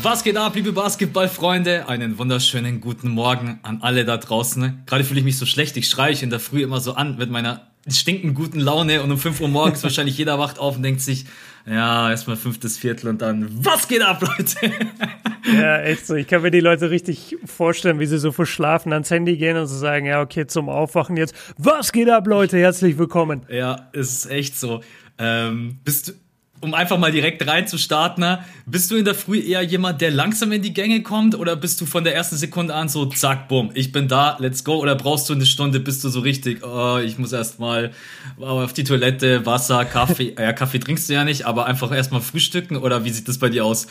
Was 0.00 0.22
geht 0.22 0.36
ab, 0.36 0.54
liebe 0.54 0.70
Basketballfreunde? 0.70 1.88
Einen 1.88 2.18
wunderschönen 2.18 2.80
guten 2.80 3.08
Morgen 3.08 3.58
an 3.64 3.78
alle 3.82 4.04
da 4.04 4.16
draußen. 4.16 4.84
Gerade 4.86 5.02
fühle 5.02 5.18
ich 5.18 5.24
mich 5.24 5.36
so 5.36 5.44
schlecht, 5.44 5.76
ich 5.76 5.88
schreie 5.88 6.12
ich 6.12 6.22
in 6.22 6.30
der 6.30 6.38
Früh 6.38 6.62
immer 6.62 6.78
so 6.78 6.94
an 6.94 7.18
mit 7.18 7.30
meiner 7.30 7.66
stinkend 7.88 8.36
guten 8.36 8.60
Laune 8.60 9.02
und 9.02 9.10
um 9.10 9.18
5 9.18 9.40
Uhr 9.40 9.48
morgens 9.48 9.82
wahrscheinlich 9.82 10.16
jeder 10.16 10.38
wacht 10.38 10.60
auf 10.60 10.76
und 10.76 10.84
denkt 10.84 11.00
sich, 11.00 11.24
ja, 11.66 12.10
erstmal 12.10 12.36
fünftes 12.36 12.78
Viertel 12.78 13.08
und 13.08 13.20
dann, 13.22 13.48
was 13.64 13.88
geht 13.88 14.02
ab, 14.02 14.22
Leute? 14.22 14.72
Ja, 15.52 15.80
echt 15.80 16.06
so. 16.06 16.14
Ich 16.14 16.28
kann 16.28 16.42
mir 16.42 16.50
die 16.52 16.60
Leute 16.60 16.90
richtig 16.90 17.36
vorstellen, 17.44 17.98
wie 17.98 18.06
sie 18.06 18.18
so 18.18 18.30
verschlafen 18.30 18.92
ans 18.92 19.10
Handy 19.10 19.36
gehen 19.36 19.56
und 19.56 19.66
so 19.66 19.76
sagen, 19.76 20.06
ja, 20.06 20.20
okay, 20.20 20.46
zum 20.46 20.68
Aufwachen 20.68 21.16
jetzt, 21.16 21.34
was 21.56 21.90
geht 21.90 22.08
ab, 22.08 22.26
Leute? 22.26 22.56
Herzlich 22.58 22.98
willkommen. 22.98 23.42
Ja, 23.50 23.88
ist 23.92 24.30
echt 24.30 24.58
so. 24.58 24.80
Ähm, 25.18 25.78
bist 25.84 26.08
du, 26.08 26.12
um 26.60 26.74
einfach 26.74 26.98
mal 26.98 27.12
direkt 27.12 27.46
reinzustarten, 27.46 28.22
ne? 28.22 28.44
bist 28.66 28.90
du 28.90 28.96
in 28.96 29.04
der 29.04 29.14
Früh 29.14 29.40
eher 29.40 29.62
jemand, 29.62 30.00
der 30.00 30.10
langsam 30.10 30.52
in 30.52 30.62
die 30.62 30.74
Gänge 30.74 31.02
kommt 31.02 31.34
oder 31.34 31.56
bist 31.56 31.80
du 31.80 31.86
von 31.86 32.04
der 32.04 32.14
ersten 32.14 32.36
Sekunde 32.36 32.74
an 32.74 32.88
so 32.88 33.06
zack, 33.06 33.48
bumm, 33.48 33.70
ich 33.74 33.92
bin 33.92 34.08
da, 34.08 34.36
let's 34.40 34.64
go 34.64 34.76
oder 34.76 34.94
brauchst 34.94 35.28
du 35.28 35.34
eine 35.34 35.46
Stunde, 35.46 35.80
bist 35.80 36.02
du 36.04 36.08
so 36.08 36.20
richtig, 36.20 36.64
oh, 36.64 36.98
ich 36.98 37.18
muss 37.18 37.32
erstmal 37.32 37.92
auf 38.40 38.72
die 38.72 38.84
Toilette, 38.84 39.46
Wasser, 39.46 39.84
Kaffee, 39.84 40.34
ja, 40.38 40.52
Kaffee 40.52 40.78
trinkst 40.78 41.08
du 41.08 41.14
ja 41.14 41.24
nicht, 41.24 41.46
aber 41.46 41.66
einfach 41.66 41.92
erstmal 41.92 42.20
frühstücken 42.20 42.76
oder 42.76 43.04
wie 43.04 43.10
sieht 43.10 43.28
das 43.28 43.38
bei 43.38 43.48
dir 43.48 43.64
aus? 43.64 43.86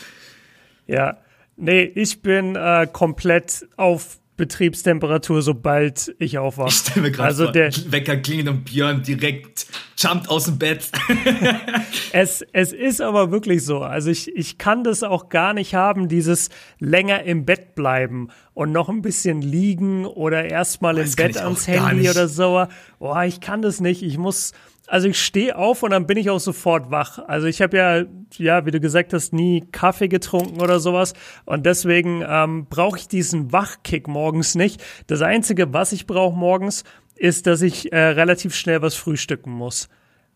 Ja, 0.86 1.18
nee, 1.56 1.82
ich 1.82 2.22
bin 2.22 2.56
äh, 2.56 2.86
komplett 2.90 3.66
auf 3.76 4.18
Betriebstemperatur, 4.38 5.42
sobald 5.42 6.14
ich 6.18 6.38
aufwache. 6.38 6.68
Ich 6.68 6.76
stelle 6.76 7.02
mir 7.02 7.10
gerade 7.10 7.28
also 7.28 7.44
vor, 7.44 7.52
der 7.52 7.70
Wecker 7.90 8.16
klingelt 8.16 8.48
und 8.48 8.64
Björn 8.64 9.02
direkt 9.02 9.66
jumpt 9.98 10.30
aus 10.30 10.46
dem 10.46 10.58
Bett. 10.58 10.90
es, 12.12 12.42
es 12.52 12.72
ist 12.72 13.02
aber 13.02 13.30
wirklich 13.30 13.64
so. 13.64 13.80
Also 13.80 14.10
ich, 14.10 14.34
ich 14.34 14.56
kann 14.56 14.84
das 14.84 15.02
auch 15.02 15.28
gar 15.28 15.52
nicht 15.52 15.74
haben, 15.74 16.08
dieses 16.08 16.48
länger 16.78 17.24
im 17.24 17.44
Bett 17.44 17.74
bleiben 17.74 18.28
und 18.54 18.72
noch 18.72 18.88
ein 18.88 19.02
bisschen 19.02 19.42
liegen 19.42 20.06
oder 20.06 20.44
erstmal 20.44 20.96
im 20.96 21.12
Bett 21.12 21.36
ans 21.36 21.66
Handy 21.66 22.08
oder 22.08 22.28
so. 22.28 22.66
Boah, 22.98 23.24
ich 23.24 23.40
kann 23.40 23.60
das 23.60 23.80
nicht. 23.80 24.02
Ich 24.02 24.16
muss, 24.16 24.52
also 24.88 25.08
ich 25.08 25.22
stehe 25.22 25.56
auf 25.56 25.82
und 25.82 25.90
dann 25.90 26.06
bin 26.06 26.16
ich 26.16 26.30
auch 26.30 26.40
sofort 26.40 26.90
wach. 26.90 27.18
Also 27.18 27.46
ich 27.46 27.60
habe 27.60 27.76
ja, 27.76 28.04
ja, 28.38 28.66
wie 28.66 28.70
du 28.70 28.80
gesagt 28.80 29.12
hast, 29.12 29.32
nie 29.32 29.64
Kaffee 29.70 30.08
getrunken 30.08 30.60
oder 30.60 30.80
sowas. 30.80 31.12
Und 31.44 31.66
deswegen 31.66 32.24
ähm, 32.26 32.66
brauche 32.68 32.98
ich 32.98 33.06
diesen 33.06 33.52
Wachkick 33.52 34.08
morgens 34.08 34.54
nicht. 34.54 34.82
Das 35.06 35.22
Einzige, 35.22 35.72
was 35.72 35.92
ich 35.92 36.06
brauche 36.06 36.36
morgens, 36.36 36.84
ist, 37.14 37.46
dass 37.46 37.62
ich 37.62 37.92
äh, 37.92 37.98
relativ 37.98 38.54
schnell 38.54 38.80
was 38.80 38.94
frühstücken 38.94 39.50
muss. 39.50 39.88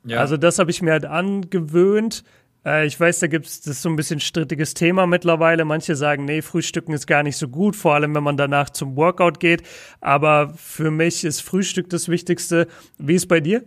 Ja. 0.05 0.19
Also 0.19 0.36
das 0.36 0.59
habe 0.59 0.70
ich 0.70 0.83
mir 0.83 0.92
halt 0.92 1.06
angewöhnt. 1.06 2.22
Äh, 2.66 2.87
ich 2.87 2.98
weiß, 2.98 3.20
da 3.20 3.28
gibt 3.28 3.47
es 3.47 3.61
das 3.61 3.77
ist 3.77 3.83
so 3.83 3.89
ein 3.89 3.97
bisschen 3.97 4.20
strittiges 4.20 4.75
Thema 4.75 5.06
mittlerweile. 5.06 5.64
Manche 5.64 5.97
sagen, 5.97 6.25
nee, 6.27 6.42
Frühstücken 6.42 6.92
ist 6.92 7.06
gar 7.06 7.22
nicht 7.22 7.37
so 7.37 7.48
gut, 7.48 7.75
vor 7.75 7.94
allem 7.94 8.14
wenn 8.14 8.25
man 8.25 8.37
danach 8.37 8.69
zum 8.70 8.97
Workout 8.97 9.41
geht. 9.41 9.62
Aber 10.00 10.53
für 10.56 10.91
mich 10.91 11.25
ist 11.25 11.41
Frühstück 11.41 11.89
das 11.89 12.09
Wichtigste. 12.09 12.66
Wie 12.98 13.14
ist 13.14 13.28
bei 13.28 13.41
dir? 13.41 13.64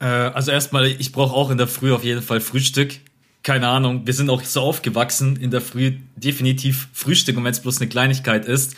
Äh, 0.00 0.06
also 0.06 0.50
erstmal, 0.50 0.86
ich 0.86 1.12
brauche 1.12 1.34
auch 1.34 1.50
in 1.50 1.58
der 1.58 1.68
Früh 1.68 1.92
auf 1.92 2.02
jeden 2.02 2.22
Fall 2.22 2.40
Frühstück. 2.40 2.98
Keine 3.42 3.68
Ahnung, 3.68 4.06
wir 4.06 4.12
sind 4.12 4.28
auch 4.28 4.42
so 4.42 4.60
aufgewachsen 4.60 5.36
in 5.36 5.50
der 5.50 5.60
Früh 5.60 5.94
definitiv 6.16 6.88
Frühstück 6.92 7.36
und 7.36 7.44
wenn 7.44 7.52
es 7.52 7.60
bloß 7.60 7.80
eine 7.80 7.88
Kleinigkeit 7.88 8.44
ist. 8.44 8.74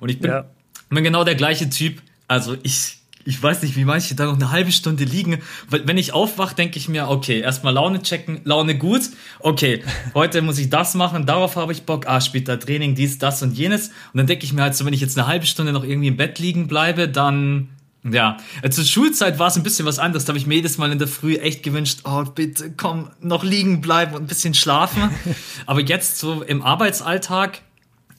Und 0.00 0.10
ich 0.10 0.20
bin, 0.20 0.30
ja. 0.30 0.46
bin 0.88 1.04
genau 1.04 1.24
der 1.24 1.34
gleiche 1.34 1.68
Typ. 1.68 2.00
Also 2.28 2.56
ich, 2.62 2.98
ich 3.26 3.42
weiß 3.42 3.62
nicht, 3.62 3.76
wie 3.76 3.84
manche 3.84 4.14
da 4.14 4.24
noch 4.24 4.34
eine 4.34 4.50
halbe 4.50 4.72
Stunde 4.72 5.04
liegen. 5.04 5.38
Weil 5.68 5.86
wenn 5.86 5.98
ich 5.98 6.14
aufwache, 6.14 6.54
denke 6.54 6.78
ich 6.78 6.88
mir, 6.88 7.08
okay, 7.08 7.40
erstmal 7.40 7.74
Laune 7.74 8.00
checken, 8.02 8.40
Laune 8.44 8.78
gut. 8.78 9.02
Okay, 9.40 9.82
heute 10.14 10.40
muss 10.40 10.58
ich 10.58 10.70
das 10.70 10.94
machen, 10.94 11.26
darauf 11.26 11.56
habe 11.56 11.72
ich 11.72 11.82
Bock. 11.82 12.06
Ah, 12.06 12.22
später 12.22 12.58
Training, 12.58 12.94
dies, 12.94 13.18
das 13.18 13.42
und 13.42 13.52
jenes. 13.52 13.88
Und 13.88 14.18
dann 14.18 14.26
denke 14.26 14.44
ich 14.44 14.54
mir 14.54 14.62
halt 14.62 14.74
so, 14.74 14.86
wenn 14.86 14.94
ich 14.94 15.02
jetzt 15.02 15.18
eine 15.18 15.26
halbe 15.26 15.44
Stunde 15.44 15.72
noch 15.72 15.84
irgendwie 15.84 16.08
im 16.08 16.16
Bett 16.16 16.38
liegen 16.38 16.68
bleibe, 16.68 17.06
dann 17.06 17.68
ja, 18.12 18.36
äh, 18.62 18.70
zur 18.70 18.84
Schulzeit 18.84 19.38
war 19.38 19.48
es 19.48 19.56
ein 19.56 19.62
bisschen 19.62 19.86
was 19.86 19.98
anderes. 19.98 20.24
Da 20.24 20.30
habe 20.30 20.38
ich 20.38 20.46
mir 20.46 20.56
jedes 20.56 20.78
Mal 20.78 20.92
in 20.92 20.98
der 20.98 21.08
Früh 21.08 21.36
echt 21.36 21.62
gewünscht, 21.62 22.00
oh 22.04 22.24
bitte 22.24 22.72
komm, 22.76 23.10
noch 23.20 23.44
liegen 23.44 23.80
bleiben 23.80 24.14
und 24.14 24.22
ein 24.22 24.26
bisschen 24.26 24.54
schlafen. 24.54 25.10
Aber 25.66 25.80
jetzt 25.80 26.18
so 26.18 26.42
im 26.42 26.62
Arbeitsalltag 26.62 27.62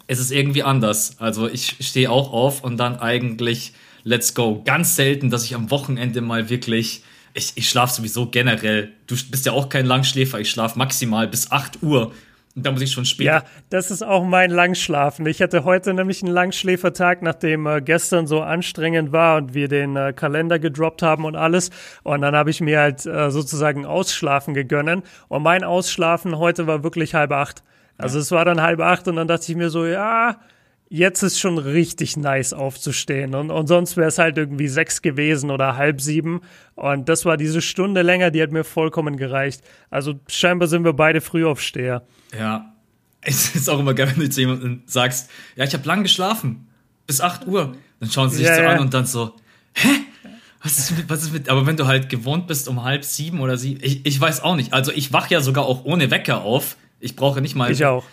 ist 0.07 0.19
es 0.19 0.31
irgendwie 0.31 0.63
anders. 0.63 1.15
Also 1.19 1.47
ich 1.47 1.77
stehe 1.81 2.09
auch 2.09 2.31
auf 2.31 2.63
und 2.63 2.77
dann 2.77 2.97
eigentlich 2.99 3.73
let's 4.03 4.33
go. 4.33 4.61
Ganz 4.65 4.95
selten, 4.95 5.29
dass 5.29 5.43
ich 5.43 5.55
am 5.55 5.69
Wochenende 5.69 6.21
mal 6.21 6.49
wirklich 6.49 7.03
ich, 7.33 7.53
ich 7.55 7.69
schlafe 7.69 7.93
sowieso 7.93 8.27
generell. 8.27 8.93
Du 9.05 9.15
bist 9.29 9.45
ja 9.45 9.51
auch 9.51 9.69
kein 9.69 9.85
Langschläfer. 9.85 10.39
Ich 10.39 10.49
schlafe 10.49 10.77
maximal 10.77 11.27
bis 11.27 11.51
8 11.51 11.83
Uhr 11.83 12.11
und 12.57 12.65
da 12.65 12.71
muss 12.71 12.81
ich 12.81 12.91
schon 12.91 13.05
später. 13.05 13.31
Ja, 13.31 13.43
das 13.69 13.91
ist 13.91 14.01
auch 14.01 14.25
mein 14.25 14.49
Langschlafen. 14.49 15.27
Ich 15.27 15.43
hatte 15.43 15.63
heute 15.63 15.93
nämlich 15.93 16.23
einen 16.23 16.33
Langschläfertag, 16.33 17.21
nachdem 17.21 17.67
äh, 17.67 17.81
gestern 17.81 18.25
so 18.25 18.41
anstrengend 18.41 19.11
war 19.11 19.37
und 19.37 19.53
wir 19.53 19.67
den 19.67 19.95
äh, 19.95 20.11
Kalender 20.11 20.57
gedroppt 20.57 21.03
haben 21.03 21.25
und 21.25 21.35
alles. 21.35 21.69
Und 22.01 22.21
dann 22.21 22.35
habe 22.35 22.49
ich 22.49 22.59
mir 22.59 22.79
halt 22.79 23.05
äh, 23.05 23.29
sozusagen 23.29 23.85
Ausschlafen 23.85 24.55
gegönnen. 24.55 25.03
Und 25.27 25.43
mein 25.43 25.63
Ausschlafen 25.63 26.39
heute 26.39 26.65
war 26.65 26.83
wirklich 26.83 27.13
halb 27.13 27.31
acht. 27.31 27.61
Also 27.95 28.17
ja. 28.17 28.21
es 28.23 28.31
war 28.31 28.43
dann 28.43 28.59
halb 28.59 28.79
acht 28.79 29.07
und 29.07 29.17
dann 29.17 29.27
dachte 29.27 29.51
ich 29.51 29.55
mir 29.55 29.69
so, 29.69 29.85
ja, 29.85 30.37
jetzt 30.89 31.23
ist 31.23 31.39
schon 31.39 31.57
richtig 31.57 32.17
nice 32.17 32.53
aufzustehen. 32.53 33.35
Und, 33.35 33.51
und 33.51 33.67
sonst 33.67 33.97
wäre 33.97 34.07
es 34.07 34.17
halt 34.17 34.37
irgendwie 34.37 34.67
sechs 34.67 35.01
gewesen 35.01 35.51
oder 35.51 35.77
halb 35.77 36.01
sieben. 36.01 36.41
Und 36.75 37.09
das 37.09 37.25
war 37.25 37.37
diese 37.37 37.61
Stunde 37.61 38.01
länger, 38.01 38.31
die 38.31 38.41
hat 38.41 38.51
mir 38.51 38.63
vollkommen 38.63 39.17
gereicht. 39.17 39.61
Also 39.89 40.19
scheinbar 40.27 40.67
sind 40.67 40.83
wir 40.83 40.93
beide 40.93 41.21
Frühaufsteher. 41.21 42.03
Ja. 42.37 42.73
Es 43.21 43.55
ist 43.55 43.69
auch 43.69 43.79
immer 43.79 43.93
geil, 43.93 44.11
wenn 44.15 44.23
du 44.23 44.29
zu 44.29 44.41
jemandem 44.41 44.83
sagst, 44.85 45.29
ja, 45.55 45.65
ich 45.65 45.73
habe 45.73 45.85
lang 45.87 46.03
geschlafen. 46.03 46.67
Bis 47.07 47.19
acht 47.19 47.47
Uhr. 47.47 47.75
Dann 47.99 48.11
schauen 48.11 48.29
sie 48.29 48.37
sich 48.37 48.45
ja, 48.45 48.55
so 48.55 48.61
ja. 48.61 48.69
an 48.69 48.79
und 48.79 48.93
dann 48.93 49.05
so, 49.05 49.33
hä? 49.73 49.89
Was 50.63 50.79
ist, 50.79 50.97
mit, 50.97 51.09
was 51.09 51.21
ist 51.21 51.33
mit, 51.33 51.49
aber 51.49 51.65
wenn 51.65 51.77
du 51.77 51.87
halt 51.87 52.09
gewohnt 52.09 52.47
bist 52.47 52.67
um 52.67 52.83
halb 52.83 53.05
sieben 53.05 53.39
oder 53.39 53.57
sieben, 53.57 53.79
ich, 53.83 54.05
ich 54.05 54.19
weiß 54.19 54.41
auch 54.41 54.55
nicht. 54.55 54.73
Also 54.73 54.91
ich 54.91 55.13
wach 55.13 55.29
ja 55.29 55.39
sogar 55.39 55.65
auch 55.65 55.85
ohne 55.85 56.09
Wecker 56.11 56.41
auf. 56.41 56.77
Ich 56.99 57.15
brauche 57.15 57.41
nicht 57.41 57.55
mal. 57.55 57.71
Ich 57.71 57.85
auch. 57.85 58.05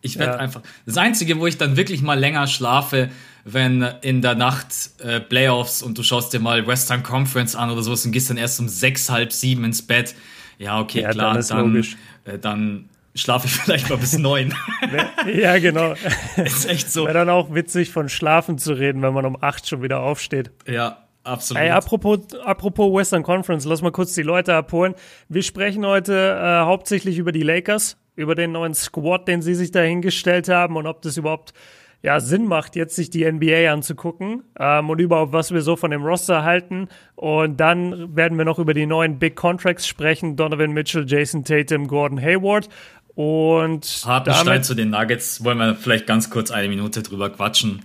Ich 0.00 0.18
werde 0.18 0.34
ja. 0.34 0.38
einfach. 0.38 0.62
Das 0.86 0.96
Einzige, 0.96 1.38
wo 1.38 1.46
ich 1.46 1.58
dann 1.58 1.76
wirklich 1.76 2.02
mal 2.02 2.18
länger 2.18 2.46
schlafe, 2.46 3.10
wenn 3.44 3.82
in 4.02 4.22
der 4.22 4.34
Nacht 4.34 4.90
äh, 4.98 5.20
Playoffs 5.20 5.82
und 5.82 5.98
du 5.98 6.02
schaust 6.02 6.32
dir 6.32 6.40
mal 6.40 6.66
Western 6.66 7.02
Conference 7.02 7.56
an 7.56 7.70
oder 7.70 7.82
sowas 7.82 8.04
und 8.04 8.12
gehst 8.12 8.30
dann 8.30 8.36
erst 8.36 8.60
um 8.60 8.68
sechs, 8.68 9.10
halb 9.10 9.32
sieben 9.32 9.64
ins 9.64 9.82
Bett. 9.82 10.14
Ja, 10.58 10.80
okay, 10.80 11.02
ja, 11.02 11.10
klar, 11.10 11.34
dann, 11.34 11.46
dann, 11.48 11.86
äh, 12.24 12.38
dann 12.38 12.88
schlafe 13.14 13.46
ich 13.46 13.52
vielleicht 13.54 13.88
mal 13.90 13.98
bis 13.98 14.16
neun. 14.18 14.54
ja, 15.34 15.58
genau. 15.58 15.94
Ist 16.36 16.68
echt 16.68 16.90
so. 16.90 17.04
Wäre 17.04 17.14
dann 17.14 17.30
auch 17.30 17.54
witzig, 17.54 17.90
von 17.90 18.08
Schlafen 18.08 18.58
zu 18.58 18.74
reden, 18.74 19.02
wenn 19.02 19.14
man 19.14 19.24
um 19.24 19.42
acht 19.42 19.68
schon 19.68 19.82
wieder 19.82 20.00
aufsteht. 20.00 20.50
Ja, 20.66 21.07
Absolut. 21.24 21.62
Ey, 21.62 21.70
apropos, 21.70 22.20
apropos 22.44 22.92
Western 22.92 23.22
Conference, 23.22 23.64
lass 23.64 23.82
mal 23.82 23.92
kurz 23.92 24.14
die 24.14 24.22
Leute 24.22 24.54
abholen. 24.54 24.94
Wir 25.28 25.42
sprechen 25.42 25.84
heute 25.84 26.14
äh, 26.14 26.64
hauptsächlich 26.64 27.18
über 27.18 27.32
die 27.32 27.42
Lakers 27.42 27.96
über 28.18 28.34
den 28.34 28.50
neuen 28.50 28.74
Squad, 28.74 29.28
den 29.28 29.42
sie 29.42 29.54
sich 29.54 29.70
da 29.70 29.80
hingestellt 29.80 30.48
haben 30.48 30.76
und 30.76 30.86
ob 30.88 31.02
das 31.02 31.16
überhaupt 31.16 31.54
ja, 32.02 32.20
Sinn 32.20 32.46
macht, 32.46 32.76
jetzt 32.76 32.94
sich 32.94 33.10
die 33.10 33.30
NBA 33.30 33.72
anzugucken 33.72 34.44
ähm, 34.58 34.90
und 34.90 35.00
überhaupt, 35.00 35.32
was 35.32 35.52
wir 35.52 35.62
so 35.62 35.76
von 35.76 35.90
dem 35.90 36.04
Roster 36.04 36.44
halten. 36.44 36.88
Und 37.16 37.58
dann 37.58 38.14
werden 38.14 38.38
wir 38.38 38.44
noch 38.44 38.58
über 38.58 38.72
die 38.74 38.86
neuen 38.86 39.18
Big 39.18 39.34
Contracts 39.34 39.86
sprechen. 39.86 40.36
Donovan 40.36 40.72
Mitchell, 40.72 41.04
Jason 41.08 41.44
Tatum, 41.44 41.88
Gordon 41.88 42.20
Hayward. 42.20 42.68
Und 43.14 44.02
Hartenstein 44.04 44.62
zu 44.62 44.74
den 44.74 44.90
Nuggets 44.90 45.42
wollen 45.42 45.58
wir 45.58 45.74
vielleicht 45.74 46.06
ganz 46.06 46.30
kurz 46.30 46.52
eine 46.52 46.68
Minute 46.68 47.02
drüber 47.02 47.30
quatschen. 47.30 47.82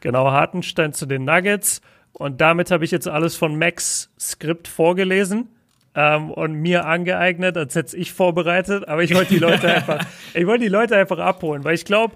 Genau, 0.00 0.32
Hartenstein 0.32 0.92
zu 0.92 1.06
den 1.06 1.24
Nuggets. 1.24 1.80
Und 2.14 2.40
damit 2.40 2.70
habe 2.70 2.84
ich 2.84 2.92
jetzt 2.92 3.08
alles 3.08 3.36
von 3.36 3.58
Max 3.58 4.10
Skript 4.18 4.68
vorgelesen 4.68 5.48
ähm, 5.94 6.30
und 6.30 6.54
mir 6.54 6.86
angeeignet, 6.86 7.56
als 7.56 7.74
hätte 7.74 7.96
ich 7.96 8.12
vorbereitet. 8.12 8.88
Aber 8.88 9.02
ich 9.02 9.14
wollte 9.14 9.34
die 9.34 9.40
Leute 9.40 9.68
einfach, 9.74 10.06
ich 10.32 10.46
wollte 10.46 10.62
die 10.62 10.70
Leute 10.70 10.96
einfach 10.96 11.18
abholen, 11.18 11.64
weil 11.64 11.74
ich 11.74 11.84
glaube, 11.84 12.14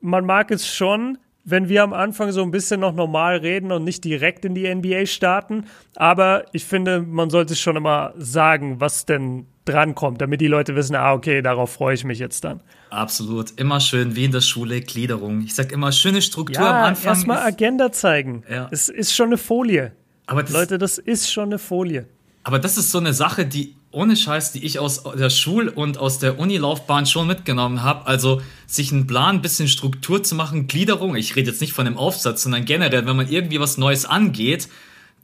man 0.00 0.24
mag 0.24 0.50
es 0.50 0.66
schon, 0.66 1.18
wenn 1.50 1.68
wir 1.68 1.82
am 1.82 1.92
Anfang 1.92 2.32
so 2.32 2.42
ein 2.42 2.50
bisschen 2.50 2.80
noch 2.80 2.94
normal 2.94 3.38
reden 3.38 3.72
und 3.72 3.84
nicht 3.84 4.04
direkt 4.04 4.44
in 4.44 4.54
die 4.54 4.72
NBA 4.72 5.06
starten. 5.06 5.64
Aber 5.96 6.44
ich 6.52 6.64
finde, 6.64 7.00
man 7.02 7.30
sollte 7.30 7.56
schon 7.56 7.76
immer 7.76 8.12
sagen, 8.16 8.80
was 8.80 9.06
denn 9.06 9.46
drankommt, 9.64 10.20
damit 10.20 10.40
die 10.40 10.46
Leute 10.46 10.74
wissen, 10.74 10.94
ah, 10.96 11.12
okay, 11.12 11.42
darauf 11.42 11.72
freue 11.72 11.94
ich 11.94 12.04
mich 12.04 12.18
jetzt 12.18 12.44
dann. 12.44 12.62
Absolut. 12.90 13.58
Immer 13.58 13.80
schön, 13.80 14.16
wie 14.16 14.24
in 14.24 14.32
der 14.32 14.40
Schule, 14.40 14.80
Gliederung. 14.80 15.42
Ich 15.42 15.54
sag 15.54 15.72
immer, 15.72 15.92
schöne 15.92 16.22
Struktur 16.22 16.64
ja, 16.64 16.80
am 16.80 16.88
Anfang. 16.88 17.14
Erstmal 17.14 17.38
Agenda 17.38 17.92
zeigen. 17.92 18.42
Ja. 18.50 18.68
Es 18.70 18.88
ist 18.88 19.14
schon 19.14 19.26
eine 19.26 19.38
Folie. 19.38 19.92
Aber 20.26 20.42
das 20.42 20.52
Leute, 20.52 20.78
das 20.78 20.98
ist 20.98 21.30
schon 21.30 21.46
eine 21.46 21.58
Folie. 21.58 22.06
Aber 22.42 22.58
das 22.58 22.78
ist 22.78 22.90
so 22.90 22.98
eine 22.98 23.12
Sache, 23.12 23.46
die 23.46 23.76
ohne 23.92 24.16
Scheiß, 24.16 24.52
die 24.52 24.64
ich 24.64 24.78
aus 24.78 25.02
der 25.02 25.30
Schul- 25.30 25.68
und 25.68 25.98
aus 25.98 26.18
der 26.18 26.38
Unilaufbahn 26.38 27.06
schon 27.06 27.26
mitgenommen 27.26 27.82
habe. 27.82 28.06
Also 28.06 28.40
sich 28.66 28.92
einen 28.92 29.06
Plan, 29.06 29.36
ein 29.36 29.42
bisschen 29.42 29.68
Struktur 29.68 30.22
zu 30.22 30.34
machen, 30.34 30.68
Gliederung. 30.68 31.16
Ich 31.16 31.34
rede 31.34 31.50
jetzt 31.50 31.60
nicht 31.60 31.72
von 31.72 31.86
dem 31.86 31.96
Aufsatz, 31.96 32.42
sondern 32.42 32.64
generell, 32.64 33.06
wenn 33.06 33.16
man 33.16 33.28
irgendwie 33.28 33.58
was 33.58 33.78
Neues 33.78 34.04
angeht, 34.04 34.68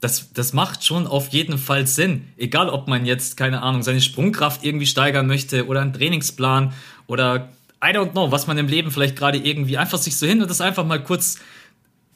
das, 0.01 0.31
das 0.33 0.53
macht 0.53 0.83
schon 0.83 1.07
auf 1.07 1.29
jeden 1.29 1.57
Fall 1.57 1.87
Sinn. 1.87 2.27
Egal, 2.37 2.69
ob 2.69 2.87
man 2.87 3.05
jetzt, 3.05 3.37
keine 3.37 3.63
Ahnung, 3.63 3.83
seine 3.83 4.01
Sprungkraft 4.01 4.63
irgendwie 4.63 4.85
steigern 4.85 5.27
möchte 5.27 5.65
oder 5.65 5.81
einen 5.81 5.93
Trainingsplan 5.93 6.73
oder 7.07 7.49
I 7.83 7.89
don't 7.95 8.11
know, 8.11 8.31
was 8.31 8.47
man 8.47 8.57
im 8.57 8.67
Leben 8.67 8.91
vielleicht 8.91 9.15
gerade 9.15 9.37
irgendwie 9.37 9.77
einfach 9.77 9.97
sich 9.97 10.17
so 10.17 10.25
hin 10.25 10.41
und 10.41 10.49
das 10.49 10.61
einfach 10.61 10.85
mal 10.85 11.01
kurz 11.01 11.37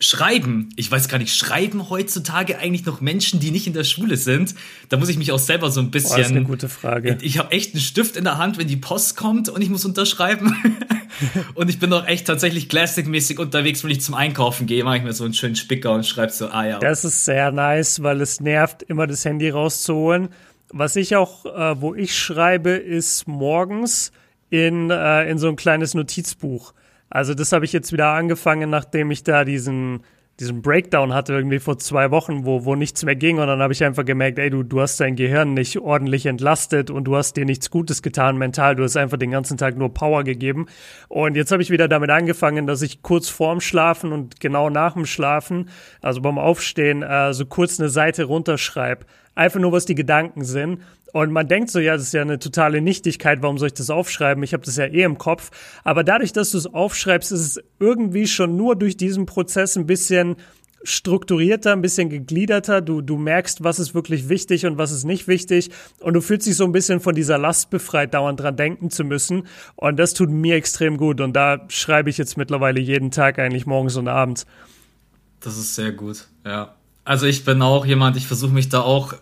Schreiben. 0.01 0.69
Ich 0.75 0.91
weiß 0.91 1.07
gar 1.09 1.19
nicht, 1.19 1.35
schreiben 1.35 1.89
heutzutage 1.91 2.57
eigentlich 2.57 2.85
noch 2.85 3.01
Menschen, 3.01 3.39
die 3.39 3.51
nicht 3.51 3.67
in 3.67 3.73
der 3.73 3.83
Schule 3.83 4.17
sind? 4.17 4.55
Da 4.89 4.97
muss 4.97 5.09
ich 5.09 5.17
mich 5.17 5.31
auch 5.31 5.39
selber 5.39 5.69
so 5.69 5.79
ein 5.79 5.91
bisschen. 5.91 6.13
Oh, 6.13 6.17
das 6.17 6.27
ist 6.27 6.35
eine 6.35 6.43
gute 6.43 6.69
Frage. 6.69 7.19
Ich 7.21 7.37
habe 7.37 7.51
echt 7.51 7.75
einen 7.75 7.81
Stift 7.81 8.17
in 8.17 8.23
der 8.23 8.39
Hand, 8.39 8.57
wenn 8.57 8.67
die 8.67 8.77
Post 8.77 9.15
kommt 9.15 9.47
und 9.47 9.61
ich 9.61 9.69
muss 9.69 9.85
unterschreiben. 9.85 10.55
und 11.53 11.69
ich 11.69 11.77
bin 11.77 11.93
auch 11.93 12.07
echt 12.07 12.25
tatsächlich 12.25 12.67
Classic-mäßig 12.67 13.37
unterwegs, 13.37 13.83
wenn 13.83 13.91
ich 13.91 14.01
zum 14.01 14.15
Einkaufen 14.15 14.65
gehe, 14.65 14.83
mache 14.83 14.97
ich 14.97 15.03
mir 15.03 15.13
so 15.13 15.23
einen 15.23 15.35
schönen 15.35 15.55
Spicker 15.55 15.91
und 15.91 16.03
schreibe 16.03 16.31
so, 16.31 16.47
ah 16.47 16.65
ja. 16.65 16.79
Das 16.79 17.05
ist 17.05 17.23
sehr 17.23 17.51
nice, 17.51 18.01
weil 18.01 18.21
es 18.21 18.39
nervt, 18.39 18.81
immer 18.81 19.05
das 19.05 19.23
Handy 19.23 19.51
rauszuholen. 19.51 20.29
Was 20.69 20.95
ich 20.95 21.15
auch, 21.15 21.45
äh, 21.45 21.79
wo 21.79 21.93
ich 21.93 22.17
schreibe, 22.17 22.71
ist 22.71 23.27
morgens 23.27 24.11
in, 24.49 24.89
äh, 24.89 25.29
in 25.29 25.37
so 25.37 25.47
ein 25.47 25.57
kleines 25.57 25.93
Notizbuch. 25.93 26.73
Also 27.11 27.33
das 27.33 27.51
habe 27.51 27.65
ich 27.65 27.73
jetzt 27.73 27.91
wieder 27.91 28.07
angefangen, 28.07 28.69
nachdem 28.69 29.11
ich 29.11 29.23
da 29.23 29.43
diesen, 29.43 29.99
diesen 30.39 30.61
Breakdown 30.61 31.13
hatte, 31.13 31.33
irgendwie 31.33 31.59
vor 31.59 31.77
zwei 31.77 32.09
Wochen, 32.09 32.45
wo, 32.45 32.63
wo 32.63 32.73
nichts 32.73 33.03
mehr 33.03 33.17
ging. 33.17 33.37
Und 33.37 33.47
dann 33.47 33.61
habe 33.61 33.73
ich 33.73 33.83
einfach 33.83 34.05
gemerkt, 34.05 34.39
ey, 34.39 34.49
du, 34.49 34.63
du 34.63 34.79
hast 34.79 34.97
dein 35.01 35.17
Gehirn 35.17 35.53
nicht 35.53 35.77
ordentlich 35.77 36.25
entlastet 36.25 36.89
und 36.89 37.03
du 37.03 37.17
hast 37.17 37.35
dir 37.35 37.43
nichts 37.43 37.69
Gutes 37.69 38.01
getan 38.01 38.37
mental. 38.37 38.77
Du 38.77 38.83
hast 38.83 38.95
einfach 38.95 39.17
den 39.17 39.31
ganzen 39.31 39.57
Tag 39.57 39.77
nur 39.77 39.93
Power 39.93 40.23
gegeben. 40.23 40.67
Und 41.09 41.35
jetzt 41.35 41.51
habe 41.51 41.61
ich 41.61 41.69
wieder 41.69 41.89
damit 41.89 42.09
angefangen, 42.09 42.65
dass 42.65 42.81
ich 42.81 43.01
kurz 43.01 43.27
vorm 43.27 43.59
Schlafen 43.59 44.13
und 44.13 44.39
genau 44.39 44.69
nach 44.69 44.93
dem 44.93 45.05
Schlafen, 45.05 45.69
also 46.01 46.21
beim 46.21 46.39
Aufstehen, 46.39 47.03
äh, 47.03 47.33
so 47.33 47.45
kurz 47.45 47.77
eine 47.77 47.89
Seite 47.89 48.23
runterschreibe. 48.23 49.05
Einfach 49.35 49.59
nur, 49.59 49.73
was 49.73 49.85
die 49.85 49.95
Gedanken 49.95 50.43
sind. 50.43 50.79
Und 51.13 51.31
man 51.31 51.47
denkt 51.47 51.69
so, 51.69 51.79
ja, 51.79 51.93
das 51.93 52.03
ist 52.03 52.13
ja 52.13 52.21
eine 52.21 52.39
totale 52.39 52.81
Nichtigkeit, 52.81 53.41
warum 53.41 53.57
soll 53.57 53.67
ich 53.67 53.73
das 53.73 53.89
aufschreiben? 53.89 54.43
Ich 54.43 54.53
habe 54.53 54.65
das 54.65 54.77
ja 54.77 54.85
eh 54.85 55.03
im 55.03 55.17
Kopf. 55.17 55.51
Aber 55.83 56.03
dadurch, 56.03 56.33
dass 56.33 56.51
du 56.51 56.57
es 56.57 56.67
aufschreibst, 56.67 57.31
ist 57.31 57.41
es 57.41 57.63
irgendwie 57.79 58.27
schon 58.27 58.55
nur 58.55 58.75
durch 58.75 58.97
diesen 58.97 59.25
Prozess 59.25 59.77
ein 59.77 59.85
bisschen 59.85 60.37
strukturierter, 60.83 61.73
ein 61.73 61.81
bisschen 61.81 62.09
gegliederter. 62.09 62.81
Du, 62.81 63.01
du 63.01 63.17
merkst, 63.17 63.63
was 63.63 63.79
ist 63.79 63.93
wirklich 63.93 64.29
wichtig 64.29 64.65
und 64.65 64.77
was 64.77 64.91
ist 64.91 65.03
nicht 65.03 65.27
wichtig. 65.27 65.69
Und 65.99 66.13
du 66.13 66.21
fühlst 66.21 66.47
dich 66.47 66.55
so 66.55 66.63
ein 66.63 66.71
bisschen 66.71 66.99
von 66.99 67.15
dieser 67.15 67.37
Last 67.37 67.69
befreit, 67.69 68.13
dauernd 68.13 68.39
dran 68.39 68.55
denken 68.55 68.89
zu 68.89 69.03
müssen. 69.03 69.47
Und 69.75 69.97
das 69.97 70.13
tut 70.13 70.29
mir 70.29 70.55
extrem 70.55 70.97
gut. 70.97 71.21
Und 71.21 71.33
da 71.33 71.65
schreibe 71.69 72.09
ich 72.09 72.17
jetzt 72.17 72.37
mittlerweile 72.37 72.79
jeden 72.79 73.11
Tag 73.11 73.39
eigentlich 73.39 73.65
morgens 73.65 73.95
und 73.95 74.07
abends. 74.07 74.45
Das 75.39 75.57
ist 75.57 75.75
sehr 75.75 75.91
gut, 75.91 76.27
ja. 76.45 76.75
Also 77.03 77.25
ich 77.25 77.43
bin 77.45 77.61
auch 77.63 77.85
jemand, 77.85 78.15
ich 78.15 78.27
versuche 78.27 78.53
mich 78.53 78.69
da 78.69 78.81
auch 78.81 79.15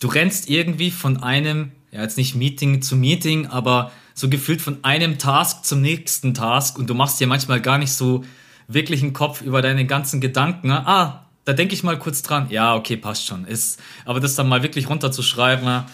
du 0.00 0.08
rennst 0.08 0.50
irgendwie 0.50 0.90
von 0.90 1.22
einem, 1.22 1.70
ja 1.92 2.02
jetzt 2.02 2.16
nicht 2.16 2.34
Meeting 2.34 2.82
zu 2.82 2.96
Meeting, 2.96 3.46
aber 3.46 3.92
so 4.14 4.28
gefühlt 4.28 4.60
von 4.60 4.78
einem 4.82 5.18
Task 5.18 5.64
zum 5.64 5.80
nächsten 5.80 6.34
Task 6.34 6.78
und 6.78 6.90
du 6.90 6.94
machst 6.94 7.20
dir 7.20 7.26
manchmal 7.26 7.60
gar 7.60 7.78
nicht 7.78 7.92
so 7.92 8.24
wirklich 8.66 9.02
einen 9.02 9.12
Kopf 9.12 9.40
über 9.42 9.62
deine 9.62 9.86
ganzen 9.86 10.20
Gedanken. 10.20 10.68
Ne? 10.68 10.86
Ah, 10.86 11.26
da 11.44 11.52
denke 11.52 11.74
ich 11.74 11.82
mal 11.82 11.98
kurz 11.98 12.22
dran. 12.22 12.48
Ja, 12.50 12.74
okay, 12.74 12.96
passt 12.96 13.26
schon. 13.26 13.44
Ist, 13.44 13.80
aber 14.04 14.20
das 14.20 14.34
dann 14.34 14.48
mal 14.48 14.62
wirklich 14.62 14.88
runterzuschreiben, 14.88 15.64
ne? 15.64 15.86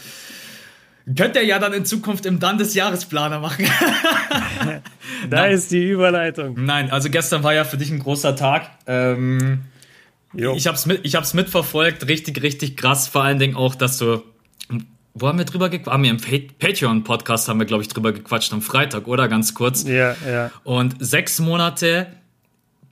könnt 1.15 1.37
ihr 1.37 1.45
ja 1.45 1.59
dann 1.59 1.73
in 1.73 1.85
Zukunft 1.85 2.27
im 2.27 2.41
Dann 2.41 2.59
des 2.59 2.75
Jahresplaner 2.75 3.39
machen. 3.39 3.65
da 5.31 5.37
Nein. 5.43 5.53
ist 5.53 5.71
die 5.71 5.89
Überleitung. 5.89 6.65
Nein, 6.65 6.91
also 6.91 7.11
gestern 7.11 7.45
war 7.45 7.55
ja 7.55 7.65
für 7.65 7.77
dich 7.77 7.91
ein 7.91 8.01
großer 8.01 8.35
Tag. 8.35 8.71
Ähm, 8.87 9.61
Jo. 10.37 10.55
Ich 10.55 10.67
habe 10.67 10.77
es 10.77 10.87
mit, 10.87 11.01
ich 11.05 11.15
hab's 11.15 11.35
mitverfolgt, 11.35 12.07
richtig, 12.09 12.43
richtig 12.43 12.77
krass. 12.77 13.09
Vor 13.09 13.23
allen 13.23 13.39
Dingen 13.39 13.57
auch, 13.57 13.75
dass 13.75 13.99
du. 13.99 14.23
Wo 15.15 15.29
haben 15.29 15.39
wir 15.39 15.47
drüber 15.47 15.71
gequatscht? 15.71 15.93
Haben 15.93 16.03
wir 16.05 16.11
im 16.11 16.21
Patreon-Podcast 16.59 17.49
haben 17.49 17.59
wir, 17.59 17.65
glaube 17.65 17.83
ich, 17.83 17.89
drüber 17.89 18.13
gequatscht 18.13 18.53
am 18.53 18.61
Freitag, 18.61 19.07
oder? 19.09 19.29
Ganz 19.29 19.55
kurz. 19.55 19.85
Ja, 19.85 20.15
ja. 20.29 20.51
Und 20.63 20.97
sechs 20.99 21.39
Monate 21.39 22.09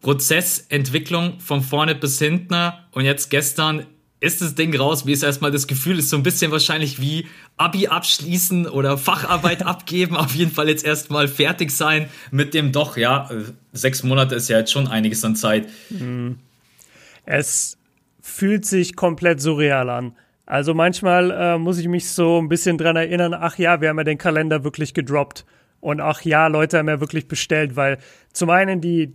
Prozessentwicklung 0.00 1.40
von 1.40 1.62
vorne 1.62 1.94
bis 1.94 2.18
hinten. 2.18 2.72
Und 2.92 3.04
jetzt 3.04 3.30
gestern 3.30 3.86
ist 4.20 4.40
das 4.40 4.54
Ding 4.54 4.74
raus. 4.74 5.06
Wie 5.06 5.12
ist 5.12 5.22
erstmal 5.22 5.50
das 5.50 5.66
Gefühl? 5.66 5.98
Ist 5.98 6.08
so 6.10 6.16
ein 6.16 6.22
bisschen 6.22 6.50
wahrscheinlich 6.50 7.00
wie 7.00 7.26
Abi 7.56 7.88
abschließen 7.88 8.66
oder 8.66 8.96
Facharbeit 8.96 9.62
abgeben. 9.66 10.16
Auf 10.16 10.34
jeden 10.34 10.50
Fall 10.50 10.68
jetzt 10.68 10.84
erstmal 10.84 11.28
fertig 11.28 11.70
sein 11.70 12.08
mit 12.30 12.54
dem 12.54 12.72
doch, 12.72 12.96
ja, 12.96 13.30
äh, 13.30 13.44
sechs 13.72 14.02
Monate 14.02 14.34
ist 14.34 14.48
ja 14.48 14.58
jetzt 14.58 14.72
schon 14.72 14.88
einiges 14.88 15.24
an 15.24 15.36
Zeit. 15.36 15.68
Mhm. 15.90 16.38
Es 17.24 17.78
fühlt 18.20 18.64
sich 18.64 18.96
komplett 18.96 19.40
surreal 19.40 19.90
an. 19.90 20.16
Also 20.46 20.74
manchmal 20.74 21.30
äh, 21.30 21.58
muss 21.58 21.78
ich 21.78 21.88
mich 21.88 22.08
so 22.10 22.38
ein 22.38 22.48
bisschen 22.48 22.76
dran 22.76 22.96
erinnern, 22.96 23.34
ach 23.34 23.58
ja, 23.58 23.80
wir 23.80 23.88
haben 23.88 23.98
ja 23.98 24.04
den 24.04 24.18
Kalender 24.18 24.64
wirklich 24.64 24.92
gedroppt. 24.92 25.44
Und 25.80 26.00
ach 26.00 26.22
ja, 26.22 26.46
Leute 26.46 26.78
haben 26.78 26.88
ja 26.88 27.00
wirklich 27.00 27.28
bestellt, 27.28 27.76
weil 27.76 27.98
zum 28.32 28.50
einen 28.50 28.80
die, 28.80 29.12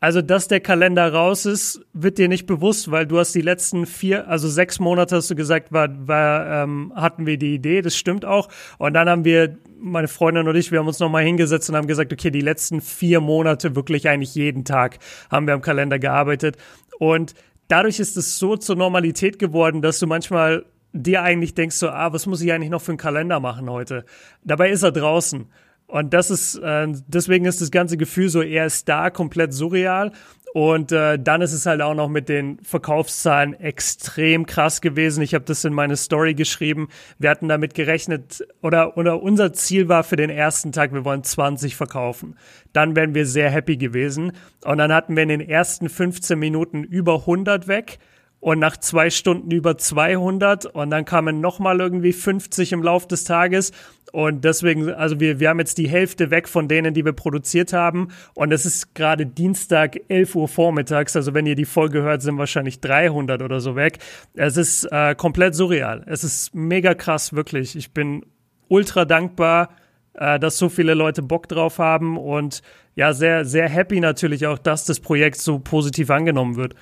also 0.00 0.20
dass 0.20 0.48
der 0.48 0.60
Kalender 0.60 1.12
raus 1.12 1.46
ist, 1.46 1.80
wird 1.92 2.18
dir 2.18 2.28
nicht 2.28 2.46
bewusst, 2.46 2.90
weil 2.90 3.06
du 3.06 3.18
hast 3.18 3.34
die 3.34 3.40
letzten 3.40 3.86
vier, 3.86 4.28
also 4.28 4.48
sechs 4.48 4.78
Monate 4.78 5.16
hast 5.16 5.30
du 5.30 5.34
gesagt, 5.34 5.72
war, 5.72 5.88
war, 6.06 6.64
ähm, 6.64 6.92
hatten 6.94 7.24
wir 7.24 7.38
die 7.38 7.54
Idee, 7.54 7.82
das 7.82 7.96
stimmt 7.96 8.24
auch. 8.24 8.48
Und 8.78 8.94
dann 8.94 9.08
haben 9.08 9.24
wir, 9.24 9.56
meine 9.82 10.08
Freundin 10.08 10.46
und 10.48 10.54
ich, 10.54 10.70
wir 10.70 10.78
haben 10.78 10.86
uns 10.86 11.00
nochmal 11.00 11.24
hingesetzt 11.24 11.68
und 11.68 11.76
haben 11.76 11.86
gesagt, 11.86 12.12
okay, 12.12 12.30
die 12.30 12.40
letzten 12.40 12.80
vier 12.80 13.20
Monate 13.20 13.74
wirklich 13.74 14.08
eigentlich 14.08 14.34
jeden 14.34 14.64
Tag 14.64 14.98
haben 15.30 15.46
wir 15.46 15.54
am 15.54 15.60
Kalender 15.60 15.98
gearbeitet. 15.98 16.56
Und 16.98 17.34
dadurch 17.68 18.00
ist 18.00 18.16
es 18.16 18.38
so 18.38 18.56
zur 18.56 18.76
Normalität 18.76 19.38
geworden, 19.38 19.82
dass 19.82 19.98
du 19.98 20.06
manchmal 20.06 20.64
dir 20.92 21.22
eigentlich 21.22 21.54
denkst, 21.54 21.76
so, 21.76 21.88
ah, 21.88 22.12
was 22.12 22.26
muss 22.26 22.42
ich 22.42 22.52
eigentlich 22.52 22.70
noch 22.70 22.82
für 22.82 22.92
einen 22.92 22.98
Kalender 22.98 23.40
machen 23.40 23.70
heute? 23.70 24.04
Dabei 24.44 24.70
ist 24.70 24.82
er 24.82 24.92
draußen. 24.92 25.46
Und 25.86 26.14
das 26.14 26.30
ist, 26.30 26.56
äh, 26.56 26.88
deswegen 27.06 27.44
ist 27.44 27.60
das 27.60 27.70
ganze 27.70 27.96
Gefühl 27.96 28.28
so, 28.28 28.40
er 28.40 28.66
ist 28.66 28.88
da 28.88 29.10
komplett 29.10 29.52
surreal. 29.52 30.12
Und 30.54 30.92
äh, 30.92 31.18
dann 31.18 31.40
ist 31.40 31.54
es 31.54 31.64
halt 31.64 31.80
auch 31.80 31.94
noch 31.94 32.08
mit 32.08 32.28
den 32.28 32.58
Verkaufszahlen 32.62 33.54
extrem 33.54 34.44
krass 34.44 34.82
gewesen. 34.82 35.22
Ich 35.22 35.32
habe 35.32 35.46
das 35.46 35.64
in 35.64 35.72
meine 35.72 35.96
Story 35.96 36.34
geschrieben. 36.34 36.88
Wir 37.18 37.30
hatten 37.30 37.48
damit 37.48 37.72
gerechnet, 37.74 38.46
oder, 38.60 38.98
oder 38.98 39.22
unser 39.22 39.54
Ziel 39.54 39.88
war 39.88 40.04
für 40.04 40.16
den 40.16 40.28
ersten 40.28 40.70
Tag, 40.70 40.92
wir 40.92 41.06
wollen 41.06 41.24
20 41.24 41.74
verkaufen. 41.74 42.36
Dann 42.74 42.94
wären 42.96 43.14
wir 43.14 43.24
sehr 43.24 43.48
happy 43.48 43.78
gewesen. 43.78 44.32
Und 44.62 44.76
dann 44.76 44.92
hatten 44.92 45.16
wir 45.16 45.22
in 45.22 45.30
den 45.30 45.40
ersten 45.40 45.88
15 45.88 46.38
Minuten 46.38 46.84
über 46.84 47.20
100 47.20 47.66
weg 47.66 47.98
und 48.42 48.58
nach 48.58 48.76
zwei 48.76 49.08
Stunden 49.08 49.52
über 49.52 49.78
200 49.78 50.66
und 50.66 50.90
dann 50.90 51.04
kamen 51.04 51.40
nochmal 51.40 51.78
irgendwie 51.78 52.12
50 52.12 52.72
im 52.72 52.82
Lauf 52.82 53.06
des 53.06 53.22
Tages 53.22 53.70
und 54.10 54.44
deswegen, 54.44 54.90
also 54.90 55.20
wir, 55.20 55.38
wir 55.38 55.48
haben 55.48 55.60
jetzt 55.60 55.78
die 55.78 55.88
Hälfte 55.88 56.32
weg 56.32 56.48
von 56.48 56.66
denen, 56.66 56.92
die 56.92 57.04
wir 57.04 57.12
produziert 57.12 57.72
haben 57.72 58.08
und 58.34 58.50
es 58.50 58.66
ist 58.66 58.96
gerade 58.96 59.26
Dienstag 59.26 59.96
11 60.08 60.34
Uhr 60.34 60.48
vormittags, 60.48 61.14
also 61.14 61.34
wenn 61.34 61.46
ihr 61.46 61.54
die 61.54 61.64
Folge 61.64 62.02
hört, 62.02 62.20
sind 62.20 62.36
wahrscheinlich 62.36 62.80
300 62.80 63.42
oder 63.42 63.60
so 63.60 63.76
weg. 63.76 64.00
Es 64.34 64.56
ist 64.56 64.88
äh, 64.90 65.14
komplett 65.14 65.54
surreal. 65.54 66.02
Es 66.06 66.24
ist 66.24 66.52
mega 66.52 66.94
krass, 66.94 67.32
wirklich. 67.34 67.76
Ich 67.76 67.92
bin 67.92 68.26
ultra 68.66 69.04
dankbar, 69.04 69.68
äh, 70.14 70.40
dass 70.40 70.58
so 70.58 70.68
viele 70.68 70.94
Leute 70.94 71.22
Bock 71.22 71.46
drauf 71.46 71.78
haben 71.78 72.18
und 72.18 72.62
ja, 72.96 73.12
sehr, 73.12 73.44
sehr 73.44 73.68
happy 73.68 74.00
natürlich 74.00 74.48
auch, 74.48 74.58
dass 74.58 74.84
das 74.84 74.98
Projekt 74.98 75.40
so 75.40 75.60
positiv 75.60 76.10
angenommen 76.10 76.56
wird. 76.56 76.74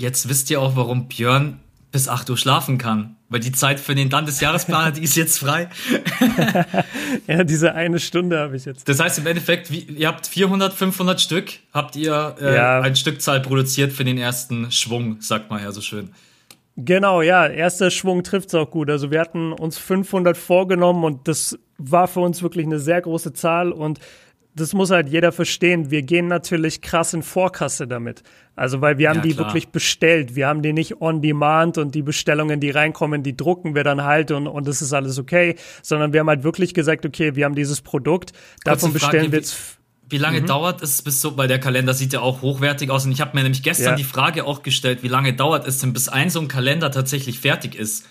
Jetzt 0.00 0.30
wisst 0.30 0.50
ihr 0.50 0.62
auch, 0.62 0.76
warum 0.76 1.08
Björn 1.08 1.60
bis 1.92 2.08
8 2.08 2.30
Uhr 2.30 2.38
schlafen 2.38 2.78
kann. 2.78 3.16
Weil 3.28 3.40
die 3.40 3.52
Zeit 3.52 3.78
für 3.78 3.94
den 3.94 4.08
Landesjahresplaner, 4.08 4.92
die 4.92 5.02
ist 5.02 5.14
jetzt 5.14 5.38
frei. 5.38 5.68
ja, 7.26 7.44
diese 7.44 7.74
eine 7.74 8.00
Stunde 8.00 8.38
habe 8.38 8.56
ich 8.56 8.64
jetzt. 8.64 8.88
Das 8.88 8.98
heißt 8.98 9.18
im 9.18 9.26
Endeffekt, 9.26 9.70
ihr 9.70 10.08
habt 10.08 10.26
400, 10.26 10.72
500 10.72 11.20
Stück, 11.20 11.52
habt 11.72 11.96
ihr 11.96 12.34
äh, 12.40 12.54
ja. 12.54 12.80
ein 12.80 12.96
Stückzahl 12.96 13.40
produziert 13.40 13.92
für 13.92 14.04
den 14.04 14.16
ersten 14.16 14.72
Schwung, 14.72 15.20
sagt 15.20 15.50
man 15.50 15.62
ja 15.62 15.70
so 15.70 15.82
schön. 15.82 16.10
Genau, 16.76 17.20
ja, 17.20 17.46
erster 17.46 17.90
Schwung 17.90 18.24
trifft 18.24 18.48
es 18.48 18.54
auch 18.54 18.70
gut. 18.70 18.88
Also 18.88 19.10
wir 19.10 19.20
hatten 19.20 19.52
uns 19.52 19.76
500 19.76 20.36
vorgenommen 20.36 21.04
und 21.04 21.28
das 21.28 21.58
war 21.76 22.08
für 22.08 22.20
uns 22.20 22.42
wirklich 22.42 22.64
eine 22.64 22.78
sehr 22.78 23.02
große 23.02 23.34
Zahl 23.34 23.70
und 23.70 24.00
das 24.54 24.72
muss 24.72 24.90
halt 24.90 25.08
jeder 25.08 25.32
verstehen. 25.32 25.90
Wir 25.90 26.02
gehen 26.02 26.28
natürlich 26.28 26.80
krass 26.80 27.14
in 27.14 27.22
Vorkasse 27.22 27.86
damit. 27.86 28.22
Also, 28.56 28.80
weil 28.80 28.98
wir 28.98 29.08
haben 29.08 29.18
ja, 29.18 29.22
die 29.22 29.38
wirklich 29.38 29.68
bestellt. 29.68 30.34
Wir 30.34 30.48
haben 30.48 30.62
die 30.62 30.72
nicht 30.72 31.00
on 31.00 31.22
demand 31.22 31.78
und 31.78 31.94
die 31.94 32.02
Bestellungen, 32.02 32.60
die 32.60 32.70
reinkommen, 32.70 33.22
die 33.22 33.36
drucken 33.36 33.74
wir 33.74 33.84
dann 33.84 34.02
halt 34.02 34.30
und, 34.30 34.46
und 34.46 34.66
das 34.66 34.82
ist 34.82 34.92
alles 34.92 35.18
okay. 35.18 35.56
Sondern 35.82 36.12
wir 36.12 36.20
haben 36.20 36.28
halt 36.28 36.42
wirklich 36.42 36.74
gesagt, 36.74 37.06
okay, 37.06 37.36
wir 37.36 37.44
haben 37.44 37.54
dieses 37.54 37.80
Produkt, 37.80 38.32
davon 38.64 38.90
Frage, 38.90 38.92
bestellen 38.92 39.32
wir 39.32 39.38
jetzt. 39.38 39.78
Wie 40.10 40.18
lange 40.18 40.40
mhm. 40.40 40.46
dauert 40.46 40.82
es 40.82 41.02
bis 41.02 41.20
so, 41.20 41.36
weil 41.36 41.46
der 41.46 41.60
Kalender 41.60 41.94
sieht 41.94 42.12
ja 42.12 42.20
auch 42.20 42.42
hochwertig 42.42 42.90
aus 42.90 43.06
und 43.06 43.12
ich 43.12 43.20
habe 43.20 43.36
mir 43.36 43.44
nämlich 43.44 43.62
gestern 43.62 43.90
ja. 43.90 43.94
die 43.94 44.04
Frage 44.04 44.44
auch 44.44 44.64
gestellt, 44.64 45.04
wie 45.04 45.08
lange 45.08 45.32
dauert 45.32 45.68
es 45.68 45.78
denn, 45.78 45.92
bis 45.92 46.08
ein 46.08 46.30
so 46.30 46.40
ein 46.40 46.48
Kalender 46.48 46.90
tatsächlich 46.90 47.38
fertig 47.38 47.76
ist? 47.76 48.06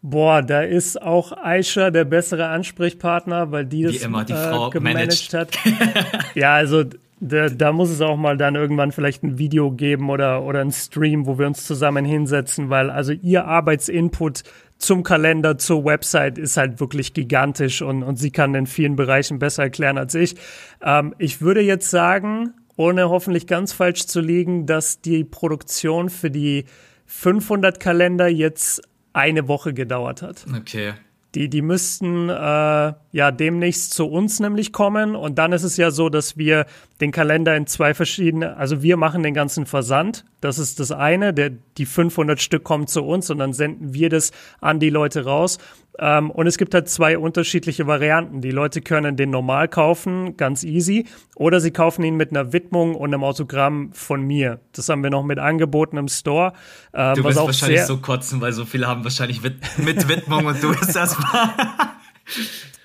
Boah, 0.00 0.42
da 0.42 0.62
ist 0.62 1.00
auch 1.02 1.32
Aisha 1.32 1.90
der 1.90 2.04
bessere 2.04 2.46
Ansprechpartner, 2.48 3.50
weil 3.50 3.66
die 3.66 3.82
das 3.82 3.96
immer, 3.96 4.24
die 4.24 4.32
äh, 4.32 4.48
Frau 4.48 4.70
gemanagt 4.70 5.34
hat. 5.34 5.58
ja, 6.34 6.54
also 6.54 6.84
da, 7.20 7.48
da, 7.48 7.72
muss 7.72 7.90
es 7.90 8.00
auch 8.00 8.16
mal 8.16 8.36
dann 8.36 8.54
irgendwann 8.54 8.92
vielleicht 8.92 9.24
ein 9.24 9.38
Video 9.38 9.72
geben 9.72 10.08
oder, 10.08 10.44
oder 10.44 10.60
ein 10.60 10.70
Stream, 10.70 11.26
wo 11.26 11.36
wir 11.36 11.48
uns 11.48 11.66
zusammen 11.66 12.04
hinsetzen, 12.04 12.70
weil 12.70 12.90
also 12.90 13.12
ihr 13.12 13.44
Arbeitsinput, 13.46 14.44
zum 14.78 15.02
Kalender, 15.02 15.58
zur 15.58 15.84
Website 15.84 16.38
ist 16.38 16.56
halt 16.56 16.78
wirklich 16.78 17.12
gigantisch 17.12 17.82
und, 17.82 18.04
und 18.04 18.16
sie 18.16 18.30
kann 18.30 18.54
in 18.54 18.66
vielen 18.66 18.94
Bereichen 18.94 19.40
besser 19.40 19.64
erklären 19.64 19.98
als 19.98 20.14
ich. 20.14 20.36
Ähm, 20.80 21.14
ich 21.18 21.40
würde 21.40 21.60
jetzt 21.60 21.90
sagen, 21.90 22.54
ohne 22.76 23.10
hoffentlich 23.10 23.48
ganz 23.48 23.72
falsch 23.72 24.06
zu 24.06 24.20
liegen, 24.20 24.66
dass 24.66 25.00
die 25.00 25.24
Produktion 25.24 26.08
für 26.08 26.30
die 26.30 26.64
500 27.06 27.80
Kalender 27.80 28.28
jetzt 28.28 28.82
eine 29.18 29.48
Woche 29.48 29.74
gedauert 29.74 30.22
hat. 30.22 30.46
Okay. 30.56 30.94
Die, 31.34 31.50
die 31.50 31.60
müssten 31.60 32.30
äh, 32.30 32.32
ja 32.32 33.30
demnächst 33.30 33.92
zu 33.92 34.06
uns 34.06 34.40
nämlich 34.40 34.72
kommen. 34.72 35.14
Und 35.14 35.38
dann 35.38 35.52
ist 35.52 35.62
es 35.62 35.76
ja 35.76 35.90
so, 35.90 36.08
dass 36.08 36.38
wir 36.38 36.64
den 37.02 37.12
Kalender 37.12 37.54
in 37.54 37.66
zwei 37.66 37.92
verschiedene, 37.92 38.56
also 38.56 38.82
wir 38.82 38.96
machen 38.96 39.22
den 39.22 39.34
ganzen 39.34 39.66
Versand. 39.66 40.24
Das 40.40 40.58
ist 40.58 40.80
das 40.80 40.90
eine. 40.90 41.34
Der, 41.34 41.50
die 41.50 41.84
500 41.84 42.40
Stück 42.40 42.64
kommen 42.64 42.86
zu 42.86 43.04
uns 43.04 43.28
und 43.28 43.38
dann 43.38 43.52
senden 43.52 43.92
wir 43.92 44.08
das 44.08 44.30
an 44.60 44.80
die 44.80 44.88
Leute 44.88 45.24
raus. 45.24 45.58
Ähm, 45.98 46.30
und 46.30 46.46
es 46.46 46.58
gibt 46.58 46.74
halt 46.74 46.88
zwei 46.88 47.18
unterschiedliche 47.18 47.86
Varianten. 47.86 48.40
Die 48.40 48.50
Leute 48.50 48.80
können 48.80 49.16
den 49.16 49.30
normal 49.30 49.68
kaufen, 49.68 50.36
ganz 50.36 50.64
easy, 50.64 51.06
oder 51.34 51.60
sie 51.60 51.70
kaufen 51.70 52.04
ihn 52.04 52.16
mit 52.16 52.30
einer 52.30 52.52
Widmung 52.52 52.94
und 52.94 53.12
einem 53.12 53.24
Autogramm 53.24 53.92
von 53.92 54.22
mir. 54.22 54.60
Das 54.72 54.88
haben 54.88 55.02
wir 55.02 55.10
noch 55.10 55.24
mit 55.24 55.38
angeboten 55.38 55.96
im 55.96 56.08
Store. 56.08 56.52
Ähm, 56.94 57.14
du 57.16 57.24
wirst 57.24 57.38
wahrscheinlich 57.38 57.82
so 57.82 57.98
kotzen, 57.98 58.40
weil 58.40 58.52
so 58.52 58.64
viele 58.64 58.86
haben 58.86 59.04
wahrscheinlich 59.04 59.42
mit, 59.42 59.56
mit 59.78 60.08
Widmung 60.08 60.46
und 60.46 60.62
du 60.62 60.74
bist 60.74 60.96
erstmal. 60.96 61.50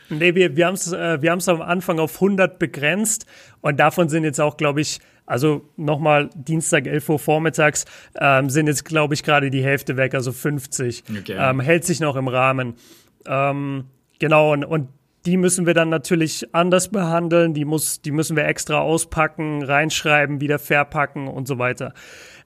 Nee, 0.09 0.35
wir, 0.35 0.55
wir 0.55 0.67
haben 0.67 0.75
es 0.75 0.91
äh, 0.91 1.21
wir 1.21 1.31
am 1.31 1.61
Anfang 1.61 1.99
auf 1.99 2.15
100 2.15 2.59
begrenzt 2.59 3.25
und 3.61 3.79
davon 3.79 4.09
sind 4.09 4.23
jetzt 4.25 4.39
auch, 4.39 4.57
glaube 4.57 4.81
ich, 4.81 4.99
also 5.25 5.69
nochmal 5.77 6.29
Dienstag 6.35 6.85
11 6.85 7.09
Uhr 7.09 7.19
vormittags 7.19 7.85
ähm, 8.19 8.49
sind 8.49 8.67
jetzt, 8.67 8.85
glaube 8.85 9.13
ich, 9.13 9.23
gerade 9.23 9.49
die 9.49 9.63
Hälfte 9.63 9.95
weg, 9.95 10.13
also 10.15 10.31
50. 10.31 11.03
Okay. 11.19 11.35
Ähm, 11.39 11.59
hält 11.61 11.85
sich 11.85 11.99
noch 11.99 12.15
im 12.15 12.27
Rahmen. 12.27 12.75
Ähm, 13.27 13.85
genau, 14.19 14.53
und, 14.53 14.65
und 14.65 14.89
die 15.25 15.37
müssen 15.37 15.65
wir 15.65 15.73
dann 15.73 15.89
natürlich 15.89 16.53
anders 16.53 16.89
behandeln. 16.89 17.53
Die, 17.53 17.65
muss, 17.65 18.01
die 18.01 18.11
müssen 18.11 18.35
wir 18.35 18.45
extra 18.45 18.79
auspacken, 18.79 19.63
reinschreiben, 19.63 20.41
wieder 20.41 20.59
verpacken 20.59 21.27
und 21.27 21.47
so 21.47 21.59
weiter. 21.59 21.93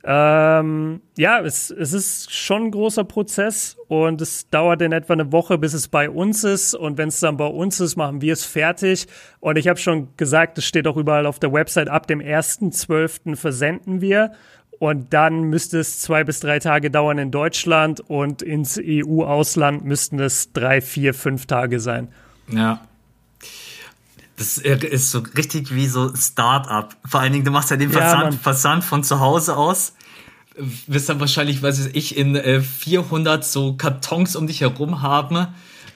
Ähm, 0.03 1.01
ja, 1.17 1.41
es, 1.41 1.71
es 1.71 1.91
ist 1.91 2.31
schon 2.31 2.65
ein 2.65 2.71
großer 2.71 3.03
Prozess 3.03 3.77
und 3.87 4.21
es 4.21 4.49
dauert 4.49 4.81
in 4.81 4.91
etwa 4.91 5.13
eine 5.13 5.31
Woche, 5.31 5.57
bis 5.57 5.73
es 5.73 5.87
bei 5.87 6.09
uns 6.09 6.43
ist. 6.43 6.75
Und 6.75 6.97
wenn 6.97 7.09
es 7.09 7.19
dann 7.19 7.37
bei 7.37 7.47
uns 7.47 7.79
ist, 7.79 7.95
machen 7.95 8.21
wir 8.21 8.33
es 8.33 8.45
fertig. 8.45 9.07
Und 9.39 9.57
ich 9.57 9.67
habe 9.67 9.79
schon 9.79 10.15
gesagt, 10.15 10.57
es 10.59 10.65
steht 10.65 10.87
auch 10.87 10.97
überall 10.97 11.25
auf 11.25 11.39
der 11.39 11.51
Website, 11.51 11.89
ab 11.89 12.07
dem 12.07 12.19
1.12. 12.19 13.35
versenden 13.35 14.01
wir. 14.01 14.31
Und 14.79 15.13
dann 15.13 15.43
müsste 15.43 15.79
es 15.79 15.99
zwei 15.99 16.23
bis 16.23 16.39
drei 16.39 16.59
Tage 16.59 16.91
dauern 16.91 17.17
in 17.17 17.31
Deutschland 17.31 17.99
und 18.01 18.41
ins 18.41 18.79
EU-Ausland 18.81 19.83
müssten 19.83 20.19
es 20.19 20.53
drei, 20.53 20.81
vier, 20.81 21.13
fünf 21.13 21.47
Tage 21.47 21.79
sein. 21.79 22.09
Ja. 22.49 22.81
Das 24.37 24.59
ist 24.59 25.11
so 25.11 25.23
richtig 25.35 25.73
wie 25.73 25.87
so 25.87 26.15
Start-up. 26.15 26.95
Vor 27.05 27.21
allen 27.21 27.33
Dingen, 27.33 27.43
du 27.43 27.49
machst 27.49 27.71
ja 27.71 27.77
den 27.77 27.89
Versand, 27.89 28.35
ja, 28.35 28.39
Versand 28.39 28.83
von 28.83 29.03
zu 29.03 29.19
Hause 29.19 29.57
aus. 29.57 29.93
Wirst 30.85 31.09
dann 31.09 31.19
wahrscheinlich, 31.19 31.63
weiß 31.63 31.89
ich, 31.93 32.15
in 32.15 32.35
äh, 32.35 32.61
400 32.61 33.43
so 33.43 33.73
Kartons 33.73 34.35
um 34.35 34.45
dich 34.45 34.61
herum 34.61 35.01
haben. 35.01 35.47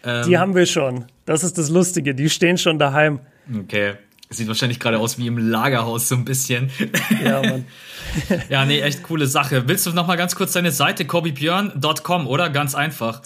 Ähm, 0.04 0.28
die 0.28 0.40
haben 0.40 0.56
wir 0.56 0.66
schon. 0.66 1.06
Das 1.26 1.44
ist 1.44 1.60
das 1.60 1.70
Lustige. 1.70 2.16
Die 2.16 2.32
stehen 2.32 2.58
schon 2.58 2.80
daheim. 2.80 3.20
Okay. 3.56 3.94
Sieht 4.34 4.48
wahrscheinlich 4.48 4.80
gerade 4.80 4.98
aus 4.98 5.18
wie 5.18 5.28
im 5.28 5.38
Lagerhaus 5.38 6.08
so 6.08 6.16
ein 6.16 6.26
bisschen. 6.26 6.72
Ja, 7.24 7.42
Mann. 7.42 7.66
ja, 8.50 8.66
nee, 8.66 8.82
echt 8.82 9.04
coole 9.04 9.28
Sache. 9.28 9.68
Willst 9.68 9.86
du 9.86 9.92
noch 9.92 10.08
mal 10.08 10.16
ganz 10.16 10.36
kurz 10.36 10.54
deine 10.54 10.72
Seite 10.72 11.06
kobibjörn.com, 11.06 12.28
oder? 12.28 12.50
Ganz 12.50 12.74
einfach. 12.74 13.22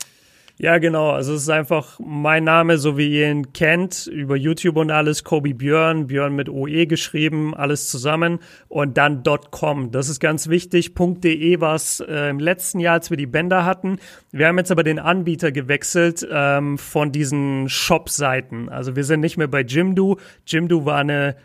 Ja, 0.57 0.77
genau. 0.77 1.09
Also 1.09 1.33
es 1.33 1.43
ist 1.43 1.49
einfach 1.49 1.99
mein 1.99 2.45
Name, 2.45 2.77
so 2.77 2.97
wie 2.97 3.19
ihr 3.19 3.29
ihn 3.29 3.51
kennt, 3.51 4.07
über 4.07 4.37
YouTube 4.37 4.77
und 4.77 4.89
alles, 4.89 5.25
Kobi 5.25 5.53
Björn, 5.53 6.07
Björn 6.07 6.33
mit 6.33 6.47
OE 6.47 6.85
geschrieben, 6.85 7.53
alles 7.53 7.89
zusammen 7.89 8.39
und 8.69 8.97
dann 8.97 9.23
.com. 9.51 9.91
Das 9.91 10.07
ist 10.07 10.21
ganz 10.21 10.47
wichtig. 10.47 10.93
.de 10.95 11.59
war 11.59 11.75
es 11.75 11.99
äh, 11.99 12.29
im 12.29 12.39
letzten 12.39 12.79
Jahr, 12.79 12.93
als 12.93 13.09
wir 13.09 13.17
die 13.17 13.25
Bänder 13.25 13.65
hatten. 13.65 13.97
Wir 14.31 14.47
haben 14.47 14.57
jetzt 14.57 14.71
aber 14.71 14.83
den 14.83 14.97
Anbieter 14.99 15.51
gewechselt 15.51 16.25
ähm, 16.31 16.77
von 16.77 17.11
diesen 17.11 17.67
Shop-Seiten. 17.67 18.69
Also 18.69 18.95
wir 18.95 19.03
sind 19.03 19.19
nicht 19.19 19.35
mehr 19.35 19.47
bei 19.47 19.61
Jimdo. 19.61 20.19
Jimdo 20.47 20.85
war 20.85 20.99
eine 20.99 21.35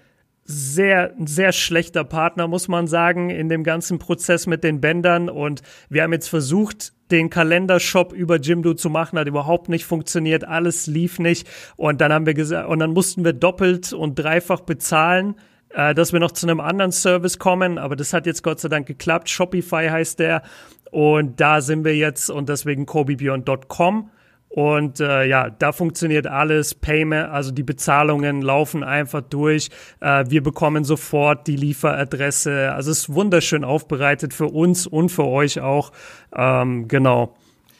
sehr, 0.44 1.14
sehr 1.24 1.52
schlechter 1.52 2.04
Partner, 2.04 2.48
muss 2.48 2.68
man 2.68 2.86
sagen, 2.86 3.30
in 3.30 3.48
dem 3.48 3.62
ganzen 3.62 3.98
Prozess 3.98 4.46
mit 4.46 4.64
den 4.64 4.80
Bändern. 4.80 5.28
Und 5.28 5.62
wir 5.88 6.02
haben 6.02 6.12
jetzt 6.12 6.28
versucht, 6.28 6.92
den 7.10 7.30
Kalendershop 7.30 8.12
über 8.12 8.36
Jimdo 8.36 8.74
zu 8.74 8.90
machen, 8.90 9.18
hat 9.18 9.26
überhaupt 9.26 9.68
nicht 9.68 9.84
funktioniert, 9.84 10.44
alles 10.44 10.86
lief 10.86 11.18
nicht. 11.18 11.48
Und 11.76 12.00
dann 12.00 12.12
haben 12.12 12.26
wir 12.26 12.34
gesagt, 12.34 12.68
und 12.68 12.78
dann 12.78 12.92
mussten 12.92 13.24
wir 13.24 13.32
doppelt 13.32 13.92
und 13.92 14.16
dreifach 14.16 14.60
bezahlen, 14.60 15.34
äh, 15.70 15.94
dass 15.94 16.12
wir 16.12 16.20
noch 16.20 16.32
zu 16.32 16.46
einem 16.46 16.60
anderen 16.60 16.92
Service 16.92 17.38
kommen. 17.38 17.78
Aber 17.78 17.96
das 17.96 18.12
hat 18.12 18.26
jetzt 18.26 18.42
Gott 18.42 18.60
sei 18.60 18.68
Dank 18.68 18.86
geklappt. 18.86 19.28
Shopify 19.28 19.88
heißt 19.88 20.18
der. 20.18 20.42
Und 20.90 21.40
da 21.40 21.60
sind 21.60 21.84
wir 21.84 21.96
jetzt 21.96 22.30
und 22.30 22.48
deswegen 22.48 22.86
kobibion.com. 22.86 24.10
Und 24.50 24.98
äh, 24.98 25.26
ja, 25.26 25.48
da 25.48 25.70
funktioniert 25.70 26.26
alles. 26.26 26.74
Payment, 26.74 27.30
also 27.30 27.52
die 27.52 27.62
Bezahlungen 27.62 28.42
laufen 28.42 28.82
einfach 28.82 29.20
durch. 29.20 29.68
Äh, 30.00 30.24
wir 30.28 30.42
bekommen 30.42 30.82
sofort 30.82 31.46
die 31.46 31.54
Lieferadresse. 31.54 32.72
Also 32.72 32.90
es 32.90 32.98
ist 32.98 33.14
wunderschön 33.14 33.62
aufbereitet 33.62 34.34
für 34.34 34.46
uns 34.46 34.88
und 34.88 35.10
für 35.10 35.24
euch 35.24 35.60
auch. 35.60 35.92
Ähm, 36.34 36.88
genau. 36.88 37.36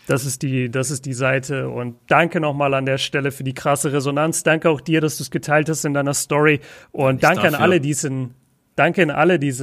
Das 0.07 0.25
ist 0.25 0.43
die, 0.43 0.71
das 0.71 0.93
ist 0.93 1.07
die 1.07 1.12
Seite. 1.12 1.69
Und 1.69 1.97
danke 2.07 2.41
nochmal 2.41 2.75
an 2.75 2.87
der 2.87 2.99
Stelle 2.99 3.33
für 3.33 3.45
die 3.45 3.55
krasse 3.55 3.93
Resonanz. 3.93 4.45
Danke 4.45 4.71
auch 4.71 4.81
dir, 4.81 5.00
dass 5.00 5.17
du 5.17 5.25
es 5.25 5.33
geteilt 5.33 5.69
hast 5.69 5.85
in 5.85 5.95
deiner 5.95 6.15
Story. 6.15 6.61
Und 6.93 7.17
ich 7.17 7.21
danke 7.21 7.43
dafür. 7.43 7.59
an 7.59 7.62
alle, 7.65 7.81
die 7.81 7.91
es 7.91 8.05
in 8.05 8.35
Danke 8.77 9.03
an 9.03 9.11
alle, 9.11 9.39
die 9.39 9.49
es 9.49 9.61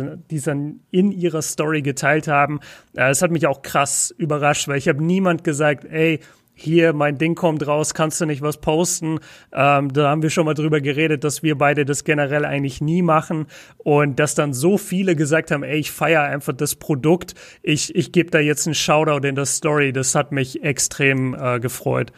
in 0.92 1.12
ihrer 1.12 1.42
Story 1.42 1.82
geteilt 1.82 2.28
haben. 2.28 2.60
Äh, 2.96 3.10
es 3.10 3.22
hat 3.22 3.32
mich 3.32 3.48
auch 3.48 3.62
krass 3.62 4.14
überrascht, 4.16 4.68
weil 4.68 4.78
ich 4.78 4.90
habe 4.90 5.04
niemand 5.04 5.44
gesagt, 5.44 5.86
ey, 5.86 6.20
hier, 6.60 6.92
mein 6.92 7.20
Ding 7.20 7.36
kommt 7.36 7.68
raus, 7.68 7.94
kannst 7.94 8.20
du 8.20 8.26
nicht 8.26 8.42
was 8.42 8.58
posten? 8.58 9.20
Ähm, 9.54 9.94
da 9.94 10.10
haben 10.10 10.24
wir 10.24 10.32
schon 10.32 10.46
mal 10.46 10.56
drüber 10.56 10.82
geredet, 10.82 11.24
dass 11.24 11.44
wir 11.44 11.56
beide 11.56 11.86
das 11.86 12.04
generell 12.04 12.46
eigentlich 12.46 12.82
nie 12.82 13.04
machen 13.04 13.46
und 13.78 14.18
dass 14.18 14.34
dann 14.34 14.54
so 14.54 14.80
viele 14.80 15.16
gesagt 15.16 15.52
haben, 15.52 15.62
ey, 15.62 15.78
ich 15.78 15.92
feiere 15.92 16.24
einfach 16.24 16.54
das 16.54 16.74
Produkt, 16.74 17.36
ich, 17.62 17.96
ich 17.96 18.12
gebe 18.12 18.32
da 18.32 18.40
jetzt 18.40 18.66
einen 18.66 18.74
Shoutout 18.74 19.26
in 19.28 19.36
der 19.36 19.46
Story, 19.46 19.94
das 19.94 20.16
hat 20.16 20.32
mich 20.32 20.64
extrem 20.64 21.36
äh, 21.36 21.60
gefreut. 21.60 22.12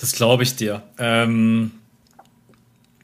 Das 0.00 0.12
glaube 0.12 0.44
ich 0.44 0.56
dir. 0.56 0.82
Ähm, 0.98 1.72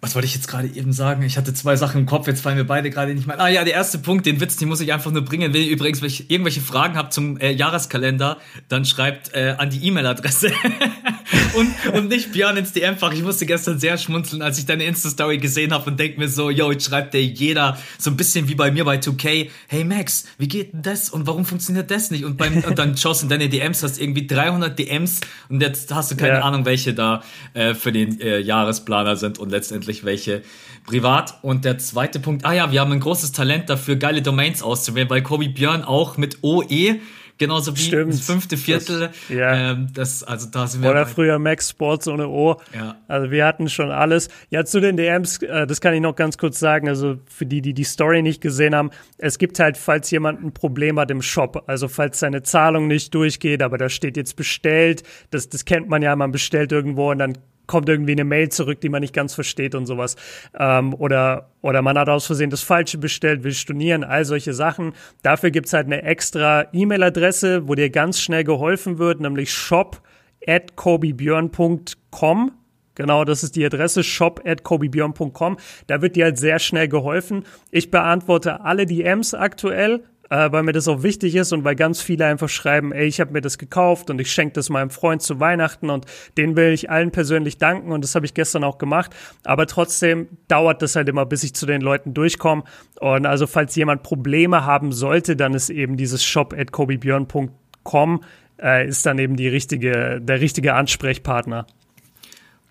was 0.05 0.15
wollte 0.15 0.27
ich 0.27 0.35
jetzt 0.35 0.49
gerade 0.49 0.69
eben 0.69 0.93
sagen? 0.93 1.23
Ich 1.23 1.39
hatte 1.39 1.55
zwei 1.55 1.77
Sachen 1.77 2.03
im 2.03 2.07
Kopf, 2.07 2.27
jetzt 2.27 2.43
fallen 2.43 2.59
mir 2.59 2.65
beide 2.65 2.91
gerade 2.91 3.15
nicht 3.15 3.27
mehr. 3.27 3.41
Ah 3.41 3.49
ja, 3.49 3.65
der 3.65 3.73
erste 3.73 3.97
Punkt, 3.97 4.27
den 4.27 4.39
Witz, 4.39 4.59
den 4.59 4.69
muss 4.69 4.83
ich 4.83 4.93
einfach 4.93 5.11
nur 5.11 5.25
bringen. 5.25 5.55
Wenn 5.55 5.63
ihr 5.63 5.71
übrigens 5.71 6.03
irgendwelche 6.03 6.61
Fragen 6.61 6.97
habt 6.97 7.15
zum 7.15 7.39
äh, 7.39 7.51
Jahreskalender, 7.53 8.37
dann 8.69 8.85
schreibt 8.85 9.33
äh, 9.33 9.55
an 9.57 9.71
die 9.71 9.83
E-Mail-Adresse 9.87 10.53
und, 11.55 11.95
und 11.95 12.09
nicht 12.09 12.33
Björn 12.33 12.57
ins 12.57 12.73
DM-Fach. 12.73 13.13
Ich 13.13 13.23
musste 13.23 13.47
gestern 13.47 13.79
sehr 13.79 13.97
schmunzeln, 13.99 14.43
als 14.43 14.59
ich 14.59 14.67
deine 14.67 14.85
Insta-Story 14.85 15.39
gesehen 15.39 15.73
habe 15.73 15.91
und 15.91 15.99
denk 15.99 16.19
mir 16.19 16.29
so, 16.29 16.51
yo, 16.51 16.71
jetzt 16.71 16.85
schreibt 16.85 17.15
der 17.15 17.25
jeder 17.25 17.79
so 17.99 18.11
ein 18.11 18.17
bisschen 18.17 18.49
wie 18.49 18.55
bei 18.55 18.71
mir 18.71 18.85
bei 18.85 18.97
2K, 18.97 19.51
hey 19.69 19.85
Max, 19.85 20.27
wie 20.39 20.49
geht 20.49 20.73
denn 20.73 20.83
das 20.83 21.11
und 21.11 21.27
warum 21.27 21.45
funktioniert 21.45 21.91
das 21.91 22.11
nicht? 22.11 22.25
Und, 22.25 22.37
beim, 22.37 22.59
und 22.59 22.79
dann 22.79 22.97
schaust 22.97 23.23
du 23.23 23.27
in 23.27 23.31
deine 23.31 23.49
DMs, 23.49 23.83
hast 23.83 24.01
irgendwie 24.01 24.27
300 24.27 24.79
DMs 24.79 25.21
und 25.49 25.61
jetzt 25.61 25.95
hast 25.95 26.11
du 26.11 26.17
keine 26.17 26.35
ja. 26.35 26.41
Ahnung, 26.43 26.65
welche 26.65 26.95
da 26.95 27.23
äh, 27.55 27.75
für 27.75 27.93
den 27.93 28.21
äh, 28.21 28.39
Jahresplaner 28.39 29.17
sind 29.17 29.39
und 29.39 29.51
letztendlich 29.51 30.05
welche 30.05 30.43
privat. 30.87 31.39
Und 31.43 31.65
der 31.65 31.79
zweite 31.79 32.21
Punkt, 32.21 32.45
ah 32.45 32.53
ja, 32.53 32.71
wir 32.71 32.81
haben 32.81 32.93
ein 32.93 33.01
großes 33.01 33.33
Talent 33.33 33.71
dafür, 33.71 33.97
geile 33.97 34.23
Domains 34.23 34.63
auszuwählen, 34.63 35.09
weil 35.09 35.23
Kobi 35.23 35.49
Björn 35.49 35.83
auch 35.83 36.17
mit 36.17 36.39
OE 36.43 37.01
genauso 37.39 37.77
wie 37.77 37.81
Stimmt. 37.81 38.13
das 38.13 38.21
fünfte 38.21 38.57
Viertel. 38.57 39.01
Das, 39.01 39.29
ja. 39.29 39.73
Ähm, 39.73 39.89
das, 39.93 40.23
also 40.23 40.49
da 40.51 40.67
sind 40.67 40.83
wir. 40.83 40.91
Oder 40.91 41.07
früher 41.07 41.39
Max 41.39 41.71
Sports 41.71 42.09
ohne 42.09 42.29
O. 42.29 42.61
Ja. 42.75 42.97
Also 43.09 43.31
wir 43.31 43.45
hatten 43.45 43.69
schon 43.69 43.91
alles. 43.91 44.29
Ja, 44.51 44.65
zu 44.65 44.81
den 44.81 44.97
DMs, 44.97 45.43
äh, 45.43 45.67
das 45.67 45.81
kann 45.81 45.95
ich 45.95 46.01
noch 46.01 46.17
ganz 46.17 46.39
kurz 46.39 46.59
sagen. 46.59 46.89
Also 46.89 47.19
für 47.27 47.47
die, 47.47 47.61
die 47.61 47.75
die 47.75 47.85
Story 47.85 48.23
nicht 48.23 48.41
gesehen 48.41 48.75
haben, 48.75 48.91
es 49.19 49.39
gibt 49.39 49.59
halt, 49.59 49.77
falls 49.77 50.11
jemand 50.11 50.43
ein 50.43 50.53
Problem 50.53 50.99
hat 50.99 51.11
im 51.11 51.23
Shop, 51.23 51.65
also 51.67 51.89
falls 51.89 52.19
seine 52.21 52.43
Zahlung 52.43 52.87
nicht 52.87 53.15
durchgeht, 53.15 53.63
aber 53.63 53.79
da 53.79 53.89
steht 53.89 54.17
jetzt 54.17 54.37
bestellt, 54.37 55.03
das, 55.31 55.49
das 55.49 55.65
kennt 55.65 55.89
man 55.89 56.03
ja, 56.03 56.15
man 56.17 56.33
bestellt 56.33 56.73
irgendwo 56.73 57.11
und 57.11 57.19
dann 57.19 57.39
kommt 57.67 57.89
irgendwie 57.89 58.13
eine 58.13 58.25
Mail 58.25 58.49
zurück, 58.49 58.81
die 58.81 58.89
man 58.89 59.01
nicht 59.01 59.15
ganz 59.15 59.35
versteht 59.35 59.75
und 59.75 59.87
sowas. 59.87 60.17
Ähm, 60.59 60.95
oder, 60.95 61.51
oder 61.63 61.83
man 61.83 61.99
hat 61.99 62.09
aus 62.09 62.27
Versehen 62.27 62.51
das 62.51 62.63
Falsche 62.63 62.99
bestellt, 62.99 63.45
will 63.45 63.53
stornieren, 63.53 64.05
all 64.05 64.25
solche 64.25 64.55
Sachen. 64.55 64.93
Dafür 65.23 65.51
gibt's 65.51 65.73
halt 65.73 65.87
eine 65.87 66.03
extra 66.03 66.67
E-Mail-Adresse, 66.73 67.69
wo 67.69 67.75
dir 67.75 67.91
ganz 67.91 68.21
schnell 68.21 68.45
geholfen 68.45 68.99
wird, 68.99 69.21
nämlich 69.21 69.53
shop 69.53 70.01
at 70.47 70.77
kobibjörn.com. 70.77 72.53
Genau, 72.97 73.25
das 73.25 73.43
ist 73.43 73.57
die 73.57 73.65
Adresse 73.65 74.05
shop 74.05 74.43
at 74.47 74.63
kobibjörn.com. 74.63 75.57
Da 75.87 76.01
wird 76.01 76.17
dir 76.17 76.27
halt 76.27 76.39
sehr 76.39 76.59
schnell 76.59 76.89
geholfen. 76.89 77.45
Ich 77.71 77.91
beantworte 77.91 78.61
alle 78.61 78.87
DMs 78.87 79.35
aktuell 79.35 80.05
äh, 80.35 80.51
weil 80.51 80.65
mir 80.65 80.73
das 80.73 80.89
auch 80.89 81.05
wichtig 81.05 81.37
ist 81.37 81.53
und 81.53 81.63
weil 81.63 81.77
ganz 81.77 82.03
viele 82.03 82.27
einfach 82.27 82.49
schreiben, 82.49 82.93
ey, 82.93 83.07
ich 83.07 83.21
habe 83.21 83.33
mir 83.33 83.41
das 83.41 83.57
gekauft 83.57 84.11
und 84.11 84.21
ich 84.21 84.33
schenke 84.33 84.55
das 84.55 84.69
meinem 84.69 84.91
Freund 84.91 85.23
zu 85.23 85.39
Weihnachten 85.39 85.91
und 85.91 86.07
den 86.37 86.57
will 86.57 86.73
ich 86.73 86.91
allen 86.91 87.13
persönlich 87.13 87.59
danken 87.59 87.93
und 87.93 88.03
das 88.03 88.17
habe 88.17 88.27
ich 88.27 88.35
gestern 88.35 88.65
auch 88.65 88.79
gemacht. 88.79 89.15
Aber 89.45 89.67
trotzdem 89.67 90.27
dauert 90.49 90.83
das 90.83 90.97
halt 90.97 91.09
immer, 91.09 91.25
bis 91.25 91.45
ich 91.45 91.55
zu 91.55 91.67
den 91.67 91.81
Leuten 91.81 92.15
durchkomme. 92.15 92.65
Und 92.99 93.27
also 93.27 93.47
falls 93.47 93.77
jemand 93.77 94.03
Probleme 94.03 94.65
haben 94.65 94.91
sollte, 94.91 95.37
dann 95.37 95.55
ist 95.55 95.71
eben 95.71 95.97
dieses 95.97 96.25
shop 96.25 96.53
at 96.53 96.73
kobibjörn.com 96.73 98.21
äh, 98.61 98.89
ist 98.89 99.07
dann 99.07 99.19
eben 99.19 99.37
die 99.37 99.49
richtige, 99.49 100.21
der 100.21 100.41
richtige 100.41 100.75
Ansprechpartner. 100.75 101.67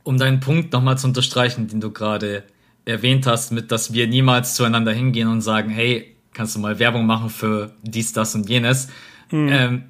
Um 0.04 0.18
deinen 0.18 0.42
Punkt 0.42 0.74
nochmal 0.74 0.98
zu 0.98 1.08
unterstreichen, 1.08 1.70
den 1.70 1.80
du 1.80 1.92
gerade 1.92 2.44
erwähnt 2.84 3.26
hast, 3.26 3.54
mit 3.54 3.72
dass 3.72 3.94
wir 3.94 4.08
niemals 4.08 4.56
zueinander 4.56 4.92
hingehen 4.92 5.30
und 5.30 5.40
sagen, 5.40 5.70
hey, 5.70 6.13
kannst 6.34 6.56
du 6.56 6.60
mal 6.60 6.80
Werbung 6.80 7.06
machen 7.06 7.30
für 7.30 7.72
dies, 7.84 8.14
das 8.14 8.36
und 8.36 8.50
jenes. 8.50 8.88
Mhm. 9.32 9.50
Ähm, 9.50 9.84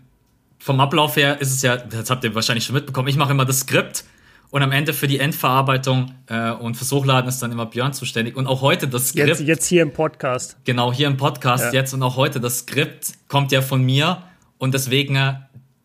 vom 0.60 0.80
Ablauf 0.80 1.18
her 1.18 1.42
ist 1.42 1.52
es 1.52 1.62
ja, 1.62 1.78
das 1.78 2.10
habt 2.10 2.24
ihr 2.24 2.34
wahrscheinlich 2.36 2.66
schon 2.66 2.76
mitbekommen, 2.76 3.08
ich 3.08 3.18
mache 3.18 3.32
immer 3.32 3.46
das 3.46 3.62
Skript 3.62 4.06
und 4.54 4.62
am 4.62 4.72
Ende 4.72 4.94
für 4.94 5.08
die 5.08 5.20
Endverarbeitung 5.20 6.12
äh, 6.28 6.52
und 6.52 6.78
fürs 6.78 6.92
Hochladen 6.92 7.28
ist 7.28 7.40
dann 7.40 7.52
immer 7.52 7.66
Björn 7.66 7.92
zuständig. 7.92 8.36
Und 8.36 8.46
auch 8.46 8.62
heute 8.62 8.88
das 8.88 9.10
Skript. 9.10 9.28
Jetzt, 9.28 9.42
jetzt 9.42 9.66
hier 9.66 9.82
im 9.82 9.92
Podcast. 9.92 10.58
Genau, 10.64 10.94
hier 10.94 11.08
im 11.08 11.18
Podcast 11.18 11.66
ja. 11.66 11.80
jetzt 11.80 11.94
und 11.94 12.04
auch 12.04 12.18
heute 12.18 12.40
das 12.40 12.60
Skript 12.60 13.14
kommt 13.28 13.52
ja 13.52 13.64
von 13.64 13.82
mir 13.82 14.22
und 14.60 14.74
deswegen 14.74 15.16
äh, 15.16 15.34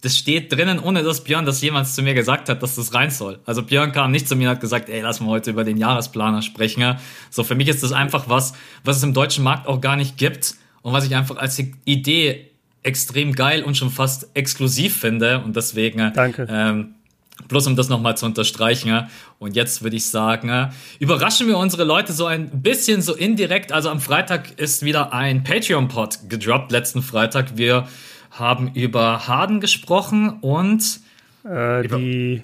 das 0.00 0.16
steht 0.16 0.52
drinnen, 0.52 0.78
ohne 0.78 1.02
dass 1.02 1.24
Björn 1.24 1.44
das 1.44 1.60
jemals 1.60 1.94
zu 1.94 2.02
mir 2.02 2.14
gesagt 2.14 2.48
hat, 2.48 2.62
dass 2.62 2.76
das 2.76 2.94
rein 2.94 3.10
soll. 3.10 3.40
Also 3.46 3.62
Björn 3.62 3.90
kam 3.90 4.12
nicht 4.12 4.28
zu 4.28 4.36
mir 4.36 4.48
und 4.48 4.54
hat 4.54 4.60
gesagt, 4.60 4.88
ey, 4.88 5.00
lass 5.00 5.20
mal 5.20 5.28
heute 5.28 5.50
über 5.50 5.64
den 5.64 5.76
Jahresplaner 5.76 6.42
sprechen. 6.42 6.96
So, 7.30 7.42
für 7.42 7.56
mich 7.56 7.68
ist 7.68 7.82
das 7.82 7.92
einfach 7.92 8.28
was, 8.28 8.52
was 8.84 8.98
es 8.98 9.02
im 9.02 9.12
deutschen 9.12 9.42
Markt 9.42 9.66
auch 9.66 9.80
gar 9.80 9.96
nicht 9.96 10.16
gibt 10.16 10.54
und 10.82 10.92
was 10.92 11.04
ich 11.04 11.16
einfach 11.16 11.36
als 11.36 11.60
Idee 11.84 12.48
extrem 12.84 13.32
geil 13.32 13.64
und 13.64 13.76
schon 13.76 13.90
fast 13.90 14.28
exklusiv 14.34 14.96
finde. 14.96 15.42
Und 15.42 15.56
deswegen, 15.56 16.12
Danke. 16.14 16.46
Ähm, 16.48 16.94
bloß 17.48 17.66
um 17.66 17.76
das 17.76 17.88
nochmal 17.88 18.16
zu 18.16 18.26
unterstreichen. 18.26 19.08
Und 19.40 19.56
jetzt 19.56 19.82
würde 19.82 19.96
ich 19.96 20.06
sagen, 20.06 20.70
überraschen 21.00 21.48
wir 21.48 21.58
unsere 21.58 21.84
Leute 21.84 22.12
so 22.12 22.26
ein 22.26 22.62
bisschen 22.62 23.02
so 23.02 23.14
indirekt. 23.14 23.72
Also 23.72 23.90
am 23.90 24.00
Freitag 24.00 24.58
ist 24.58 24.84
wieder 24.84 25.12
ein 25.12 25.44
Patreon-Pod 25.44 26.28
gedroppt, 26.28 26.72
letzten 26.72 27.02
Freitag. 27.02 27.56
Wir 27.56 27.88
haben 28.38 28.73
über 28.75 29.26
Harden 29.26 29.61
gesprochen 29.61 30.38
und 30.40 31.00
äh, 31.45 31.85
über 31.85 31.99
die 31.99 32.42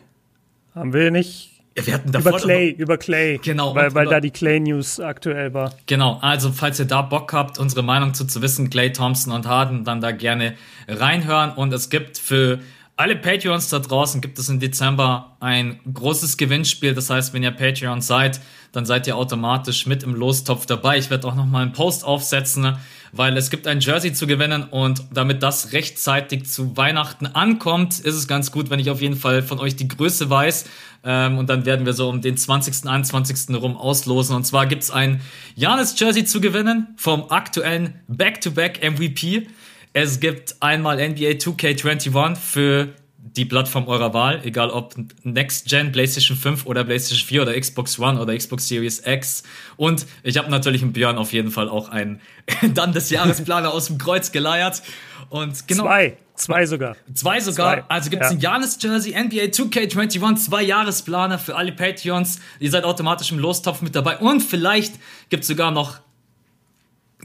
haben 0.74 0.92
wir 0.92 1.10
nicht. 1.10 1.50
Ja, 1.76 1.86
wir 1.86 1.94
hatten 1.94 2.12
davor 2.12 2.32
über 2.32 2.40
Clay, 2.40 2.70
über 2.70 2.96
Clay. 2.98 3.40
Genau. 3.42 3.74
Weil, 3.74 3.94
weil 3.94 4.06
da 4.06 4.20
die 4.20 4.30
Clay 4.30 4.60
News 4.60 5.00
aktuell 5.00 5.54
war. 5.54 5.72
Genau. 5.86 6.18
Also, 6.20 6.52
falls 6.52 6.78
ihr 6.78 6.84
da 6.84 7.02
Bock 7.02 7.32
habt, 7.32 7.58
unsere 7.58 7.82
Meinung 7.82 8.14
zu, 8.14 8.26
zu 8.26 8.42
wissen, 8.42 8.70
Clay 8.70 8.92
Thompson 8.92 9.32
und 9.32 9.46
Harden, 9.46 9.84
dann 9.84 10.00
da 10.00 10.12
gerne 10.12 10.54
reinhören. 10.86 11.50
Und 11.52 11.72
es 11.72 11.90
gibt 11.90 12.18
für 12.18 12.60
alle 12.96 13.16
Patreons 13.16 13.70
da 13.70 13.80
draußen 13.80 14.20
gibt 14.20 14.38
es 14.38 14.48
im 14.48 14.60
Dezember 14.60 15.36
ein 15.40 15.80
großes 15.92 16.36
Gewinnspiel. 16.36 16.94
Das 16.94 17.10
heißt, 17.10 17.34
wenn 17.34 17.42
ihr 17.42 17.50
Patreon 17.50 18.00
seid, 18.00 18.40
dann 18.70 18.86
seid 18.86 19.08
ihr 19.08 19.16
automatisch 19.16 19.86
mit 19.86 20.04
im 20.04 20.14
Lostopf 20.14 20.66
dabei. 20.66 20.98
Ich 20.98 21.10
werde 21.10 21.26
auch 21.26 21.34
noch 21.34 21.46
mal 21.46 21.62
einen 21.62 21.72
Post 21.72 22.04
aufsetzen, 22.04 22.76
weil 23.16 23.36
es 23.36 23.50
gibt 23.50 23.66
ein 23.66 23.80
Jersey 23.80 24.12
zu 24.12 24.26
gewinnen 24.26 24.64
und 24.64 25.04
damit 25.12 25.42
das 25.42 25.72
rechtzeitig 25.72 26.46
zu 26.46 26.76
Weihnachten 26.76 27.26
ankommt, 27.26 28.00
ist 28.00 28.14
es 28.14 28.26
ganz 28.26 28.50
gut, 28.50 28.70
wenn 28.70 28.80
ich 28.80 28.90
auf 28.90 29.00
jeden 29.00 29.16
Fall 29.16 29.42
von 29.42 29.60
euch 29.60 29.76
die 29.76 29.88
Größe 29.88 30.28
weiß. 30.30 30.64
Ähm, 31.04 31.38
und 31.38 31.48
dann 31.48 31.64
werden 31.64 31.86
wir 31.86 31.92
so 31.92 32.08
um 32.08 32.20
den 32.20 32.36
20., 32.36 32.88
21. 32.88 33.54
rum 33.54 33.76
auslosen. 33.76 34.34
Und 34.34 34.44
zwar 34.44 34.66
gibt's 34.66 34.90
ein 34.90 35.20
Janis 35.54 35.98
Jersey 35.98 36.24
zu 36.24 36.40
gewinnen 36.40 36.88
vom 36.96 37.30
aktuellen 37.30 38.00
Back-to-Back 38.08 38.80
-Back 38.82 38.90
MVP. 38.90 39.46
Es 39.92 40.18
gibt 40.18 40.56
einmal 40.60 40.96
NBA 40.96 41.38
2K21 41.38 42.36
für 42.36 42.94
die 43.26 43.46
Plattform 43.46 43.88
eurer 43.88 44.12
Wahl, 44.12 44.42
egal 44.44 44.70
ob 44.70 44.94
Next 45.22 45.68
Gen, 45.68 45.92
PlayStation 45.92 46.36
5 46.36 46.66
oder 46.66 46.84
PlayStation 46.84 47.26
4 47.26 47.42
oder 47.42 47.58
Xbox 47.58 47.98
One 47.98 48.20
oder 48.20 48.36
Xbox 48.36 48.68
Series 48.68 49.02
X. 49.06 49.42
Und 49.76 50.06
ich 50.22 50.36
habe 50.36 50.50
natürlich 50.50 50.82
im 50.82 50.92
Björn 50.92 51.16
auf 51.16 51.32
jeden 51.32 51.50
Fall 51.50 51.70
auch 51.70 51.88
einen 51.88 52.20
dann 52.74 52.92
des 52.92 53.08
Jahresplaner 53.08 53.72
aus 53.72 53.86
dem 53.86 53.96
Kreuz 53.96 54.30
geleiert. 54.30 54.82
Und 55.30 55.66
genau. 55.66 55.84
Zwei. 55.84 56.18
Zwei 56.34 56.66
sogar. 56.66 56.96
Zwei 57.14 57.40
sogar. 57.40 57.76
Zwei. 57.76 57.84
Also 57.88 58.10
gibt 58.10 58.24
es 58.24 58.30
ja. 58.30 58.36
ein 58.36 58.40
Janis 58.40 58.78
Jersey, 58.80 59.12
NBA 59.12 59.44
2K21, 59.44 60.36
zwei 60.36 60.62
Jahresplaner 60.62 61.38
für 61.38 61.54
alle 61.56 61.72
Patreons. 61.72 62.40
Ihr 62.58 62.70
seid 62.70 62.84
automatisch 62.84 63.30
im 63.30 63.38
Lostopf 63.38 63.82
mit 63.82 63.94
dabei. 63.94 64.18
Und 64.18 64.40
vielleicht 64.40 64.94
gibt 65.30 65.42
es 65.42 65.48
sogar 65.48 65.70
noch 65.70 66.00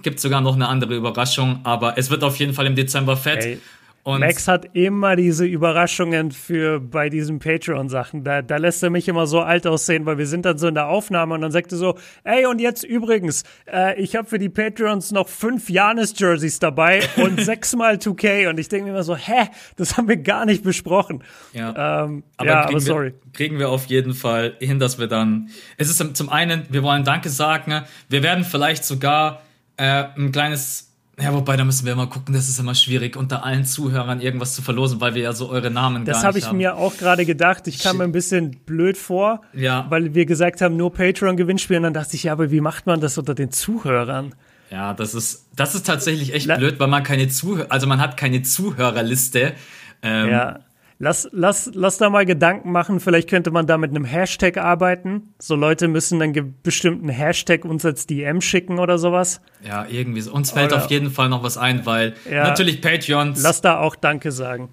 gibt 0.02 0.22
sogar 0.22 0.40
noch 0.40 0.56
eine 0.56 0.70
andere 0.70 0.96
Überraschung, 0.96 1.60
aber 1.64 1.98
es 1.98 2.10
wird 2.10 2.24
auf 2.24 2.38
jeden 2.38 2.54
Fall 2.54 2.66
im 2.68 2.76
Dezember 2.76 3.18
fett. 3.18 3.44
Hey. 3.44 3.60
Und 4.04 4.22
Max 4.22 4.48
hat 4.48 4.76
immer 4.76 5.16
diese 5.16 5.46
Überraschungen 5.46 6.32
für 6.32 6.80
bei 6.80 7.10
diesen 7.10 7.40
Patreon-Sachen. 7.40 8.24
Da, 8.24 8.42
da 8.42 8.58
lässt 8.58 8.82
er 8.82 8.90
mich 8.90 9.08
immer 9.08 9.28
so 9.28 9.42
alt 9.42 9.68
aussehen, 9.68 10.06
weil 10.06 10.18
wir 10.18 10.26
sind 10.26 10.46
dann 10.46 10.58
so 10.58 10.68
in 10.68 10.76
der 10.76 10.88
Aufnahme 10.88 11.36
und 11.36 11.42
dann 11.42 11.52
sagt 11.52 11.72
er 11.72 11.78
so, 11.78 11.98
ey, 12.24 12.46
und 12.46 12.60
jetzt 12.60 12.84
übrigens, 12.84 13.44
äh, 13.72 14.00
ich 14.02 14.16
habe 14.16 14.28
für 14.28 14.40
die 14.40 14.50
Patreons 14.50 15.12
noch 15.12 15.28
fünf 15.28 15.70
Janis-Jerseys 15.70 16.60
dabei 16.60 17.02
und 17.18 17.42
sechsmal 17.42 17.96
2K. 17.96 18.50
Und 18.50 18.60
ich 18.60 18.70
denke 18.70 18.86
mir 18.86 18.92
immer 18.92 19.04
so, 19.04 19.16
hä, 19.16 19.50
das 19.76 19.98
haben 19.98 20.08
wir 20.08 20.18
gar 20.18 20.46
nicht 20.46 20.64
besprochen. 20.64 21.24
Ja, 21.54 22.04
ähm, 22.04 22.24
aber, 22.38 22.50
ja, 22.50 22.68
aber 22.68 22.80
sorry. 22.80 23.14
Wir, 23.24 23.34
kriegen 23.34 23.60
wir 23.60 23.70
auf 23.70 23.86
jeden 23.88 24.14
Fall 24.14 24.56
hin, 24.60 24.80
dass 24.80 24.98
wir 24.98 25.08
dann. 25.08 25.50
Es 25.78 25.90
ist 25.90 26.16
zum 26.16 26.30
einen, 26.30 26.66
wir 26.70 26.84
wollen 26.84 27.04
Danke 27.04 27.30
sagen. 27.30 27.84
Wir 28.08 28.24
werden 28.24 28.44
vielleicht 28.44 28.86
sogar 28.86 29.42
äh, 29.78 30.06
ein 30.16 30.32
kleines 30.32 30.89
ja, 31.22 31.34
wobei, 31.34 31.58
da 31.58 31.64
müssen 31.66 31.86
wir 31.86 31.96
mal 31.96 32.08
gucken, 32.08 32.34
das 32.34 32.50
ist 32.50 32.60
immer 32.60 32.76
schwierig, 32.76 33.16
unter 33.16 33.44
allen 33.44 33.66
Zuhörern 33.66 34.22
irgendwas 34.22 34.56
zu 34.56 34.62
verlosen, 34.62 35.02
weil 35.02 35.16
wir 35.16 35.24
ja 35.24 35.34
so 35.34 35.50
eure 35.50 35.70
Namen 35.70 36.06
das 36.06 36.22
gar 36.22 36.22
nicht 36.22 36.26
haben. 36.26 36.36
Das 36.36 36.46
habe 36.48 36.56
ich 36.56 36.58
mir 36.58 36.78
auch 36.78 36.98
gerade 36.98 37.26
gedacht. 37.26 37.68
Ich 37.68 37.80
kam 37.80 37.98
mir 37.98 38.04
ein 38.04 38.12
bisschen 38.12 38.52
blöd 38.66 38.98
vor, 38.98 39.42
ja. 39.54 39.86
weil 39.90 40.14
wir 40.14 40.26
gesagt 40.26 40.62
haben, 40.62 40.78
nur 40.78 40.94
Patreon-Gewinnspiel. 40.94 41.78
Und 41.78 41.84
dann 41.84 41.94
dachte 41.94 42.16
ich, 42.16 42.24
ja, 42.24 42.32
aber 42.32 42.52
wie 42.52 42.62
macht 42.62 42.86
man 42.86 43.02
das 43.02 43.18
unter 43.18 43.36
den 43.36 43.52
Zuhörern? 43.52 44.34
Ja, 44.72 44.94
das 44.94 45.16
ist, 45.16 45.48
das 45.56 45.76
ist 45.76 45.86
tatsächlich 45.86 46.34
echt 46.34 46.46
La 46.46 46.58
blöd, 46.58 46.80
weil 46.80 46.88
man 46.88 47.04
keine 47.04 47.28
Zuhörer, 47.28 47.68
also 47.70 47.88
man 47.88 48.00
hat 48.00 48.18
keine 48.18 48.44
Zuhörerliste. 48.44 49.54
Ähm, 50.02 50.30
ja. 50.30 50.60
Lass, 51.02 51.30
lass, 51.32 51.72
lass 51.74 51.98
da 51.98 52.10
mal 52.10 52.26
Gedanken 52.26 52.74
machen. 52.74 53.00
Vielleicht 53.00 53.30
könnte 53.30 53.52
man 53.52 53.66
da 53.66 53.78
mit 53.78 53.92
einem 53.92 54.04
Hashtag 54.04 54.58
arbeiten. 54.58 55.34
So 55.40 55.56
Leute 55.56 55.88
müssen 55.88 56.20
dann 56.20 56.56
bestimmten 56.62 57.08
Hashtag 57.08 57.64
uns 57.64 57.86
als 57.86 58.06
DM 58.06 58.42
schicken 58.42 58.80
oder 58.80 58.98
sowas. 58.98 59.40
Ja, 59.66 59.86
irgendwie. 59.90 60.22
Uns 60.30 60.52
fällt 60.52 60.74
oder, 60.74 60.84
auf 60.84 60.92
jeden 60.92 61.10
Fall 61.10 61.30
noch 61.30 61.42
was 61.42 61.58
ein, 61.58 61.86
weil 61.86 62.16
ja, 62.30 62.44
natürlich 62.44 62.82
Patreons. 62.82 63.42
Lass 63.42 63.62
da 63.62 63.80
auch 63.80 63.96
Danke 63.96 64.34
sagen. 64.34 64.70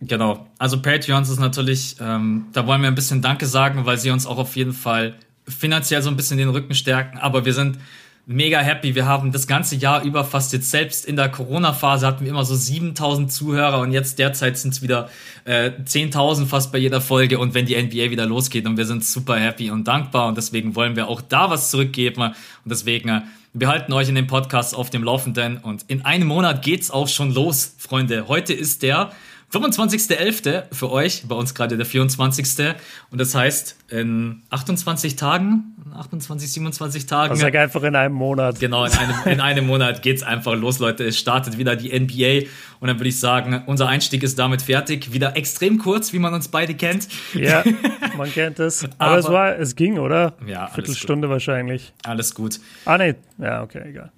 Genau. 0.00 0.48
Also 0.58 0.82
Patreons 0.82 1.30
ist 1.30 1.38
natürlich, 1.38 1.94
ähm, 2.00 2.46
da 2.52 2.66
wollen 2.66 2.82
wir 2.82 2.88
ein 2.88 2.96
bisschen 2.96 3.22
Danke 3.22 3.46
sagen, 3.46 3.86
weil 3.86 3.98
sie 3.98 4.10
uns 4.10 4.26
auch 4.26 4.38
auf 4.38 4.56
jeden 4.56 4.72
Fall 4.72 5.14
finanziell 5.46 6.02
so 6.02 6.10
ein 6.10 6.16
bisschen 6.16 6.38
den 6.38 6.48
Rücken 6.48 6.74
stärken. 6.74 7.18
Aber 7.18 7.44
wir 7.44 7.54
sind 7.54 7.78
mega 8.26 8.60
happy. 8.60 8.94
Wir 8.94 9.06
haben 9.06 9.32
das 9.32 9.46
ganze 9.46 9.76
Jahr 9.76 10.04
über 10.04 10.24
fast 10.24 10.52
jetzt 10.52 10.70
selbst 10.70 11.04
in 11.04 11.16
der 11.16 11.28
Corona-Phase 11.28 12.06
hatten 12.06 12.24
wir 12.24 12.30
immer 12.30 12.44
so 12.44 12.54
7000 12.54 13.32
Zuhörer 13.32 13.80
und 13.80 13.92
jetzt 13.92 14.18
derzeit 14.18 14.56
sind 14.56 14.74
es 14.74 14.82
wieder 14.82 15.08
äh, 15.44 15.70
10.000 15.84 16.46
fast 16.46 16.70
bei 16.70 16.78
jeder 16.78 17.00
Folge 17.00 17.38
und 17.38 17.54
wenn 17.54 17.66
die 17.66 17.80
NBA 17.80 18.10
wieder 18.10 18.26
losgeht 18.26 18.66
und 18.66 18.76
wir 18.76 18.84
sind 18.84 19.04
super 19.04 19.36
happy 19.36 19.70
und 19.70 19.88
dankbar 19.88 20.28
und 20.28 20.36
deswegen 20.36 20.76
wollen 20.76 20.94
wir 20.94 21.08
auch 21.08 21.20
da 21.20 21.50
was 21.50 21.70
zurückgeben 21.70 22.22
und 22.22 22.34
deswegen 22.64 23.08
äh, 23.08 23.22
wir 23.54 23.68
halten 23.68 23.92
euch 23.92 24.08
in 24.08 24.14
dem 24.14 24.28
Podcast 24.28 24.74
auf 24.74 24.88
dem 24.88 25.02
Laufenden 25.02 25.58
und 25.58 25.84
in 25.88 26.04
einem 26.06 26.28
Monat 26.28 26.62
geht's 26.62 26.90
auch 26.90 27.08
schon 27.08 27.34
los, 27.34 27.74
Freunde. 27.76 28.28
Heute 28.28 28.54
ist 28.54 28.82
der 28.82 29.12
25.11. 29.52 30.64
für 30.72 30.90
euch, 30.90 31.24
bei 31.28 31.34
uns 31.34 31.54
gerade 31.54 31.76
der 31.76 31.84
24. 31.84 32.74
Und 33.10 33.20
das 33.20 33.34
heißt, 33.34 33.76
in 33.90 34.42
28 34.48 35.16
Tagen, 35.16 35.76
28, 35.94 36.50
27 36.50 37.04
Tagen. 37.04 37.32
Also 37.32 37.46
einfach 37.46 37.82
in 37.82 37.94
einem 37.94 38.14
Monat. 38.14 38.58
Genau, 38.60 38.86
in 38.86 38.92
einem, 38.92 39.16
in 39.26 39.40
einem 39.40 39.66
Monat 39.66 40.00
geht's 40.00 40.22
einfach 40.22 40.54
los, 40.54 40.78
Leute. 40.78 41.04
Es 41.04 41.18
startet 41.18 41.58
wieder 41.58 41.76
die 41.76 41.88
NBA. 41.98 42.48
Und 42.80 42.88
dann 42.88 42.98
würde 42.98 43.10
ich 43.10 43.20
sagen, 43.20 43.62
unser 43.66 43.88
Einstieg 43.88 44.22
ist 44.22 44.38
damit 44.38 44.62
fertig. 44.62 45.12
Wieder 45.12 45.36
extrem 45.36 45.76
kurz, 45.76 46.14
wie 46.14 46.18
man 46.18 46.32
uns 46.32 46.48
beide 46.48 46.74
kennt. 46.74 47.08
Ja, 47.34 47.62
man 48.16 48.32
kennt 48.32 48.58
es. 48.58 48.84
Aber, 48.96 49.10
Aber 49.10 49.18
es 49.18 49.28
war, 49.28 49.58
es 49.58 49.76
ging, 49.76 49.98
oder? 49.98 50.32
Ja. 50.46 50.68
Viertelstunde 50.68 51.28
gut. 51.28 51.32
wahrscheinlich. 51.34 51.92
Alles 52.04 52.34
gut. 52.34 52.58
Ah, 52.86 52.96
nee. 52.96 53.16
Ja, 53.36 53.62
okay, 53.62 53.82
egal. 53.86 54.10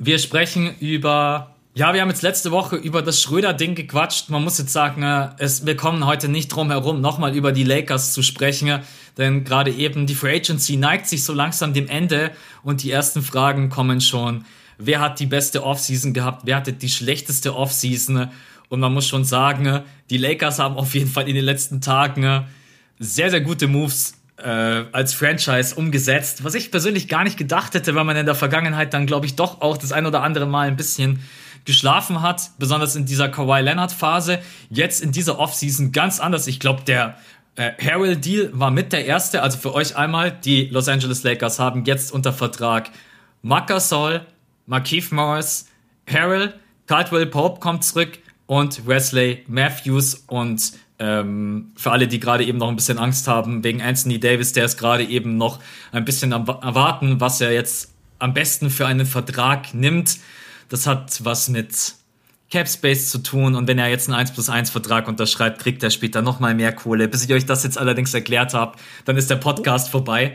Wir 0.00 0.18
sprechen 0.18 0.74
über 0.80 1.51
ja, 1.74 1.94
wir 1.94 2.02
haben 2.02 2.10
jetzt 2.10 2.22
letzte 2.22 2.50
Woche 2.50 2.76
über 2.76 3.00
das 3.00 3.22
Schröder-Ding 3.22 3.74
gequatscht. 3.74 4.28
Man 4.28 4.44
muss 4.44 4.58
jetzt 4.58 4.72
sagen, 4.72 5.02
äh, 5.02 5.30
es, 5.38 5.64
wir 5.64 5.74
kommen 5.74 6.04
heute 6.04 6.28
nicht 6.28 6.48
drum 6.48 6.70
herum, 6.70 7.00
nochmal 7.00 7.34
über 7.34 7.50
die 7.50 7.64
Lakers 7.64 8.12
zu 8.12 8.22
sprechen, 8.22 8.80
denn 9.16 9.44
gerade 9.44 9.70
eben 9.70 10.06
die 10.06 10.14
Free 10.14 10.36
Agency 10.36 10.76
neigt 10.76 11.06
sich 11.06 11.24
so 11.24 11.32
langsam 11.32 11.72
dem 11.72 11.88
Ende 11.88 12.30
und 12.62 12.82
die 12.82 12.90
ersten 12.90 13.22
Fragen 13.22 13.70
kommen 13.70 14.02
schon. 14.02 14.44
Wer 14.76 15.00
hat 15.00 15.18
die 15.18 15.26
beste 15.26 15.64
Offseason 15.64 16.12
gehabt? 16.12 16.42
Wer 16.44 16.56
hatte 16.56 16.74
die 16.74 16.90
schlechteste 16.90 17.56
Offseason? 17.56 18.28
Und 18.68 18.80
man 18.80 18.92
muss 18.92 19.06
schon 19.06 19.24
sagen, 19.24 19.82
die 20.10 20.18
Lakers 20.18 20.58
haben 20.58 20.76
auf 20.76 20.94
jeden 20.94 21.08
Fall 21.10 21.28
in 21.28 21.34
den 21.34 21.44
letzten 21.44 21.80
Tagen 21.80 22.46
sehr, 22.98 23.30
sehr 23.30 23.40
gute 23.40 23.66
Moves 23.66 24.14
äh, 24.36 24.84
als 24.92 25.14
Franchise 25.14 25.74
umgesetzt, 25.74 26.44
was 26.44 26.54
ich 26.54 26.70
persönlich 26.70 27.08
gar 27.08 27.24
nicht 27.24 27.38
gedacht 27.38 27.74
hätte, 27.74 27.94
weil 27.94 28.04
man 28.04 28.16
in 28.16 28.26
der 28.26 28.34
Vergangenheit 28.34 28.92
dann, 28.92 29.06
glaube 29.06 29.26
ich, 29.26 29.36
doch 29.36 29.60
auch 29.60 29.76
das 29.76 29.92
ein 29.92 30.06
oder 30.06 30.22
andere 30.22 30.46
Mal 30.46 30.68
ein 30.68 30.76
bisschen 30.76 31.20
geschlafen 31.64 32.22
hat, 32.22 32.50
besonders 32.58 32.96
in 32.96 33.06
dieser 33.06 33.28
Kawhi 33.28 33.60
Leonard 33.60 33.92
Phase. 33.92 34.38
Jetzt 34.70 35.02
in 35.02 35.12
dieser 35.12 35.38
Offseason 35.38 35.92
ganz 35.92 36.20
anders. 36.20 36.46
Ich 36.46 36.60
glaube, 36.60 36.82
der 36.82 37.16
äh, 37.56 37.72
Harrell 37.82 38.16
Deal 38.16 38.50
war 38.52 38.70
mit 38.70 38.92
der 38.92 39.04
erste. 39.04 39.42
Also 39.42 39.58
für 39.58 39.74
euch 39.74 39.96
einmal, 39.96 40.30
die 40.30 40.66
Los 40.66 40.88
Angeles 40.88 41.22
Lakers 41.22 41.58
haben 41.58 41.84
jetzt 41.84 42.12
unter 42.12 42.32
Vertrag 42.32 42.90
Marc 43.42 43.66
Gasol, 43.68 44.26
Markeith 44.66 45.12
Morris, 45.12 45.68
Harrell, 46.10 46.54
Caldwell 46.86 47.26
Pope 47.26 47.60
kommt 47.60 47.84
zurück 47.84 48.18
und 48.46 48.86
Wesley 48.86 49.44
Matthews 49.48 50.24
und 50.26 50.72
ähm, 50.98 51.72
für 51.76 51.90
alle, 51.90 52.06
die 52.06 52.20
gerade 52.20 52.44
eben 52.44 52.58
noch 52.58 52.68
ein 52.68 52.76
bisschen 52.76 52.98
Angst 52.98 53.26
haben 53.26 53.64
wegen 53.64 53.82
Anthony 53.82 54.20
Davis, 54.20 54.52
der 54.52 54.64
ist 54.64 54.78
gerade 54.78 55.04
eben 55.04 55.36
noch 55.36 55.58
ein 55.90 56.04
bisschen 56.04 56.32
am 56.32 56.46
Erwarten, 56.46 57.20
was 57.20 57.40
er 57.40 57.52
jetzt 57.52 57.92
am 58.18 58.34
besten 58.34 58.70
für 58.70 58.86
einen 58.86 59.06
Vertrag 59.06 59.74
nimmt. 59.74 60.18
Das 60.72 60.86
hat 60.86 61.22
was 61.22 61.50
mit 61.50 61.94
Cap 62.50 62.66
Space 62.66 63.10
zu 63.10 63.18
tun 63.18 63.54
und 63.56 63.68
wenn 63.68 63.78
er 63.78 63.88
jetzt 63.88 64.08
einen 64.08 64.18
1 64.18 64.32
plus 64.32 64.48
1 64.48 64.70
Vertrag 64.70 65.06
unterschreibt, 65.06 65.58
kriegt 65.60 65.82
er 65.82 65.90
später 65.90 66.22
nochmal 66.22 66.54
mehr 66.54 66.72
Kohle. 66.72 67.08
Bis 67.08 67.22
ich 67.22 67.32
euch 67.34 67.44
das 67.44 67.62
jetzt 67.62 67.76
allerdings 67.76 68.14
erklärt 68.14 68.54
habe, 68.54 68.78
dann 69.04 69.18
ist 69.18 69.28
der 69.28 69.36
Podcast 69.36 69.90
vorbei. 69.90 70.34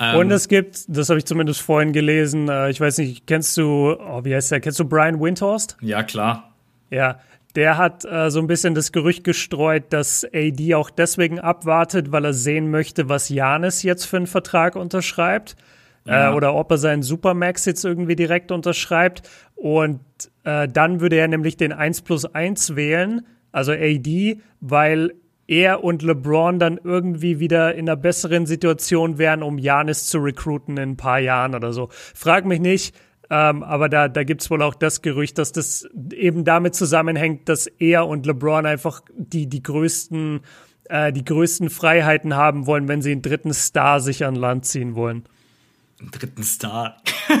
Ähm, 0.00 0.16
und 0.16 0.32
es 0.32 0.48
gibt, 0.48 0.80
das 0.88 1.08
habe 1.08 1.20
ich 1.20 1.24
zumindest 1.24 1.60
vorhin 1.60 1.92
gelesen, 1.92 2.48
äh, 2.48 2.68
ich 2.68 2.80
weiß 2.80 2.98
nicht, 2.98 3.28
kennst 3.28 3.56
du, 3.56 3.96
oh, 3.96 4.24
wie 4.24 4.34
heißt 4.34 4.50
der, 4.50 4.60
kennst 4.60 4.80
du 4.80 4.84
Brian 4.86 5.20
Windhorst? 5.20 5.76
Ja, 5.80 6.02
klar. 6.02 6.52
Ja, 6.90 7.20
der 7.54 7.78
hat 7.78 8.04
äh, 8.04 8.28
so 8.30 8.40
ein 8.40 8.48
bisschen 8.48 8.74
das 8.74 8.90
Gerücht 8.90 9.22
gestreut, 9.22 9.92
dass 9.92 10.24
AD 10.24 10.74
auch 10.74 10.90
deswegen 10.90 11.38
abwartet, 11.38 12.10
weil 12.10 12.24
er 12.24 12.34
sehen 12.34 12.72
möchte, 12.72 13.08
was 13.08 13.28
Janis 13.28 13.84
jetzt 13.84 14.04
für 14.06 14.16
einen 14.16 14.26
Vertrag 14.26 14.74
unterschreibt. 14.74 15.54
Äh, 16.06 16.10
ja. 16.10 16.30
Äh, 16.32 16.34
oder 16.34 16.54
ob 16.54 16.70
er 16.70 16.78
seinen 16.78 17.02
Supermax 17.02 17.64
jetzt 17.64 17.84
irgendwie 17.84 18.16
direkt 18.16 18.52
unterschreibt. 18.52 19.28
Und 19.54 20.00
äh, 20.44 20.68
dann 20.68 21.00
würde 21.00 21.16
er 21.16 21.28
nämlich 21.28 21.56
den 21.56 21.72
1 21.72 22.02
plus 22.02 22.24
1 22.24 22.76
wählen, 22.76 23.26
also 23.52 23.72
AD, 23.72 24.40
weil 24.60 25.14
er 25.48 25.84
und 25.84 26.02
LeBron 26.02 26.58
dann 26.58 26.78
irgendwie 26.82 27.38
wieder 27.38 27.74
in 27.74 27.88
einer 27.88 27.96
besseren 27.96 28.46
Situation 28.46 29.18
wären, 29.18 29.42
um 29.42 29.58
Janis 29.58 30.06
zu 30.06 30.18
recruiten 30.18 30.76
in 30.76 30.90
ein 30.90 30.96
paar 30.96 31.20
Jahren 31.20 31.54
oder 31.54 31.72
so. 31.72 31.88
Frag 31.90 32.44
mich 32.46 32.60
nicht, 32.60 32.96
ähm, 33.30 33.62
aber 33.62 33.88
da, 33.88 34.08
da 34.08 34.24
gibt 34.24 34.42
es 34.42 34.50
wohl 34.50 34.62
auch 34.62 34.74
das 34.74 35.02
Gerücht, 35.02 35.38
dass 35.38 35.52
das 35.52 35.88
eben 36.12 36.44
damit 36.44 36.74
zusammenhängt, 36.74 37.48
dass 37.48 37.66
er 37.66 38.06
und 38.06 38.26
LeBron 38.26 38.66
einfach 38.66 39.02
die, 39.16 39.48
die 39.48 39.62
größten, 39.62 40.40
äh, 40.84 41.12
die 41.12 41.24
größten 41.24 41.70
Freiheiten 41.70 42.36
haben 42.36 42.66
wollen, 42.66 42.88
wenn 42.88 43.02
sie 43.02 43.12
einen 43.12 43.22
dritten 43.22 43.52
Star 43.52 44.00
sich 44.00 44.24
an 44.24 44.34
Land 44.34 44.64
ziehen 44.66 44.94
wollen. 44.94 45.24
Einen 45.98 46.10
dritten 46.10 46.42
Star. 46.42 46.96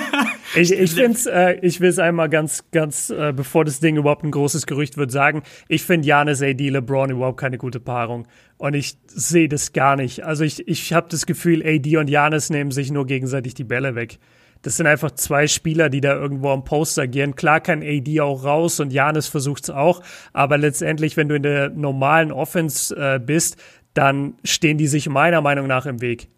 ich 0.56 0.72
ich 0.72 0.92
finde 0.92 1.18
äh, 1.30 1.58
ich 1.60 1.80
will 1.80 1.90
es 1.90 1.98
einmal 1.98 2.30
ganz, 2.30 2.64
ganz, 2.70 3.10
äh, 3.10 3.32
bevor 3.36 3.64
das 3.64 3.80
Ding 3.80 3.96
überhaupt 3.96 4.24
ein 4.24 4.30
großes 4.30 4.66
Gerücht 4.66 4.96
wird, 4.96 5.12
sagen, 5.12 5.42
ich 5.68 5.84
finde 5.84 6.08
Janis 6.08 6.40
AD 6.40 6.68
LeBron 6.68 7.10
überhaupt 7.10 7.38
keine 7.38 7.58
gute 7.58 7.80
Paarung. 7.80 8.26
Und 8.56 8.74
ich 8.74 8.96
sehe 9.08 9.48
das 9.48 9.74
gar 9.74 9.96
nicht. 9.96 10.24
Also 10.24 10.44
ich, 10.44 10.66
ich 10.66 10.94
habe 10.94 11.08
das 11.10 11.26
Gefühl, 11.26 11.62
AD 11.66 11.98
und 11.98 12.08
Janis 12.08 12.48
nehmen 12.48 12.70
sich 12.70 12.90
nur 12.90 13.04
gegenseitig 13.06 13.52
die 13.54 13.64
Bälle 13.64 13.94
weg 13.94 14.18
das 14.66 14.76
sind 14.76 14.88
einfach 14.88 15.12
zwei 15.12 15.46
Spieler, 15.46 15.88
die 15.88 16.00
da 16.00 16.14
irgendwo 16.14 16.50
am 16.50 16.64
Post 16.64 16.98
agieren. 16.98 17.36
Klar 17.36 17.60
kann 17.60 17.82
AD 17.82 18.20
auch 18.20 18.42
raus 18.42 18.80
und 18.80 18.92
Janis 18.92 19.28
versucht 19.28 19.62
es 19.62 19.70
auch, 19.70 20.02
aber 20.32 20.58
letztendlich, 20.58 21.16
wenn 21.16 21.28
du 21.28 21.36
in 21.36 21.44
der 21.44 21.70
normalen 21.70 22.32
Offense 22.32 22.94
äh, 22.96 23.20
bist, 23.20 23.56
dann 23.94 24.34
stehen 24.42 24.76
die 24.76 24.88
sich 24.88 25.08
meiner 25.08 25.40
Meinung 25.40 25.68
nach 25.68 25.86
im 25.86 26.00
Weg. 26.00 26.28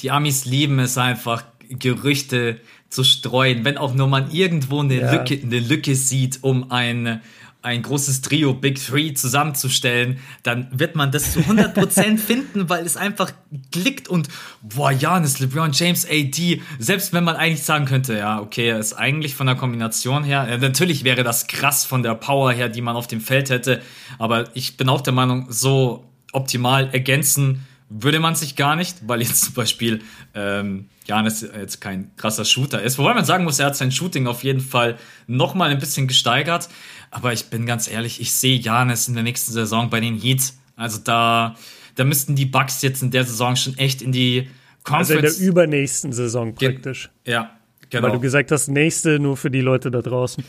Die 0.00 0.10
Amis 0.10 0.44
lieben 0.44 0.78
es 0.78 0.98
einfach, 0.98 1.44
Gerüchte 1.68 2.60
zu 2.88 3.04
streuen, 3.04 3.64
wenn 3.64 3.78
auch 3.78 3.94
nur 3.94 4.06
man 4.06 4.30
irgendwo 4.30 4.80
eine, 4.80 5.00
ja. 5.00 5.12
Lücke, 5.12 5.40
eine 5.42 5.60
Lücke 5.60 5.94
sieht, 5.94 6.42
um 6.42 6.70
ein 6.70 7.22
ein 7.62 7.82
großes 7.82 8.22
Trio 8.22 8.54
Big 8.54 8.84
Three 8.84 9.14
zusammenzustellen, 9.14 10.18
dann 10.42 10.66
wird 10.72 10.96
man 10.96 11.12
das 11.12 11.32
zu 11.32 11.40
100% 11.40 12.18
finden, 12.18 12.68
weil 12.68 12.84
es 12.84 12.96
einfach 12.96 13.30
klickt 13.70 14.08
und 14.08 14.28
boah, 14.62 14.90
Janis, 14.90 15.38
LeBron 15.38 15.70
James, 15.72 16.04
AD, 16.04 16.60
selbst 16.80 17.12
wenn 17.12 17.22
man 17.22 17.36
eigentlich 17.36 17.62
sagen 17.62 17.84
könnte, 17.84 18.18
ja, 18.18 18.40
okay, 18.40 18.70
er 18.70 18.80
ist 18.80 18.94
eigentlich 18.94 19.36
von 19.36 19.46
der 19.46 19.54
Kombination 19.54 20.24
her, 20.24 20.48
ja, 20.50 20.58
natürlich 20.58 21.04
wäre 21.04 21.22
das 21.22 21.46
krass 21.46 21.84
von 21.84 22.02
der 22.02 22.16
Power 22.16 22.52
her, 22.52 22.68
die 22.68 22.82
man 22.82 22.96
auf 22.96 23.06
dem 23.06 23.20
Feld 23.20 23.48
hätte, 23.50 23.80
aber 24.18 24.46
ich 24.54 24.76
bin 24.76 24.88
auch 24.88 25.00
der 25.00 25.12
Meinung, 25.12 25.46
so 25.48 26.04
optimal 26.32 26.88
ergänzen 26.92 27.64
würde 28.00 28.20
man 28.20 28.34
sich 28.34 28.56
gar 28.56 28.76
nicht, 28.76 28.96
weil 29.06 29.20
jetzt 29.20 29.44
zum 29.44 29.54
Beispiel 29.54 30.02
ähm, 30.34 30.88
Janis 31.06 31.42
jetzt 31.42 31.80
kein 31.80 32.10
krasser 32.16 32.44
Shooter 32.44 32.82
ist. 32.82 32.98
Wobei 32.98 33.14
man 33.14 33.24
sagen 33.24 33.44
muss, 33.44 33.58
er 33.58 33.66
hat 33.66 33.76
sein 33.76 33.92
Shooting 33.92 34.26
auf 34.26 34.44
jeden 34.44 34.60
Fall 34.60 34.98
nochmal 35.26 35.70
ein 35.70 35.78
bisschen 35.78 36.06
gesteigert. 36.06 36.68
Aber 37.10 37.32
ich 37.32 37.46
bin 37.46 37.66
ganz 37.66 37.90
ehrlich, 37.90 38.20
ich 38.20 38.32
sehe 38.32 38.58
Janis 38.58 39.08
in 39.08 39.14
der 39.14 39.22
nächsten 39.22 39.52
Saison 39.52 39.90
bei 39.90 40.00
den 40.00 40.18
Heats. 40.18 40.58
Also 40.76 40.98
da, 40.98 41.56
da 41.96 42.04
müssten 42.04 42.34
die 42.34 42.46
Bucks 42.46 42.80
jetzt 42.82 43.02
in 43.02 43.10
der 43.10 43.24
Saison 43.24 43.56
schon 43.56 43.76
echt 43.76 44.00
in 44.00 44.12
die 44.12 44.48
Conference. 44.84 45.10
Also 45.10 45.14
in 45.14 45.22
der 45.22 45.48
übernächsten 45.48 46.12
Saison 46.12 46.54
praktisch. 46.54 47.10
Ge 47.24 47.34
ja, 47.34 47.50
genau. 47.90 48.04
Weil 48.04 48.12
du 48.12 48.20
gesagt 48.20 48.50
hast, 48.50 48.68
nächste 48.68 49.18
nur 49.18 49.36
für 49.36 49.50
die 49.50 49.60
Leute 49.60 49.90
da 49.90 50.00
draußen. 50.00 50.42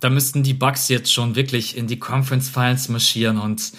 Da 0.00 0.10
müssten 0.10 0.42
die 0.42 0.54
Bucks 0.54 0.88
jetzt 0.88 1.12
schon 1.12 1.36
wirklich 1.36 1.76
in 1.76 1.86
die 1.86 1.98
Conference 1.98 2.48
Finals 2.48 2.88
marschieren 2.88 3.38
und 3.38 3.72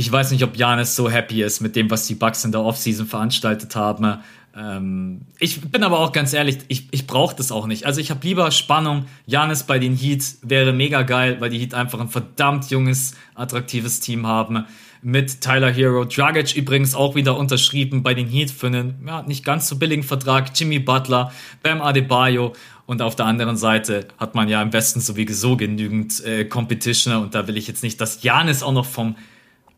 ich 0.00 0.10
weiß 0.10 0.30
nicht, 0.30 0.42
ob 0.42 0.56
Janis 0.56 0.96
so 0.96 1.10
happy 1.10 1.42
ist 1.42 1.60
mit 1.60 1.76
dem, 1.76 1.90
was 1.90 2.06
die 2.06 2.14
Bucks 2.14 2.42
in 2.46 2.52
der 2.52 2.62
Offseason 2.62 3.06
veranstaltet 3.06 3.76
haben. 3.76 4.16
Ähm, 4.56 5.20
ich 5.38 5.60
bin 5.60 5.82
aber 5.82 6.00
auch 6.00 6.12
ganz 6.12 6.32
ehrlich, 6.32 6.56
ich, 6.68 6.88
ich 6.90 7.06
brauche 7.06 7.36
das 7.36 7.52
auch 7.52 7.66
nicht. 7.66 7.84
Also 7.84 8.00
ich 8.00 8.10
habe 8.10 8.26
lieber 8.26 8.50
Spannung. 8.50 9.04
Janis 9.26 9.64
bei 9.64 9.78
den 9.78 9.94
Heat 9.94 10.24
wäre 10.40 10.72
mega 10.72 11.02
geil, 11.02 11.36
weil 11.40 11.50
die 11.50 11.58
Heat 11.58 11.74
einfach 11.74 12.00
ein 12.00 12.08
verdammt 12.08 12.70
junges, 12.70 13.12
attraktives 13.34 14.00
Team 14.00 14.26
haben. 14.26 14.64
Mit 15.02 15.42
Tyler 15.42 15.70
Hero, 15.70 16.06
Dragic 16.06 16.56
übrigens 16.56 16.94
auch 16.94 17.14
wieder 17.14 17.36
unterschrieben 17.36 18.02
bei 18.02 18.14
den 18.14 18.26
Heat 18.26 18.50
für 18.50 18.68
einen 18.68 19.04
ja, 19.06 19.20
nicht 19.20 19.44
ganz 19.44 19.68
so 19.68 19.76
billigen 19.76 20.02
Vertrag. 20.02 20.50
Jimmy 20.54 20.78
Butler, 20.78 21.30
Bam 21.62 21.82
Adebayo 21.82 22.54
und 22.86 23.02
auf 23.02 23.16
der 23.16 23.26
anderen 23.26 23.58
Seite 23.58 24.08
hat 24.16 24.34
man 24.34 24.48
ja 24.48 24.62
im 24.62 24.72
Westen 24.72 25.00
sowieso 25.00 25.58
genügend 25.58 26.24
äh, 26.24 26.46
Competition 26.46 27.16
und 27.16 27.34
da 27.34 27.46
will 27.46 27.58
ich 27.58 27.68
jetzt 27.68 27.82
nicht, 27.82 28.00
dass 28.00 28.22
Janis 28.22 28.62
auch 28.62 28.72
noch 28.72 28.86
vom 28.86 29.14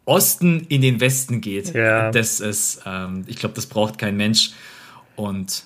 Osten 0.04 0.66
in 0.68 0.82
den 0.82 1.00
Westen 1.00 1.40
geht. 1.40 1.74
Ja. 1.74 2.10
Das 2.10 2.40
ist, 2.40 2.82
ähm, 2.86 3.24
ich 3.26 3.36
glaube, 3.36 3.54
das 3.54 3.66
braucht 3.66 3.98
kein 3.98 4.16
Mensch. 4.16 4.50
Und 5.16 5.64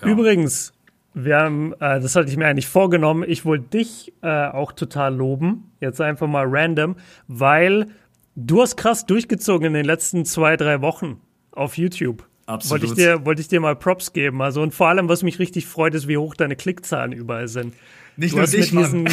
ja. 0.00 0.08
übrigens, 0.08 0.72
wir 1.14 1.36
haben, 1.38 1.72
äh, 1.74 2.00
das 2.00 2.16
hatte 2.16 2.30
ich 2.30 2.36
mir 2.36 2.46
eigentlich 2.46 2.68
vorgenommen. 2.68 3.24
Ich 3.26 3.44
wollte 3.44 3.78
dich 3.78 4.12
äh, 4.22 4.46
auch 4.46 4.72
total 4.72 5.14
loben. 5.14 5.72
Jetzt 5.80 6.00
einfach 6.00 6.26
mal 6.26 6.46
random, 6.46 6.96
weil 7.28 7.88
du 8.36 8.62
hast 8.62 8.76
krass 8.76 9.06
durchgezogen 9.06 9.66
in 9.66 9.74
den 9.74 9.84
letzten 9.84 10.24
zwei, 10.24 10.56
drei 10.56 10.80
Wochen 10.80 11.20
auf 11.52 11.76
YouTube. 11.76 12.26
Absolut. 12.46 12.82
Wollte 12.82 12.86
ich 12.86 13.06
dir, 13.06 13.24
wollte 13.24 13.40
ich 13.40 13.48
dir 13.48 13.60
mal 13.60 13.76
Props 13.76 14.12
geben. 14.12 14.42
Also, 14.42 14.62
und 14.62 14.74
vor 14.74 14.88
allem, 14.88 15.08
was 15.08 15.22
mich 15.22 15.38
richtig 15.38 15.66
freut, 15.66 15.94
ist, 15.94 16.08
wie 16.08 16.16
hoch 16.16 16.34
deine 16.34 16.56
Klickzahlen 16.56 17.12
überall 17.12 17.48
sind. 17.48 17.74
Nicht 18.16 18.34
du 18.34 18.38
nur 18.38 18.46
dich, 18.46 18.72
Mann. 18.72 19.08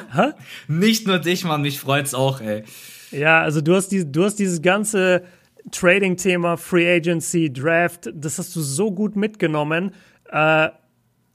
Nicht 0.68 1.06
nur 1.06 1.18
dich, 1.18 1.44
Mann. 1.44 1.62
Mich 1.62 1.80
freut's 1.80 2.14
auch, 2.14 2.40
ey. 2.40 2.64
Ja, 3.10 3.42
also 3.42 3.60
du 3.60 3.74
hast, 3.74 3.88
die, 3.88 4.10
du 4.10 4.24
hast 4.24 4.36
dieses 4.36 4.62
ganze 4.62 5.24
Trading-Thema, 5.70 6.56
Free 6.56 6.88
Agency, 6.96 7.52
Draft, 7.52 8.10
das 8.14 8.38
hast 8.38 8.54
du 8.56 8.60
so 8.60 8.90
gut 8.90 9.16
mitgenommen. 9.16 9.92
Äh, 10.30 10.68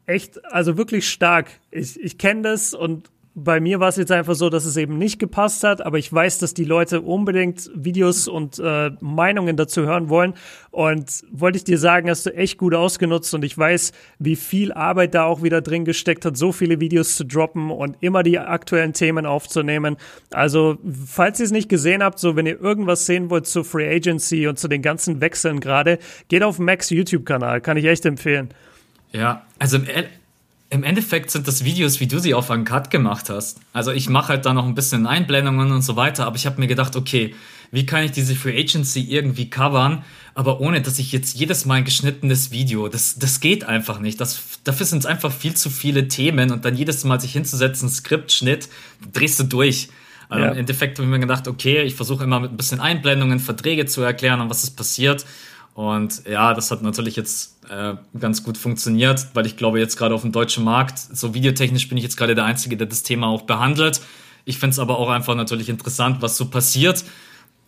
echt, 0.06 0.44
also 0.46 0.78
wirklich 0.78 1.10
stark. 1.10 1.50
Ich, 1.72 2.00
ich 2.00 2.18
kenne 2.18 2.42
das 2.44 2.74
und 2.74 3.10
bei 3.36 3.60
mir 3.60 3.80
war 3.80 3.89
es 3.89 3.96
jetzt 3.96 4.12
einfach 4.12 4.36
so, 4.36 4.50
dass 4.50 4.65
es 4.65 4.78
eben 4.78 5.00
nicht 5.00 5.17
gepasst 5.17 5.63
hat, 5.63 5.84
aber 5.84 5.98
ich 5.98 6.12
weiß, 6.13 6.38
dass 6.38 6.54
die 6.54 6.65
Leute 6.65 7.02
unbedingt 7.02 7.72
Videos 7.74 8.28
und 8.28 8.60
äh, 8.60 8.91
Meinungen 9.00 9.58
dazu 9.58 9.82
hören 9.82 10.10
wollen. 10.10 10.36
Und 10.69 11.24
wollte 11.32 11.58
ich 11.58 11.63
dir 11.63 11.80
sagen, 11.80 12.10
hast 12.10 12.28
du 12.28 12.36
echt 12.36 12.60
gut 12.60 12.76
ausgenutzt 12.76 13.34
und 13.34 13.43
ich 13.43 13.58
weiß, 13.58 13.91
wie 14.19 14.36
viel 14.36 14.72
Arbeit 14.72 15.15
da 15.15 15.26
auch 15.26 15.41
wieder 15.41 15.62
drin 15.62 15.84
gesteckt 15.84 16.26
hat, 16.26 16.38
so 16.38 16.52
viele 16.52 16.80
Videos 16.80 17.15
zu 17.15 17.26
droppen 17.26 17.72
und 17.72 17.98
immer 18.02 18.22
die 18.22 18.38
aktuellen 18.38 18.93
Themen 18.93 19.26
aufzunehmen. 19.26 19.98
Also, 20.32 20.78
falls 21.06 21.39
ihr 21.39 21.46
es 21.46 21.52
nicht 21.52 21.69
gesehen 21.69 22.04
habt, 22.04 22.19
so 22.19 22.36
wenn 22.36 22.46
ihr 22.46 22.62
irgendwas 22.62 23.08
sehen 23.08 23.32
wollt 23.32 23.48
zur 23.48 23.65
Free 23.65 23.89
Agency 23.96 24.48
und 24.48 24.60
zu 24.60 24.67
den 24.67 24.84
ganzen 24.84 25.22
Wechseln 25.22 25.60
gerade, 25.60 25.98
geht 26.28 26.43
auf 26.43 26.60
Max 26.60 26.91
YouTube-Kanal, 26.91 27.62
kann 27.62 27.78
ich 27.78 27.86
echt 27.86 28.06
empfehlen. 28.06 28.50
Ja, 29.12 29.43
also 29.58 29.80
im 30.74 30.84
Endeffekt 30.84 31.30
sind 31.30 31.48
das 31.48 31.64
Videos, 31.64 32.00
wie 32.00 32.08
du 32.08 32.20
sie 32.20 32.34
auf 32.34 32.50
Uncut 32.50 32.90
gemacht 32.90 33.30
hast. 33.30 33.60
Also 33.74 33.92
ich 33.92 34.10
mache 34.10 34.30
halt 34.30 34.46
da 34.46 34.54
noch 34.54 34.66
ein 34.66 34.74
bisschen 34.74 35.06
Einblendungen 35.06 35.72
und 35.72 35.84
so 35.84 35.96
weiter, 35.96 36.26
aber 36.26 36.36
ich 36.36 36.48
habe 36.48 36.60
mir 36.60 36.68
gedacht, 36.68 36.96
okay, 36.96 37.36
wie 37.72 37.86
kann 37.86 38.04
ich 38.04 38.12
diese 38.12 38.36
Free 38.36 38.60
Agency 38.60 39.02
irgendwie 39.02 39.50
covern, 39.50 40.04
aber 40.34 40.62
ohne, 40.62 40.82
dass 40.82 40.98
ich 40.98 41.12
jetzt 41.12 41.36
jedes 41.36 41.66
Mal 41.66 41.76
ein 41.76 41.86
geschnittenes 41.86 42.52
Video, 42.52 42.88
das, 42.88 43.20
das 43.20 43.40
geht 43.40 43.64
einfach 43.66 44.00
nicht. 44.00 44.20
Das, 44.20 44.42
dafür 44.64 44.88
sind 44.88 45.00
es 45.00 45.06
einfach 45.06 45.32
viel 45.32 45.54
zu 45.54 45.70
viele 45.70 46.08
Themen 46.08 46.52
und 46.52 46.66
dann 46.66 46.76
jedes 46.76 47.04
Mal 47.04 47.22
sich 47.22 47.34
hinzusetzen, 47.34 47.88
Skriptschnitt, 47.88 48.68
drehst 49.12 49.40
du 49.40 49.44
durch. 49.44 49.90
Also 50.30 50.46
ja. 50.46 50.52
Im 50.52 50.58
Endeffekt 50.58 50.98
habe 50.98 51.06
ich 51.06 51.12
mir 51.12 51.20
gedacht, 51.20 51.48
okay, 51.48 51.84
ich 51.84 51.94
versuche 51.94 52.24
immer 52.24 52.40
mit 52.40 52.52
ein 52.52 52.58
bisschen 52.58 52.80
Einblendungen 52.80 53.40
Verträge 53.40 53.86
zu 53.86 54.02
erklären 54.02 54.42
und 54.42 54.50
was 54.50 54.64
ist 54.64 54.76
passiert. 54.76 55.26
Und 55.74 56.28
ja, 56.28 56.54
das 56.54 56.70
hat 56.70 56.84
natürlich 56.84 57.16
jetzt 57.16 57.58
äh, 57.70 57.96
ganz 58.20 58.44
gut 58.44 58.58
funktioniert, 58.58 59.28
weil 59.34 59.46
ich 59.46 59.58
glaube, 59.58 59.80
jetzt 59.80 59.98
gerade 59.98 60.14
auf 60.14 60.22
dem 60.22 60.32
deutschen 60.32 60.64
Markt, 60.64 61.00
so 61.00 61.34
videotechnisch 61.34 61.90
bin 61.90 61.98
ich 61.98 62.04
jetzt 62.04 62.16
gerade 62.16 62.36
der 62.36 62.46
Einzige, 62.46 62.78
der 62.78 62.88
das 62.88 63.02
Thema 63.02 63.28
auch 63.28 63.44
behandelt. 63.44 64.02
Ich 64.46 64.60
finde 64.60 64.74
es 64.74 64.80
aber 64.80 65.00
auch 65.00 65.10
einfach 65.10 65.36
natürlich 65.36 65.70
interessant, 65.70 66.22
was 66.22 66.38
so 66.38 66.50
passiert. 66.50 67.04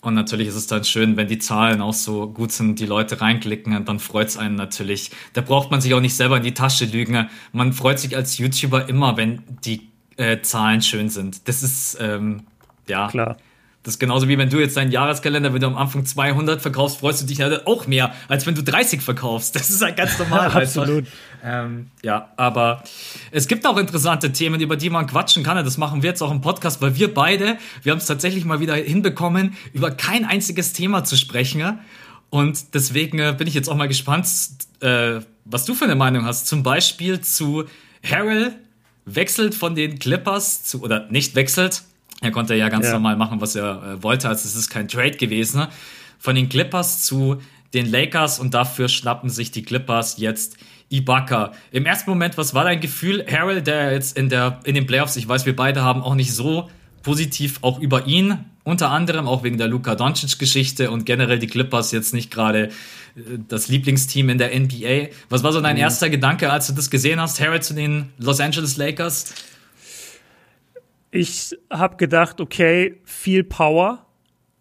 Und 0.02 0.13
natürlich 0.13 0.48
ist 0.48 0.56
es 0.56 0.68
dann 0.68 0.84
schön, 0.84 1.18
wenn 1.18 1.28
die 1.28 1.39
Zahlen 1.39 1.82
auch 1.82 1.96
so 1.96 2.28
gut 2.28 2.52
sind, 2.52 2.80
die 2.80 2.86
Leute 2.86 3.22
reinklicken, 3.22 3.76
und 3.76 3.89
dann 3.89 4.00
freut 4.00 4.28
es 4.28 4.38
einen 4.38 4.56
natürlich. 4.56 5.10
Da 5.34 5.41
braucht 5.41 5.72
man 5.72 5.82
sich 5.82 5.96
auch 5.96 6.00
nicht 6.00 6.15
selber 6.15 6.38
in 6.38 6.44
die 6.44 6.54
Tasche 6.54 6.86
lügen. 6.86 7.28
Man 7.54 7.74
freut 7.74 7.98
sich 7.98 8.15
als 8.15 8.38
YouTuber 8.38 8.88
immer, 8.88 9.18
wenn 9.18 9.41
die 9.63 9.89
äh, 10.18 10.41
Zahlen 10.41 10.84
schön 10.84 11.10
sind. 11.10 11.48
Das 11.48 11.63
ist, 11.63 11.98
ähm, 12.00 12.44
ja. 12.88 13.08
Klar. 13.08 13.38
Das 13.86 13.93
ist 13.93 14.00
genauso 14.00 14.28
wie 14.28 14.36
wenn 14.39 14.50
du 14.50 14.58
jetzt 14.58 14.76
deinen 14.78 14.91
Jahreskalender, 14.91 15.54
wenn 15.54 15.62
du 15.62 15.67
am 15.67 15.78
Anfang 15.78 16.06
200 16.06 16.60
verkaufst, 16.60 17.02
freust 17.02 17.21
du 17.21 17.28
dich 17.28 17.39
halt 17.39 17.67
auch 17.67 17.86
mehr, 17.86 18.15
als 18.28 18.48
wenn 18.48 18.56
du 18.56 18.63
30 18.63 19.00
verkaufst. 19.00 19.56
Das 19.56 19.69
ist 19.69 19.80
halt 19.84 19.95
ganz 19.95 20.17
normal. 20.19 20.50
Absolut. 20.50 21.06
Ähm, 21.43 21.91
ja, 22.02 22.30
aber 22.36 22.84
es 23.30 23.48
gibt 23.48 23.67
auch 23.67 23.78
interessante 23.78 24.32
Themen, 24.32 24.60
über 24.60 24.76
die 24.76 24.89
man 24.89 25.06
quatschen 25.06 25.43
kann. 25.43 25.63
Das 25.63 25.78
machen 25.78 26.02
wir 26.02 26.10
jetzt 26.10 26.24
auch 26.24 26.32
im 26.32 26.41
Podcast, 26.41 26.82
weil 26.82 26.95
wir 26.95 27.13
beide, 27.13 27.60
wir 27.84 27.91
haben 27.91 28.00
es 28.00 28.08
tatsächlich 28.08 28.43
mal 28.43 28.60
wieder 28.60 28.74
hinbekommen, 28.74 29.56
über 29.71 29.91
kein 29.91 30.26
einziges 30.26 30.74
Thema 30.74 31.04
zu 31.04 31.15
sprechen. 31.15 31.78
Und 32.32 32.74
deswegen 32.74 33.19
äh, 33.19 33.36
bin 33.38 33.45
ich 33.45 33.54
jetzt 33.54 33.69
auch 33.69 33.76
mal 33.76 33.88
gespannt, 33.88 34.28
äh, 34.80 35.19
was 35.45 35.65
du 35.65 35.76
für 35.76 35.86
eine 35.86 35.95
Meinung 35.95 36.26
hast. 36.26 36.48
Zum 36.48 36.63
Beispiel 36.63 37.21
zu 37.21 37.65
Harrell 38.04 38.56
wechselt 39.06 39.54
von 39.54 39.76
den 39.76 40.00
Clippers 40.00 40.63
zu, 40.63 40.82
oder 40.82 41.08
nicht 41.12 41.36
wechselt, 41.36 41.84
er 42.21 42.32
konnte 42.32 42.56
ja 42.56 42.69
ganz 42.69 42.86
ja. 42.88 42.93
normal 42.93 43.17
machen, 43.17 43.41
was 43.41 43.56
er 43.56 43.84
äh, 43.84 44.04
wollte. 44.04 44.30
Also 44.30 44.47
es 44.47 44.56
ist 44.56 44.69
kein 44.69 44.88
Trade 44.88 45.17
gewesen. 45.17 45.62
Ne? 45.62 45.69
Von 46.19 46.36
den 46.36 46.49
Clippers 46.49 47.04
zu 47.04 47.41
den 47.73 47.86
Lakers 47.89 48.39
und 48.39 48.54
dafür 48.54 48.88
schnappen 48.88 49.30
sich 49.30 49.51
die 49.51 49.63
Clippers 49.63 50.17
jetzt 50.17 50.58
Ibaka. 50.89 51.51
Im 51.71 51.86
ersten 51.86 52.10
Moment, 52.10 52.38
was 52.38 52.54
war 52.54 52.63
dein 52.63 52.80
Gefühl? 52.80 53.25
Harrell, 53.30 53.62
der 53.62 53.91
jetzt 53.91 54.17
in, 54.17 54.30
der, 54.30 54.60
in 54.63 54.75
den 54.75 54.86
Playoffs, 54.86 55.15
ich 55.15 55.28
weiß, 55.28 55.45
wir 55.45 55.56
beide 55.56 55.84
haben 55.84 56.01
auch 56.01 56.15
nicht 56.15 56.34
so 56.34 56.69
positiv 57.04 57.60
auch 57.62 57.80
über 57.80 58.08
ihn, 58.08 58.45
unter 58.63 58.89
anderem 58.89 59.28
auch 59.28 59.43
wegen 59.43 59.58
der 59.58 59.67
Luka 59.67 59.93
Doncic-Geschichte 59.95 60.89
und 60.89 61.06
generell 61.06 61.38
die 61.38 61.47
Clippers 61.47 61.91
jetzt 61.91 62.13
nicht 62.13 62.32
gerade 62.32 62.69
äh, 63.15 63.21
das 63.47 63.67
Lieblingsteam 63.67 64.30
in 64.30 64.38
der 64.38 64.58
NBA. 64.58 65.10
Was 65.30 65.43
war 65.43 65.51
so 65.51 65.62
dein 65.62 65.75
mhm. 65.75 65.82
erster 65.82 66.10
Gedanke, 66.10 66.51
als 66.51 66.67
du 66.67 66.73
das 66.73 66.89
gesehen 66.89 67.19
hast, 67.19 67.39
Harrell 67.39 67.62
zu 67.62 67.73
den 67.73 68.10
Los 68.17 68.39
Angeles 68.39 68.78
Lakers? 68.78 69.34
Ich 71.15 71.58
habe 71.71 71.95
gedacht, 71.95 72.41
okay, 72.41 72.99
viel 73.06 73.45
Power. 73.45 74.06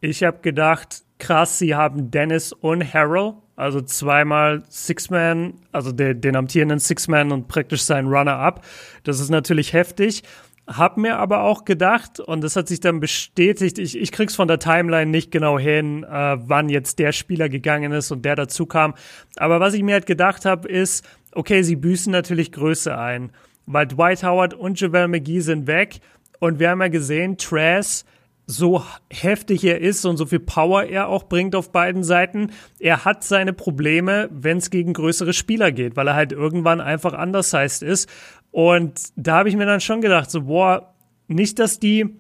Ich 0.01 0.23
habe 0.23 0.39
gedacht, 0.39 1.03
krass, 1.19 1.59
sie 1.59 1.75
haben 1.75 2.13
Dennis 2.13 2.53
und 2.53 2.95
Harold, 2.95 3.35
also 3.57 3.81
zweimal 3.81 4.63
Six-Man, 4.69 5.55
also 5.73 5.91
den, 5.91 6.21
den 6.21 6.37
amtierenden 6.37 6.79
Six-Man 6.79 7.33
und 7.33 7.49
praktisch 7.49 7.83
seinen 7.83 8.07
Runner-Up. 8.07 8.65
Das 9.03 9.19
ist 9.19 9.31
natürlich 9.31 9.73
heftig. 9.73 10.23
Hab 10.69 10.97
mir 10.97 11.19
aber 11.19 11.43
auch 11.43 11.65
gedacht, 11.65 12.21
und 12.21 12.45
das 12.45 12.55
hat 12.55 12.69
sich 12.69 12.79
dann 12.79 13.01
bestätigt, 13.01 13.81
ich, 13.81 13.99
ich 13.99 14.13
krieg's 14.13 14.37
von 14.37 14.47
der 14.47 14.61
Timeline 14.61 15.11
nicht 15.11 15.33
genau 15.33 15.59
hin, 15.59 16.05
äh, 16.05 16.37
wann 16.39 16.69
jetzt 16.69 17.01
der 17.01 17.11
Spieler 17.11 17.49
gegangen 17.49 17.91
ist 17.91 18.13
und 18.13 18.25
der 18.25 18.37
dazu 18.37 18.65
kam. 18.65 18.95
Aber 19.39 19.59
was 19.59 19.75
ich 19.75 19.83
mir 19.83 19.95
halt 19.95 20.07
gedacht 20.07 20.45
habe, 20.45 20.69
ist, 20.69 21.05
okay, 21.33 21.63
sie 21.63 21.75
büßen 21.75 22.13
natürlich 22.13 22.53
Größe 22.53 22.97
ein, 22.97 23.33
weil 23.67 23.89
Dwight 23.89 24.23
Howard 24.23 24.55
und 24.55 24.81
JaVale 24.81 25.09
McGee 25.09 25.41
sind 25.41 25.67
weg 25.67 26.01
und 26.45 26.59
wir 26.59 26.69
haben 26.69 26.83
ja 26.83 26.89
gesehen, 26.89 27.39
Trash, 27.39 28.03
so 28.47 28.85
heftig 29.11 29.65
er 29.65 29.81
ist 29.81 30.05
und 30.05 30.19
so 30.19 30.27
viel 30.27 30.41
Power 30.41 30.85
er 30.85 31.09
auch 31.09 31.25
bringt 31.25 31.55
auf 31.57 31.73
beiden 31.73 32.05
Seiten, 32.05 32.51
er 32.79 33.07
hat 33.07 33.25
seine 33.25 33.55
Probleme, 33.55 34.29
wenn 34.31 34.59
es 34.59 34.69
gegen 34.69 34.93
größere 34.93 35.33
Spieler 35.33 35.73
geht, 35.73 35.97
weil 35.97 36.07
er 36.07 36.15
halt 36.15 36.33
irgendwann 36.33 36.83
einfach 36.83 37.19
undersized 37.19 37.83
ist. 37.83 38.11
Und 38.51 39.01
da 39.17 39.39
habe 39.39 39.49
ich 39.49 39.57
mir 39.57 39.65
dann 39.65 39.81
schon 39.81 40.03
gedacht, 40.03 40.31
so, 40.31 40.43
boah, 40.43 40.95
nicht, 41.29 41.59
dass 41.59 41.79
die, 41.79 42.15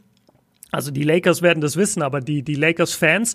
also 0.70 0.90
die 0.90 1.04
Lakers 1.04 1.42
werden 1.42 1.60
das 1.60 1.76
wissen, 1.76 2.00
aber 2.00 2.20
die, 2.20 2.42
die 2.42 2.54
Lakers-Fans, 2.54 3.34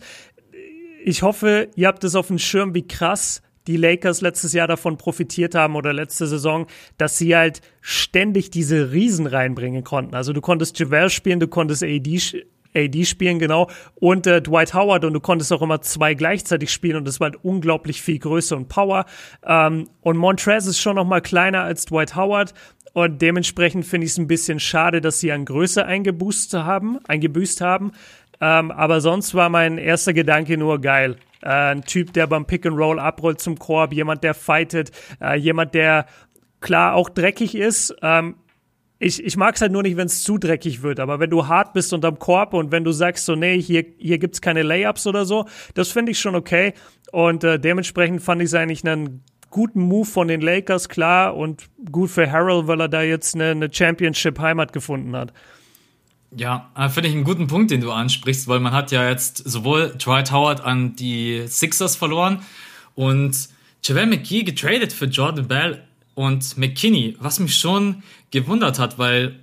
ich 1.05 1.21
hoffe, 1.21 1.69
ihr 1.75 1.87
habt 1.87 2.03
es 2.03 2.15
auf 2.15 2.29
dem 2.29 2.39
Schirm, 2.39 2.73
wie 2.73 2.87
krass 2.87 3.43
die 3.67 3.77
Lakers 3.77 4.21
letztes 4.21 4.53
Jahr 4.53 4.67
davon 4.67 4.97
profitiert 4.97 5.55
haben 5.55 5.75
oder 5.75 5.93
letzte 5.93 6.27
Saison, 6.27 6.67
dass 6.97 7.17
sie 7.17 7.35
halt 7.35 7.61
ständig 7.81 8.51
diese 8.51 8.91
Riesen 8.91 9.27
reinbringen 9.27 9.83
konnten. 9.83 10.15
Also 10.15 10.33
du 10.33 10.41
konntest 10.41 10.79
Javel 10.79 11.09
spielen, 11.09 11.39
du 11.39 11.47
konntest 11.47 11.83
AD 11.83 12.19
AD 12.75 13.03
spielen, 13.05 13.39
genau, 13.39 13.67
und 13.95 14.27
äh, 14.27 14.41
Dwight 14.41 14.73
Howard 14.73 15.03
und 15.03 15.13
du 15.13 15.19
konntest 15.19 15.51
auch 15.51 15.61
immer 15.61 15.81
zwei 15.81 16.13
gleichzeitig 16.13 16.71
spielen 16.71 16.97
und 16.97 17.07
das 17.07 17.19
war 17.19 17.31
halt 17.31 17.43
unglaublich 17.43 18.01
viel 18.01 18.19
Größe 18.19 18.55
und 18.55 18.69
Power. 18.69 19.05
Ähm, 19.43 19.89
und 20.01 20.17
Montrez 20.17 20.67
ist 20.67 20.79
schon 20.79 20.95
noch 20.95 21.05
mal 21.05 21.21
kleiner 21.21 21.63
als 21.63 21.85
Dwight 21.85 22.15
Howard 22.15 22.53
und 22.93 23.21
dementsprechend 23.21 23.85
finde 23.85 24.05
ich 24.05 24.11
es 24.11 24.17
ein 24.17 24.27
bisschen 24.27 24.59
schade, 24.59 25.01
dass 25.01 25.19
sie 25.19 25.31
an 25.31 25.45
Größe 25.45 25.85
eingeboost 25.85 26.53
haben, 26.53 26.99
eingebüßt 27.07 27.61
haben. 27.61 27.91
Ähm, 28.41 28.71
aber 28.71 29.01
sonst 29.01 29.35
war 29.35 29.49
mein 29.49 29.77
erster 29.77 30.13
Gedanke 30.13 30.57
nur 30.57 30.79
geil. 30.79 31.17
Äh, 31.41 31.47
ein 31.47 31.83
Typ, 31.83 32.13
der 32.13 32.27
beim 32.27 32.45
Pick 32.45 32.65
and 32.65 32.77
Roll 32.77 32.99
abrollt 32.99 33.39
zum 33.41 33.57
Korb, 33.57 33.93
jemand, 33.93 34.23
der 34.23 34.33
fightet, 34.33 34.91
äh, 35.21 35.37
jemand, 35.37 35.73
der 35.73 36.05
klar 36.61 36.95
auch 36.95 37.09
dreckig 37.09 37.55
ist. 37.55 37.95
Ähm, 38.01 38.35
ich, 38.99 39.23
ich 39.23 39.37
mag 39.37 39.55
es 39.55 39.61
halt 39.61 39.71
nur 39.71 39.83
nicht, 39.83 39.95
wenn 39.95 40.07
es 40.07 40.23
zu 40.23 40.37
dreckig 40.37 40.83
wird. 40.83 40.99
Aber 40.99 41.19
wenn 41.19 41.29
du 41.29 41.47
hart 41.47 41.73
bist 41.73 41.93
unterm 41.93 42.19
Korb 42.19 42.53
und 42.53 42.71
wenn 42.71 42.83
du 42.83 42.91
sagst 42.91 43.25
so, 43.25 43.35
nee, 43.35 43.59
hier, 43.61 43.85
hier 43.97 44.17
gibt's 44.17 44.41
keine 44.41 44.61
Layups 44.61 45.07
oder 45.07 45.25
so, 45.25 45.45
das 45.73 45.89
finde 45.89 46.11
ich 46.11 46.19
schon 46.19 46.35
okay. 46.35 46.73
Und 47.11 47.43
äh, 47.45 47.59
dementsprechend 47.59 48.21
fand 48.21 48.41
ich 48.41 48.47
es 48.47 48.53
eigentlich 48.53 48.85
einen 48.85 49.23
guten 49.49 49.81
Move 49.81 50.05
von 50.05 50.27
den 50.27 50.41
Lakers, 50.41 50.89
klar. 50.89 51.37
Und 51.37 51.69
gut 51.91 52.09
für 52.09 52.29
Harold, 52.29 52.67
weil 52.67 52.81
er 52.81 52.89
da 52.89 53.01
jetzt 53.01 53.35
eine, 53.35 53.51
eine 53.51 53.73
Championship-Heimat 53.73 54.73
gefunden 54.73 55.15
hat. 55.15 55.33
Ja, 56.35 56.71
äh, 56.75 56.89
finde 56.89 57.09
ich 57.09 57.15
einen 57.15 57.23
guten 57.23 57.47
Punkt, 57.47 57.71
den 57.71 57.81
du 57.81 57.91
ansprichst, 57.91 58.47
weil 58.47 58.59
man 58.59 58.73
hat 58.73 58.91
ja 58.91 59.09
jetzt 59.09 59.37
sowohl 59.49 59.95
Dwight 59.97 60.31
Howard 60.31 60.61
an 60.61 60.95
die 60.95 61.45
Sixers 61.47 61.95
verloren 61.95 62.41
und 62.95 63.49
Javel 63.83 64.05
McGee 64.05 64.43
getradet 64.43 64.93
für 64.93 65.05
Jordan 65.05 65.47
Bell 65.47 65.83
und 66.13 66.57
McKinney, 66.57 67.15
was 67.19 67.39
mich 67.39 67.55
schon 67.55 68.03
gewundert 68.29 68.77
hat, 68.77 68.99
weil 68.99 69.39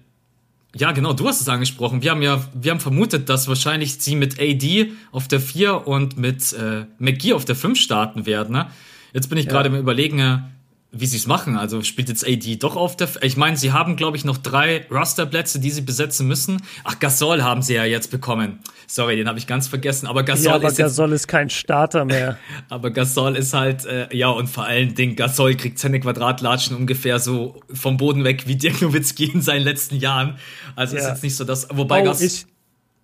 ja, 0.76 0.92
genau, 0.92 1.14
du 1.14 1.26
hast 1.26 1.40
es 1.40 1.48
angesprochen. 1.48 2.02
Wir 2.02 2.10
haben 2.10 2.20
ja, 2.20 2.46
wir 2.52 2.70
haben 2.70 2.80
vermutet, 2.80 3.30
dass 3.30 3.48
wahrscheinlich 3.48 3.94
sie 3.94 4.14
mit 4.14 4.38
AD 4.38 4.92
auf 5.10 5.26
der 5.26 5.40
4 5.40 5.86
und 5.86 6.18
mit 6.18 6.52
äh, 6.52 6.84
McGee 6.98 7.32
auf 7.32 7.46
der 7.46 7.56
5 7.56 7.80
starten 7.80 8.26
werden. 8.26 8.52
Ne? 8.52 8.66
Jetzt 9.14 9.28
bin 9.28 9.38
ich 9.38 9.46
ja. 9.46 9.52
gerade 9.52 9.70
im 9.70 9.74
Überlegen, 9.74 10.18
äh, 10.18 10.38
wie 10.92 11.06
sie 11.06 11.16
es 11.16 11.26
machen. 11.26 11.56
Also 11.56 11.82
spielt 11.82 12.08
jetzt 12.08 12.26
AD 12.26 12.56
doch 12.56 12.76
auf 12.76 12.96
der. 12.96 13.08
F 13.08 13.18
ich 13.22 13.36
meine, 13.36 13.56
sie 13.56 13.72
haben, 13.72 13.96
glaube 13.96 14.16
ich, 14.16 14.24
noch 14.24 14.36
drei 14.36 14.86
Rosterplätze, 14.90 15.58
die 15.58 15.70
sie 15.70 15.82
besetzen 15.82 16.26
müssen. 16.26 16.62
Ach, 16.84 16.98
Gasol 16.98 17.42
haben 17.42 17.62
sie 17.62 17.74
ja 17.74 17.84
jetzt 17.84 18.10
bekommen. 18.10 18.60
Sorry, 18.86 19.16
den 19.16 19.28
habe 19.28 19.38
ich 19.38 19.46
ganz 19.46 19.68
vergessen. 19.68 20.06
Aber 20.06 20.22
Gasol 20.22 20.46
ja, 20.46 20.54
aber 20.54 20.68
ist. 20.68 20.78
Gasol 20.78 21.12
ist 21.12 21.28
kein 21.28 21.50
Starter 21.50 22.04
mehr. 22.04 22.38
aber 22.68 22.90
Gasol 22.90 23.36
ist 23.36 23.52
halt, 23.52 23.84
äh, 23.84 24.08
ja, 24.16 24.28
und 24.30 24.48
vor 24.48 24.64
allen 24.64 24.94
Dingen, 24.94 25.16
Gasol 25.16 25.54
kriegt 25.54 25.78
seine 25.78 26.00
Quadratlatschen 26.00 26.76
ungefähr 26.76 27.18
so 27.18 27.60
vom 27.72 27.96
Boden 27.96 28.24
weg 28.24 28.46
wie 28.46 28.56
Dirk 28.56 28.80
Nowitzki 28.80 29.26
in 29.26 29.42
seinen 29.42 29.62
letzten 29.62 29.96
Jahren. 29.96 30.36
Also 30.76 30.96
ja. 30.96 31.02
ist 31.02 31.08
jetzt 31.08 31.22
nicht 31.22 31.36
so 31.36 31.44
das. 31.44 31.68
Wobei 31.70 32.02
oh, 32.02 32.04
Gas 32.04 32.46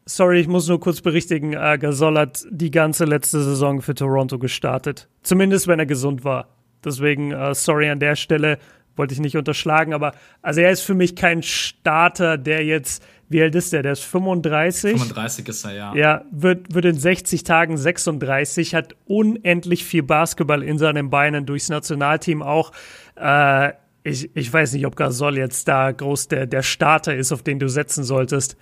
Sorry, 0.05 0.41
ich 0.41 0.49
muss 0.49 0.67
nur 0.67 0.81
kurz 0.81 1.01
berichtigen. 1.01 1.53
Äh, 1.53 1.79
Gasol 1.79 2.19
hat 2.19 2.45
die 2.51 2.73
ganze 2.73 3.05
letzte 3.05 3.43
Saison 3.43 3.83
für 3.83 3.95
Toronto 3.95 4.39
gestartet. 4.39 5.09
Zumindest 5.23 5.69
wenn 5.69 5.79
er 5.79 5.87
gesund 5.87 6.25
war. 6.25 6.52
Deswegen, 6.85 7.35
uh, 7.35 7.55
sorry 7.55 7.91
an 7.91 8.01
der 8.01 8.17
Stelle, 8.17 8.59
wollte 8.97 9.15
ich 9.15 9.21
nicht 9.21 9.37
unterschlagen, 9.37 9.95
aber 9.95 10.13
also 10.43 10.61
er 10.61 10.71
ist 10.71 10.83
für 10.83 10.95
mich 10.95 11.17
kein 11.17 11.43
Starter, 11.43 12.37
der 12.37 12.65
jetzt, 12.65 13.03
wie 13.29 13.43
alt 13.43 13.55
ist 13.55 13.73
der? 13.73 13.83
Der 13.83 13.93
ist 13.93 14.05
35. 14.05 14.93
35 14.93 15.49
ist 15.49 15.65
er, 15.65 15.73
ja. 15.73 15.95
Ja, 15.95 16.25
wird, 16.31 16.75
wird 16.75 16.85
in 16.85 16.99
60 16.99 17.45
Tagen 17.45 17.77
36, 17.77 18.75
hat 18.75 18.95
unendlich 19.07 19.85
viel 19.85 20.03
Basketball 20.03 20.63
in 20.63 20.79
seinen 20.79 21.11
Beinen, 21.11 21.47
durchs 21.47 21.69
Nationalteam 21.69 22.43
auch. 22.43 22.73
Äh, 23.17 23.73
ich, 24.05 24.35
ich 24.35 24.53
weiß 24.53 24.73
nicht, 24.73 24.85
ob 24.85 24.97
Gasol 24.97 25.39
jetzt 25.39 25.69
da 25.69 25.93
groß 25.93 26.29
der, 26.29 26.47
der 26.47 26.63
Starter 26.63 27.15
ist, 27.15 27.33
auf 27.33 27.43
den 27.43 27.59
du 27.59 27.69
setzen 27.69 28.05
solltest. 28.05 28.57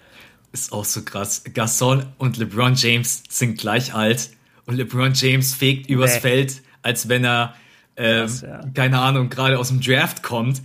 Ist 0.52 0.72
auch 0.72 0.84
so 0.84 1.02
krass. 1.02 1.44
Gasol 1.54 2.06
und 2.18 2.36
LeBron 2.36 2.74
James 2.74 3.22
sind 3.28 3.58
gleich 3.58 3.94
alt 3.94 4.30
und 4.66 4.76
LeBron 4.76 5.12
James 5.14 5.54
fegt 5.54 5.88
übers 5.88 6.14
nee. 6.14 6.20
Feld, 6.20 6.62
als 6.82 7.08
wenn 7.08 7.24
er 7.24 7.54
ähm, 8.00 8.20
Krass, 8.26 8.40
ja. 8.40 8.60
keine 8.74 9.00
Ahnung, 9.00 9.28
gerade 9.28 9.58
aus 9.58 9.68
dem 9.68 9.80
Draft 9.80 10.22
kommt. 10.22 10.62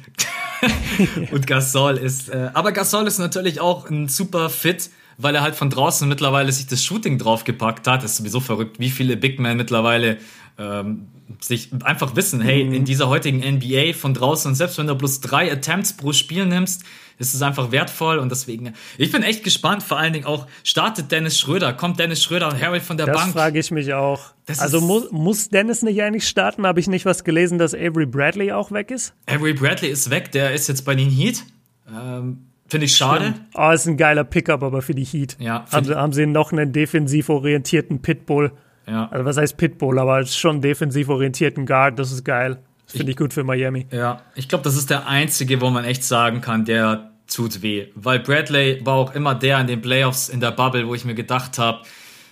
und 1.31 1.47
Gasol 1.47 1.97
ist, 1.97 2.29
äh, 2.29 2.49
aber 2.53 2.71
Gasol 2.71 3.07
ist 3.07 3.19
natürlich 3.19 3.59
auch 3.59 3.89
ein 3.89 4.07
super 4.07 4.49
Fit, 4.49 4.89
weil 5.17 5.35
er 5.35 5.41
halt 5.41 5.55
von 5.55 5.69
draußen 5.69 6.07
mittlerweile 6.07 6.51
sich 6.51 6.67
das 6.67 6.83
Shooting 6.83 7.17
draufgepackt 7.17 7.87
hat. 7.87 8.03
Das 8.03 8.11
ist 8.11 8.17
sowieso 8.17 8.39
verrückt, 8.39 8.79
wie 8.79 8.89
viele 8.89 9.17
Big 9.17 9.39
Men 9.39 9.57
mittlerweile 9.57 10.17
ähm, 10.57 11.07
sich 11.39 11.71
einfach 11.83 12.15
wissen, 12.15 12.41
hey, 12.41 12.63
mhm. 12.63 12.73
in 12.73 12.85
dieser 12.85 13.09
heutigen 13.09 13.39
NBA 13.39 13.93
von 13.93 14.13
draußen, 14.13 14.49
und 14.49 14.55
selbst 14.55 14.77
wenn 14.77 14.87
du 14.87 14.95
bloß 14.95 15.21
drei 15.21 15.51
Attempts 15.51 15.93
pro 15.93 16.13
Spiel 16.13 16.45
nimmst, 16.45 16.83
ist 17.17 17.33
es 17.33 17.41
einfach 17.41 17.71
wertvoll 17.71 18.19
und 18.19 18.29
deswegen, 18.29 18.73
ich 18.97 19.11
bin 19.11 19.23
echt 19.23 19.43
gespannt, 19.43 19.83
vor 19.83 19.97
allen 19.97 20.13
Dingen 20.13 20.25
auch, 20.25 20.47
startet 20.63 21.11
Dennis 21.11 21.39
Schröder, 21.39 21.73
kommt 21.73 21.99
Dennis 21.99 22.21
Schröder 22.21 22.49
und 22.49 22.61
Harry 22.61 22.81
von 22.81 22.97
der 22.97 23.05
das 23.05 23.15
Bank? 23.15 23.27
Das 23.27 23.41
frage 23.41 23.59
ich 23.59 23.71
mich 23.71 23.93
auch. 23.93 24.33
Das 24.45 24.59
also 24.59 24.81
muss, 24.81 25.11
muss 25.11 25.49
Dennis 25.49 25.81
nicht 25.81 26.01
eigentlich 26.01 26.27
starten? 26.27 26.67
Habe 26.67 26.79
ich 26.79 26.87
nicht 26.87 27.05
was 27.05 27.23
gelesen, 27.23 27.57
dass 27.57 27.73
Avery 27.73 28.05
Bradley 28.05 28.51
auch 28.51 28.71
weg 28.71 28.91
ist? 28.91 29.13
Avery 29.27 29.53
Bradley 29.53 29.89
ist 29.89 30.09
weg, 30.09 30.31
der 30.31 30.53
ist 30.53 30.67
jetzt 30.67 30.83
bei 30.83 30.95
den 30.95 31.09
Heat. 31.09 31.43
Ähm, 31.89 32.47
Finde 32.67 32.85
ich 32.85 32.97
schade. 32.97 33.25
Stimmt. 33.25 33.41
Oh, 33.53 33.69
ist 33.69 33.87
ein 33.87 33.97
geiler 33.97 34.23
Pickup, 34.23 34.63
aber 34.63 34.81
für 34.81 34.95
die 34.95 35.05
Heat. 35.05 35.37
Ja, 35.39 35.65
haben, 35.71 35.85
sie, 35.85 35.95
haben 35.95 36.13
sie 36.13 36.25
noch 36.25 36.51
einen 36.51 36.73
defensiv 36.73 37.29
orientierten 37.29 38.01
Pitbull. 38.01 38.51
Ja. 38.87 39.07
Also 39.09 39.25
was 39.25 39.37
heißt 39.37 39.57
Pitbull, 39.57 39.99
aber 39.99 40.25
schon 40.25 40.61
defensiv 40.61 41.09
orientierten 41.09 41.65
Guard, 41.65 41.97
das 41.99 42.11
ist 42.11 42.23
geil. 42.23 42.59
Das 42.85 42.97
finde 42.97 43.11
ich 43.11 43.17
gut 43.17 43.33
für 43.33 43.43
Miami. 43.43 43.87
Ja, 43.91 44.21
ich 44.35 44.47
glaube, 44.47 44.63
das 44.63 44.77
ist 44.77 44.89
der 44.89 45.07
einzige, 45.07 45.59
wo 45.59 45.69
man 45.71 45.85
echt 45.85 46.03
sagen 46.03 46.41
kann, 46.41 46.65
der 46.65 47.11
tut 47.27 47.61
weh. 47.61 47.87
Weil 47.95 48.19
Bradley 48.19 48.81
war 48.85 48.95
auch 48.95 49.15
immer 49.15 49.33
der 49.33 49.59
in 49.59 49.67
den 49.67 49.81
Playoffs 49.81 50.29
in 50.29 50.39
der 50.39 50.51
Bubble, 50.51 50.87
wo 50.87 50.93
ich 50.93 51.03
mir 51.03 51.15
gedacht 51.15 51.57
habe, 51.57 51.81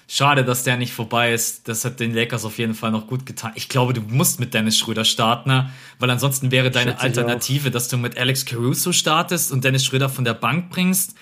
schade, 0.08 0.44
dass 0.44 0.64
der 0.64 0.78
nicht 0.78 0.94
vorbei 0.94 1.34
ist. 1.34 1.68
Das 1.68 1.86
hat 1.86 2.00
den 2.00 2.14
Lakers 2.14 2.46
auf 2.46 2.60
jeden 2.60 2.76
Fall 2.76 2.92
noch 2.92 3.08
gut 3.08 3.26
getan. 3.26 3.52
Ich 3.56 3.70
glaube, 3.70 3.94
du 3.94 4.02
musst 4.02 4.40
mit 4.40 4.54
Dennis 4.54 4.78
Schröder 4.78 5.06
starten, 5.06 5.50
ne? 5.50 5.70
weil 6.00 6.10
ansonsten 6.10 6.52
wäre 6.52 6.70
deine 6.70 6.92
Schätze 6.92 7.04
Alternative, 7.04 7.72
dass 7.72 7.88
du 7.88 7.98
mit 7.98 8.18
Alex 8.18 8.46
Caruso 8.46 8.92
startest 8.92 9.52
und 9.52 9.64
Dennis 9.64 9.86
Schröder 9.86 10.10
von 10.10 10.24
der 10.24 10.36
Bank 10.36 10.70
bringst. 10.70 11.16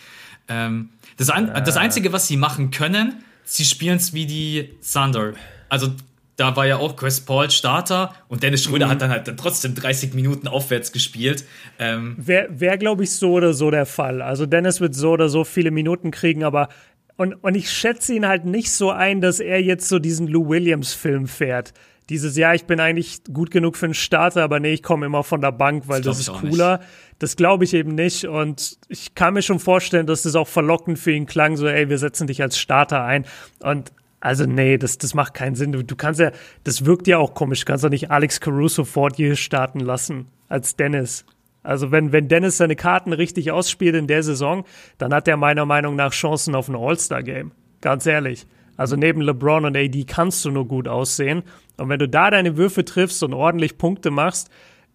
Ähm, 0.49 0.89
das, 1.17 1.29
ein, 1.29 1.49
äh. 1.49 1.63
das 1.63 1.77
Einzige, 1.77 2.11
was 2.11 2.27
sie 2.27 2.37
machen 2.37 2.71
können, 2.71 3.23
sie 3.51 3.65
spielen 3.65 3.97
es 3.97 4.13
wie 4.13 4.25
die 4.25 4.69
Thunder. 4.93 5.33
Also 5.67 5.91
da 6.37 6.55
war 6.55 6.65
ja 6.65 6.77
auch 6.77 6.95
Chris 6.95 7.19
Paul 7.19 7.51
Starter 7.51 8.13
und 8.29 8.43
Dennis 8.43 8.63
Schröder 8.63 8.87
mhm. 8.87 8.91
hat 8.91 9.01
dann 9.01 9.09
halt 9.11 9.27
dann 9.27 9.37
trotzdem 9.37 9.75
30 9.75 10.13
Minuten 10.13 10.47
aufwärts 10.47 10.91
gespielt. 10.91 11.43
Ähm 11.77 12.15
Wäre, 12.17 12.47
wär, 12.49 12.77
glaube 12.77 13.03
ich, 13.03 13.11
so 13.11 13.33
oder 13.33 13.53
so 13.53 13.69
der 13.69 13.85
Fall. 13.85 14.21
Also 14.21 14.45
Dennis 14.45 14.79
wird 14.79 14.95
so 14.95 15.11
oder 15.11 15.29
so 15.29 15.43
viele 15.43 15.69
Minuten 15.69 16.11
kriegen, 16.11 16.43
aber 16.43 16.69
und, 17.17 17.33
und 17.35 17.55
ich 17.55 17.69
schätze 17.69 18.15
ihn 18.15 18.25
halt 18.25 18.45
nicht 18.45 18.71
so 18.71 18.89
ein, 18.89 19.21
dass 19.21 19.39
er 19.39 19.61
jetzt 19.61 19.87
so 19.87 19.99
diesen 19.99 20.27
Lou 20.27 20.47
Williams-Film 20.49 21.27
fährt. 21.27 21.73
Dieses, 22.09 22.35
ja, 22.35 22.53
ich 22.53 22.65
bin 22.65 22.79
eigentlich 22.79 23.21
gut 23.31 23.51
genug 23.51 23.77
für 23.77 23.85
einen 23.85 23.93
Starter, 23.93 24.43
aber 24.43 24.59
nee, 24.59 24.73
ich 24.73 24.81
komme 24.81 25.05
immer 25.05 25.23
von 25.23 25.41
der 25.41 25.51
Bank, 25.51 25.83
weil 25.87 26.01
das, 26.01 26.17
das 26.17 26.27
ist 26.27 26.33
cooler. 26.33 26.79
Nicht. 26.79 26.89
Das 27.21 27.35
glaube 27.35 27.65
ich 27.65 27.75
eben 27.75 27.93
nicht. 27.93 28.25
Und 28.25 28.79
ich 28.87 29.13
kann 29.13 29.35
mir 29.35 29.43
schon 29.43 29.59
vorstellen, 29.59 30.07
dass 30.07 30.23
das 30.23 30.35
auch 30.35 30.47
verlockend 30.47 30.97
für 30.97 31.11
ihn 31.11 31.27
klang, 31.27 31.55
so, 31.55 31.67
ey, 31.67 31.87
wir 31.87 31.99
setzen 31.99 32.25
dich 32.25 32.41
als 32.41 32.57
Starter 32.57 33.03
ein. 33.03 33.27
Und 33.59 33.91
also 34.19 34.45
nee, 34.45 34.79
das, 34.79 34.97
das 34.97 35.13
macht 35.13 35.35
keinen 35.35 35.53
Sinn. 35.53 35.71
Du, 35.71 35.83
du 35.83 35.95
kannst 35.95 36.19
ja, 36.19 36.31
das 36.63 36.83
wirkt 36.83 37.05
ja 37.05 37.19
auch 37.19 37.35
komisch. 37.35 37.59
Du 37.59 37.65
kannst 37.65 37.83
doch 37.83 37.91
nicht 37.91 38.09
Alex 38.09 38.39
Caruso 38.39 38.85
vor 38.85 39.11
dir 39.11 39.35
starten 39.35 39.81
lassen 39.81 40.29
als 40.47 40.77
Dennis. 40.77 41.23
Also 41.61 41.91
wenn, 41.91 42.11
wenn 42.11 42.27
Dennis 42.27 42.57
seine 42.57 42.75
Karten 42.75 43.13
richtig 43.13 43.51
ausspielt 43.51 43.93
in 43.93 44.07
der 44.07 44.23
Saison, 44.23 44.65
dann 44.97 45.13
hat 45.13 45.27
er 45.27 45.37
meiner 45.37 45.67
Meinung 45.67 45.95
nach 45.95 46.13
Chancen 46.13 46.55
auf 46.55 46.69
ein 46.69 46.75
All-Star-Game. 46.75 47.51
Ganz 47.81 48.07
ehrlich. 48.07 48.47
Also 48.77 48.95
neben 48.95 49.21
LeBron 49.21 49.65
und 49.65 49.77
AD 49.77 50.05
kannst 50.05 50.43
du 50.43 50.49
nur 50.49 50.67
gut 50.67 50.87
aussehen. 50.87 51.43
Und 51.77 51.87
wenn 51.89 51.99
du 51.99 52.09
da 52.09 52.31
deine 52.31 52.57
Würfe 52.57 52.83
triffst 52.83 53.21
und 53.21 53.35
ordentlich 53.35 53.77
Punkte 53.77 54.09
machst 54.09 54.49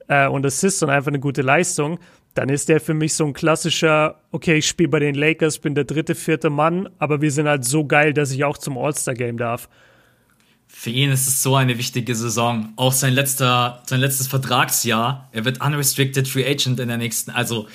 äh, 0.09 0.29
und 0.29 0.45
Assists 0.47 0.83
und 0.83 0.91
einfach 0.91 1.09
eine 1.09 1.21
gute 1.21 1.43
Leistung, 1.43 1.99
dann 2.35 2.49
ist 2.49 2.69
der 2.69 2.81
für 2.81 2.95
mich 2.95 3.15
so 3.15 3.25
ein 3.25 3.33
klassischer, 3.33 4.21
okay, 4.31 4.57
ich 4.57 4.67
spiele 4.67 4.91
bei 4.91 4.99
den 4.99 5.15
Lakers, 5.15 5.59
bin 5.59 5.75
der 5.75 5.85
dritte, 5.85 6.15
vierte 6.15 6.51
Mann, 6.51 6.89
aber 6.99 7.23
wir 7.23 7.31
sind 7.31 7.49
halt 7.49 7.65
so 7.65 7.87
geil, 7.87 8.13
dass 8.13 8.31
ich 8.31 8.45
auch 8.45 8.59
zum 8.59 8.77
All-Star-Game 8.77 9.39
darf. 9.39 9.69
Für 10.69 10.91
ihn 10.91 11.11
ist 11.11 11.27
es 11.27 11.43
so 11.43 11.57
eine 11.57 11.79
wichtige 11.79 12.15
Saison. 12.15 12.73
Auch 12.77 12.93
sein 12.93 13.15
letzter, 13.15 13.83
sein 13.87 14.01
letztes 14.01 14.27
Vertragsjahr. 14.27 15.29
Er 15.33 15.45
wird 15.45 15.65
unrestricted 15.65 16.29
free 16.29 16.45
agent 16.45 16.79
in 16.81 16.89
der 16.89 16.99
nächsten. 16.99 17.31
Also, 17.31 17.67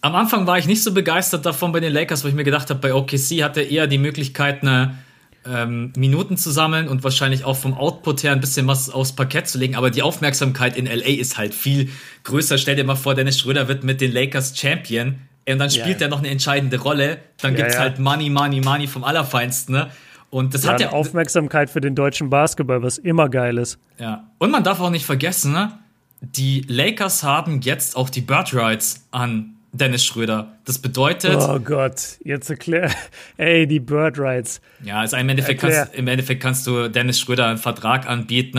am 0.00 0.14
Anfang 0.14 0.46
war 0.46 0.58
ich 0.58 0.66
nicht 0.66 0.82
so 0.82 0.94
begeistert 0.94 1.44
davon 1.44 1.72
bei 1.72 1.80
den 1.80 1.92
Lakers, 1.92 2.22
weil 2.22 2.30
ich 2.30 2.36
mir 2.36 2.44
gedacht 2.44 2.70
habe, 2.70 2.80
bei 2.80 2.94
OKC 2.94 3.42
hat 3.42 3.56
er 3.56 3.68
eher 3.68 3.86
die 3.86 3.98
Möglichkeit, 3.98 4.62
eine 4.62 4.98
ähm, 5.46 5.92
Minuten 5.96 6.36
zu 6.36 6.50
sammeln 6.50 6.88
und 6.88 7.02
wahrscheinlich 7.04 7.44
auch 7.44 7.56
vom 7.56 7.74
Output 7.74 8.22
her 8.22 8.32
ein 8.32 8.40
bisschen 8.40 8.66
was 8.66 8.90
aufs 8.90 9.12
Parkett 9.12 9.48
zu 9.48 9.58
legen. 9.58 9.74
Aber 9.74 9.90
die 9.90 10.02
Aufmerksamkeit 10.02 10.76
in 10.76 10.86
LA 10.86 11.18
ist 11.18 11.38
halt 11.38 11.54
viel 11.54 11.90
größer. 12.24 12.58
Stell 12.58 12.76
dir 12.76 12.84
mal 12.84 12.96
vor, 12.96 13.14
Dennis 13.14 13.38
Schröder 13.38 13.68
wird 13.68 13.84
mit 13.84 14.00
den 14.00 14.12
Lakers 14.12 14.56
Champion 14.58 15.16
und 15.48 15.58
dann 15.58 15.70
spielt 15.70 16.00
ja. 16.00 16.06
er 16.06 16.08
noch 16.08 16.18
eine 16.18 16.28
entscheidende 16.28 16.78
Rolle. 16.78 17.18
Dann 17.40 17.52
ja, 17.52 17.58
gibt's 17.58 17.74
ja. 17.74 17.80
halt 17.80 17.98
Money, 17.98 18.30
Money, 18.30 18.60
Money 18.60 18.86
vom 18.86 19.04
Allerfeinsten. 19.04 19.74
Ne? 19.74 19.90
Und 20.28 20.54
das 20.54 20.64
ja, 20.64 20.72
hat 20.72 20.80
ja 20.80 20.90
Aufmerksamkeit 20.90 21.70
für 21.70 21.80
den 21.80 21.94
deutschen 21.94 22.30
Basketball, 22.30 22.82
was 22.82 22.98
immer 22.98 23.28
geil 23.28 23.58
ist. 23.58 23.78
Ja. 23.98 24.30
Und 24.38 24.50
man 24.50 24.62
darf 24.62 24.80
auch 24.80 24.90
nicht 24.90 25.06
vergessen, 25.06 25.52
ne? 25.52 25.72
die 26.20 26.64
Lakers 26.68 27.22
haben 27.22 27.60
jetzt 27.62 27.96
auch 27.96 28.10
die 28.10 28.20
Bird 28.20 28.54
Rights 28.54 29.06
an 29.10 29.56
Dennis 29.72 30.04
Schröder. 30.04 30.58
Das 30.64 30.78
bedeutet. 30.78 31.36
Oh 31.36 31.60
Gott, 31.60 32.18
jetzt 32.24 32.50
erklär. 32.50 32.90
Ey, 33.36 33.66
die 33.66 33.80
Bird 33.80 34.18
Rights. 34.18 34.60
Ja, 34.82 35.00
also 35.00 35.16
im 35.16 35.28
Endeffekt, 35.28 35.60
kannst, 35.60 35.94
im 35.94 36.08
Endeffekt 36.08 36.42
kannst 36.42 36.66
du 36.66 36.88
Dennis 36.88 37.20
Schröder 37.20 37.46
einen 37.46 37.58
Vertrag 37.58 38.08
anbieten, 38.08 38.58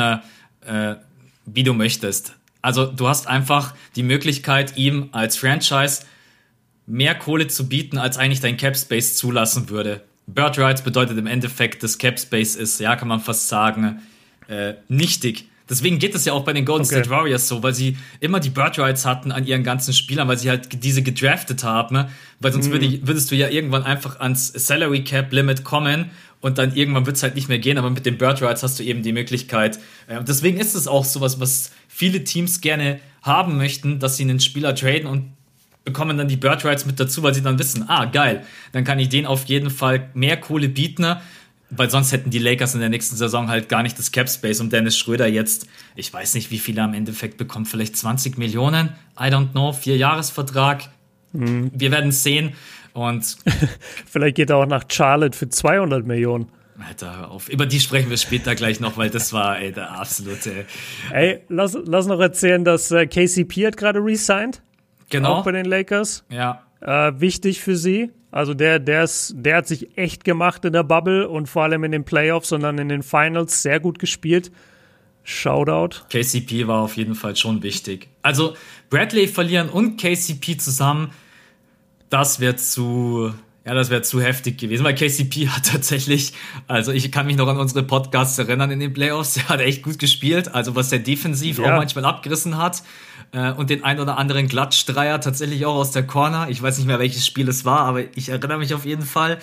äh, 0.65 0.95
wie 1.45 1.63
du 1.63 1.74
möchtest. 1.74 2.36
Also 2.62 2.86
du 2.86 3.08
hast 3.08 3.28
einfach 3.28 3.74
die 3.95 4.04
Möglichkeit, 4.04 4.78
ihm 4.78 5.10
als 5.12 5.38
Franchise 5.38 6.04
mehr 6.86 7.15
Kohle 7.15 7.47
zu 7.47 7.67
bieten, 7.67 7.97
als 7.97 8.17
eigentlich 8.17 8.39
dein 8.39 8.58
Cap 8.58 8.78
Space 8.78 9.15
zulassen 9.15 9.69
würde. 9.69 10.02
Bird 10.28 10.58
Rights 10.60 10.82
bedeutet 10.82 11.17
im 11.17 11.28
Endeffekt, 11.28 11.84
das 11.84 11.97
Cap 11.97 12.19
Space 12.19 12.56
ist, 12.56 12.80
ja, 12.80 12.95
kann 12.95 13.08
man 13.08 13.19
fast 13.19 13.47
sagen, 13.47 14.02
äh, 14.47 14.76
nichtig. 14.88 15.50
Deswegen 15.72 16.00
geht 16.00 16.14
es 16.16 16.26
ja 16.26 16.34
auch 16.34 16.44
bei 16.44 16.52
den 16.52 16.66
Golden 16.66 16.84
okay. 16.84 16.96
State 16.96 17.10
Warriors 17.10 17.48
so, 17.48 17.64
weil 17.64 17.74
sie 17.74 17.96
immer 18.20 18.42
die 18.42 18.50
Bird 18.50 18.78
Rights 18.78 19.06
hatten 19.06 19.32
an 19.32 19.48
ihren 19.48 19.64
ganzen 19.64 19.94
Spielern, 19.94 20.28
weil 20.28 20.38
sie 20.38 20.50
halt 20.50 20.84
diese 20.84 21.02
gedraftet 21.02 21.64
haben. 21.64 21.96
Ne? 21.96 22.10
Weil 22.42 22.52
sonst 22.52 22.68
mm. 22.68 22.72
würde, 22.74 23.08
würdest 23.08 23.32
du 23.32 23.36
ja 23.36 23.48
irgendwann 23.48 23.84
einfach 23.84 24.20
ans 24.20 24.48
Salary 24.54 25.06
Cap 25.06 25.32
Limit 25.32 25.64
kommen 25.64 26.12
und 26.42 26.58
dann 26.58 26.76
irgendwann 26.76 27.06
wird 27.06 27.16
es 27.16 27.24
halt 27.24 27.36
nicht 27.36 27.48
mehr 27.48 27.60
gehen, 27.60 27.78
aber 27.78 27.90
mit 27.90 28.06
den 28.06 28.18
Bird 28.18 28.42
Rights 28.42 28.64
hast 28.64 28.80
du 28.80 28.84
eben 28.84 29.02
die 29.02 29.14
Möglichkeit. 29.14 29.80
Äh, 30.08 30.22
deswegen 30.28 30.60
ist 30.60 30.76
es 30.76 30.90
auch 30.90 31.06
sowas, 31.06 31.40
was 31.40 31.72
viele 31.88 32.26
Teams 32.26 32.60
gerne 32.60 33.00
haben 33.22 33.56
möchten, 33.56 34.00
dass 34.00 34.18
sie 34.18 34.24
einen 34.24 34.42
Spieler 34.42 34.76
traden 34.76 35.08
und 35.08 35.32
bekommen 35.86 36.18
dann 36.18 36.28
die 36.28 36.36
Bird 36.36 36.66
Rights 36.66 36.86
mit 36.86 37.00
dazu, 37.00 37.24
weil 37.24 37.34
sie 37.34 37.42
dann 37.42 37.58
wissen, 37.58 37.86
ah, 37.88 38.06
geil, 38.06 38.46
dann 38.72 38.84
kann 38.84 39.00
ich 39.00 39.10
denen 39.10 39.26
auf 39.26 39.46
jeden 39.46 39.70
Fall 39.70 40.10
mehr 40.14 40.38
Kohle 40.38 40.70
bieten 40.70 41.04
ne? 41.04 41.22
Weil 41.72 41.90
sonst 41.90 42.12
hätten 42.12 42.30
die 42.30 42.40
Lakers 42.40 42.74
in 42.74 42.82
der 42.82 42.90
nächsten 42.90 43.16
Saison 43.16 43.48
halt 43.48 43.70
gar 43.70 43.82
nicht 43.82 43.98
das 43.98 44.12
Cap 44.12 44.30
Space 44.30 44.60
und 44.60 44.74
Dennis 44.74 44.98
Schröder 44.98 45.28
jetzt, 45.28 45.68
ich 45.96 46.14
weiß 46.14 46.36
nicht, 46.36 46.52
wie 46.52 46.60
viel 46.60 46.78
er 46.78 46.84
am 46.84 46.94
Endeffekt 46.94 47.38
bekommt, 47.38 47.68
vielleicht 47.68 47.96
20 47.98 48.38
Millionen, 48.38 48.90
I 49.20 49.26
don't 49.26 49.52
know, 49.52 49.72
vier 49.72 49.98
Jahresvertrag. 49.98 50.90
Mhm. 51.32 51.72
Wir 51.74 51.92
werden 51.92 52.10
es 52.10 52.24
sehen 52.24 52.54
und 52.94 53.38
vielleicht 54.06 54.36
geht 54.36 54.50
er 54.50 54.58
auch 54.58 54.66
nach 54.66 54.84
Charlotte 54.90 55.38
für 55.38 55.50
200 55.50 56.06
Millionen. 56.06 56.50
Alter, 56.88 57.30
auf. 57.30 57.48
Über 57.48 57.66
die 57.66 57.80
sprechen 57.80 58.10
wir 58.10 58.18
später 58.18 58.56
gleich 58.56 58.80
noch, 58.80 58.98
weil 58.98 59.10
das 59.10 59.34
war 59.34 59.60
ey, 59.60 59.72
der 59.72 59.92
absolute. 59.92 60.66
Ey, 61.12 61.42
lass, 61.48 61.78
lass 61.86 62.08
noch 62.08 62.20
erzählen, 62.20 62.64
dass 62.66 62.92
äh, 62.92 63.06
KCP 63.06 63.68
hat 63.68 63.78
gerade 63.78 64.00
resigned. 64.00 64.62
Genau. 65.10 65.36
Auch 65.36 65.44
bei 65.44 65.52
den 65.52 65.66
Lakers. 65.66 66.26
Ja. 66.30 66.64
Äh, 66.82 67.14
wichtig 67.20 67.62
für 67.62 67.76
sie. 67.76 68.12
Also 68.32 68.54
der, 68.54 68.80
der, 68.80 69.04
ist, 69.04 69.34
der 69.36 69.58
hat 69.58 69.67
sich 69.67 69.98
echt 69.98 70.24
gemacht 70.24 70.63
in 70.63 70.72
der 70.72 70.84
Bubble 70.84 71.28
und 71.28 71.48
vor 71.48 71.63
allem 71.63 71.84
in 71.84 71.91
den 71.91 72.06
Playoffs, 72.06 72.50
sondern 72.50 72.78
in 72.78 72.88
den 72.88 73.04
Finals 73.04 73.62
sehr 73.62 73.80
gut 73.80 74.00
gespielt. 74.00 74.52
Shoutout. 75.24 76.06
KCP 76.10 76.67
war 76.67 76.82
auf 76.82 76.98
jeden 76.98 77.13
Fall 77.13 77.36
schon 77.36 77.62
wichtig. 77.62 78.08
Also 78.22 78.56
Bradley 78.89 79.28
verlieren 79.28 79.70
und 79.70 79.98
KCP 79.98 80.58
zusammen, 80.58 81.12
das 82.10 82.39
wird 82.39 82.60
zu, 82.60 83.34
ja, 83.65 83.74
das 83.74 83.89
wäre 83.89 84.02
zu 84.02 84.22
heftig 84.22 84.58
gewesen, 84.58 84.84
weil 84.84 84.96
KCP 84.96 85.48
hat 85.50 85.65
tatsächlich, 85.65 86.34
also 86.67 86.91
ich 86.91 87.12
kann 87.12 87.28
mich 87.28 87.36
noch 87.36 87.48
an 87.48 87.58
unsere 87.58 87.84
Podcasts 87.84 88.38
erinnern 88.39 88.72
in 88.72 88.80
den 88.80 88.94
Playoffs, 88.94 89.34
der 89.36 89.50
hat 89.50 89.60
echt 89.60 89.84
gut 89.84 90.00
gespielt, 90.00 90.54
also 90.56 90.76
was 90.76 90.89
der 90.89 91.00
defensiv 91.00 91.60
ja. 91.60 91.65
auch 91.65 91.78
manchmal 91.78 92.06
abgerissen 92.06 92.58
hat 92.58 92.82
äh, 93.34 93.52
und 93.52 93.70
den 93.70 93.84
ein 93.84 94.00
oder 94.00 94.17
anderen 94.17 94.48
Glatschdreier 94.48 95.22
tatsächlich 95.22 95.65
auch 95.65 95.76
aus 95.76 95.91
der 95.91 96.06
Corner. 96.06 96.48
Ich 96.50 96.62
weiß 96.62 96.78
nicht 96.78 96.88
mehr, 96.88 97.00
welches 97.00 97.26
Spiel 97.26 97.48
es 97.48 97.65
war, 97.65 97.82
aber 97.82 98.04
ich 98.15 98.30
erinnere 98.30 98.58
mich 98.58 98.74
auf 98.74 98.86
jeden 98.86 99.04
Fall. 99.04 99.38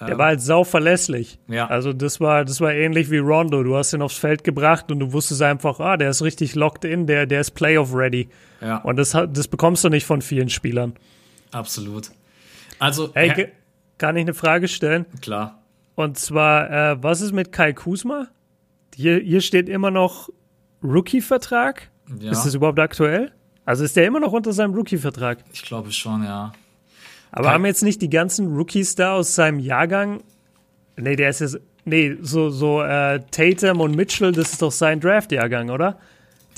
Der 0.00 0.10
ähm, 0.10 0.18
war 0.18 0.26
halt 0.26 0.42
sau 0.42 0.64
verlässlich. 0.64 1.38
Ja. 1.48 1.66
Also 1.66 1.92
das 1.92 2.20
war, 2.20 2.44
das 2.44 2.60
war 2.60 2.72
ähnlich 2.72 3.10
wie 3.10 3.18
Rondo. 3.18 3.62
Du 3.62 3.76
hast 3.76 3.92
ihn 3.92 4.02
aufs 4.02 4.16
Feld 4.16 4.44
gebracht 4.44 4.90
und 4.90 5.00
du 5.00 5.12
wusstest 5.12 5.42
einfach, 5.42 5.80
ah, 5.80 5.96
der 5.96 6.10
ist 6.10 6.22
richtig 6.22 6.54
locked 6.54 6.84
in, 6.84 7.06
der, 7.06 7.26
der 7.26 7.40
ist 7.40 7.52
Playoff 7.52 7.94
ready. 7.94 8.28
Ja. 8.60 8.78
Und 8.78 8.96
das, 8.96 9.10
das 9.12 9.48
bekommst 9.48 9.84
du 9.84 9.88
nicht 9.88 10.06
von 10.06 10.22
vielen 10.22 10.50
Spielern. 10.50 10.94
Absolut. 11.50 12.10
Also, 12.78 13.10
hey, 13.14 13.48
kann 13.96 14.16
ich 14.16 14.22
eine 14.22 14.34
Frage 14.34 14.68
stellen? 14.68 15.06
Klar. 15.22 15.62
Und 15.94 16.18
zwar, 16.18 16.70
äh, 16.70 17.02
was 17.02 17.22
ist 17.22 17.32
mit 17.32 17.52
Kai 17.52 17.72
Kusma? 17.72 18.28
Hier, 18.94 19.18
hier 19.18 19.40
steht 19.40 19.68
immer 19.68 19.90
noch 19.90 20.28
Rookie-Vertrag. 20.82 21.90
Ja. 22.20 22.30
Ist 22.30 22.44
das 22.44 22.54
überhaupt 22.54 22.78
aktuell? 22.78 23.32
Also 23.64 23.84
ist 23.84 23.96
der 23.96 24.06
immer 24.06 24.20
noch 24.20 24.32
unter 24.32 24.52
seinem 24.52 24.74
Rookie-Vertrag? 24.74 25.38
Ich 25.52 25.62
glaube 25.62 25.90
schon, 25.90 26.22
ja. 26.22 26.52
Aber 27.32 27.46
Kein 27.46 27.54
haben 27.54 27.66
jetzt 27.66 27.82
nicht 27.82 28.00
die 28.00 28.10
ganzen 28.10 28.54
Rookies 28.56 28.94
da 28.94 29.14
aus 29.14 29.34
seinem 29.34 29.58
Jahrgang. 29.58 30.22
Nee, 30.96 31.16
der 31.16 31.30
ist 31.30 31.40
jetzt. 31.40 31.60
Nee, 31.84 32.16
so, 32.20 32.50
so 32.50 32.82
äh, 32.82 33.20
Tatum 33.30 33.80
und 33.80 33.94
Mitchell, 33.94 34.32
das 34.32 34.52
ist 34.52 34.62
doch 34.62 34.72
sein 34.72 34.98
Draft-Jahrgang, 35.00 35.70
oder? 35.70 35.98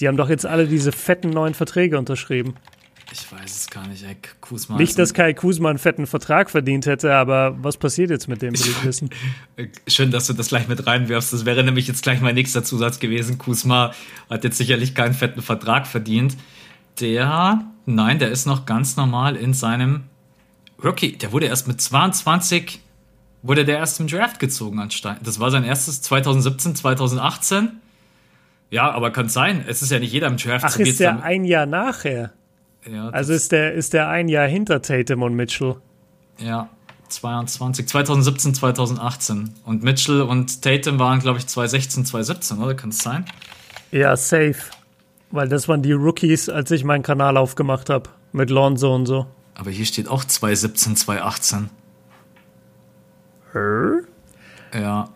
Die 0.00 0.08
haben 0.08 0.16
doch 0.16 0.30
jetzt 0.30 0.46
alle 0.46 0.66
diese 0.66 0.92
fetten 0.92 1.30
neuen 1.30 1.54
Verträge 1.54 1.98
unterschrieben. 1.98 2.54
Ich 3.10 3.32
weiß 3.32 3.56
es 3.56 3.70
gar 3.70 3.86
nicht, 3.86 4.04
ey. 4.04 4.16
Kuzma. 4.40 4.76
Nicht, 4.76 4.98
dass 4.98 5.14
Kai 5.14 5.32
Kuzma 5.32 5.70
einen 5.70 5.78
fetten 5.78 6.06
Vertrag 6.06 6.50
verdient 6.50 6.84
hätte, 6.84 7.14
aber 7.14 7.56
was 7.62 7.78
passiert 7.78 8.10
jetzt 8.10 8.28
mit 8.28 8.42
dem, 8.42 8.52
will 8.52 8.60
ich 8.60 8.84
wissen. 8.84 9.08
Schön, 9.86 10.10
dass 10.10 10.26
du 10.26 10.34
das 10.34 10.48
gleich 10.48 10.68
mit 10.68 10.86
reinwirfst. 10.86 11.32
Das 11.32 11.46
wäre 11.46 11.64
nämlich 11.64 11.88
jetzt 11.88 12.02
gleich 12.02 12.20
mein 12.20 12.34
nächster 12.34 12.64
Zusatz 12.64 12.98
gewesen. 12.98 13.38
Kuzma 13.38 13.92
hat 14.28 14.44
jetzt 14.44 14.58
sicherlich 14.58 14.94
keinen 14.94 15.14
fetten 15.14 15.40
Vertrag 15.40 15.86
verdient. 15.86 16.36
Der, 17.00 17.64
nein, 17.86 18.18
der 18.18 18.30
ist 18.30 18.46
noch 18.46 18.66
ganz 18.66 18.96
normal 18.96 19.36
in 19.36 19.54
seinem 19.54 20.04
Rookie. 20.84 21.16
Der 21.16 21.32
wurde 21.32 21.46
erst 21.46 21.66
mit 21.66 21.80
22, 21.80 22.80
wurde 23.42 23.64
der 23.64 23.78
erst 23.78 24.00
im 24.00 24.08
Draft 24.08 24.38
gezogen 24.38 24.80
anscheinend. 24.80 25.26
Das 25.26 25.40
war 25.40 25.50
sein 25.50 25.64
erstes 25.64 26.02
2017, 26.02 26.76
2018. 26.76 27.70
Ja, 28.70 28.90
aber 28.90 29.12
kann 29.12 29.30
sein. 29.30 29.64
Es 29.66 29.80
ist 29.80 29.90
ja 29.90 29.98
nicht 29.98 30.12
jeder 30.12 30.26
im 30.26 30.36
Draft. 30.36 30.64
Ach, 30.68 30.78
ist 30.78 31.00
der 31.00 31.22
ein 31.22 31.44
Jahr 31.44 31.64
nachher? 31.64 32.32
Ja, 32.90 33.10
also 33.10 33.32
ist 33.32 33.52
der, 33.52 33.74
ist 33.74 33.92
der 33.92 34.08
ein 34.08 34.28
Jahr 34.28 34.46
hinter 34.46 34.80
Tatum 34.82 35.22
und 35.22 35.34
Mitchell. 35.34 35.76
Ja, 36.38 36.68
22, 37.08 37.88
2017, 37.88 38.54
2018. 38.54 39.50
Und 39.64 39.82
Mitchell 39.82 40.22
und 40.22 40.62
Tatum 40.62 40.98
waren, 40.98 41.20
glaube 41.20 41.38
ich, 41.38 41.46
2016, 41.46 42.04
2017, 42.06 42.58
oder? 42.58 42.74
Kann 42.74 42.90
es 42.90 42.98
sein? 42.98 43.24
Ja, 43.90 44.16
safe. 44.16 44.56
Weil 45.30 45.48
das 45.48 45.68
waren 45.68 45.82
die 45.82 45.92
Rookies, 45.92 46.48
als 46.48 46.70
ich 46.70 46.84
meinen 46.84 47.02
Kanal 47.02 47.36
aufgemacht 47.36 47.90
habe. 47.90 48.10
Mit 48.32 48.50
Lonzo 48.50 48.94
und 48.94 49.06
so. 49.06 49.26
Aber 49.54 49.70
hier 49.70 49.86
steht 49.86 50.08
auch 50.08 50.24
2017, 50.24 50.96
2018. 50.96 51.70
Hä? 53.52 54.78
Ja. 54.78 55.08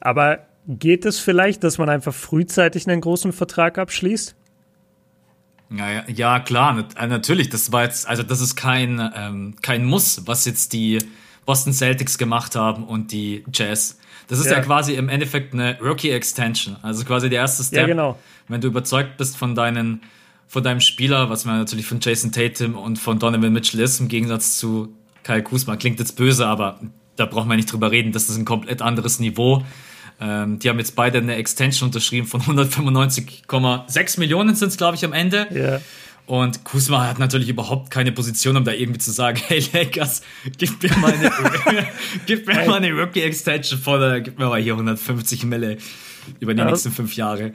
Aber 0.00 0.38
geht 0.68 1.04
es 1.04 1.18
vielleicht, 1.18 1.64
dass 1.64 1.78
man 1.78 1.88
einfach 1.88 2.14
frühzeitig 2.14 2.88
einen 2.88 3.00
großen 3.00 3.32
Vertrag 3.32 3.78
abschließt? 3.78 4.36
Ja, 5.76 5.90
ja, 5.90 6.04
ja, 6.08 6.40
klar, 6.40 6.86
äh, 6.96 7.06
natürlich. 7.06 7.48
Das 7.48 7.72
war 7.72 7.84
jetzt, 7.84 8.06
also 8.06 8.22
das 8.22 8.40
ist 8.40 8.56
kein, 8.56 9.10
ähm, 9.16 9.54
kein 9.62 9.84
Muss, 9.84 10.22
was 10.26 10.44
jetzt 10.44 10.72
die 10.72 10.98
Boston 11.46 11.72
Celtics 11.72 12.18
gemacht 12.18 12.56
haben 12.56 12.84
und 12.84 13.12
die 13.12 13.44
Jazz. 13.52 13.98
Das 14.28 14.38
ist 14.38 14.46
ja, 14.46 14.54
ja 14.54 14.60
quasi 14.60 14.94
im 14.94 15.08
Endeffekt 15.08 15.52
eine 15.52 15.78
Rookie 15.80 16.10
Extension. 16.10 16.76
Also 16.82 17.04
quasi 17.04 17.28
der 17.28 17.40
erste 17.40 17.62
Step. 17.62 17.80
Ja, 17.80 17.86
genau. 17.86 18.18
Wenn 18.48 18.60
du 18.60 18.68
überzeugt 18.68 19.16
bist 19.16 19.36
von 19.36 19.54
deinen, 19.54 20.02
von 20.48 20.62
deinem 20.62 20.80
Spieler, 20.80 21.28
was 21.30 21.44
man 21.44 21.58
natürlich 21.58 21.86
von 21.86 21.98
Jason 22.00 22.32
Tatum 22.32 22.74
und 22.74 22.98
von 22.98 23.18
Donovan 23.18 23.52
Mitchell 23.52 23.80
ist, 23.80 24.00
im 24.00 24.08
Gegensatz 24.08 24.58
zu 24.58 24.94
Kyle 25.22 25.42
Kuzma. 25.42 25.76
Klingt 25.76 25.98
jetzt 25.98 26.16
böse, 26.16 26.46
aber 26.46 26.80
da 27.16 27.26
braucht 27.26 27.46
man 27.46 27.56
nicht 27.56 27.72
drüber 27.72 27.90
reden. 27.90 28.12
Das 28.12 28.28
ist 28.28 28.36
ein 28.36 28.44
komplett 28.44 28.82
anderes 28.82 29.18
Niveau. 29.18 29.64
Ähm, 30.20 30.58
die 30.58 30.68
haben 30.68 30.78
jetzt 30.78 30.94
beide 30.94 31.18
eine 31.18 31.36
Extension 31.36 31.88
unterschrieben 31.88 32.26
von 32.26 32.40
195,6 32.40 34.18
Millionen 34.18 34.54
sind 34.54 34.68
es, 34.68 34.76
glaube 34.76 34.96
ich, 34.96 35.04
am 35.04 35.12
Ende. 35.12 35.46
Ja. 35.52 35.80
Und 36.26 36.64
Kusma 36.64 37.06
hat 37.06 37.18
natürlich 37.18 37.50
überhaupt 37.50 37.90
keine 37.90 38.10
Position, 38.10 38.56
um 38.56 38.64
da 38.64 38.72
irgendwie 38.72 38.98
zu 38.98 39.10
sagen, 39.10 39.38
hey 39.46 39.62
Lakers, 39.72 40.22
gib 40.56 40.82
mir 40.82 40.96
mal 40.98 41.12
eine, 41.12 41.30
gib 42.26 42.46
mir 42.46 42.66
mal 42.66 42.76
eine 42.76 42.92
Rookie 42.92 43.22
Extension 43.22 43.78
von, 43.78 44.22
gib 44.22 44.38
mir 44.38 44.48
mal 44.48 44.60
hier 44.60 44.72
150 44.72 45.44
Mille 45.44 45.76
über 46.40 46.54
die 46.54 46.60
ja. 46.60 46.66
nächsten 46.66 46.90
fünf 46.90 47.14
Jahre. 47.16 47.52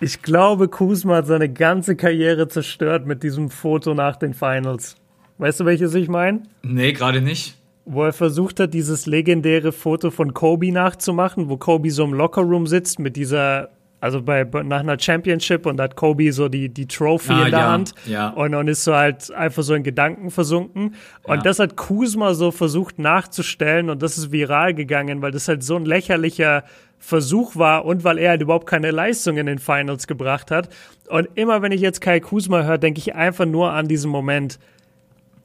Ich 0.00 0.22
glaube, 0.22 0.68
Kusma 0.68 1.16
hat 1.16 1.26
seine 1.26 1.48
ganze 1.48 1.96
Karriere 1.96 2.46
zerstört 2.46 3.06
mit 3.06 3.24
diesem 3.24 3.50
Foto 3.50 3.94
nach 3.94 4.14
den 4.16 4.34
Finals. 4.34 4.96
Weißt 5.38 5.58
du, 5.58 5.64
welches 5.64 5.92
ich 5.94 6.08
meine? 6.08 6.44
Nee, 6.62 6.92
gerade 6.92 7.20
nicht 7.20 7.56
wo 7.84 8.04
er 8.04 8.12
versucht 8.12 8.60
hat, 8.60 8.74
dieses 8.74 9.06
legendäre 9.06 9.72
Foto 9.72 10.10
von 10.10 10.34
Kobe 10.34 10.70
nachzumachen, 10.72 11.48
wo 11.48 11.56
Kobe 11.56 11.90
so 11.90 12.04
im 12.04 12.14
Lockerroom 12.14 12.66
sitzt 12.66 12.98
mit 12.98 13.16
dieser, 13.16 13.70
also 14.00 14.22
bei, 14.22 14.44
nach 14.44 14.80
einer 14.80 14.98
Championship 14.98 15.66
und 15.66 15.80
hat 15.80 15.96
Kobe 15.96 16.32
so 16.32 16.48
die, 16.48 16.68
die 16.68 16.86
Trophy 16.86 17.32
ah, 17.32 17.44
in 17.44 17.50
der 17.50 17.60
ja, 17.60 17.72
Hand 17.72 17.94
ja. 18.06 18.28
Und, 18.30 18.54
und 18.54 18.68
ist 18.68 18.84
so 18.84 18.94
halt 18.94 19.32
einfach 19.32 19.62
so 19.62 19.74
in 19.74 19.82
Gedanken 19.82 20.30
versunken. 20.30 20.94
Und 21.24 21.36
ja. 21.36 21.42
das 21.42 21.58
hat 21.58 21.76
Kuzma 21.76 22.34
so 22.34 22.50
versucht 22.50 22.98
nachzustellen 22.98 23.90
und 23.90 24.02
das 24.02 24.16
ist 24.16 24.30
viral 24.30 24.74
gegangen, 24.74 25.20
weil 25.20 25.32
das 25.32 25.48
halt 25.48 25.64
so 25.64 25.76
ein 25.76 25.84
lächerlicher 25.84 26.64
Versuch 26.98 27.56
war 27.56 27.84
und 27.84 28.04
weil 28.04 28.16
er 28.18 28.30
halt 28.30 28.42
überhaupt 28.42 28.68
keine 28.68 28.92
Leistung 28.92 29.36
in 29.36 29.46
den 29.46 29.58
Finals 29.58 30.06
gebracht 30.06 30.52
hat. 30.52 30.68
Und 31.08 31.28
immer 31.34 31.60
wenn 31.60 31.72
ich 31.72 31.80
jetzt 31.80 32.00
Kai 32.00 32.20
Kuzma 32.20 32.62
höre, 32.62 32.78
denke 32.78 33.00
ich 33.00 33.16
einfach 33.16 33.44
nur 33.44 33.72
an 33.72 33.88
diesen 33.88 34.08
Moment. 34.08 34.60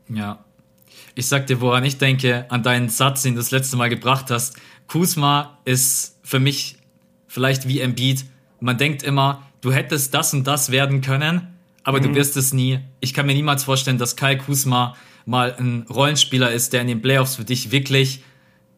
Ja. 0.07 0.39
Ich 1.18 1.26
sag 1.26 1.47
dir, 1.47 1.61
woran 1.61 1.84
ich 1.84 1.97
denke, 1.97 2.45
an 2.49 2.61
deinen 2.61 2.89
Satz, 2.89 3.24
den 3.24 3.34
du 3.34 3.39
das 3.39 3.49
letzte 3.49 3.76
Mal 3.76 3.89
gebracht 3.89 4.30
hast. 4.30 4.55
Kuzma 4.86 5.57
ist 5.65 6.15
für 6.22 6.39
mich 6.39 6.78
vielleicht 7.28 7.68
wie 7.68 7.80
Embiid. 7.80 8.24
Man 8.59 8.78
denkt 8.78 9.01
immer, 9.01 9.41
du 9.61 9.72
hättest 9.72 10.13
das 10.13 10.36
und 10.36 10.45
das 10.45 10.70
werden 10.70 11.01
können, 11.01 11.55
aber 11.84 11.99
mhm. 11.99 12.03
du 12.03 12.15
wirst 12.15 12.38
es 12.38 12.53
nie. 12.53 12.82
Ich 12.99 13.15
kann 13.15 13.26
mir 13.26 13.34
niemals 13.34 13.63
vorstellen, 13.63 13.97
dass 13.97 14.15
Kai 14.15 14.36
Kuzma 14.36 14.95
mal 15.26 15.55
ein 15.57 15.88
Rollenspieler 15.89 16.51
ist, 16.51 16.74
der 16.74 16.82
in 16.82 16.88
den 16.88 17.01
Playoffs 17.01 17.38
für 17.38 17.45
dich 17.45 17.72
wirklich 17.72 18.22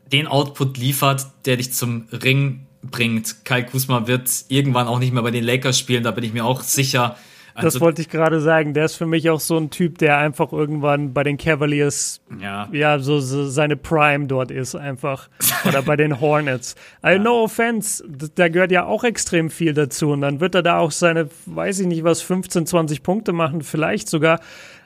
den 0.09 0.25
Output 0.25 0.77
liefert, 0.77 1.27
der 1.43 1.57
dich 1.57 1.73
zum 1.73 2.07
Ring 2.23 2.65
bringt. 2.81 3.43
Kai 3.43 3.63
Kuzma 3.63 4.07
wird 4.07 4.29
irgendwann 4.47 4.87
auch 4.87 4.99
nicht 4.99 5.11
mehr 5.11 5.23
bei 5.23 5.31
den 5.31 5.43
Lakers 5.43 5.77
spielen, 5.77 6.03
da 6.03 6.11
bin 6.11 6.23
ich 6.23 6.31
mir 6.31 6.45
auch 6.45 6.61
sicher. 6.61 7.17
Also, 7.59 7.77
das 7.77 7.81
wollte 7.81 8.01
ich 8.01 8.09
gerade 8.09 8.41
sagen. 8.41 8.73
Der 8.73 8.85
ist 8.85 8.95
für 8.95 9.05
mich 9.05 9.29
auch 9.29 9.39
so 9.39 9.57
ein 9.57 9.69
Typ, 9.69 9.97
der 9.97 10.17
einfach 10.17 10.51
irgendwann 10.51 11.13
bei 11.13 11.23
den 11.23 11.37
Cavaliers, 11.37 12.21
ja, 12.41 12.67
ja 12.71 12.99
so, 12.99 13.19
so 13.19 13.47
seine 13.47 13.75
Prime 13.75 14.27
dort 14.27 14.51
ist 14.51 14.75
einfach. 14.75 15.29
Oder 15.65 15.81
bei 15.81 15.95
den 15.95 16.19
Hornets. 16.19 16.75
Also, 17.01 17.17
ja. 17.17 17.23
no 17.23 17.43
offense, 17.43 18.03
da 18.35 18.49
gehört 18.49 18.71
ja 18.71 18.85
auch 18.85 19.03
extrem 19.03 19.49
viel 19.49 19.73
dazu. 19.73 20.11
Und 20.11 20.21
dann 20.21 20.39
wird 20.39 20.55
er 20.55 20.63
da 20.63 20.79
auch 20.79 20.91
seine, 20.91 21.29
weiß 21.45 21.79
ich 21.79 21.87
nicht 21.87 22.03
was, 22.03 22.21
15, 22.21 22.65
20 22.65 23.03
Punkte 23.03 23.33
machen, 23.33 23.61
vielleicht 23.61 24.09
sogar. 24.09 24.39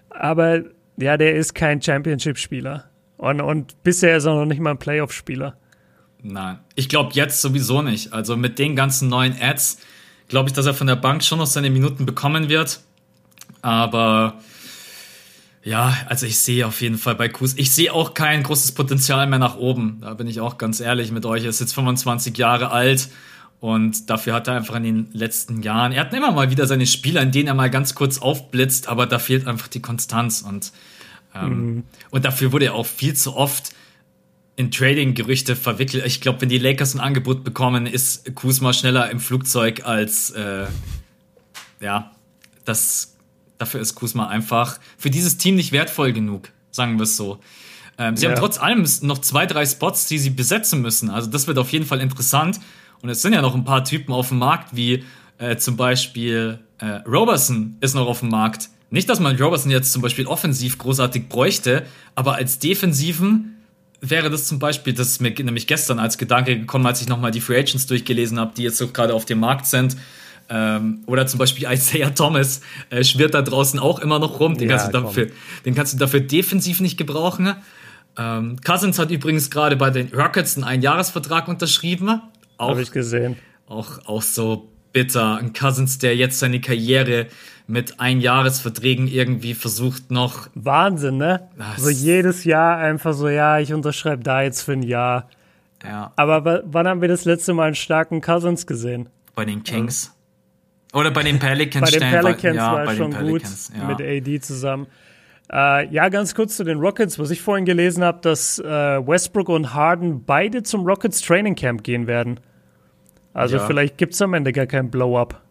Aber 0.10 0.64
ja, 0.98 1.18
der 1.18 1.36
ist 1.36 1.56
kein 1.56 1.82
Championship-Spieler. 1.82 2.86
Und, 3.18 3.42
und 3.42 3.84
bisher 3.84 4.18
ist 4.18 4.26
er 4.26 4.36
noch 4.36 4.46
nicht 4.46 4.60
mal 4.60 4.72
ein 4.72 4.78
Playoff-Spieler. 4.78 5.56
Nein, 6.22 6.60
ich 6.76 6.88
glaube 6.88 7.12
jetzt 7.14 7.42
sowieso 7.42 7.82
nicht. 7.82 8.14
Also 8.14 8.38
mit 8.38 8.58
den 8.58 8.76
ganzen 8.76 9.10
neuen 9.10 9.36
Ads 9.40 9.78
glaube 10.34 10.50
ich, 10.50 10.54
dass 10.54 10.66
er 10.66 10.74
von 10.74 10.88
der 10.88 10.96
Bank 10.96 11.24
schon 11.24 11.38
noch 11.38 11.46
seine 11.46 11.70
Minuten 11.70 12.08
bekommen 12.08 12.50
wird. 12.50 12.80
Aber 13.62 14.40
ja, 15.64 15.96
also 16.08 16.26
ich 16.26 16.40
sehe 16.40 16.66
auf 16.66 16.82
jeden 16.82 16.98
Fall 16.98 17.14
bei 17.14 17.30
Kus, 17.30 17.54
ich 17.56 17.70
sehe 17.70 17.94
auch 17.94 18.16
kein 18.16 18.42
großes 18.42 18.72
Potenzial 18.72 19.28
mehr 19.28 19.38
nach 19.38 19.58
oben. 19.58 20.00
Da 20.02 20.16
bin 20.16 20.26
ich 20.26 20.42
auch 20.42 20.58
ganz 20.58 20.80
ehrlich 20.80 21.12
mit 21.12 21.28
euch. 21.28 21.44
Er 21.44 21.52
ist 21.52 21.60
jetzt 21.60 21.76
25 21.76 22.36
Jahre 22.36 22.72
alt 22.72 23.10
und 23.60 24.10
dafür 24.10 24.34
hat 24.34 24.48
er 24.48 24.56
einfach 24.56 24.74
in 24.74 24.84
den 24.84 25.10
letzten 25.14 25.62
Jahren, 25.62 25.92
er 25.92 26.02
hat 26.02 26.14
immer 26.16 26.32
mal 26.32 26.50
wieder 26.50 26.66
seine 26.66 26.88
Spiele, 26.88 27.22
in 27.22 27.32
denen 27.32 27.50
er 27.50 27.54
mal 27.54 27.70
ganz 27.70 27.94
kurz 27.94 28.18
aufblitzt, 28.18 28.88
aber 28.88 29.06
da 29.06 29.20
fehlt 29.20 29.46
einfach 29.46 29.68
die 29.68 29.84
Konstanz 29.84 30.42
und, 30.42 30.72
ähm, 31.36 31.76
mhm. 31.76 31.84
und 32.10 32.26
dafür 32.26 32.52
wurde 32.54 32.66
er 32.66 32.74
auch 32.74 32.88
viel 32.88 33.14
zu 33.14 33.36
oft 33.38 33.72
in 34.56 34.72
Trading-Gerüchte 34.72 35.56
verwickelt. 35.56 36.06
Ich 36.06 36.22
glaube, 36.22 36.42
wenn 36.42 36.50
die 36.50 36.60
Lakers 36.60 36.94
ein 36.94 37.00
Angebot 37.00 37.44
bekommen, 37.44 37.86
ist 37.88 38.36
Kuzma 38.36 38.74
schneller 38.74 39.10
im 39.10 39.20
Flugzeug 39.20 39.86
als 39.86 40.30
äh, 40.32 40.66
ja, 41.80 42.12
das 42.66 43.16
dafür 43.58 43.82
ist 43.82 43.96
Kuzma 43.96 44.28
einfach 44.28 44.80
für 44.98 45.10
dieses 45.10 45.38
Team 45.38 45.56
nicht 45.56 45.72
wertvoll 45.72 46.14
genug, 46.14 46.50
sagen 46.72 46.98
wir 46.98 47.04
es 47.04 47.18
so. 47.18 47.40
Ähm, 47.98 48.18
sie 48.18 48.26
ja. 48.26 48.32
haben 48.32 48.40
trotz 48.40 48.60
allem 48.60 48.86
noch 49.02 49.20
zwei, 49.20 49.46
drei 49.46 49.66
Spots, 49.66 50.08
die 50.08 50.18
sie 50.18 50.32
besetzen 50.32 50.82
müssen. 50.82 51.10
Also 51.10 51.30
das 51.30 51.48
wird 51.48 51.58
auf 51.58 51.72
jeden 51.72 51.86
Fall 51.86 52.02
interessant. 52.02 52.60
Und 53.02 53.10
es 53.10 53.22
sind 53.22 53.34
ja 53.34 53.42
noch 53.42 53.54
ein 53.54 53.66
paar 53.66 53.84
Typen 53.84 54.14
auf 54.14 54.30
dem 54.30 54.40
Markt, 54.40 54.76
wie 54.76 55.04
äh, 55.38 55.58
zum 55.58 55.78
Beispiel 55.78 56.60
äh, 56.80 56.86
Roberson 57.08 57.78
ist 57.82 57.94
noch 57.94 58.08
auf 58.08 58.22
dem 58.22 58.30
Markt. 58.30 58.70
Nicht, 58.90 59.10
dass 59.10 59.20
man 59.20 59.36
Roberson 59.36 59.72
jetzt 59.72 59.92
zum 59.92 60.02
Beispiel 60.02 60.26
offensiv 60.28 60.78
großartig 60.78 61.28
bräuchte, 61.28 61.86
aber 62.16 62.36
als 62.36 62.60
Defensiven 62.60 63.53
wäre 64.10 64.30
das 64.30 64.48
zum 64.48 64.60
Beispiel, 64.60 64.94
das 64.94 65.08
ist 65.08 65.22
mir 65.22 65.32
nämlich 65.32 65.66
gestern 65.66 65.98
als 65.98 66.18
Gedanke 66.18 66.60
gekommen, 66.60 66.86
als 66.86 67.02
ich 67.02 67.08
nochmal 67.08 67.32
die 67.32 67.42
Free 67.42 67.58
Agents 67.58 67.88
durchgelesen 67.88 68.40
habe, 68.40 68.52
die 68.56 68.64
jetzt 68.64 68.78
so 68.78 68.88
gerade 68.90 69.14
auf 69.14 69.26
dem 69.26 69.40
Markt 69.40 69.66
sind. 69.66 69.96
Ähm, 70.50 71.04
oder 71.06 71.26
zum 71.26 71.40
Beispiel 71.40 71.68
Isaiah 71.72 72.14
Thomas 72.14 72.62
äh, 72.90 73.04
schwirrt 73.04 73.34
da 73.34 73.42
draußen 73.42 73.80
auch 73.80 74.00
immer 74.00 74.20
noch 74.20 74.40
rum. 74.40 74.58
Den, 74.58 74.70
ja, 74.70 74.78
kannst, 74.78 74.94
du 74.94 75.02
dafür, 75.02 75.28
den 75.66 75.74
kannst 75.74 75.94
du 75.94 75.98
dafür 75.98 76.20
defensiv 76.20 76.82
nicht 76.82 76.98
gebrauchen. 76.98 77.56
Ähm, 78.18 78.58
Cousins 78.64 79.00
hat 79.00 79.10
übrigens 79.10 79.50
gerade 79.50 79.76
bei 79.76 79.90
den 79.90 80.10
Rockets 80.14 80.56
einen 80.58 80.66
Einjahresvertrag 80.66 81.48
unterschrieben. 81.48 82.22
Habe 82.60 82.82
ich 82.82 82.92
gesehen. 82.92 83.38
Auch, 83.68 84.06
auch 84.06 84.22
so 84.22 84.70
bitter. 84.94 85.38
Ein 85.38 85.52
Cousins, 85.54 85.98
der 85.98 86.16
jetzt 86.16 86.40
seine 86.40 86.62
Karriere 86.62 87.28
mit 87.68 88.00
Einjahresverträgen 88.00 89.08
irgendwie 89.08 89.54
versucht 89.54 90.12
noch. 90.12 90.48
Wahnsinn, 90.54 91.18
ne? 91.18 91.50
so 91.78 91.90
jedes 91.90 92.44
Jahr 92.44 92.78
einfach 92.78 93.14
so, 93.14 93.28
ja, 93.30 93.60
ich 93.60 93.74
unterschreibe 93.74 94.24
da 94.24 94.42
jetzt 94.42 94.62
für 94.62 94.74
ein 94.74 94.84
Jahr. 94.84 95.30
Ja. 95.84 96.14
Aber 96.16 96.64
wann 96.66 96.88
haben 96.88 97.02
wir 97.02 97.08
das 97.10 97.26
letzte 97.26 97.54
Mal 97.54 97.68
einen 97.68 97.76
starken 97.76 98.22
Cousins 98.22 98.68
gesehen? 98.68 99.10
Bei 99.36 99.46
den 99.46 99.64
Kings. 99.64 100.16
Oder 100.94 101.12
bei 101.12 101.24
den 101.24 101.40
Pelicans. 101.40 101.92
bei 101.92 101.98
den 101.98 102.10
Pelicans 102.10 102.56
ja, 102.56 102.74
war 102.74 102.96
schon 102.96 103.14
gut 103.14 103.42
ja. 103.76 103.88
mit 103.88 104.00
AD 104.00 104.40
zusammen. 104.42 104.88
Äh, 105.52 105.88
ja, 105.90 106.10
ganz 106.10 106.36
kurz 106.36 106.56
zu 106.56 106.64
den 106.64 106.80
Rockets, 106.80 107.20
was 107.20 107.32
ich 107.32 107.42
vorhin 107.42 107.66
gelesen 107.66 108.04
habe, 108.04 108.20
dass 108.22 108.60
äh, 108.60 108.64
Westbrook 108.64 109.50
und 109.50 109.74
Harden 109.74 110.24
beide 110.24 110.64
zum 110.64 110.86
Rockets 110.86 111.22
Training 111.22 111.56
Camp 111.56 111.84
gehen 111.84 112.08
werden. 112.08 112.40
Also 113.34 113.58
ja. 113.58 113.66
vielleicht 113.66 113.98
gibt 113.98 114.14
es 114.14 114.22
am 114.22 114.34
Ende 114.34 114.52
gar 114.52 114.68
kein 114.68 114.92
Blow-up. 114.92 115.42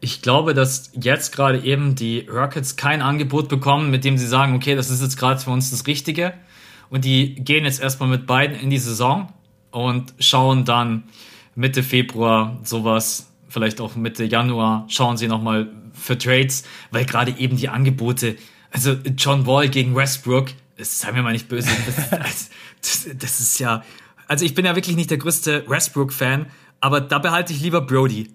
Ich 0.00 0.20
glaube, 0.20 0.54
dass 0.54 0.90
jetzt 0.94 1.34
gerade 1.34 1.60
eben 1.60 1.94
die 1.94 2.28
Rockets 2.30 2.76
kein 2.76 3.00
Angebot 3.00 3.48
bekommen, 3.48 3.90
mit 3.90 4.04
dem 4.04 4.18
sie 4.18 4.26
sagen, 4.26 4.54
okay, 4.54 4.74
das 4.74 4.90
ist 4.90 5.02
jetzt 5.02 5.16
gerade 5.16 5.40
für 5.40 5.50
uns 5.50 5.70
das 5.70 5.86
Richtige. 5.86 6.34
Und 6.90 7.04
die 7.04 7.34
gehen 7.36 7.64
jetzt 7.64 7.80
erstmal 7.80 8.08
mit 8.08 8.26
beiden 8.26 8.56
in 8.56 8.70
die 8.70 8.78
Saison 8.78 9.32
und 9.70 10.12
schauen 10.18 10.64
dann 10.64 11.04
Mitte 11.54 11.82
Februar 11.82 12.58
sowas, 12.62 13.30
vielleicht 13.48 13.80
auch 13.80 13.96
Mitte 13.96 14.24
Januar, 14.24 14.84
schauen 14.88 15.16
sie 15.16 15.28
nochmal 15.28 15.70
für 15.92 16.18
Trades, 16.18 16.64
weil 16.90 17.04
gerade 17.04 17.34
eben 17.38 17.56
die 17.56 17.68
Angebote, 17.68 18.36
also 18.70 18.92
John 19.16 19.46
Wall 19.46 19.68
gegen 19.68 19.94
Westbrook, 19.94 20.50
sei 20.78 21.12
mir 21.12 21.22
mal 21.22 21.32
nicht 21.32 21.48
böse, 21.48 21.70
das, 21.86 22.10
das, 22.80 23.08
das 23.16 23.40
ist 23.40 23.58
ja, 23.60 23.82
also 24.26 24.44
ich 24.44 24.54
bin 24.54 24.64
ja 24.64 24.74
wirklich 24.74 24.96
nicht 24.96 25.10
der 25.10 25.18
größte 25.18 25.64
Westbrook-Fan, 25.68 26.46
aber 26.84 27.00
da 27.00 27.18
behalte 27.18 27.54
ich 27.54 27.62
lieber 27.62 27.80
Brody. 27.80 28.28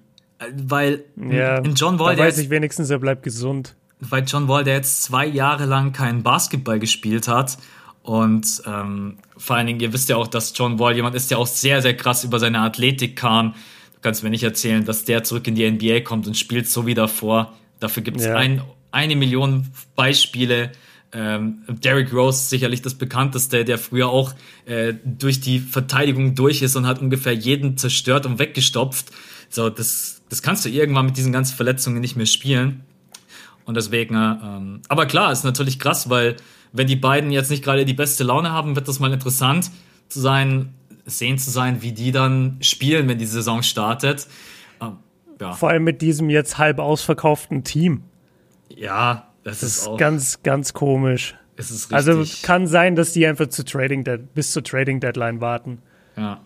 Weil 0.55 1.03
ja, 1.15 1.59
in 1.59 1.75
John 1.75 1.99
Wall, 1.99 2.15
da 2.15 2.23
weiß 2.23 2.39
ich 2.39 2.49
wenigstens, 2.49 2.89
er 2.89 2.97
bleibt 2.97 3.21
gesund. 3.21 3.75
Weil 3.99 4.23
John 4.25 4.47
Wall, 4.47 4.63
der 4.63 4.73
jetzt 4.73 5.03
zwei 5.03 5.27
Jahre 5.27 5.65
lang 5.65 5.93
keinen 5.93 6.23
Basketball 6.23 6.79
gespielt 6.79 7.27
hat 7.27 7.59
und 8.01 8.63
ähm, 8.65 9.19
vor 9.37 9.55
allen 9.55 9.67
Dingen, 9.67 9.79
ihr 9.81 9.93
wisst 9.93 10.09
ja 10.09 10.15
auch, 10.15 10.25
dass 10.25 10.57
John 10.57 10.79
Wall 10.79 10.95
jemand 10.95 11.15
ist, 11.15 11.29
der 11.29 11.37
auch 11.37 11.45
sehr, 11.45 11.83
sehr 11.83 11.95
krass 11.95 12.23
über 12.23 12.39
seine 12.39 12.61
Athletik 12.61 13.15
kam. 13.15 13.53
Du 13.93 13.99
kannst 14.01 14.23
mir 14.23 14.31
nicht 14.31 14.43
erzählen, 14.43 14.83
dass 14.83 15.05
der 15.05 15.23
zurück 15.23 15.45
in 15.47 15.53
die 15.53 15.69
NBA 15.69 15.99
kommt 15.99 16.25
und 16.25 16.35
spielt 16.35 16.67
so 16.67 16.87
wie 16.87 16.95
davor. 16.95 17.53
Dafür 17.79 18.01
gibt 18.01 18.17
es 18.17 18.25
ja. 18.25 18.35
ein, 18.35 18.63
eine 18.89 19.15
Million 19.15 19.67
Beispiele. 19.95 20.71
Ähm, 21.11 21.63
Derrick 21.67 22.13
Rose 22.13 22.49
sicherlich 22.49 22.81
das 22.81 22.93
bekannteste, 22.93 23.65
der 23.65 23.77
früher 23.79 24.09
auch 24.09 24.33
äh, 24.65 24.93
durch 25.03 25.41
die 25.41 25.59
Verteidigung 25.59 26.35
durch 26.35 26.61
ist 26.61 26.75
und 26.75 26.85
hat 26.85 26.99
ungefähr 26.99 27.33
jeden 27.33 27.77
zerstört 27.77 28.25
und 28.25 28.37
weggestopft. 28.37 29.07
So, 29.49 29.69
das, 29.69 30.21
das 30.29 30.43
kannst 30.43 30.65
du 30.65 30.69
irgendwann 30.69 31.07
mit 31.07 31.17
diesen 31.17 31.31
ganzen 31.31 31.55
Verletzungen 31.55 31.99
nicht 31.99 32.15
mehr 32.15 32.27
spielen. 32.27 32.83
Und 33.65 33.75
deswegen, 33.75 34.15
ähm, 34.15 34.81
aber 34.87 35.05
klar, 35.05 35.31
ist 35.31 35.43
natürlich 35.43 35.79
krass, 35.79 36.09
weil 36.09 36.35
wenn 36.71 36.87
die 36.87 36.95
beiden 36.95 37.31
jetzt 37.31 37.49
nicht 37.49 37.63
gerade 37.63 37.85
die 37.85 37.93
beste 37.93 38.23
Laune 38.23 38.51
haben, 38.51 38.75
wird 38.75 38.87
das 38.87 38.99
mal 38.99 39.11
interessant 39.11 39.71
zu 40.07 40.19
sein, 40.19 40.73
sehen 41.05 41.37
zu 41.37 41.49
sein, 41.49 41.81
wie 41.81 41.91
die 41.91 42.11
dann 42.11 42.57
spielen, 42.61 43.07
wenn 43.07 43.17
die 43.17 43.25
Saison 43.25 43.63
startet. 43.63 44.27
Ähm, 44.81 44.97
ja. 45.41 45.53
Vor 45.53 45.69
allem 45.69 45.83
mit 45.83 46.01
diesem 46.01 46.29
jetzt 46.29 46.57
halb 46.57 46.79
ausverkauften 46.79 47.63
Team. 47.63 48.03
Ja, 48.69 49.28
das, 49.43 49.61
das 49.61 49.63
ist, 49.63 49.87
ist 49.87 49.97
ganz, 49.97 50.43
ganz 50.43 50.73
komisch. 50.73 51.35
Es 51.55 51.71
ist 51.71 51.93
also 51.93 52.23
kann 52.43 52.67
sein, 52.67 52.95
dass 52.95 53.11
die 53.11 53.27
einfach 53.27 53.47
zu 53.47 53.65
Trading 53.65 54.05
bis 54.33 54.51
zur 54.51 54.63
Trading 54.63 54.99
Deadline 54.99 55.41
warten. 55.41 55.79
Ja 56.15 56.41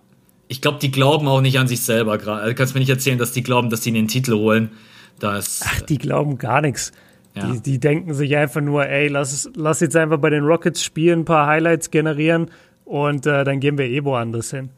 ich 0.53 0.61
glaube, 0.61 0.77
die 0.79 0.91
glauben 0.91 1.27
auch 1.27 1.41
nicht 1.41 1.57
an 1.57 1.67
sich 1.67 1.81
selber 1.81 2.17
gerade. 2.19 2.41
Also, 2.41 2.51
du 2.51 2.55
kannst 2.55 2.73
mir 2.75 2.79
nicht 2.79 2.89
erzählen, 2.89 3.17
dass 3.17 3.31
die 3.31 3.41
glauben, 3.41 3.71
dass 3.71 3.83
sie 3.83 3.91
den 3.91 4.07
Titel 4.07 4.33
holen. 4.33 4.71
Das, 5.19 5.61
Ach, 5.65 5.81
die 5.81 5.97
glauben 5.97 6.37
gar 6.37 6.61
nichts. 6.61 6.91
Ja. 7.35 7.47
Die, 7.47 7.59
die, 7.61 7.79
denken 7.79 8.13
sich 8.13 8.35
einfach 8.35 8.61
nur, 8.61 8.87
ey, 8.87 9.07
lass, 9.07 9.49
lass 9.55 9.79
jetzt 9.79 9.95
einfach 9.95 10.19
bei 10.19 10.29
den 10.29 10.43
Rockets 10.43 10.83
spielen, 10.83 11.21
ein 11.21 11.25
paar 11.25 11.47
Highlights 11.47 11.89
generieren 11.89 12.51
und 12.85 13.25
äh, 13.25 13.43
dann 13.43 13.59
gehen 13.59 13.79
wir 13.79 13.85
eh 13.85 14.03
woanders 14.03 14.51
hin. 14.51 14.69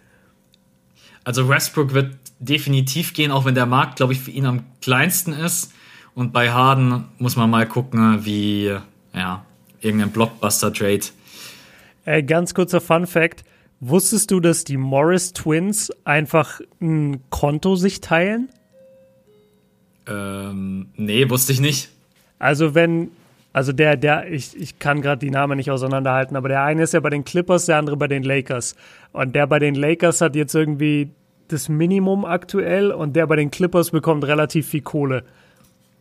Also 1.25 1.49
Westbrook 1.49 1.93
wird 1.93 2.15
definitiv 2.39 3.13
gehen, 3.13 3.31
auch 3.31 3.43
wenn 3.43 3.55
der 3.55 3.65
Markt, 3.65 3.97
glaube 3.97 4.13
ich, 4.13 4.21
für 4.21 4.31
ihn 4.31 4.45
am 4.45 4.63
kleinsten 4.81 5.33
ist. 5.33 5.73
Und 6.15 6.31
bei 6.31 6.49
Harden 6.49 7.05
muss 7.19 7.35
man 7.35 7.49
mal 7.49 7.67
gucken, 7.67 8.25
wie, 8.25 8.73
ja, 9.13 9.45
irgendein 9.81 10.11
Blockbuster-Trade. 10.11 11.01
Äh, 12.05 12.23
ganz 12.23 12.53
kurzer 12.53 12.81
Fun-Fact: 12.81 13.43
Wusstest 13.81 14.31
du, 14.31 14.39
dass 14.39 14.63
die 14.63 14.77
Morris 14.77 15.33
Twins 15.33 15.91
einfach 16.05 16.61
ein 16.81 17.19
Konto 17.29 17.75
sich 17.75 17.99
teilen? 17.99 18.49
Ähm, 20.07 20.87
nee, 20.95 21.29
wusste 21.29 21.51
ich 21.51 21.59
nicht. 21.59 21.89
Also 22.39 22.75
wenn, 22.75 23.11
also 23.53 23.73
der, 23.73 23.97
der, 23.97 24.31
ich, 24.31 24.55
ich 24.55 24.79
kann 24.79 25.01
gerade 25.01 25.19
die 25.19 25.31
Namen 25.31 25.57
nicht 25.57 25.71
auseinanderhalten, 25.71 26.37
aber 26.37 26.47
der 26.47 26.63
eine 26.63 26.83
ist 26.83 26.93
ja 26.93 26.99
bei 26.99 27.09
den 27.09 27.25
Clippers, 27.25 27.65
der 27.65 27.77
andere 27.77 27.97
bei 27.97 28.07
den 28.07 28.23
Lakers. 28.23 28.75
Und 29.11 29.35
der 29.35 29.47
bei 29.47 29.59
den 29.59 29.75
Lakers 29.75 30.21
hat 30.21 30.35
jetzt 30.35 30.55
irgendwie 30.55 31.09
das 31.47 31.69
Minimum 31.69 32.25
aktuell 32.25 32.91
und 32.91 33.15
der 33.15 33.27
bei 33.27 33.35
den 33.35 33.51
Clippers 33.51 33.91
bekommt 33.91 34.25
relativ 34.25 34.67
viel 34.67 34.81
Kohle. 34.81 35.23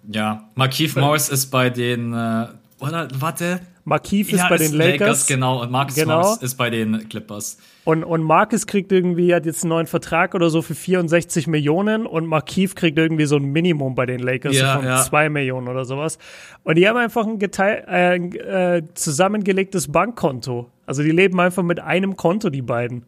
Ja, 0.09 0.49
Markeith 0.55 0.97
Morris 0.97 1.29
ist 1.29 1.47
bei 1.47 1.71
den, 1.71 2.13
äh, 2.13 2.47
oder, 2.81 3.09
warte, 3.19 3.61
Markif 3.85 4.33
ist 4.33 4.39
ja, 4.39 4.49
bei 4.49 4.57
ist 4.57 4.73
den 4.73 4.79
Lakers. 4.79 5.01
Lakers. 5.01 5.27
Genau, 5.27 5.63
und 5.63 5.71
Marcus 5.71 5.95
genau. 5.95 6.23
Morris 6.23 6.39
ist 6.39 6.55
bei 6.55 6.71
den 6.71 7.07
Clippers. 7.09 7.59
Und, 7.85 8.03
und 8.03 8.23
Marcus 8.23 8.67
kriegt 8.67 8.91
irgendwie, 8.93 9.35
hat 9.35 9.45
jetzt 9.45 9.63
einen 9.63 9.71
neuen 9.71 9.87
Vertrag 9.87 10.35
oder 10.35 10.49
so 10.49 10.63
für 10.63 10.75
64 10.75 11.47
Millionen 11.47 12.07
und 12.07 12.27
Markif 12.27 12.75
kriegt 12.75 12.99
irgendwie 12.99 13.27
so 13.27 13.37
ein 13.37 13.45
Minimum 13.45 13.95
bei 13.95 14.07
den 14.07 14.21
Lakers 14.21 14.57
ja, 14.57 14.77
von 14.77 14.87
ja. 14.87 15.03
2 15.03 15.29
Millionen 15.29 15.69
oder 15.69 15.85
sowas. 15.85 16.19
Und 16.63 16.77
die 16.77 16.89
haben 16.89 16.97
einfach 16.97 17.27
ein 17.27 17.39
geteil, 17.39 17.85
äh, 17.87 18.79
äh, 18.79 18.83
zusammengelegtes 18.95 19.93
Bankkonto. 19.93 20.71
Also 20.87 21.03
die 21.03 21.11
leben 21.11 21.39
einfach 21.39 21.63
mit 21.63 21.79
einem 21.81 22.17
Konto, 22.17 22.49
die 22.49 22.63
beiden. 22.63 23.05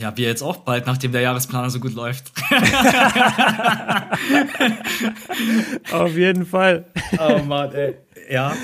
Ja, 0.00 0.16
wir 0.16 0.28
jetzt 0.28 0.42
auch 0.42 0.56
bald, 0.56 0.86
nachdem 0.86 1.12
der 1.12 1.20
Jahresplaner 1.20 1.68
so 1.68 1.78
gut 1.78 1.92
läuft. 1.92 2.32
Auf 5.92 6.16
jeden 6.16 6.46
Fall. 6.46 6.86
Oh 7.18 7.38
Mann, 7.44 7.70
ey. 7.72 7.96
Ja. 8.30 8.56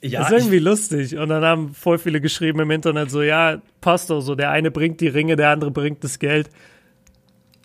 Ja, 0.00 0.20
das 0.20 0.30
ist 0.30 0.38
irgendwie 0.38 0.58
lustig. 0.58 1.18
Und 1.18 1.28
dann 1.28 1.44
haben 1.44 1.74
voll 1.74 1.98
viele 1.98 2.22
geschrieben 2.22 2.60
im 2.60 2.70
Internet 2.70 3.10
so, 3.10 3.20
ja, 3.20 3.60
passt 3.82 4.08
doch 4.08 4.22
so. 4.22 4.34
Der 4.34 4.50
eine 4.50 4.70
bringt 4.70 5.02
die 5.02 5.08
Ringe, 5.08 5.36
der 5.36 5.50
andere 5.50 5.70
bringt 5.70 6.02
das 6.02 6.18
Geld. 6.18 6.48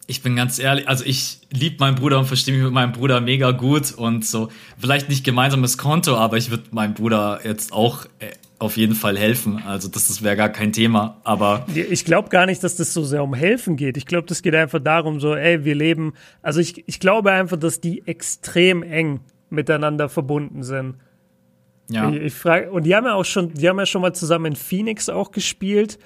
Ich 0.08 0.22
bin 0.22 0.36
ganz 0.36 0.60
ehrlich, 0.60 0.90
also 0.90 1.06
ich 1.06 1.40
liebe 1.52 1.78
meinen 1.80 1.96
Bruder 1.96 2.20
und 2.20 2.26
verstehe 2.26 2.54
mich 2.54 2.66
mit 2.66 2.74
meinem 2.74 2.92
Bruder 2.92 3.22
mega 3.22 3.52
gut 3.52 3.94
und 3.94 4.26
so. 4.26 4.50
Vielleicht 4.78 5.08
nicht 5.08 5.24
gemeinsames 5.24 5.78
Konto, 5.78 6.18
aber 6.18 6.36
ich 6.36 6.50
würde 6.50 6.64
meinem 6.72 6.96
Bruder 6.96 7.40
jetzt 7.46 7.72
auch 7.72 8.08
äh, 8.20 8.32
auf 8.60 8.78
jeden 8.78 8.96
Fall 8.96 9.18
helfen. 9.18 9.62
Also 9.66 9.88
das, 9.90 10.08
das 10.08 10.24
wäre 10.24 10.36
gar 10.36 10.50
kein 10.50 10.72
Thema. 10.72 11.20
Aber 11.24 11.66
ich 11.74 12.06
glaube 12.06 12.30
gar 12.30 12.46
nicht, 12.46 12.64
dass 12.64 12.76
das 12.76 12.94
so 12.94 13.04
sehr 13.04 13.24
um 13.24 13.34
helfen 13.34 13.76
geht. 13.76 13.98
Ich 13.98 14.06
glaube, 14.06 14.28
das 14.28 14.42
geht 14.42 14.56
einfach 14.56 14.80
darum, 14.80 15.20
so, 15.20 15.36
ey, 15.36 15.66
wir 15.66 15.76
leben. 15.76 16.14
Also 16.42 16.60
ich, 16.60 16.88
ich 16.88 17.00
glaube 17.00 17.32
einfach, 17.32 17.58
dass 17.58 17.82
die 17.82 18.08
extrem 18.08 18.84
eng 18.84 19.20
miteinander 19.50 20.10
verbunden 20.10 20.64
sind. 20.64 20.96
Ja. 21.90 22.10
Ich, 22.10 22.22
ich 22.22 22.34
frage, 22.34 22.72
und 22.72 22.84
die 22.84 22.96
haben 22.96 23.06
ja 23.06 23.14
auch 23.14 23.26
schon, 23.26 23.54
die 23.54 23.68
haben 23.68 23.80
ja 23.80 23.86
schon 23.86 24.02
mal 24.02 24.14
zusammen 24.14 24.46
in 24.46 24.56
Phoenix 24.56 25.10
auch 25.10 25.32
gespielt. 25.32 26.00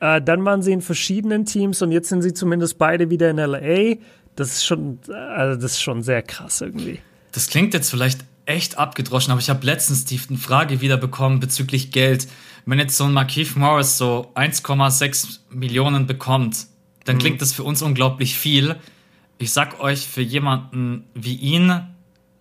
Äh, 0.00 0.20
dann 0.20 0.44
waren 0.44 0.62
sie 0.62 0.72
in 0.72 0.82
verschiedenen 0.82 1.44
Teams 1.44 1.80
und 1.82 1.92
jetzt 1.92 2.08
sind 2.08 2.22
sie 2.22 2.34
zumindest 2.34 2.78
beide 2.78 3.10
wieder 3.10 3.30
in 3.30 3.36
LA. 3.36 3.96
Das 4.36 4.52
ist 4.52 4.64
schon, 4.64 4.98
also 5.08 5.60
das 5.60 5.72
ist 5.72 5.82
schon 5.82 6.02
sehr 6.02 6.22
krass 6.22 6.60
irgendwie. 6.60 7.00
Das 7.32 7.48
klingt 7.48 7.72
jetzt 7.74 7.90
vielleicht 7.90 8.24
echt 8.46 8.78
abgedroschen, 8.78 9.32
aber 9.32 9.40
ich 9.40 9.50
habe 9.50 9.64
letztens 9.64 10.04
die 10.04 10.18
Frage 10.18 10.80
wieder 10.80 10.96
bekommen 10.96 11.40
bezüglich 11.40 11.90
Geld. 11.90 12.28
Wenn 12.66 12.78
jetzt 12.78 12.96
so 12.96 13.04
ein 13.04 13.12
Markeith 13.12 13.56
Morris 13.56 13.98
so 13.98 14.30
1,6 14.34 15.40
Millionen 15.50 16.06
bekommt, 16.06 16.66
dann 17.04 17.16
mhm. 17.16 17.20
klingt 17.20 17.42
das 17.42 17.52
für 17.52 17.64
uns 17.64 17.82
unglaublich 17.82 18.36
viel. 18.36 18.76
Ich 19.38 19.52
sag 19.52 19.80
euch, 19.80 20.06
für 20.06 20.22
jemanden 20.22 21.04
wie 21.14 21.34
ihn 21.34 21.82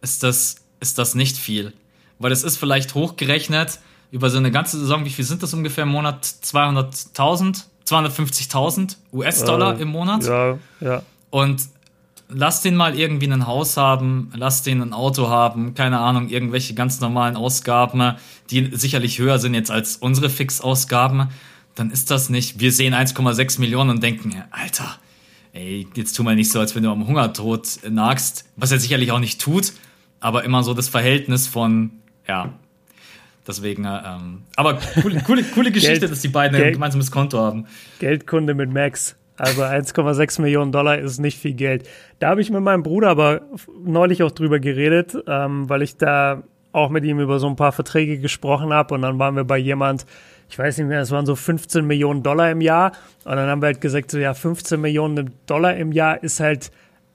ist 0.01 0.23
das, 0.23 0.57
ist 0.79 0.97
das 0.97 1.15
nicht 1.15 1.37
viel 1.37 1.73
weil 2.21 2.31
es 2.31 2.43
ist 2.43 2.57
vielleicht 2.57 2.93
hochgerechnet 2.95 3.79
über 4.11 4.29
so 4.29 4.37
eine 4.37 4.51
ganze 4.51 4.79
Saison, 4.79 5.05
wie 5.05 5.09
viel 5.09 5.25
sind 5.25 5.41
das 5.41 5.53
ungefähr 5.53 5.83
im 5.83 5.89
Monat? 5.89 6.23
200.000, 6.25 7.63
250.000 7.87 8.97
US-Dollar 9.13 9.77
äh, 9.77 9.81
im 9.81 9.89
Monat. 9.89 10.23
Ja, 10.25 10.57
ja. 10.79 11.03
Und 11.29 11.63
lass 12.33 12.61
den 12.61 12.75
mal 12.75 12.97
irgendwie 12.97 13.27
ein 13.31 13.47
Haus 13.47 13.77
haben, 13.77 14.31
lass 14.35 14.63
den 14.63 14.81
ein 14.81 14.93
Auto 14.93 15.29
haben, 15.29 15.73
keine 15.73 15.99
Ahnung, 15.99 16.29
irgendwelche 16.29 16.73
ganz 16.73 16.99
normalen 16.99 17.35
Ausgaben, 17.35 18.15
die 18.49 18.69
sicherlich 18.73 19.19
höher 19.19 19.39
sind 19.39 19.53
jetzt 19.53 19.71
als 19.71 19.97
unsere 19.97 20.29
Fixausgaben, 20.29 21.29
dann 21.75 21.91
ist 21.91 22.11
das 22.11 22.29
nicht, 22.29 22.59
wir 22.59 22.71
sehen 22.71 22.93
1,6 22.93 23.59
Millionen 23.59 23.89
und 23.91 24.03
denken, 24.03 24.43
Alter, 24.51 24.97
ey, 25.53 25.87
jetzt 25.95 26.13
tu 26.13 26.23
mal 26.23 26.35
nicht 26.35 26.51
so, 26.51 26.59
als 26.59 26.75
wenn 26.75 26.83
du 26.83 26.91
am 26.91 27.07
Hungertod 27.07 27.79
nagst, 27.89 28.45
was 28.55 28.71
er 28.71 28.79
sicherlich 28.79 29.11
auch 29.11 29.19
nicht 29.19 29.39
tut, 29.39 29.73
aber 30.19 30.43
immer 30.43 30.63
so 30.63 30.73
das 30.73 30.89
Verhältnis 30.89 31.47
von 31.47 31.91
ja. 32.27 32.53
Deswegen, 33.47 33.85
äh, 33.85 34.01
ähm, 34.05 34.43
aber 34.55 34.79
coole, 35.01 35.21
coole, 35.23 35.43
coole 35.43 35.71
Geschichte, 35.71 36.01
Geld, 36.01 36.11
dass 36.11 36.21
die 36.21 36.27
beiden 36.27 36.55
Geld, 36.55 36.67
ein 36.67 36.73
gemeinsames 36.73 37.09
Konto 37.09 37.39
haben. 37.39 37.65
Geldkunde 37.99 38.53
mit 38.53 38.71
Max. 38.71 39.15
Also 39.41 39.63
1,6 39.63 40.39
Millionen 40.39 40.71
Dollar 40.71 40.99
ist 40.99 41.17
nicht 41.17 41.39
viel 41.39 41.53
Geld. 41.53 41.89
Da 42.19 42.29
habe 42.29 42.41
ich 42.41 42.51
mit 42.51 42.61
meinem 42.61 42.83
Bruder 42.83 43.09
aber 43.09 43.41
neulich 43.83 44.21
auch 44.21 44.29
drüber 44.29 44.59
geredet, 44.59 45.17
ähm, 45.25 45.67
weil 45.67 45.81
ich 45.81 45.97
da 45.97 46.43
auch 46.73 46.91
mit 46.91 47.03
ihm 47.05 47.19
über 47.19 47.39
so 47.39 47.47
ein 47.47 47.55
paar 47.55 47.71
Verträge 47.71 48.19
gesprochen 48.19 48.71
habe 48.71 48.93
und 48.93 49.01
dann 49.01 49.17
waren 49.17 49.35
wir 49.35 49.43
bei 49.43 49.57
jemand, 49.57 50.05
ich 50.47 50.59
weiß 50.59 50.77
nicht 50.77 50.87
mehr, 50.89 51.01
es 51.01 51.09
waren 51.09 51.25
so 51.25 51.35
15 51.35 51.83
Millionen 51.87 52.21
Dollar 52.21 52.51
im 52.51 52.61
Jahr 52.61 52.91
und 53.25 53.35
dann 53.35 53.49
haben 53.49 53.63
wir 53.63 53.65
halt 53.65 53.81
gesagt, 53.81 54.11
so 54.11 54.19
ja, 54.19 54.35
15 54.35 54.79
Millionen 54.79 55.33
Dollar 55.47 55.75
im 55.75 55.91
Jahr 55.91 56.21
ist 56.21 56.39
halt 56.39 56.71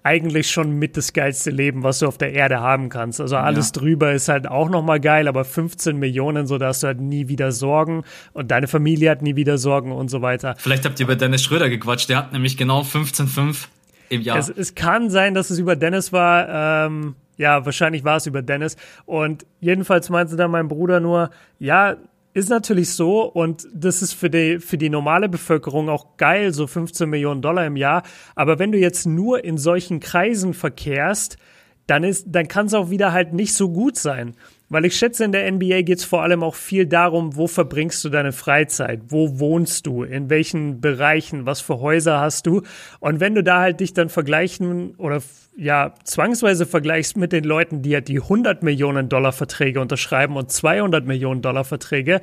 eigentlich 0.07 0.48
schon 0.52 0.70
mit 0.78 0.96
das 0.96 1.12
geilste 1.12 1.50
Leben, 1.50 1.82
was 1.82 1.98
du 1.98 2.07
auf 2.07 2.16
der 2.16 2.32
Erde 2.32 2.61
haben 2.61 2.90
kannst. 2.90 3.20
Also 3.20 3.36
alles 3.36 3.72
ja. 3.74 3.80
drüber 3.80 4.12
ist 4.12 4.28
halt 4.28 4.46
auch 4.46 4.68
nochmal 4.68 5.00
geil, 5.00 5.26
aber 5.26 5.44
15 5.44 5.96
Millionen, 5.96 6.46
so 6.46 6.59
dass 6.59 6.80
du 6.80 6.86
halt 6.86 7.00
nie 7.00 7.26
wieder 7.26 7.50
Sorgen 7.50 8.04
und 8.32 8.52
deine 8.52 8.68
Familie 8.68 9.11
hat 9.11 9.22
nie 9.22 9.34
wieder 9.34 9.59
Sorgen 9.59 9.90
und 9.90 10.09
so 10.09 10.22
weiter. 10.22 10.54
Vielleicht 10.59 10.84
habt 10.84 11.00
ihr 11.00 11.07
über 11.07 11.16
Dennis 11.16 11.42
Schröder 11.42 11.68
gequatscht, 11.68 12.09
der 12.09 12.18
hat 12.18 12.32
nämlich 12.32 12.57
genau 12.57 12.82
15,5 12.82 13.66
im 14.09 14.20
Jahr. 14.20 14.38
Es, 14.38 14.48
es, 14.48 14.76
kann 14.76 15.11
sein, 15.11 15.34
dass 15.34 15.50
es 15.50 15.59
über 15.59 15.74
Dennis 15.74 16.12
war. 16.12 16.86
Ähm, 16.86 17.16
ja, 17.36 17.66
wahrscheinlich 17.66 18.04
war 18.04 18.18
es 18.18 18.26
über 18.26 18.42
Dennis. 18.42 18.76
Und 19.07 19.44
jedenfalls 19.61 20.09
meinte 20.09 20.36
dann 20.36 20.52
mein 20.52 20.68
Bruder 20.68 21.00
nur, 21.00 21.30
ja, 21.59 21.96
ist 22.37 22.51
natürlich 22.51 22.91
so 22.91 23.22
und 23.22 23.66
das 23.72 24.03
ist 24.03 24.12
für 24.12 24.28
die, 24.28 24.59
für 24.59 24.76
die 24.76 24.91
normale 24.91 25.26
Bevölkerung 25.26 25.89
auch 25.89 26.18
geil, 26.18 26.53
so 26.53 26.66
15 26.66 27.09
Millionen 27.09 27.41
Dollar 27.41 27.64
im 27.64 27.76
Jahr. 27.76 28.03
Aber 28.34 28.59
wenn 28.59 28.72
du 28.72 28.78
jetzt 28.78 29.07
nur 29.07 29.43
in 29.43 29.57
solchen 29.57 30.01
Kreisen 30.01 30.53
verkehrst, 30.53 31.39
dann 31.87 32.05
ist, 32.05 32.26
dann 32.28 32.47
kann 32.47 32.66
es 32.66 32.74
auch 32.74 32.91
wieder 32.91 33.12
halt 33.12 33.32
nicht 33.32 33.55
so 33.55 33.70
gut 33.70 33.97
sein. 33.97 34.34
Weil 34.68 34.84
ich 34.84 34.96
schätze, 34.96 35.24
in 35.24 35.30
der 35.30 35.50
NBA 35.50 35.82
geht 35.82 35.98
es 35.98 36.04
vor 36.04 36.22
allem 36.22 36.42
auch 36.42 36.56
viel 36.56 36.86
darum, 36.86 37.36
wo 37.36 37.46
verbringst 37.46 38.04
du 38.04 38.08
deine 38.08 38.32
Freizeit, 38.32 39.00
wo 39.08 39.38
wohnst 39.38 39.86
du, 39.86 40.02
in 40.02 40.28
welchen 40.28 40.80
Bereichen, 40.80 41.46
was 41.46 41.60
für 41.60 41.78
Häuser 41.80 42.20
hast 42.20 42.46
du. 42.46 42.62
Und 42.98 43.20
wenn 43.20 43.36
du 43.36 43.44
da 43.44 43.60
halt 43.60 43.78
dich 43.78 43.94
dann 43.94 44.08
vergleichen 44.08 44.96
oder 44.96 45.22
ja 45.56 45.94
zwangsweise 46.02 46.66
vergleichst 46.66 47.16
mit 47.16 47.32
den 47.32 47.44
Leuten, 47.44 47.82
die 47.82 47.94
halt 47.94 48.08
die 48.08 48.20
100 48.20 48.64
Millionen 48.64 49.08
Dollar 49.08 49.32
Verträge 49.32 49.80
unterschreiben 49.80 50.36
und 50.36 50.50
200 50.50 51.06
Millionen 51.06 51.42
Dollar 51.42 51.64
Verträge, 51.64 52.20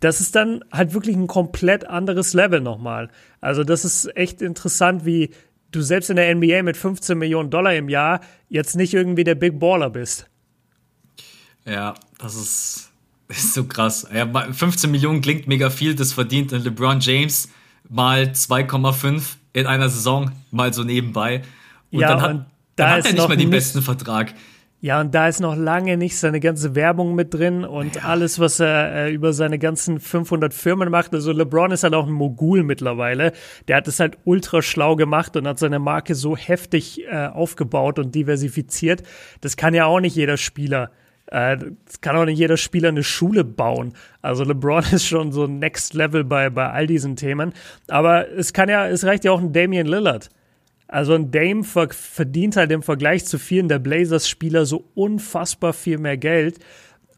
das 0.00 0.20
ist 0.20 0.34
dann 0.34 0.64
halt 0.72 0.94
wirklich 0.94 1.16
ein 1.16 1.26
komplett 1.26 1.86
anderes 1.86 2.32
Level 2.32 2.60
nochmal. 2.60 3.10
Also 3.40 3.62
das 3.62 3.84
ist 3.84 4.16
echt 4.16 4.40
interessant, 4.40 5.04
wie 5.04 5.30
du 5.70 5.82
selbst 5.82 6.08
in 6.08 6.16
der 6.16 6.34
NBA 6.34 6.62
mit 6.62 6.76
15 6.76 7.16
Millionen 7.18 7.50
Dollar 7.50 7.74
im 7.74 7.88
Jahr 7.88 8.20
jetzt 8.48 8.74
nicht 8.74 8.94
irgendwie 8.94 9.24
der 9.24 9.34
Big 9.34 9.58
Baller 9.58 9.90
bist. 9.90 10.30
Ja, 11.64 11.94
das 12.18 12.34
ist, 12.34 12.90
ist 13.28 13.54
so 13.54 13.64
krass. 13.64 14.06
Ja, 14.12 14.26
15 14.26 14.90
Millionen 14.90 15.20
klingt 15.20 15.46
mega 15.46 15.70
viel, 15.70 15.94
das 15.94 16.12
verdient 16.12 16.52
LeBron 16.52 17.00
James 17.00 17.48
mal 17.88 18.24
2,5 18.24 19.36
in 19.52 19.66
einer 19.66 19.88
Saison, 19.88 20.32
mal 20.50 20.72
so 20.72 20.84
nebenbei. 20.84 21.42
Und 21.90 22.00
ja, 22.00 22.08
dann 22.08 22.22
hat, 22.22 22.30
und 22.30 22.46
da 22.76 22.84
dann 22.84 22.90
hat 22.98 23.06
er 23.06 23.12
nicht 23.12 23.28
mehr 23.28 23.36
den 23.36 23.50
besten 23.50 23.82
Vertrag. 23.82 24.34
Ja, 24.80 25.00
und 25.00 25.14
da 25.14 25.28
ist 25.28 25.40
noch 25.40 25.56
lange 25.56 25.96
nicht 25.96 26.18
seine 26.18 26.40
ganze 26.40 26.74
Werbung 26.74 27.14
mit 27.14 27.32
drin 27.32 27.64
und 27.64 27.94
ja. 27.96 28.02
alles, 28.02 28.38
was 28.38 28.60
er 28.60 29.06
äh, 29.06 29.14
über 29.14 29.32
seine 29.32 29.58
ganzen 29.58 29.98
500 29.98 30.52
Firmen 30.52 30.90
macht. 30.90 31.14
Also 31.14 31.32
LeBron 31.32 31.70
ist 31.70 31.84
halt 31.84 31.94
auch 31.94 32.06
ein 32.06 32.12
Mogul 32.12 32.64
mittlerweile. 32.64 33.32
Der 33.66 33.76
hat 33.76 33.88
es 33.88 33.98
halt 33.98 34.18
ultra 34.24 34.60
schlau 34.60 34.94
gemacht 34.94 35.38
und 35.38 35.48
hat 35.48 35.58
seine 35.58 35.78
Marke 35.78 36.14
so 36.14 36.36
heftig 36.36 37.02
äh, 37.04 37.28
aufgebaut 37.28 37.98
und 37.98 38.14
diversifiziert. 38.14 39.04
Das 39.40 39.56
kann 39.56 39.72
ja 39.72 39.86
auch 39.86 40.00
nicht 40.00 40.16
jeder 40.16 40.36
Spieler. 40.36 40.90
Äh, 41.26 41.56
das 41.86 42.00
kann 42.00 42.16
auch 42.16 42.24
nicht 42.24 42.38
jeder 42.38 42.56
Spieler 42.56 42.88
eine 42.88 43.02
Schule 43.02 43.44
bauen. 43.44 43.94
Also 44.22 44.44
LeBron 44.44 44.84
ist 44.92 45.06
schon 45.06 45.32
so 45.32 45.46
Next 45.46 45.94
Level 45.94 46.24
bei, 46.24 46.50
bei 46.50 46.70
all 46.70 46.86
diesen 46.86 47.16
Themen. 47.16 47.52
Aber 47.88 48.28
es 48.30 48.52
kann 48.52 48.68
ja, 48.68 48.86
es 48.88 49.04
reicht 49.04 49.24
ja 49.24 49.32
auch 49.32 49.40
ein 49.40 49.52
Damian 49.52 49.86
Lillard. 49.86 50.30
Also 50.86 51.14
ein 51.14 51.30
Dame 51.30 51.64
verdient 51.64 52.56
halt 52.56 52.70
im 52.70 52.82
Vergleich 52.82 53.24
zu 53.24 53.38
vielen 53.38 53.68
der 53.68 53.78
Blazers-Spieler 53.78 54.66
so 54.66 54.84
unfassbar 54.94 55.72
viel 55.72 55.98
mehr 55.98 56.16
Geld. 56.16 56.60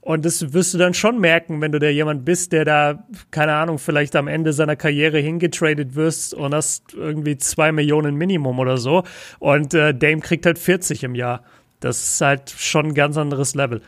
Und 0.01 0.25
das 0.25 0.53
wirst 0.53 0.73
du 0.73 0.79
dann 0.79 0.95
schon 0.95 1.21
merken, 1.21 1.61
wenn 1.61 1.73
du 1.73 1.81
da 1.81 1.89
jemand 1.89 2.25
bist, 2.25 2.53
der 2.53 2.65
da, 2.65 3.05
keine 3.33 3.55
Ahnung, 3.55 3.79
vielleicht 3.79 4.15
am 4.15 4.29
Ende 4.29 4.53
seiner 4.53 4.77
Karriere 4.77 5.19
hingetradet 5.19 5.97
wirst 5.97 6.33
und 6.33 6.55
hast 6.55 6.95
irgendwie 6.95 7.37
zwei 7.39 7.73
Millionen 7.73 8.15
Minimum 8.15 8.61
oder 8.61 8.79
so. 8.79 9.03
Und 9.41 9.75
äh, 9.75 9.93
Dame 9.93 10.21
kriegt 10.21 10.47
halt 10.47 10.61
40 10.61 11.03
im 11.03 11.17
Jahr. 11.17 11.43
Das 11.81 12.03
ist 12.03 12.21
halt 12.21 12.51
schon 12.57 12.87
ein 12.87 12.95
ganz 12.95 13.17
anderes 13.17 13.57
Level. 13.57 13.83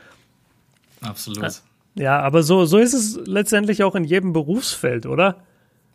Absolut. 1.00 1.62
Ja, 1.94 2.20
aber 2.20 2.42
so, 2.42 2.64
so 2.64 2.78
ist 2.78 2.94
es 2.94 3.18
letztendlich 3.26 3.82
auch 3.82 3.94
in 3.94 4.04
jedem 4.04 4.32
Berufsfeld, 4.32 5.06
oder? 5.06 5.42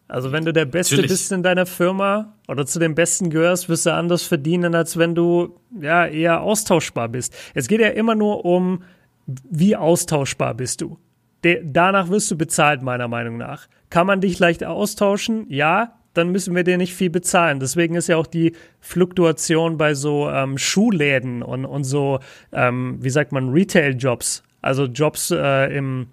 Also 0.08 0.32
wenn 0.32 0.46
du 0.46 0.52
der 0.52 0.66
Beste 0.66 0.96
Natürlich. 0.96 1.12
bist 1.12 1.32
in 1.32 1.44
deiner 1.44 1.66
Firma 1.66 2.34
oder 2.48 2.66
zu 2.66 2.78
den 2.78 2.94
Besten 2.94 3.30
gehörst, 3.30 3.70
wirst 3.70 3.86
du 3.86 3.94
anders 3.94 4.24
verdienen, 4.24 4.76
als 4.76 4.98
wenn 4.98 5.16
du 5.16 5.60
ja 5.80 6.06
eher 6.06 6.42
austauschbar 6.42 7.10
bist. 7.10 7.34
Es 7.54 7.68
geht 7.68 7.80
ja 7.80 7.88
immer 7.88 8.16
nur 8.16 8.44
um, 8.46 8.84
wie 9.26 9.76
austauschbar 9.76 10.54
bist 10.56 10.82
du. 10.82 11.00
De 11.44 11.62
danach 11.66 12.10
wirst 12.10 12.30
du 12.32 12.38
bezahlt, 12.38 12.82
meiner 12.82 13.08
Meinung 13.08 13.38
nach. 13.38 13.68
Kann 13.90 14.08
man 14.08 14.22
dich 14.22 14.40
leicht 14.40 14.64
austauschen? 14.64 15.46
Ja, 15.50 15.96
dann 16.14 16.30
müssen 16.30 16.56
wir 16.56 16.64
dir 16.64 16.78
nicht 16.78 16.94
viel 16.94 17.10
bezahlen. 17.10 17.60
Deswegen 17.60 17.96
ist 17.96 18.08
ja 18.08 18.18
auch 18.18 18.28
die 18.28 18.56
Fluktuation 18.82 19.78
bei 19.78 19.94
so 19.94 20.30
ähm, 20.30 20.58
Schuhläden 20.58 21.42
und, 21.42 21.66
und 21.66 21.86
so, 21.86 22.20
ähm, 22.52 22.98
wie 23.02 23.10
sagt 23.10 23.32
man, 23.32 23.50
Retail-Jobs 23.50 24.44
also 24.64 24.86
Jobs 24.86 25.30
äh, 25.30 25.76
im, 25.76 26.08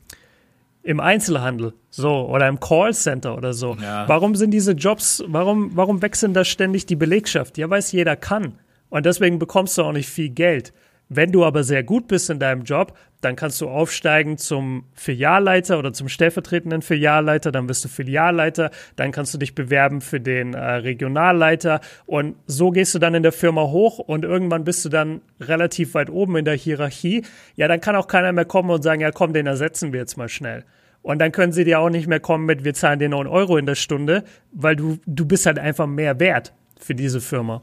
im 0.82 1.01
Einzelhandel, 1.01 1.72
so, 1.88 2.28
oder 2.28 2.48
im 2.48 2.61
Callcenter 2.61 3.36
oder 3.36 3.55
so. 3.55 3.76
Ja. 3.80 4.07
Warum 4.09 4.34
sind 4.34 4.51
diese 4.51 4.72
Jobs, 4.72 5.24
warum, 5.26 5.70
warum 5.74 6.03
wechseln 6.03 6.34
da 6.34 6.44
ständig 6.44 6.84
die 6.84 6.96
Belegschaft? 6.96 7.57
Ja, 7.57 7.70
weil 7.70 7.78
es 7.78 7.92
jeder 7.92 8.16
kann. 8.16 8.59
Und 8.90 9.07
deswegen 9.07 9.38
bekommst 9.38 9.78
du 9.78 9.82
auch 9.82 9.92
nicht 9.92 10.09
viel 10.09 10.28
Geld. 10.30 10.72
Wenn 11.12 11.32
du 11.32 11.44
aber 11.44 11.64
sehr 11.64 11.82
gut 11.82 12.06
bist 12.06 12.30
in 12.30 12.38
deinem 12.38 12.62
Job, 12.62 12.96
dann 13.20 13.34
kannst 13.34 13.61
du 13.61 13.68
aufsteigen 13.68 14.38
zum 14.38 14.84
Filialleiter 14.94 15.76
oder 15.76 15.92
zum 15.92 16.08
stellvertretenden 16.08 16.82
Filialleiter, 16.82 17.50
dann 17.50 17.68
wirst 17.68 17.84
du 17.84 17.88
Filialleiter, 17.88 18.70
dann 18.94 19.11
kannst 19.11 19.34
du 19.34 19.38
dich 19.38 19.56
bewerben 19.56 20.02
für 20.02 20.20
den 20.20 20.54
äh, 20.54 20.61
Regionalleiter 20.61 21.80
und 22.06 22.36
so 22.46 22.70
gehst 22.70 22.94
du 22.94 23.00
dann 23.00 23.16
in 23.16 23.24
der 23.24 23.32
Firma 23.32 23.62
hoch 23.62 23.98
und 23.98 24.24
irgendwann 24.24 24.62
bist 24.62 24.84
du 24.84 24.88
dann 24.88 25.20
relativ 25.40 25.94
weit 25.94 26.11
oben 26.11 26.36
in 26.36 26.44
der 26.44 26.54
Hierarchie. 26.54 27.24
Ja, 27.56 27.66
dann 27.66 27.80
kann 27.80 27.96
auch 27.96 28.06
keiner 28.06 28.30
mehr 28.30 28.44
kommen 28.44 28.70
und 28.70 28.82
sagen, 28.82 29.00
ja 29.00 29.11
komm, 29.11 29.32
den 29.32 29.48
ersetzen 29.48 29.92
wir 29.92 29.98
jetzt 29.98 30.16
mal 30.16 30.28
schnell. 30.28 30.64
Und 31.02 31.18
dann 31.18 31.32
können 31.32 31.52
sie 31.52 31.64
dir 31.64 31.80
auch 31.80 31.90
nicht 31.90 32.06
mehr 32.06 32.20
kommen 32.20 32.46
mit, 32.46 32.62
wir 32.62 32.74
zahlen 32.74 33.00
dir 33.00 33.08
9 33.08 33.26
Euro 33.26 33.56
in 33.56 33.66
der 33.66 33.74
Stunde, 33.74 34.22
weil 34.52 34.76
du, 34.76 34.98
du 35.06 35.26
bist 35.26 35.44
halt 35.44 35.58
einfach 35.58 35.88
mehr 35.88 36.20
wert 36.20 36.52
für 36.78 36.94
diese 36.94 37.20
Firma. 37.20 37.62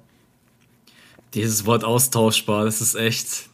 Dieses 1.33 1.65
Wort 1.65 1.83
austauschbar, 1.83 2.65
das 2.65 2.81
ist 2.81 2.95
echt. 2.95 3.49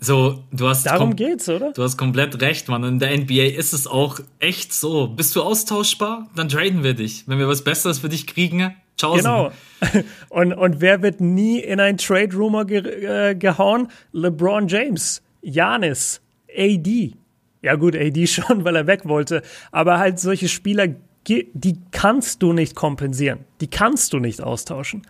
So, 0.00 0.44
du 0.52 0.68
hast. 0.68 0.86
Darum 0.86 1.16
geht's, 1.16 1.48
oder? 1.48 1.72
Du 1.72 1.82
hast 1.82 1.96
komplett 1.96 2.40
recht, 2.40 2.68
Mann. 2.68 2.84
In 2.84 2.98
der 2.98 3.16
NBA 3.16 3.56
ist 3.56 3.72
es 3.72 3.86
auch 3.86 4.20
echt 4.38 4.72
so. 4.72 5.08
Bist 5.08 5.34
du 5.34 5.42
austauschbar? 5.42 6.28
Dann 6.36 6.48
traden 6.48 6.84
wir 6.84 6.94
dich. 6.94 7.24
Wenn 7.26 7.38
wir 7.38 7.48
was 7.48 7.64
Besseres 7.64 7.98
für 7.98 8.08
dich 8.08 8.26
kriegen, 8.26 8.74
ciao. 8.96 9.14
Genau. 9.14 9.50
Und, 10.28 10.52
und 10.54 10.80
wer 10.80 11.02
wird 11.02 11.20
nie 11.20 11.60
in 11.60 11.78
ein 11.78 11.98
Trade 11.98 12.34
Rumor 12.34 12.64
ge 12.64 12.80
äh, 12.80 13.34
gehauen? 13.36 13.88
LeBron 14.12 14.66
James, 14.66 15.22
Janis, 15.40 16.20
AD. 16.56 17.14
Ja, 17.62 17.74
gut, 17.76 17.96
AD 17.96 18.26
schon, 18.26 18.64
weil 18.64 18.76
er 18.76 18.86
weg 18.86 19.02
wollte. 19.04 19.42
Aber 19.70 19.98
halt 19.98 20.18
solche 20.18 20.48
Spieler, 20.48 20.88
die 21.28 21.78
kannst 21.90 22.42
du 22.42 22.52
nicht 22.52 22.74
kompensieren. 22.74 23.40
Die 23.60 23.68
kannst 23.68 24.12
du 24.12 24.18
nicht 24.18 24.40
austauschen. 24.40 25.02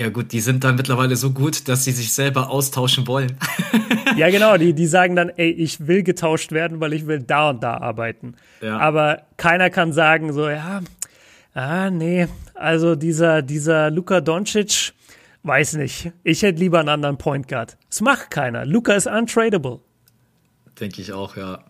Ja 0.00 0.10
gut, 0.10 0.30
die 0.30 0.40
sind 0.40 0.62
dann 0.62 0.76
mittlerweile 0.76 1.16
so 1.16 1.32
gut, 1.32 1.66
dass 1.66 1.82
sie 1.82 1.90
sich 1.90 2.12
selber 2.12 2.50
austauschen 2.50 3.08
wollen. 3.08 3.36
ja 4.16 4.30
genau, 4.30 4.56
die, 4.56 4.72
die 4.72 4.86
sagen 4.86 5.16
dann, 5.16 5.28
ey, 5.28 5.50
ich 5.50 5.88
will 5.88 6.04
getauscht 6.04 6.52
werden, 6.52 6.78
weil 6.78 6.92
ich 6.92 7.08
will 7.08 7.20
da 7.20 7.50
und 7.50 7.64
da 7.64 7.78
arbeiten. 7.78 8.36
Ja. 8.62 8.78
Aber 8.78 9.22
keiner 9.36 9.70
kann 9.70 9.92
sagen 9.92 10.32
so, 10.32 10.48
ja, 10.48 10.82
ah 11.54 11.90
nee, 11.90 12.28
also 12.54 12.94
dieser, 12.94 13.42
dieser 13.42 13.90
Luka 13.90 14.20
Doncic, 14.20 14.92
weiß 15.42 15.74
nicht, 15.74 16.12
ich 16.22 16.42
hätte 16.42 16.60
lieber 16.60 16.78
einen 16.78 16.90
anderen 16.90 17.18
Point 17.18 17.48
Guard. 17.48 17.76
Das 17.88 18.00
macht 18.00 18.30
keiner. 18.30 18.64
Luka 18.64 18.92
ist 18.92 19.08
untradable. 19.08 19.80
Denke 20.78 21.02
ich 21.02 21.12
auch, 21.12 21.36
ja. 21.36 21.64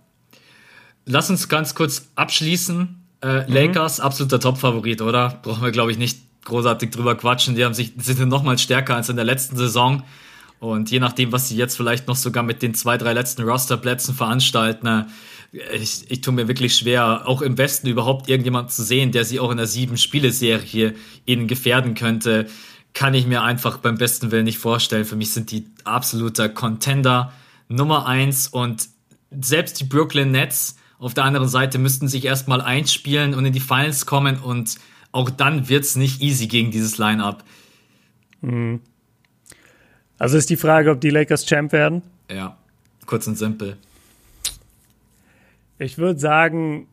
Lass 1.06 1.30
uns 1.30 1.48
ganz 1.48 1.74
kurz 1.74 2.10
abschließen. 2.14 3.06
Äh, 3.22 3.46
mhm. 3.48 3.54
Lakers, 3.54 4.00
absoluter 4.00 4.38
Top-Favorit, 4.38 5.00
oder? 5.00 5.40
Brauchen 5.42 5.62
wir, 5.62 5.72
glaube 5.72 5.92
ich, 5.92 5.98
nicht 5.98 6.27
großartig 6.45 6.91
drüber 6.91 7.14
quatschen. 7.14 7.55
Die 7.55 7.64
haben 7.64 7.74
sich, 7.74 7.93
sind 7.99 8.28
noch 8.28 8.43
mal 8.43 8.59
stärker 8.59 8.97
als 8.97 9.09
in 9.09 9.16
der 9.16 9.24
letzten 9.24 9.57
Saison. 9.57 10.03
Und 10.61 10.91
je 10.91 10.99
nachdem, 10.99 11.30
was 11.32 11.49
sie 11.49 11.57
jetzt 11.57 11.76
vielleicht 11.76 12.09
noch 12.09 12.16
sogar 12.16 12.43
mit 12.43 12.62
den 12.62 12.74
zwei, 12.74 12.99
drei 12.99 13.12
letzten 13.12 13.43
Rosterplätzen 13.43 14.14
veranstalten, 14.14 15.07
ich, 15.72 16.11
ich 16.11 16.20
tue 16.20 16.34
mir 16.34 16.49
wirklich 16.49 16.76
schwer, 16.76 17.22
auch 17.26 17.43
im 17.43 17.57
Westen 17.57 17.86
überhaupt 17.86 18.28
irgendjemand 18.28 18.70
zu 18.70 18.82
sehen, 18.82 19.12
der 19.12 19.24
sie 19.24 19.41
auch 19.41 19.51
in 19.51 19.57
der 19.57 19.66
sieben-Spiele-Serie 19.66 20.95
ihnen 21.26 21.47
gefährden 21.47 21.95
könnte, 21.95 22.49
kann 22.93 23.14
ich 23.14 23.26
mir 23.26 23.43
einfach 23.43 23.78
beim 23.78 23.97
besten 23.97 24.30
Willen 24.30 24.45
nicht 24.45 24.59
vorstellen. 24.59 25.05
Für 25.05 25.16
mich 25.16 25.32
sind 25.32 25.51
die 25.51 25.66
absoluter 25.84 26.49
Contender 26.49 27.32
Nummer 27.68 28.07
eins 28.07 28.49
und 28.49 28.89
selbst 29.30 29.80
die 29.80 29.84
Brooklyn 29.84 30.30
Nets 30.30 30.76
auf 30.99 31.14
der 31.14 31.24
anderen 31.24 31.49
Seite 31.49 31.78
müssten 31.78 32.09
sich 32.09 32.24
erstmal 32.24 32.61
einspielen 32.61 33.34
und 33.34 33.45
in 33.45 33.53
die 33.53 33.61
Finals 33.61 34.05
kommen 34.05 34.39
und 34.39 34.76
auch 35.18 35.30
dann 35.30 35.68
wird 35.68 35.82
es 35.82 35.96
nicht 35.96 36.22
easy 36.22 36.46
gegen 36.46 36.70
dieses 36.70 36.96
Line-Up. 36.96 37.42
Mhm. 38.40 38.80
Also 40.16 40.38
ist 40.38 40.48
die 40.48 40.56
Frage, 40.56 40.92
ob 40.92 41.00
die 41.00 41.10
Lakers 41.10 41.44
Champ 41.44 41.72
werden? 41.72 42.02
Ja, 42.30 42.56
kurz 43.04 43.26
und 43.26 43.36
simpel. 43.36 43.76
Ich 45.80 45.98
würde 45.98 46.20
sagen, 46.20 46.86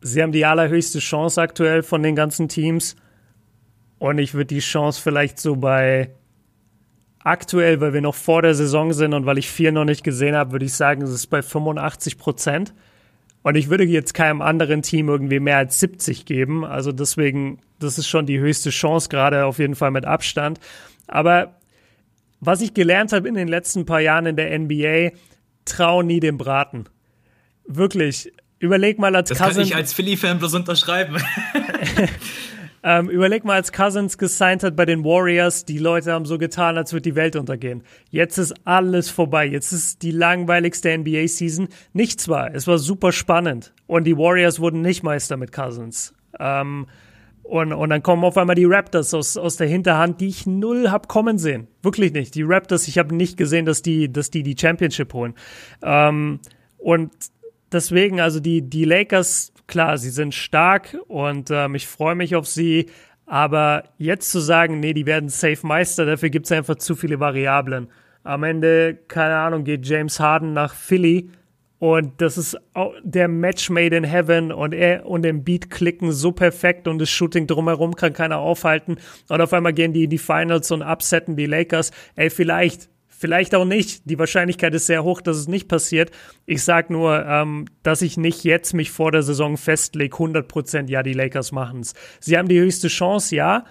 sie 0.00 0.22
haben 0.22 0.32
die 0.32 0.44
allerhöchste 0.44 0.98
Chance 0.98 1.40
aktuell 1.40 1.84
von 1.84 2.02
den 2.02 2.16
ganzen 2.16 2.48
Teams. 2.48 2.96
Und 4.00 4.18
ich 4.18 4.34
würde 4.34 4.46
die 4.46 4.58
Chance 4.58 5.00
vielleicht 5.00 5.38
so 5.38 5.54
bei 5.54 6.10
aktuell, 7.20 7.80
weil 7.80 7.92
wir 7.92 8.00
noch 8.00 8.16
vor 8.16 8.42
der 8.42 8.56
Saison 8.56 8.92
sind 8.92 9.14
und 9.14 9.24
weil 9.24 9.38
ich 9.38 9.48
vier 9.48 9.70
noch 9.70 9.84
nicht 9.84 10.02
gesehen 10.02 10.34
habe, 10.34 10.50
würde 10.50 10.64
ich 10.64 10.74
sagen, 10.74 11.02
es 11.02 11.10
ist 11.10 11.28
bei 11.28 11.42
85 11.42 12.18
Prozent. 12.18 12.74
Und 13.42 13.56
ich 13.56 13.68
würde 13.68 13.84
jetzt 13.84 14.14
keinem 14.14 14.40
anderen 14.40 14.82
Team 14.82 15.08
irgendwie 15.08 15.40
mehr 15.40 15.56
als 15.56 15.80
70 15.80 16.26
geben. 16.26 16.64
Also 16.64 16.92
deswegen, 16.92 17.58
das 17.78 17.98
ist 17.98 18.08
schon 18.08 18.26
die 18.26 18.38
höchste 18.38 18.70
Chance, 18.70 19.08
gerade 19.08 19.44
auf 19.46 19.58
jeden 19.58 19.74
Fall 19.74 19.90
mit 19.90 20.04
Abstand. 20.04 20.60
Aber 21.08 21.56
was 22.40 22.60
ich 22.60 22.74
gelernt 22.74 23.12
habe 23.12 23.28
in 23.28 23.34
den 23.34 23.48
letzten 23.48 23.84
paar 23.84 24.00
Jahren 24.00 24.26
in 24.26 24.36
der 24.36 24.56
NBA, 24.58 25.16
trau 25.64 26.02
nie 26.02 26.20
dem 26.20 26.38
Braten. 26.38 26.84
Wirklich. 27.66 28.32
Überleg 28.58 28.98
mal 28.98 29.14
als 29.16 29.30
das 29.30 29.38
kann 29.38 29.58
ich 29.58 29.74
als 29.74 29.92
Philly-Fan 29.92 30.38
bloß 30.38 30.54
unterschreiben. 30.54 31.16
ähm, 32.84 33.08
überleg 33.08 33.44
mal, 33.44 33.54
als 33.54 33.72
Cousins 33.72 34.18
gesigned 34.18 34.64
hat 34.64 34.74
bei 34.74 34.84
den 34.84 35.04
Warriors, 35.04 35.64
die 35.64 35.78
Leute 35.78 36.12
haben 36.12 36.24
so 36.24 36.36
getan, 36.36 36.76
als 36.76 36.92
würde 36.92 37.02
die 37.02 37.14
Welt 37.14 37.36
untergehen. 37.36 37.84
Jetzt 38.10 38.38
ist 38.38 38.54
alles 38.64 39.08
vorbei. 39.08 39.46
Jetzt 39.46 39.72
ist 39.72 40.02
die 40.02 40.10
langweiligste 40.10 40.96
NBA-Season. 40.96 41.68
Nicht 41.92 42.20
zwar, 42.20 42.52
es 42.54 42.66
war 42.66 42.78
super 42.78 43.12
spannend. 43.12 43.72
Und 43.86 44.04
die 44.04 44.16
Warriors 44.16 44.58
wurden 44.58 44.80
nicht 44.80 45.04
Meister 45.04 45.36
mit 45.36 45.52
Cousins. 45.52 46.12
Ähm, 46.40 46.86
und, 47.44 47.72
und 47.72 47.90
dann 47.90 48.02
kommen 48.02 48.24
auf 48.24 48.36
einmal 48.36 48.56
die 48.56 48.64
Raptors 48.64 49.14
aus, 49.14 49.36
aus 49.36 49.56
der 49.56 49.68
Hinterhand, 49.68 50.20
die 50.20 50.28
ich 50.28 50.46
null 50.46 50.90
hab 50.90 51.06
kommen 51.06 51.38
sehen. 51.38 51.68
Wirklich 51.82 52.12
nicht. 52.12 52.34
Die 52.34 52.42
Raptors, 52.42 52.88
ich 52.88 52.98
habe 52.98 53.14
nicht 53.14 53.36
gesehen, 53.36 53.64
dass 53.64 53.82
die, 53.82 54.12
dass 54.12 54.30
die 54.30 54.42
die 54.42 54.56
Championship 54.58 55.12
holen. 55.12 55.34
Ähm, 55.82 56.40
und 56.78 57.12
deswegen, 57.70 58.20
also 58.20 58.40
die, 58.40 58.62
die 58.62 58.84
Lakers, 58.84 59.51
klar, 59.66 59.98
sie 59.98 60.10
sind 60.10 60.34
stark 60.34 60.96
und 61.08 61.50
ähm, 61.50 61.74
ich 61.74 61.86
freue 61.86 62.14
mich 62.14 62.34
auf 62.36 62.46
sie. 62.46 62.86
Aber 63.26 63.84
jetzt 63.98 64.30
zu 64.30 64.40
sagen, 64.40 64.80
nee, 64.80 64.92
die 64.92 65.06
werden 65.06 65.28
Safe 65.28 65.66
Meister, 65.66 66.04
dafür 66.04 66.30
gibt 66.30 66.46
es 66.46 66.52
einfach 66.52 66.76
zu 66.76 66.94
viele 66.94 67.20
Variablen. 67.20 67.88
Am 68.24 68.42
Ende, 68.42 68.98
keine 69.08 69.36
Ahnung, 69.36 69.64
geht 69.64 69.86
James 69.86 70.20
Harden 70.20 70.52
nach 70.52 70.74
Philly 70.74 71.30
und 71.82 72.20
das 72.20 72.38
ist 72.38 72.56
der 73.02 73.26
Match 73.26 73.68
made 73.68 73.96
in 73.96 74.04
heaven 74.04 74.52
und 74.52 74.72
er 74.72 75.04
und 75.04 75.22
den 75.22 75.42
Beat 75.42 75.68
klicken 75.68 76.12
so 76.12 76.30
perfekt 76.30 76.86
und 76.86 77.00
das 77.00 77.10
Shooting 77.10 77.48
drumherum 77.48 77.96
kann 77.96 78.12
keiner 78.12 78.38
aufhalten. 78.38 78.98
Und 79.28 79.40
auf 79.40 79.52
einmal 79.52 79.72
gehen 79.72 79.92
die 79.92 80.04
in 80.04 80.10
die 80.10 80.18
Finals 80.18 80.70
und 80.70 80.82
upsetten 80.82 81.34
die 81.34 81.46
Lakers. 81.46 81.90
Ey, 82.14 82.30
vielleicht, 82.30 82.88
vielleicht 83.22 83.54
auch 83.54 83.64
nicht. 83.64 84.02
Die 84.10 84.18
Wahrscheinlichkeit 84.18 84.74
ist 84.74 84.86
sehr 84.86 85.04
hoch, 85.04 85.20
dass 85.20 85.36
es 85.36 85.46
nicht 85.46 85.68
passiert. 85.68 86.10
Ich 86.44 86.64
sag 86.64 86.90
nur, 86.90 87.24
ähm, 87.24 87.66
dass 87.84 88.02
ich 88.02 88.16
nicht 88.16 88.42
jetzt 88.42 88.74
mich 88.74 88.90
vor 88.90 89.12
der 89.12 89.22
Saison 89.22 89.56
festlege, 89.56 90.12
100 90.16 90.48
Prozent, 90.48 90.90
ja, 90.90 91.04
die 91.04 91.12
Lakers 91.12 91.52
machen's. 91.52 91.94
Sie 92.18 92.36
haben 92.36 92.48
die 92.48 92.58
höchste 92.58 92.88
Chance, 92.88 93.36
ja. 93.36 93.64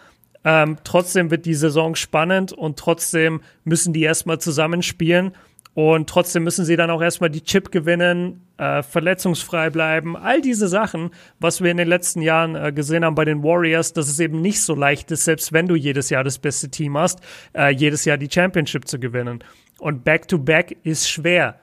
Ähm, 0.46 0.78
trotzdem 0.86 1.32
wird 1.32 1.46
die 1.46 1.54
Saison 1.54 1.96
spannend 1.96 2.54
und 2.54 2.80
trotzdem 2.80 3.42
müssen 3.66 3.92
die 3.92 4.04
erstmal 4.04 4.40
zusammenspielen. 4.40 5.34
Und 5.74 6.10
trotzdem 6.10 6.44
müssen 6.44 6.66
sie 6.66 6.76
dann 6.76 6.90
auch 6.90 7.02
erstmal 7.02 7.30
die 7.30 7.44
Chip 7.44 7.72
gewinnen, 7.72 8.42
äh, 8.58 8.84
verletzungsfrei 8.84 9.70
bleiben. 9.70 10.18
All 10.18 10.42
diese 10.42 10.68
Sachen, 10.68 11.12
was 11.40 11.62
wir 11.64 11.72
in 11.72 11.78
den 11.78 11.88
letzten 11.88 12.22
Jahren 12.22 12.56
äh, 12.56 12.74
gesehen 12.74 13.06
haben 13.06 13.16
bei 13.16 13.24
den 13.24 13.42
Warriors, 13.42 13.94
dass 13.94 14.10
es 14.10 14.20
eben 14.20 14.42
nicht 14.42 14.62
so 14.62 14.76
leicht 14.76 15.12
ist, 15.12 15.24
selbst 15.24 15.54
wenn 15.54 15.68
du 15.68 15.76
jedes 15.76 16.10
Jahr 16.10 16.26
das 16.26 16.40
beste 16.40 16.70
Team 16.70 16.98
hast, 16.98 17.22
äh, 17.54 17.70
jedes 17.70 18.04
Jahr 18.04 18.18
die 18.18 18.30
Championship 18.30 18.86
zu 18.86 19.00
gewinnen. 19.00 19.44
Und 19.80 20.04
Back-to-Back 20.04 20.72
-back 20.72 20.78
ist 20.84 21.10
schwer. 21.10 21.56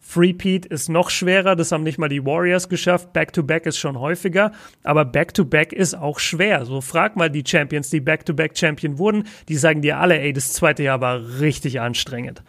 Free-Peat 0.00 0.66
ist 0.66 0.88
noch 0.88 1.10
schwerer, 1.10 1.56
das 1.56 1.72
haben 1.72 1.82
nicht 1.82 1.98
mal 1.98 2.08
die 2.08 2.24
Warriors 2.24 2.68
geschafft. 2.68 3.12
Back-to-Back 3.12 3.64
-back 3.64 3.68
ist 3.68 3.78
schon 3.78 3.98
häufiger, 3.98 4.52
aber 4.84 5.04
Back-to-Back 5.06 5.72
-back 5.72 5.74
ist 5.74 5.94
auch 5.94 6.20
schwer. 6.20 6.64
So 6.66 6.82
frag 6.82 7.16
mal 7.16 7.30
die 7.30 7.42
Champions, 7.44 7.88
die 7.88 8.00
Back-to-Back-Champion 8.00 8.98
wurden, 8.98 9.24
die 9.48 9.56
sagen 9.56 9.80
dir 9.80 9.98
alle, 9.98 10.20
ey, 10.20 10.32
das 10.32 10.52
zweite 10.52 10.82
Jahr 10.82 11.00
war 11.00 11.40
richtig 11.40 11.80
anstrengend. 11.80 12.42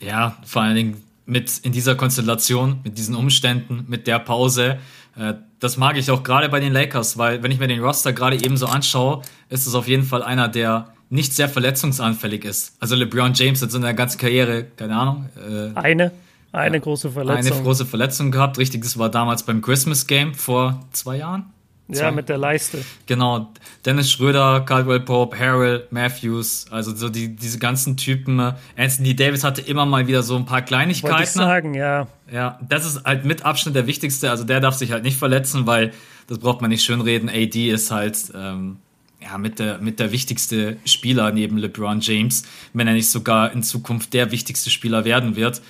Ja, 0.00 0.36
vor 0.44 0.62
allen 0.62 0.74
Dingen 0.74 1.04
mit 1.26 1.58
in 1.58 1.72
dieser 1.72 1.94
Konstellation, 1.94 2.80
mit 2.82 2.98
diesen 2.98 3.14
Umständen, 3.14 3.84
mit 3.88 4.06
der 4.06 4.18
Pause. 4.18 4.78
Äh, 5.16 5.34
das 5.60 5.76
mag 5.76 5.96
ich 5.96 6.10
auch 6.10 6.22
gerade 6.22 6.48
bei 6.48 6.58
den 6.58 6.72
Lakers, 6.72 7.18
weil 7.18 7.42
wenn 7.42 7.50
ich 7.50 7.58
mir 7.58 7.68
den 7.68 7.80
Roster 7.80 8.12
gerade 8.12 8.36
eben 8.36 8.56
so 8.56 8.66
anschaue, 8.66 9.22
ist 9.48 9.66
es 9.66 9.74
auf 9.74 9.86
jeden 9.86 10.02
Fall 10.02 10.22
einer, 10.22 10.48
der 10.48 10.92
nicht 11.10 11.34
sehr 11.34 11.48
verletzungsanfällig 11.48 12.44
ist. 12.44 12.76
Also 12.80 12.94
LeBron 12.94 13.34
James 13.34 13.60
hat 13.62 13.70
so 13.70 13.76
in 13.76 13.82
der 13.82 13.94
ganzen 13.94 14.18
Karriere, 14.18 14.64
keine 14.76 14.96
Ahnung. 14.96 15.28
Äh, 15.36 15.78
eine, 15.78 16.12
eine 16.52 16.80
große 16.80 17.10
Verletzung. 17.10 17.52
Eine 17.52 17.62
große 17.62 17.86
Verletzung 17.86 18.30
gehabt. 18.30 18.58
Richtig, 18.58 18.82
das 18.82 18.98
war 18.98 19.08
damals 19.08 19.42
beim 19.42 19.60
Christmas 19.60 20.06
Game 20.06 20.34
vor 20.34 20.80
zwei 20.92 21.18
Jahren. 21.18 21.52
Ja, 21.98 22.10
mit 22.10 22.28
der 22.28 22.38
Leiste. 22.38 22.84
Genau. 23.06 23.52
Dennis 23.84 24.10
Schröder, 24.10 24.60
Caldwell 24.60 25.00
Pope, 25.00 25.38
Harold, 25.38 25.90
Matthews, 25.92 26.66
also 26.70 26.94
so 26.94 27.08
die, 27.08 27.34
diese 27.34 27.58
ganzen 27.58 27.96
Typen. 27.96 28.40
Anthony 28.76 29.16
Davis 29.16 29.44
hatte 29.44 29.60
immer 29.62 29.86
mal 29.86 30.06
wieder 30.06 30.22
so 30.22 30.36
ein 30.36 30.44
paar 30.44 30.62
Kleinigkeiten. 30.62 31.12
Wollte 31.12 31.24
ich 31.24 31.30
sagen, 31.30 31.74
ja. 31.74 32.06
Ja, 32.30 32.58
das 32.68 32.86
ist 32.86 33.04
halt 33.04 33.24
mit 33.24 33.44
Abschnitt 33.44 33.74
der 33.74 33.86
wichtigste. 33.86 34.30
Also 34.30 34.44
der 34.44 34.60
darf 34.60 34.74
sich 34.74 34.92
halt 34.92 35.02
nicht 35.02 35.18
verletzen, 35.18 35.66
weil 35.66 35.92
das 36.26 36.38
braucht 36.38 36.60
man 36.60 36.70
nicht 36.70 36.84
schönreden. 36.84 37.28
AD 37.28 37.70
ist 37.70 37.90
halt 37.90 38.32
ähm, 38.34 38.76
ja, 39.22 39.38
mit, 39.38 39.58
der, 39.58 39.78
mit 39.78 40.00
der 40.00 40.12
wichtigste 40.12 40.76
Spieler 40.84 41.32
neben 41.32 41.58
LeBron 41.58 42.00
James, 42.00 42.44
wenn 42.72 42.86
er 42.86 42.94
nicht 42.94 43.10
sogar 43.10 43.52
in 43.52 43.62
Zukunft 43.62 44.14
der 44.14 44.30
wichtigste 44.30 44.70
Spieler 44.70 45.04
werden 45.04 45.36
wird. 45.36 45.60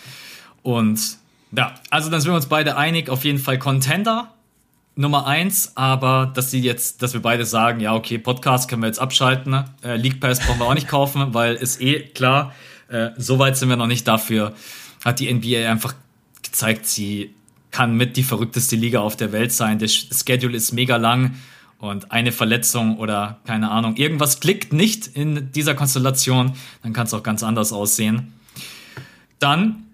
Und 0.63 1.19
ja, 1.53 1.75
also 1.91 2.11
dann 2.11 2.21
sind 2.21 2.31
wir 2.31 2.37
uns 2.37 2.47
beide 2.47 2.77
einig, 2.77 3.09
auf 3.09 3.25
jeden 3.25 3.39
Fall 3.39 3.59
Contender 3.59 4.33
Nummer 5.01 5.27
eins, 5.27 5.73
aber 5.77 6.31
dass 6.35 6.51
sie 6.51 6.61
jetzt, 6.61 7.03
dass 7.03 7.15
wir 7.15 7.23
beide 7.23 7.47
sagen, 7.47 7.81
ja, 7.81 7.95
okay, 7.95 8.19
Podcast 8.19 8.69
können 8.69 8.83
wir 8.83 8.87
jetzt 8.87 8.99
abschalten, 8.99 9.51
ne? 9.53 9.65
äh, 9.83 9.97
League 9.97 10.21
Pass 10.21 10.41
brauchen 10.41 10.59
wir 10.59 10.67
auch 10.67 10.75
nicht 10.75 10.89
kaufen, 10.89 11.29
weil 11.35 11.55
ist 11.55 11.81
eh 11.81 12.01
klar, 12.01 12.53
äh, 12.89 13.11
so 13.17 13.39
weit 13.39 13.57
sind 13.57 13.71
wir 13.71 13.77
noch 13.77 13.87
nicht. 13.87 14.07
Dafür 14.07 14.53
hat 15.03 15.19
die 15.19 15.33
NBA 15.33 15.71
einfach 15.71 15.95
gezeigt, 16.43 16.87
sie 16.87 17.35
kann 17.71 17.97
mit 17.97 18.17
die 18.17 18.23
verrückteste 18.23 18.77
Liga 18.77 19.01
auf 19.01 19.17
der 19.17 19.33
Welt 19.33 19.53
sein. 19.53 19.79
Der 19.79 19.89
Schedule 19.89 20.57
ist 20.57 20.73
mega 20.73 20.97
lang 20.97 21.37
und 21.79 22.13
eine 22.13 22.31
Verletzung 22.31 22.99
oder 22.99 23.41
keine 23.47 23.71
Ahnung, 23.71 23.97
irgendwas 23.97 24.41
klickt 24.41 24.75
nicht 24.75 25.07
in 25.07 25.51
dieser 25.53 25.75
Konstellation, 25.75 26.53
dann 26.83 26.93
kann 26.93 27.07
es 27.07 27.15
auch 27.15 27.23
ganz 27.23 27.43
anders 27.43 27.73
aussehen. 27.73 28.35
Dann 29.39 29.87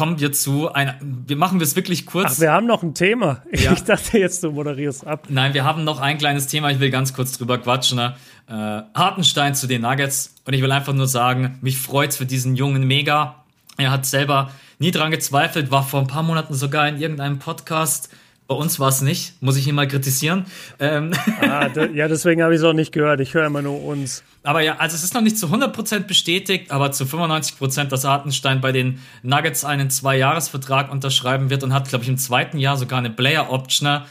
kommen 0.00 0.18
wir 0.18 0.32
zu 0.32 0.72
einer. 0.72 0.94
Wir 1.02 1.36
machen 1.36 1.60
es 1.60 1.76
wirklich 1.76 2.06
kurz. 2.06 2.36
Ach, 2.36 2.40
wir 2.40 2.52
haben 2.52 2.66
noch 2.66 2.82
ein 2.82 2.94
Thema. 2.94 3.42
Ja. 3.52 3.72
Ich 3.72 3.84
dachte 3.84 4.16
jetzt, 4.16 4.42
du 4.42 4.50
moderierst 4.50 5.06
ab. 5.06 5.26
Nein, 5.28 5.52
wir 5.52 5.62
haben 5.64 5.84
noch 5.84 6.00
ein 6.00 6.16
kleines 6.16 6.46
Thema. 6.46 6.70
Ich 6.70 6.80
will 6.80 6.90
ganz 6.90 7.12
kurz 7.12 7.36
drüber 7.36 7.58
quatschen. 7.58 7.98
Ne? 7.98 8.14
Äh, 8.48 8.52
Hartenstein 8.98 9.54
zu 9.54 9.66
den 9.66 9.82
Nuggets. 9.82 10.36
Und 10.46 10.54
ich 10.54 10.62
will 10.62 10.72
einfach 10.72 10.94
nur 10.94 11.06
sagen, 11.06 11.58
mich 11.60 11.76
freut's 11.76 12.16
für 12.16 12.24
diesen 12.24 12.56
Jungen 12.56 12.86
mega. 12.86 13.44
Er 13.76 13.90
hat 13.90 14.06
selber 14.06 14.50
nie 14.78 14.90
dran 14.90 15.10
gezweifelt, 15.10 15.70
war 15.70 15.82
vor 15.82 16.00
ein 16.00 16.06
paar 16.06 16.22
Monaten 16.22 16.54
sogar 16.54 16.88
in 16.88 16.98
irgendeinem 16.98 17.38
Podcast 17.38 18.08
bei 18.50 18.56
uns 18.56 18.80
war 18.80 18.88
es 18.88 19.00
nicht, 19.00 19.40
muss 19.40 19.56
ich 19.56 19.68
ihn 19.68 19.76
mal 19.76 19.86
kritisieren. 19.86 20.44
Ähm. 20.80 21.12
Ah, 21.40 21.68
ja, 21.94 22.08
deswegen 22.08 22.42
habe 22.42 22.52
ich 22.52 22.58
es 22.58 22.64
auch 22.64 22.72
nicht 22.72 22.90
gehört. 22.90 23.20
Ich 23.20 23.34
höre 23.34 23.46
immer 23.46 23.62
nur 23.62 23.80
uns. 23.84 24.24
Aber 24.42 24.62
ja, 24.62 24.76
also 24.76 24.96
es 24.96 25.04
ist 25.04 25.12
noch 25.12 25.20
nicht 25.20 25.38
zu 25.38 25.48
100% 25.48 26.00
bestätigt, 26.00 26.70
aber 26.70 26.92
zu 26.92 27.04
95%, 27.04 27.84
dass 27.84 28.04
Artenstein 28.06 28.60
bei 28.60 28.72
den 28.72 29.00
Nuggets 29.22 29.64
einen 29.64 29.90
Zwei-Jahres-Vertrag 29.90 30.90
unterschreiben 30.90 31.50
wird 31.50 31.62
und 31.62 31.74
hat, 31.74 31.88
glaube 31.88 32.04
ich, 32.04 32.08
im 32.08 32.16
zweiten 32.16 32.58
Jahr 32.58 32.76
sogar 32.76 32.98
eine 32.98 33.10
Player-Option. 33.10 34.02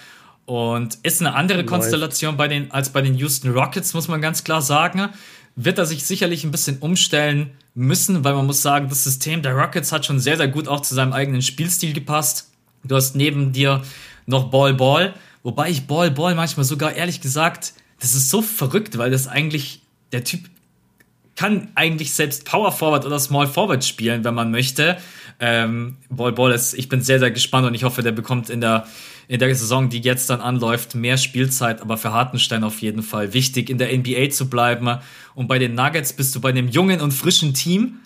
Und 0.46 0.96
ist 1.04 1.22
eine 1.22 1.36
andere 1.36 1.60
Läuft. 1.60 1.70
Konstellation 1.70 2.36
bei 2.36 2.48
den, 2.48 2.72
als 2.72 2.90
bei 2.90 3.02
den 3.02 3.16
Houston 3.16 3.52
Rockets, 3.52 3.94
muss 3.94 4.08
man 4.08 4.20
ganz 4.20 4.44
klar 4.44 4.64
sagen. 4.64 5.10
Wird 5.56 5.78
er 5.78 5.86
sich 5.86 6.04
sicherlich 6.04 6.44
ein 6.44 6.52
bisschen 6.52 6.80
umstellen 6.80 7.52
müssen, 7.76 8.24
weil 8.24 8.34
man 8.34 8.48
muss 8.48 8.62
sagen, 8.62 8.90
das 8.90 9.04
System 9.04 9.42
der 9.42 9.54
Rockets 9.54 9.92
hat 9.92 10.06
schon 10.06 10.20
sehr, 10.20 10.38
sehr 10.38 10.48
gut 10.48 10.68
auch 10.68 10.82
zu 10.82 10.96
seinem 10.96 11.14
eigenen 11.14 11.42
Spielstil 11.42 11.94
gepasst. 11.94 12.52
Du 12.84 12.96
hast 12.96 13.16
neben 13.16 13.52
dir 13.52 13.84
noch 14.26 14.50
Ball 14.50 14.74
Ball. 14.74 15.14
Wobei 15.44 15.70
ich 15.70 15.88
Ball 15.88 16.12
Ball 16.12 16.36
manchmal 16.36 16.64
sogar 16.66 16.94
ehrlich 16.94 17.22
gesagt, 17.22 17.74
das 18.00 18.16
ist 18.16 18.30
so 18.30 18.42
verrückt, 18.42 18.98
weil 18.98 19.12
das 19.12 19.28
eigentlich, 19.28 19.82
der 20.12 20.24
Typ 20.24 20.42
kann 21.36 21.70
eigentlich 21.76 22.14
selbst 22.14 22.44
Power 22.44 22.72
Forward 22.72 23.06
oder 23.06 23.18
Small 23.18 23.48
Forward 23.48 23.86
spielen, 23.86 24.26
wenn 24.26 24.34
man 24.34 24.52
möchte. 24.52 24.98
Ähm, 25.40 25.96
Ball 26.10 26.34
Ball 26.34 26.52
ist, 26.52 26.74
ich 26.74 26.90
bin 26.90 27.02
sehr, 27.02 27.20
sehr 27.20 27.32
gespannt 27.32 27.66
und 27.66 27.74
ich 27.74 27.86
hoffe, 27.86 28.04
der 28.04 28.12
bekommt 28.12 28.50
in 28.50 28.60
der, 28.60 28.86
in 29.30 29.40
der 29.40 29.56
Saison, 29.56 29.88
die 29.88 30.00
jetzt 30.00 30.30
dann 30.30 30.42
anläuft, 30.42 30.96
mehr 30.96 31.18
Spielzeit, 31.18 31.82
aber 31.82 31.98
für 31.98 32.12
Hartenstein 32.12 32.66
auf 32.66 32.82
jeden 32.82 33.04
Fall 33.04 33.34
wichtig, 33.34 33.70
in 33.70 33.78
der 33.78 33.98
NBA 33.98 34.32
zu 34.32 34.50
bleiben. 34.50 34.98
Und 35.34 35.48
bei 35.48 35.60
den 35.60 35.76
Nuggets 35.76 36.12
bist 36.12 36.36
du 36.36 36.42
bei 36.42 36.50
einem 36.50 36.68
jungen 36.68 37.00
und 37.00 37.14
frischen 37.14 37.54
Team 37.54 38.00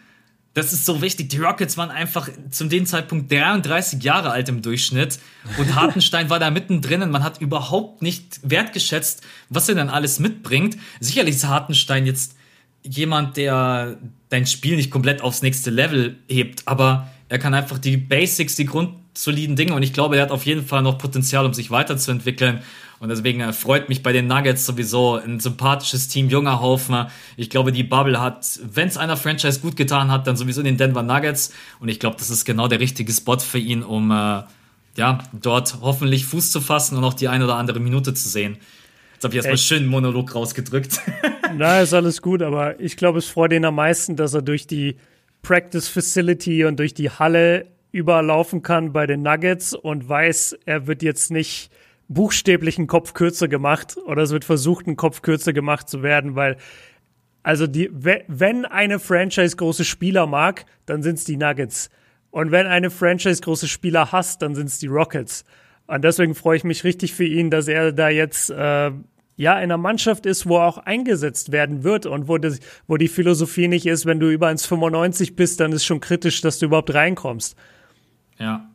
das 0.54 0.72
ist 0.72 0.86
so 0.86 1.02
wichtig. 1.02 1.30
Die 1.30 1.38
Rockets 1.38 1.78
waren 1.78 1.90
einfach 1.90 2.30
zu 2.52 2.66
dem 2.66 2.86
Zeitpunkt 2.86 3.32
33 3.32 4.04
Jahre 4.04 4.32
alt 4.32 4.50
im 4.50 4.62
Durchschnitt 4.62 5.20
und 5.58 5.76
Hartenstein 5.76 6.30
war 6.30 6.40
da 6.40 6.52
mittendrin 6.52 7.02
und 7.02 7.12
man 7.12 7.24
hat 7.24 7.42
überhaupt 7.42 8.02
nicht 8.02 8.40
wertgeschätzt, 8.44 9.22
was 9.50 9.70
er 9.70 9.76
dann 9.76 9.90
alles 9.90 10.20
mitbringt. 10.20 10.78
Sicherlich 11.00 11.36
ist 11.36 11.48
Hartenstein 11.48 12.06
jetzt 12.06 12.36
jemand, 12.84 13.38
der 13.38 13.98
dein 14.30 14.46
Spiel 14.46 14.76
nicht 14.76 14.92
komplett 14.92 15.22
aufs 15.22 15.42
nächste 15.42 15.70
Level 15.70 16.18
hebt, 16.28 16.68
aber 16.68 17.10
er 17.30 17.40
kann 17.40 17.54
einfach 17.54 17.80
die 17.80 17.98
Basics, 17.98 18.56
die 18.56 18.66
Grund, 18.66 19.04
grundsoliden 19.14 19.56
Dinge 19.56 19.74
und 19.76 19.84
ich 19.84 19.94
glaube, 19.94 20.18
er 20.18 20.24
hat 20.24 20.32
auf 20.32 20.46
jeden 20.46 20.66
Fall 20.66 20.82
noch 20.82 20.98
Potenzial, 20.98 21.46
um 21.46 21.54
sich 21.54 21.72
weiterzuentwickeln. 21.72 22.62
Und 23.04 23.10
deswegen 23.10 23.42
äh, 23.42 23.52
freut 23.52 23.90
mich 23.90 24.02
bei 24.02 24.14
den 24.14 24.28
Nuggets 24.28 24.66
sowieso 24.66 25.16
ein 25.16 25.42
sympathisches 25.42 26.08
Team, 26.08 26.30
junger 26.30 26.62
Haufen. 26.62 27.08
Ich 27.36 27.50
glaube, 27.50 27.74
die 27.74 27.84
Bubble 27.84 28.22
hat, 28.22 28.62
wenn 28.64 28.88
es 28.88 28.96
einer 28.96 29.18
Franchise 29.18 29.60
gut 29.60 29.76
getan 29.76 30.10
hat, 30.10 30.26
dann 30.26 30.38
sowieso 30.38 30.64
den 30.64 30.78
Denver 30.78 31.04
Nuggets. 31.04 31.52
Und 31.82 31.90
ich 31.90 32.00
glaube, 32.00 32.16
das 32.18 32.30
ist 32.30 32.46
genau 32.46 32.70
der 32.70 32.80
richtige 32.80 33.12
Spot 33.12 33.40
für 33.40 33.58
ihn, 33.58 33.84
um 33.84 34.10
äh, 34.10 34.44
ja, 34.96 35.18
dort 35.34 35.80
hoffentlich 35.82 36.26
Fuß 36.26 36.52
zu 36.52 36.62
fassen 36.62 36.98
und 36.98 37.04
auch 37.04 37.14
die 37.14 37.28
eine 37.28 37.44
oder 37.44 37.56
andere 37.56 37.82
Minute 37.82 38.14
zu 38.14 38.30
sehen. 38.30 38.56
Jetzt 39.16 39.26
habe 39.26 39.34
ich 39.34 39.36
erstmal 39.40 39.58
schön 39.58 39.80
einen 39.80 39.88
Monolog 39.88 40.34
rausgedrückt. 40.34 41.02
Na, 41.58 41.82
ist 41.82 41.94
alles 41.94 42.22
gut, 42.22 42.42
aber 42.42 42.80
ich 42.80 42.96
glaube, 42.96 43.20
es 43.20 43.28
freut 43.28 43.52
ihn 43.52 43.66
am 43.66 43.76
meisten, 43.76 44.16
dass 44.16 44.34
er 44.34 44.44
durch 44.44 44.66
die 44.66 44.96
Practice 45.42 45.90
Facility 45.90 46.64
und 46.64 46.80
durch 46.80 46.94
die 46.94 47.10
Halle 47.10 47.68
überlaufen 47.92 48.62
kann 48.62 48.94
bei 48.94 49.06
den 49.08 49.24
Nuggets 49.24 49.74
und 49.74 50.08
weiß, 50.08 50.58
er 50.66 50.88
wird 50.88 51.04
jetzt 51.04 51.32
nicht 51.32 51.70
buchstäblich 52.08 52.78
einen 52.78 52.88
Kopf 52.88 53.14
kürzer 53.14 53.48
gemacht 53.48 53.98
oder 54.06 54.24
es 54.24 54.32
wird 54.32 54.46
versucht, 54.46 54.88
einen 54.88 54.98
Kopf 54.98 55.22
kürzer 55.22 55.54
gemacht 55.54 55.90
zu 55.90 56.04
werden, 56.04 56.36
weil 56.36 56.58
also 57.44 57.68
die, 57.68 57.90
wenn 57.92 58.66
eine 58.66 59.00
Franchise 59.00 59.58
große 59.58 59.84
Spieler 59.84 60.28
mag, 60.28 60.66
dann 60.86 61.04
sind 61.04 61.16
es 61.16 61.26
die 61.26 61.36
Nuggets. 61.36 61.90
Und 62.32 62.52
wenn 62.52 62.66
eine 62.66 62.90
Franchise 62.90 63.42
große 63.42 63.68
Spieler 63.68 64.12
hasst, 64.12 64.42
dann 64.42 64.56
sind 64.56 64.68
es 64.68 64.80
die 64.80 64.88
Rockets. 64.88 65.44
Und 65.86 66.04
deswegen 66.04 66.36
freue 66.36 66.58
ich 66.58 66.64
mich 66.64 66.86
richtig 66.86 67.14
für 67.14 67.26
ihn, 67.26 67.52
dass 67.52 67.68
er 67.68 67.92
da 67.92 68.08
jetzt 68.08 68.50
äh, 68.50 68.92
ja 69.36 69.58
in 69.58 69.64
einer 69.64 69.78
Mannschaft 69.78 70.26
ist, 70.26 70.48
wo 70.48 70.58
er 70.58 70.68
auch 70.68 70.78
eingesetzt 70.78 71.52
werden 71.52 71.84
wird 71.84 72.06
und 72.06 72.30
wo, 72.30 72.38
das, 72.38 72.60
wo 72.88 72.96
die 72.96 73.10
Philosophie 73.10 73.68
nicht 73.68 73.86
ist, 73.86 74.06
wenn 74.06 74.20
du 74.22 74.30
über 74.32 74.48
1,95 74.48 75.36
bist, 75.36 75.60
dann 75.60 75.74
ist 75.74 75.84
schon 75.86 76.00
kritisch, 76.00 76.40
dass 76.42 76.60
du 76.60 76.68
überhaupt 76.68 76.94
reinkommst. 76.94 77.58
Ja. 78.40 78.70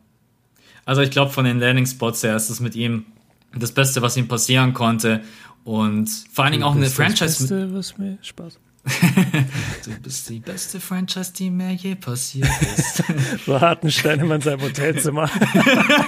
Also 0.85 1.01
ich 1.01 1.11
glaube, 1.11 1.33
von 1.33 1.45
den 1.45 1.59
Landing 1.59 1.87
Spots 1.87 2.23
her 2.23 2.37
ist 2.37 2.51
es 2.51 2.61
mit 2.61 2.77
ihm 2.77 3.07
das 3.55 3.73
Beste, 3.73 4.03
was 4.03 4.17
ihm 4.17 4.29
passieren 4.29 4.75
konnte. 4.75 5.23
Und 5.65 6.09
vor 6.33 6.45
allen 6.45 6.53
Dingen 6.53 6.65
auch 6.65 6.75
eine 6.75 6.89
Franchise. 6.89 7.25
Das 7.25 7.39
Beste, 7.41 7.75
was 7.75 7.99
mir 7.99 8.19
Spaß. 8.23 8.59
du 9.85 9.91
bist 10.03 10.31
die 10.31 10.41
beste 10.41 10.81
Franchise, 10.81 11.33
die 11.33 11.51
mir 11.51 11.73
je 11.73 11.95
passiert 11.95 12.49
ist. 12.63 13.03
so 13.47 13.61
Hartenstein 13.61 14.21
immer 14.21 14.37
in 14.37 14.41
seinem 14.41 14.63
Hotelzimmer. 14.63 15.29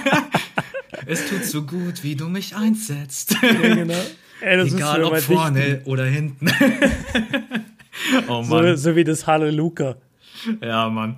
es 1.05 1.29
tut 1.29 1.45
so 1.45 1.63
gut, 1.63 2.03
wie 2.03 2.15
du 2.15 2.27
mich 2.27 2.55
einsetzt. 2.55 3.35
Ja, 3.41 3.75
genau. 3.75 3.93
Ey, 4.41 4.59
Egal 4.61 5.03
ob 5.03 5.19
vorne 5.19 5.61
dichten. 5.61 5.89
oder 5.89 6.05
hinten. 6.05 6.47
oh 8.27 8.41
Mann. 8.41 8.75
So, 8.77 8.89
so 8.89 8.95
wie 8.95 9.03
das 9.03 9.27
Halleluja. 9.27 9.97
Ja, 10.61 10.89
Mann. 10.89 11.17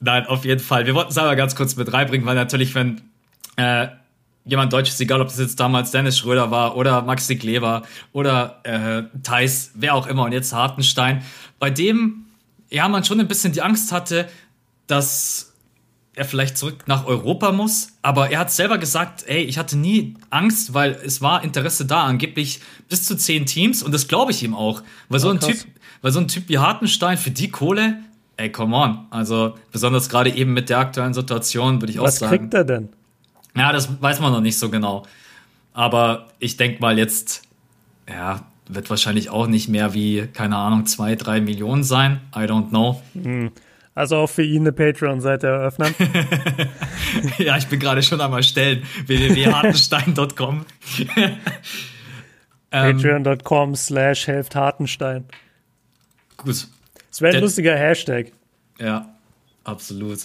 Nein, 0.00 0.26
auf 0.26 0.44
jeden 0.46 0.60
Fall. 0.60 0.86
Wir 0.86 0.94
wollten 0.94 1.10
es 1.10 1.18
aber 1.18 1.36
ganz 1.36 1.54
kurz 1.54 1.76
mit 1.76 1.92
reinbringen, 1.92 2.26
weil 2.26 2.34
natürlich, 2.34 2.74
wenn 2.74 3.02
äh, 3.56 3.88
jemand 4.44 4.72
Deutsches, 4.72 4.98
egal 5.00 5.20
ob 5.20 5.28
das 5.28 5.38
jetzt 5.38 5.58
damals 5.60 5.90
Dennis 5.90 6.18
Schröder 6.18 6.50
war 6.50 6.76
oder 6.76 7.02
Maxi 7.02 7.36
Kleber 7.36 7.82
oder 8.12 8.60
äh, 8.64 9.04
Thais, 9.22 9.72
wer 9.74 9.94
auch 9.94 10.06
immer 10.06 10.24
und 10.24 10.32
jetzt 10.32 10.52
Hartenstein, 10.52 11.22
bei 11.58 11.70
dem 11.70 12.26
ja 12.70 12.88
man 12.88 13.04
schon 13.04 13.20
ein 13.20 13.28
bisschen 13.28 13.52
die 13.52 13.62
Angst 13.62 13.92
hatte, 13.92 14.28
dass 14.86 15.52
er 16.14 16.24
vielleicht 16.24 16.58
zurück 16.58 16.84
nach 16.86 17.06
Europa 17.06 17.52
muss, 17.52 17.92
aber 18.02 18.30
er 18.30 18.40
hat 18.40 18.50
selber 18.50 18.76
gesagt, 18.78 19.24
ey, 19.26 19.42
ich 19.44 19.56
hatte 19.56 19.78
nie 19.78 20.14
Angst, 20.28 20.74
weil 20.74 20.98
es 21.04 21.22
war 21.22 21.42
Interesse 21.42 21.86
da, 21.86 22.04
angeblich 22.04 22.60
bis 22.88 23.04
zu 23.04 23.16
zehn 23.16 23.46
Teams 23.46 23.82
und 23.82 23.92
das 23.92 24.08
glaube 24.08 24.32
ich 24.32 24.42
ihm 24.42 24.54
auch, 24.54 24.82
weil 25.08 25.20
so 25.20 25.30
ein 25.30 25.38
krass. 25.38 25.48
Typ, 25.48 25.66
weil 26.02 26.12
so 26.12 26.20
ein 26.20 26.28
Typ 26.28 26.48
wie 26.48 26.58
Hartenstein 26.58 27.16
für 27.16 27.30
die 27.30 27.50
Kohle, 27.50 28.00
ey, 28.36 28.50
come 28.50 28.76
on, 28.76 29.06
also 29.10 29.54
besonders 29.70 30.10
gerade 30.10 30.30
eben 30.30 30.52
mit 30.52 30.68
der 30.68 30.78
aktuellen 30.78 31.14
Situation 31.14 31.80
würde 31.80 31.92
ich 31.92 31.98
Was 31.98 32.16
auch 32.16 32.20
sagen. 32.20 32.32
Was 32.32 32.38
kriegt 32.38 32.54
er 32.54 32.64
denn? 32.64 32.88
Ja, 33.56 33.72
das 33.72 34.00
weiß 34.00 34.20
man 34.20 34.32
noch 34.32 34.40
nicht 34.40 34.58
so 34.58 34.70
genau. 34.70 35.06
Aber 35.72 36.28
ich 36.38 36.56
denke 36.56 36.80
mal 36.80 36.98
jetzt, 36.98 37.42
ja, 38.08 38.46
wird 38.68 38.90
wahrscheinlich 38.90 39.30
auch 39.30 39.46
nicht 39.46 39.68
mehr 39.68 39.94
wie, 39.94 40.26
keine 40.32 40.56
Ahnung, 40.56 40.86
zwei, 40.86 41.14
drei 41.16 41.40
Millionen 41.40 41.84
sein. 41.84 42.20
I 42.34 42.40
don't 42.40 42.68
know. 42.68 43.02
Hm. 43.14 43.52
Also 43.94 44.16
auch 44.16 44.28
für 44.28 44.42
ihn 44.42 44.62
eine 44.62 44.72
Patreon-Seite 44.72 45.48
eröffnen. 45.48 45.94
ja, 47.38 47.58
ich 47.58 47.66
bin 47.66 47.78
gerade 47.78 48.02
schon 48.02 48.22
einmal 48.22 48.42
stellen. 48.42 48.84
www.hartenstein.com 49.06 50.64
Patreon.com 52.70 53.74
slash 53.76 54.26
helft 54.26 54.56
Hartenstein. 54.56 55.26
Gut. 56.38 56.68
Das 57.10 57.20
wäre 57.20 57.36
ein 57.36 57.42
lustiger 57.42 57.76
Hashtag. 57.76 58.32
Ja, 58.78 59.14
absolut. 59.64 60.20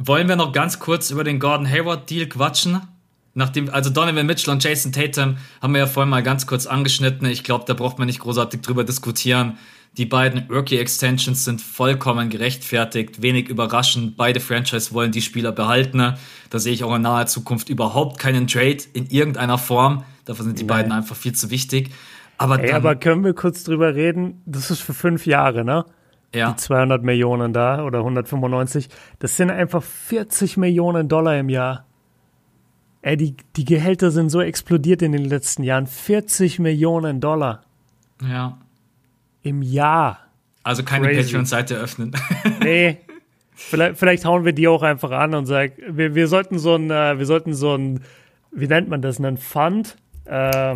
Wollen 0.00 0.28
wir 0.28 0.36
noch 0.36 0.52
ganz 0.52 0.78
kurz 0.78 1.10
über 1.10 1.24
den 1.24 1.40
Gordon 1.40 1.68
Hayward-Deal 1.68 2.26
quatschen? 2.26 2.80
Nachdem, 3.34 3.68
also 3.68 3.90
Donovan 3.90 4.26
Mitchell 4.26 4.52
und 4.52 4.62
Jason 4.62 4.92
Tatum 4.92 5.38
haben 5.60 5.72
wir 5.72 5.80
ja 5.80 5.86
vorhin 5.86 6.08
mal 6.08 6.22
ganz 6.22 6.46
kurz 6.46 6.66
angeschnitten. 6.66 7.26
Ich 7.26 7.42
glaube, 7.42 7.64
da 7.66 7.74
braucht 7.74 7.98
man 7.98 8.06
nicht 8.06 8.20
großartig 8.20 8.60
drüber 8.60 8.84
diskutieren. 8.84 9.58
Die 9.96 10.06
beiden 10.06 10.48
Rookie-Extensions 10.48 11.44
sind 11.44 11.60
vollkommen 11.60 12.30
gerechtfertigt, 12.30 13.22
wenig 13.22 13.48
überraschend. 13.48 14.16
Beide 14.16 14.38
Franchise 14.38 14.92
wollen 14.92 15.10
die 15.10 15.20
Spieler 15.20 15.50
behalten. 15.50 16.14
Da 16.50 16.58
sehe 16.60 16.72
ich 16.72 16.84
auch 16.84 16.94
in 16.94 17.02
naher 17.02 17.26
Zukunft 17.26 17.68
überhaupt 17.68 18.20
keinen 18.20 18.46
Trade 18.46 18.78
in 18.92 19.06
irgendeiner 19.06 19.58
Form. 19.58 20.04
Dafür 20.26 20.44
sind 20.44 20.60
die 20.60 20.64
Nein. 20.64 20.76
beiden 20.76 20.92
einfach 20.92 21.16
viel 21.16 21.34
zu 21.34 21.50
wichtig. 21.50 21.90
Aber, 22.36 22.62
Ey, 22.62 22.72
aber 22.72 22.94
können 22.94 23.24
wir 23.24 23.34
kurz 23.34 23.64
drüber 23.64 23.96
reden? 23.96 24.42
Das 24.46 24.70
ist 24.70 24.80
für 24.80 24.94
fünf 24.94 25.26
Jahre, 25.26 25.64
ne? 25.64 25.84
Ja. 26.34 26.52
die 26.52 26.56
200 26.56 27.02
Millionen 27.02 27.52
da 27.52 27.84
oder 27.84 27.98
195, 27.98 28.88
das 29.18 29.36
sind 29.36 29.50
einfach 29.50 29.82
40 29.82 30.56
Millionen 30.56 31.08
Dollar 31.08 31.38
im 31.38 31.48
Jahr. 31.48 31.84
Ey, 33.00 33.16
die, 33.16 33.36
die 33.56 33.64
Gehälter 33.64 34.10
sind 34.10 34.28
so 34.30 34.40
explodiert 34.40 35.02
in 35.02 35.12
den 35.12 35.24
letzten 35.24 35.62
Jahren. 35.62 35.86
40 35.86 36.58
Millionen 36.58 37.20
Dollar. 37.20 37.62
Ja. 38.22 38.58
Im 39.42 39.62
Jahr. 39.62 40.18
Also 40.64 40.82
keine 40.82 41.08
Patreon-Seite 41.08 41.76
öffnen. 41.76 42.14
nee. 42.62 42.98
Vielleicht, 43.54 43.98
vielleicht 43.98 44.24
hauen 44.24 44.44
wir 44.44 44.52
die 44.52 44.68
auch 44.68 44.82
einfach 44.82 45.10
an 45.10 45.34
und 45.34 45.46
sagen, 45.46 45.72
wir, 45.88 46.14
wir 46.14 46.28
sollten 46.28 46.58
so 46.58 46.74
ein, 46.74 46.90
äh, 46.90 47.18
wir 47.18 47.26
sollten 47.26 47.54
so 47.54 47.74
ein, 47.74 48.00
wie 48.52 48.68
nennt 48.68 48.88
man 48.88 49.02
das, 49.02 49.18
einen 49.18 49.36
Fund, 49.36 49.96
äh, 50.26 50.74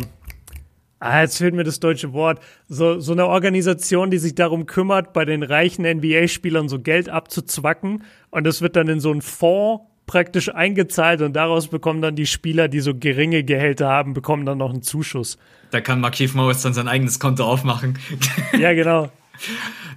ah, 1.03 1.21
jetzt 1.21 1.37
fehlt 1.37 1.53
mir 1.53 1.63
das 1.63 1.79
deutsche 1.79 2.13
Wort, 2.13 2.39
so, 2.67 2.99
so 2.99 3.11
eine 3.11 3.27
Organisation, 3.27 4.09
die 4.09 4.17
sich 4.17 4.35
darum 4.35 4.65
kümmert, 4.65 5.13
bei 5.13 5.25
den 5.25 5.43
reichen 5.43 5.85
NBA-Spielern 5.85 6.69
so 6.69 6.79
Geld 6.79 7.09
abzuzwacken 7.09 8.03
und 8.29 8.45
das 8.45 8.61
wird 8.61 8.75
dann 8.75 8.87
in 8.87 8.99
so 8.99 9.11
einen 9.11 9.21
Fonds 9.21 9.83
praktisch 10.05 10.53
eingezahlt 10.53 11.21
und 11.21 11.33
daraus 11.33 11.67
bekommen 11.67 12.01
dann 12.01 12.15
die 12.15 12.25
Spieler, 12.25 12.67
die 12.67 12.79
so 12.79 12.93
geringe 12.95 13.43
Gehälter 13.43 13.87
haben, 13.87 14.13
bekommen 14.13 14.45
dann 14.45 14.57
noch 14.57 14.71
einen 14.71 14.81
Zuschuss. 14.81 15.37
Da 15.71 15.81
kann 15.81 15.99
Markif 15.99 16.33
Morris 16.33 16.61
dann 16.61 16.73
sein 16.73 16.87
eigenes 16.87 17.19
Konto 17.19 17.45
aufmachen. 17.45 17.97
Ja, 18.57 18.73
genau. 18.73 19.11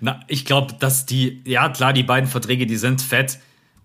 Na, 0.01 0.21
ich 0.29 0.45
glaube, 0.45 0.75
dass 0.79 1.07
die, 1.07 1.43
ja 1.45 1.69
klar, 1.69 1.93
die 1.93 2.03
beiden 2.03 2.29
Verträge, 2.29 2.67
die 2.67 2.77
sind 2.77 3.03
fett. 3.03 3.39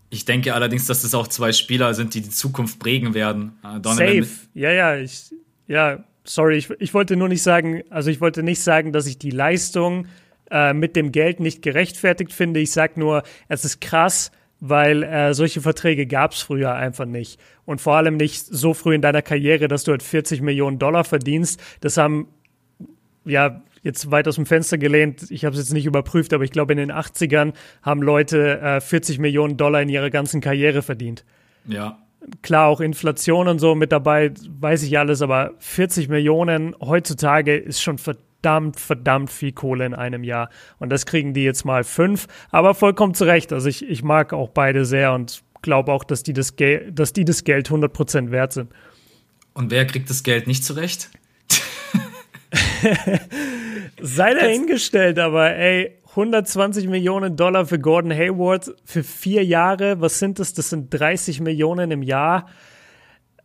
Ich 0.10 0.26
denke 0.26 0.54
allerdings, 0.54 0.86
dass 0.88 1.02
das 1.02 1.14
auch 1.14 1.28
zwei 1.28 1.52
Spieler 1.52 1.94
sind, 1.94 2.14
die 2.14 2.22
die 2.22 2.30
Zukunft 2.30 2.80
prägen 2.80 3.14
werden. 3.14 3.54
Äh, 3.64 3.80
Donovan 3.80 4.24
Safe. 4.24 4.28
Ja, 4.54 4.72
ja, 4.72 4.96
ich, 4.96 5.34
ja, 5.68 6.04
sorry, 6.24 6.58
ich, 6.58 6.70
ich 6.80 6.94
wollte 6.94 7.16
nur 7.16 7.30
nicht 7.30 7.44
sagen, 7.44 7.84
also 7.90 8.10
ich 8.10 8.22
wollte 8.22 8.44
nicht 8.44 8.62
sagen, 8.62 8.92
dass 8.92 9.08
ich 9.08 9.18
die 9.18 9.32
Leistung 9.32 10.08
äh, 10.50 10.74
mit 10.74 10.96
dem 10.96 11.12
Geld 11.12 11.40
nicht 11.40 11.62
gerechtfertigt 11.62 12.34
finde. 12.34 12.60
Ich 12.60 12.72
sage 12.72 13.00
nur, 13.00 13.24
es 13.48 13.66
ist 13.66 13.82
krass, 13.82 14.32
weil 14.60 15.04
äh, 15.04 15.34
solche 15.34 15.62
Verträge 15.62 16.06
gab 16.06 16.34
es 16.34 16.42
früher 16.42 16.74
einfach 16.74 17.06
nicht. 17.06 17.40
Und 17.66 17.82
vor 17.82 17.96
allem 17.96 18.18
nicht 18.18 18.46
so 18.46 18.74
früh 18.74 18.96
in 18.96 19.02
deiner 19.02 19.22
Karriere, 19.22 19.68
dass 19.68 19.84
du 19.84 19.92
halt 19.92 20.04
40 20.04 20.42
Millionen 20.42 20.78
Dollar 20.78 21.04
verdienst. 21.04 21.60
Das 21.80 21.98
haben, 21.98 22.28
ja, 23.26 23.62
jetzt 23.82 24.12
weit 24.12 24.28
aus 24.28 24.36
dem 24.36 24.46
Fenster 24.46 24.78
gelehnt, 24.78 25.32
ich 25.32 25.46
habe 25.46 25.56
es 25.56 25.60
jetzt 25.60 25.74
nicht 25.74 25.88
überprüft, 25.88 26.34
aber 26.34 26.44
ich 26.44 26.52
glaube, 26.52 26.74
in 26.74 26.78
den 26.78 26.92
80ern 26.92 27.54
haben 27.82 28.02
Leute 28.04 28.60
äh, 28.62 28.82
40 28.82 29.18
Millionen 29.18 29.58
Dollar 29.58 29.82
in 29.82 29.90
ihrer 29.90 30.12
ganzen 30.12 30.42
Karriere 30.42 30.84
verdient. 30.84 31.26
Ja, 31.66 31.98
Klar, 32.42 32.68
auch 32.68 32.82
Inflation 32.82 33.48
und 33.48 33.60
so 33.60 33.74
mit 33.76 33.92
dabei, 33.92 34.32
weiß 34.48 34.84
ich 34.84 34.98
alles, 34.98 35.22
aber 35.22 35.54
40 35.60 36.08
Millionen 36.08 36.76
heutzutage 36.80 37.58
ist 37.58 37.82
schon 37.82 37.98
verdammt, 37.98 38.80
verdammt 38.80 39.32
viel 39.32 39.52
Kohle 39.52 39.86
in 39.86 39.96
einem 39.96 40.24
Jahr. 40.24 40.50
Und 40.80 40.90
das 40.92 41.06
kriegen 41.06 41.34
die 41.34 41.44
jetzt 41.44 41.66
mal 41.66 41.84
fünf, 41.84 42.28
aber 42.52 42.76
vollkommen 42.76 43.14
zurecht. 43.16 43.52
Also 43.54 43.70
ich, 43.70 43.88
ich 43.88 44.04
mag 44.04 44.34
auch 44.34 44.50
beide 44.50 44.86
sehr 44.86 45.14
und 45.14 45.42
glaube 45.62 45.92
auch, 45.92 46.04
dass 46.04 46.24
die 46.24 46.34
das, 46.34 46.56
Gel 46.56 46.92
dass 46.92 47.14
die 47.14 47.26
das 47.26 47.44
Geld 47.44 47.70
100% 47.70 48.32
wert 48.32 48.54
sind. 48.54 48.72
Und 49.54 49.72
wer 49.72 49.86
kriegt 49.86 50.10
das 50.10 50.24
Geld 50.24 50.48
nicht 50.48 50.64
zurecht? 50.64 51.10
Sei 54.02 54.34
dahingestellt, 54.34 55.20
aber 55.20 55.56
ey, 55.56 55.98
120 56.12 56.88
Millionen 56.88 57.38
Dollar 57.38 57.66
für 57.66 57.80
Gordon 57.80 58.12
Hayward 58.12 58.76
für 58.84 59.04
vier 59.04 59.46
Jahre. 59.46 60.02
Was 60.02 60.20
sind 60.20 60.40
das? 60.40 60.54
Das 60.54 60.70
sind 60.70 60.90
30 60.90 61.40
Millionen 61.40 61.90
im 61.92 62.04
Jahr. 62.04 62.48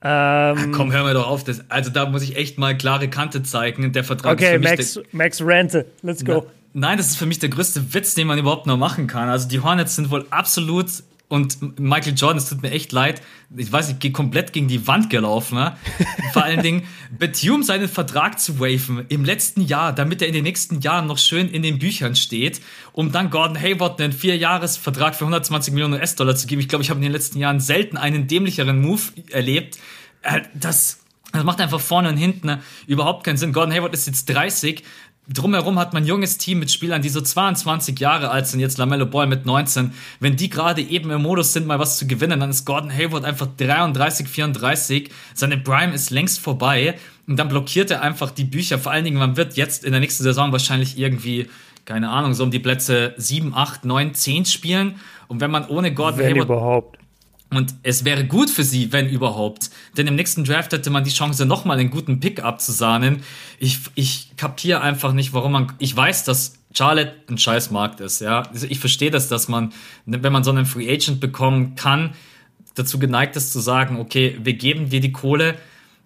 Ähm, 0.03 0.73
Komm, 0.73 0.93
hör 0.93 1.05
mir 1.05 1.15
doch 1.15 1.29
auf. 1.29 1.45
Das, 1.45 1.71
also 1.71 1.91
da 1.91 2.07
muss 2.07 2.23
ich 2.23 2.37
echt 2.37 2.59
mal 2.59 2.77
klare 2.77 3.09
Kante 3.09 3.43
zeigen. 3.45 3.93
Der 3.93 4.03
Vertrag 4.03 4.35
okay, 4.35 4.45
ist 4.45 4.53
für 4.53 4.59
Max, 4.59 4.97
mich 4.97 5.13
Max 5.13 5.43
Rente. 5.43 5.87
Let's 6.03 6.25
go. 6.25 6.47
Na, 6.73 6.89
nein, 6.89 6.99
das 6.99 7.09
ist 7.09 7.17
für 7.17 7.27
mich 7.27 7.39
der 7.39 7.51
größte 7.51 7.95
Witz, 7.95 8.15
den 8.15 8.27
man 8.27 8.39
überhaupt 8.39 8.67
noch 8.67 8.77
machen 8.77 9.07
kann. 9.07 9.29
Also 9.29 9.49
die 9.49 9.61
Hornets 9.61 9.95
sind 9.95 10.11
wohl 10.11 10.27
absolut 10.31 10.87
und 11.29 11.81
Michael 11.81 12.15
Jordan, 12.15 12.39
es 12.39 12.49
tut 12.49 12.63
mir 12.63 12.71
echt 12.71 12.93
leid, 12.93 13.21
ich 13.57 13.73
weiß 13.73 13.89
nicht, 13.89 14.13
komplett 14.13 14.53
gegen 14.53 14.69
die 14.69 14.87
Wand 14.87 15.11
gelaufen. 15.11 15.57
Ne? 15.57 15.77
Vor 16.33 16.45
allen 16.45 16.63
Dingen, 16.63 16.85
Betium 17.11 17.65
seinen 17.65 17.89
Vertrag 17.89 18.39
zu 18.39 18.61
waven 18.61 19.05
im 19.09 19.25
letzten 19.25 19.61
Jahr, 19.63 19.93
damit 19.93 20.23
er 20.23 20.29
in 20.29 20.35
den 20.35 20.45
nächsten 20.45 20.81
Jahren 20.81 21.09
noch 21.09 21.19
schön 21.19 21.49
in 21.49 21.63
den 21.63 21.81
Büchern 21.81 22.15
steht, 22.15 22.61
um 22.93 23.11
dann 23.11 23.31
Gordon 23.31 23.61
Hayward 23.61 24.01
einen 24.01 24.13
Vierjahresvertrag 24.13 25.17
für 25.17 25.25
120 25.25 25.75
Millionen 25.75 25.95
US-Dollar 25.95 26.37
zu 26.37 26.47
geben. 26.47 26.61
Ich 26.61 26.69
glaube, 26.69 26.85
ich 26.85 26.91
habe 26.91 26.99
in 26.99 27.03
den 27.03 27.13
letzten 27.13 27.41
Jahren 27.41 27.59
selten 27.59 27.97
einen 27.97 28.29
dämlicheren 28.29 28.81
Move 28.81 29.03
erlebt. 29.33 29.79
Äh, 30.23 30.43
das, 30.55 31.01
das 31.33 31.43
macht 31.43 31.61
einfach 31.61 31.81
vorne 31.81 32.09
und 32.09 32.19
hinten 32.19 32.47
ne, 32.47 32.63
überhaupt 32.87 33.25
keinen 33.25 33.37
Sinn. 33.37 33.53
Gordon 33.53 33.75
Hayward 33.75 33.95
ist 33.95 34.07
jetzt 34.07 34.27
30, 34.27 34.85
drumherum 35.29 35.79
hat 35.79 35.93
man 35.93 36.05
ein 36.05 36.07
junges 36.07 36.39
Team 36.39 36.61
mit 36.61 36.71
Spielern, 36.71 37.03
die 37.03 37.09
so 37.09 37.21
22 37.21 37.99
Jahre 37.99 38.31
alt 38.31 38.47
sind, 38.47 38.61
jetzt 38.61 38.79
Lamello 38.79 39.07
Ball 39.07 39.27
mit 39.27 39.47
19. 39.47 39.93
Wenn 40.21 40.37
die 40.37 40.49
gerade 40.49 40.83
eben 40.83 41.11
im 41.11 41.23
Modus 41.23 41.53
sind, 41.53 41.67
mal 41.67 41.79
was 41.79 41.99
zu 41.99 42.07
gewinnen, 42.07 42.41
dann 42.41 42.51
ist 42.51 42.65
Gordon 42.65 42.93
Hayward 42.93 43.25
einfach 43.25 43.49
33, 43.57 44.29
34. 44.29 45.11
Seine 45.35 45.59
Prime 45.59 45.95
ist 45.95 46.11
längst 46.11 46.41
vorbei. 46.41 46.99
Und 47.27 47.39
dann 47.39 47.49
blockiert 47.49 47.91
er 47.91 48.03
einfach 48.03 48.31
die 48.31 48.45
Bücher. 48.45 48.79
Vor 48.79 48.93
allen 48.93 49.05
Dingen, 49.05 49.19
man 49.19 49.37
wird 49.37 49.57
jetzt 49.57 49.85
in 49.85 49.91
der 49.91 50.01
nächsten 50.01 50.23
Saison 50.23 50.53
wahrscheinlich 50.53 50.97
irgendwie, 50.97 51.49
keine 51.85 52.11
Ahnung, 52.11 52.35
so 52.35 52.45
um 52.45 52.53
die 52.53 52.61
Plätze 52.61 53.15
7, 53.17 53.53
8, 53.53 53.85
9, 53.85 54.15
10 54.15 54.45
spielen. 54.45 55.01
Und 55.27 55.41
wenn 55.41 55.51
man 55.51 55.67
ohne 55.67 55.93
Gordon 55.93 56.21
wenn 56.21 56.35
Hayward. 56.35 56.45
überhaupt 56.45 56.96
und 57.57 57.75
es 57.83 58.05
wäre 58.05 58.25
gut 58.27 58.51
für 58.51 58.65
sie, 58.65 58.93
wenn 58.93 59.09
überhaupt. 59.09 59.71
Denn 59.97 60.07
im 60.07 60.15
nächsten 60.15 60.45
Draft 60.45 60.73
hätte 60.73 60.91
man 60.91 61.05
die 61.05 61.11
Chance, 61.11 61.47
nochmal 61.47 61.79
einen 61.79 61.91
guten 61.91 62.21
Pick 62.21 62.43
abzusahnen. 62.43 63.23
Ich, 63.59 63.81
ich 63.95 64.37
kapiere 64.37 64.81
einfach 64.81 65.13
nicht, 65.13 65.33
warum 65.33 65.53
man. 65.53 65.73
Ich 65.79 65.97
weiß, 65.97 66.25
dass 66.25 66.59
Charlotte 66.75 67.15
ein 67.29 67.39
scheiß 67.39 67.71
Markt 67.71 68.01
ist, 68.01 68.21
ja. 68.21 68.43
Also 68.43 68.67
ich 68.69 68.79
verstehe 68.79 69.11
das, 69.11 69.29
dass 69.29 69.49
man, 69.49 69.73
wenn 70.05 70.33
man 70.33 70.45
so 70.45 70.51
einen 70.51 70.67
Free 70.67 70.93
Agent 70.93 71.21
bekommen 71.21 71.75
kann, 71.75 72.15
dazu 72.75 72.99
geneigt 72.99 73.37
ist 73.37 73.53
zu 73.53 73.61
sagen, 73.61 73.99
okay, 73.99 74.39
wir 74.43 74.53
geben 74.53 74.91
dir 74.91 75.01
die 75.01 75.13
Kohle, 75.13 75.57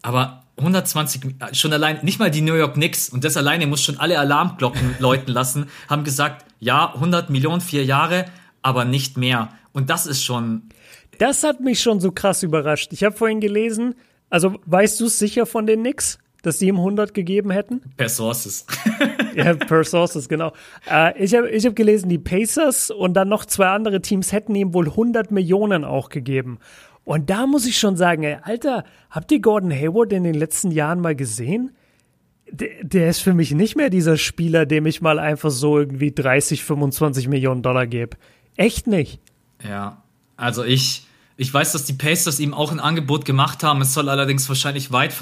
aber 0.03 0.45
120, 0.59 1.23
schon 1.53 1.73
allein, 1.73 1.99
nicht 2.03 2.19
mal 2.19 2.31
die 2.31 2.43
New 2.43 2.55
York 2.55 2.75
Knicks, 2.75 3.09
und 3.09 3.25
das 3.25 3.37
alleine 3.37 3.67
muss 3.67 3.83
schon 3.83 3.99
alle 3.99 4.19
Alarmglocken 4.19 4.97
läuten 4.99 5.33
lassen, 5.33 5.67
haben 5.89 6.05
gesagt, 6.05 6.45
ja, 6.61 6.95
100 6.95 7.31
Millionen, 7.31 7.61
vier 7.61 7.85
Jahre, 7.85 8.27
aber 8.63 8.85
nicht 8.85 9.17
mehr. 9.17 9.49
Und 9.73 9.91
das 9.91 10.07
ist 10.07 10.23
schon, 10.23 10.69
das 11.21 11.45
hat 11.45 11.61
mich 11.61 11.81
schon 11.81 12.01
so 12.01 12.13
krass 12.13 12.43
überrascht. 12.43 12.93
Ich 12.93 13.05
habe 13.05 13.15
vorhin 13.15 13.41
gelesen, 13.41 13.95
also 14.31 14.57
weißt 14.65 15.01
du 15.01 15.07
es 15.07 15.19
sicher 15.19 15.45
von 15.45 15.67
den 15.67 15.81
Knicks, 15.81 16.19
dass 16.43 16.59
die 16.59 16.69
ihm 16.69 16.77
100 16.77 17.13
gegeben 17.13 17.51
hätten? 17.51 17.83
Per 17.99 18.09
Sources. 18.09 18.65
ja, 19.35 19.53
per 19.55 19.85
Sources, 19.85 20.29
genau. 20.29 20.53
Äh, 20.91 21.23
ich 21.23 21.35
habe 21.35 21.51
ich 21.51 21.67
hab 21.67 21.77
gelesen, 21.77 22.09
die 22.09 22.19
Pacers 22.19 22.91
und 22.91 23.15
dann 23.15 23.29
noch 23.29 23.45
zwei 23.45 23.69
andere 23.69 24.01
Teams 24.01 24.33
hätten 24.33 24.55
ihm 24.55 24.73
wohl 24.73 24.89
100 24.89 25.31
Millionen 25.31 25.85
auch 25.85 26.09
gegeben. 26.09 26.59
Und 27.05 27.29
da 27.29 27.47
muss 27.47 27.67
ich 27.67 27.79
schon 27.79 27.97
sagen, 27.97 28.23
ey, 28.23 28.39
Alter, 28.43 28.85
habt 29.11 29.31
ihr 29.31 29.41
Gordon 29.41 29.73
Hayward 29.73 30.15
in 30.15 30.25
den 30.25 30.35
letzten 30.35 30.71
Jahren 30.71 31.01
mal 31.01 31.15
gesehen? 31.15 31.73
Der, 32.51 32.83
der 32.83 33.11
ist 33.11 33.21
für 33.21 33.35
mich 33.35 33.53
nicht 33.53 33.77
mehr 33.77 33.91
dieser 33.91 34.17
Spieler, 34.17 34.65
dem 34.65 34.87
ich 34.87 35.03
mal 35.03 35.19
einfach 35.19 35.51
so 35.51 35.79
irgendwie 35.79 36.13
30, 36.13 36.65
25 36.65 37.29
Millionen 37.29 37.63
Dollar 37.63 37.87
gebe. 37.87 38.17
Echt 38.57 38.87
nicht. 38.87 39.21
Ja, 39.63 40.03
also 40.37 40.65
ich, 40.65 41.07
ich 41.41 41.55
weiß, 41.55 41.73
dass 41.73 41.87
die 41.87 41.95
Pacers 41.95 42.39
ihm 42.39 42.53
auch 42.53 42.71
ein 42.71 42.81
Angebot 42.81 43.25
gemacht 43.25 43.63
haben. 43.63 43.81
Es 43.81 43.95
soll 43.95 44.11
allerdings 44.11 44.47
wahrscheinlich 44.51 44.93
weit 44.93 45.15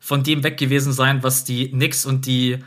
von 0.00 0.24
dem 0.24 0.42
weg 0.42 0.56
gewesen 0.56 0.92
sein, 0.92 1.22
was 1.22 1.44
die 1.44 1.70
Knicks 1.70 2.04
und 2.04 2.26
die 2.26 2.58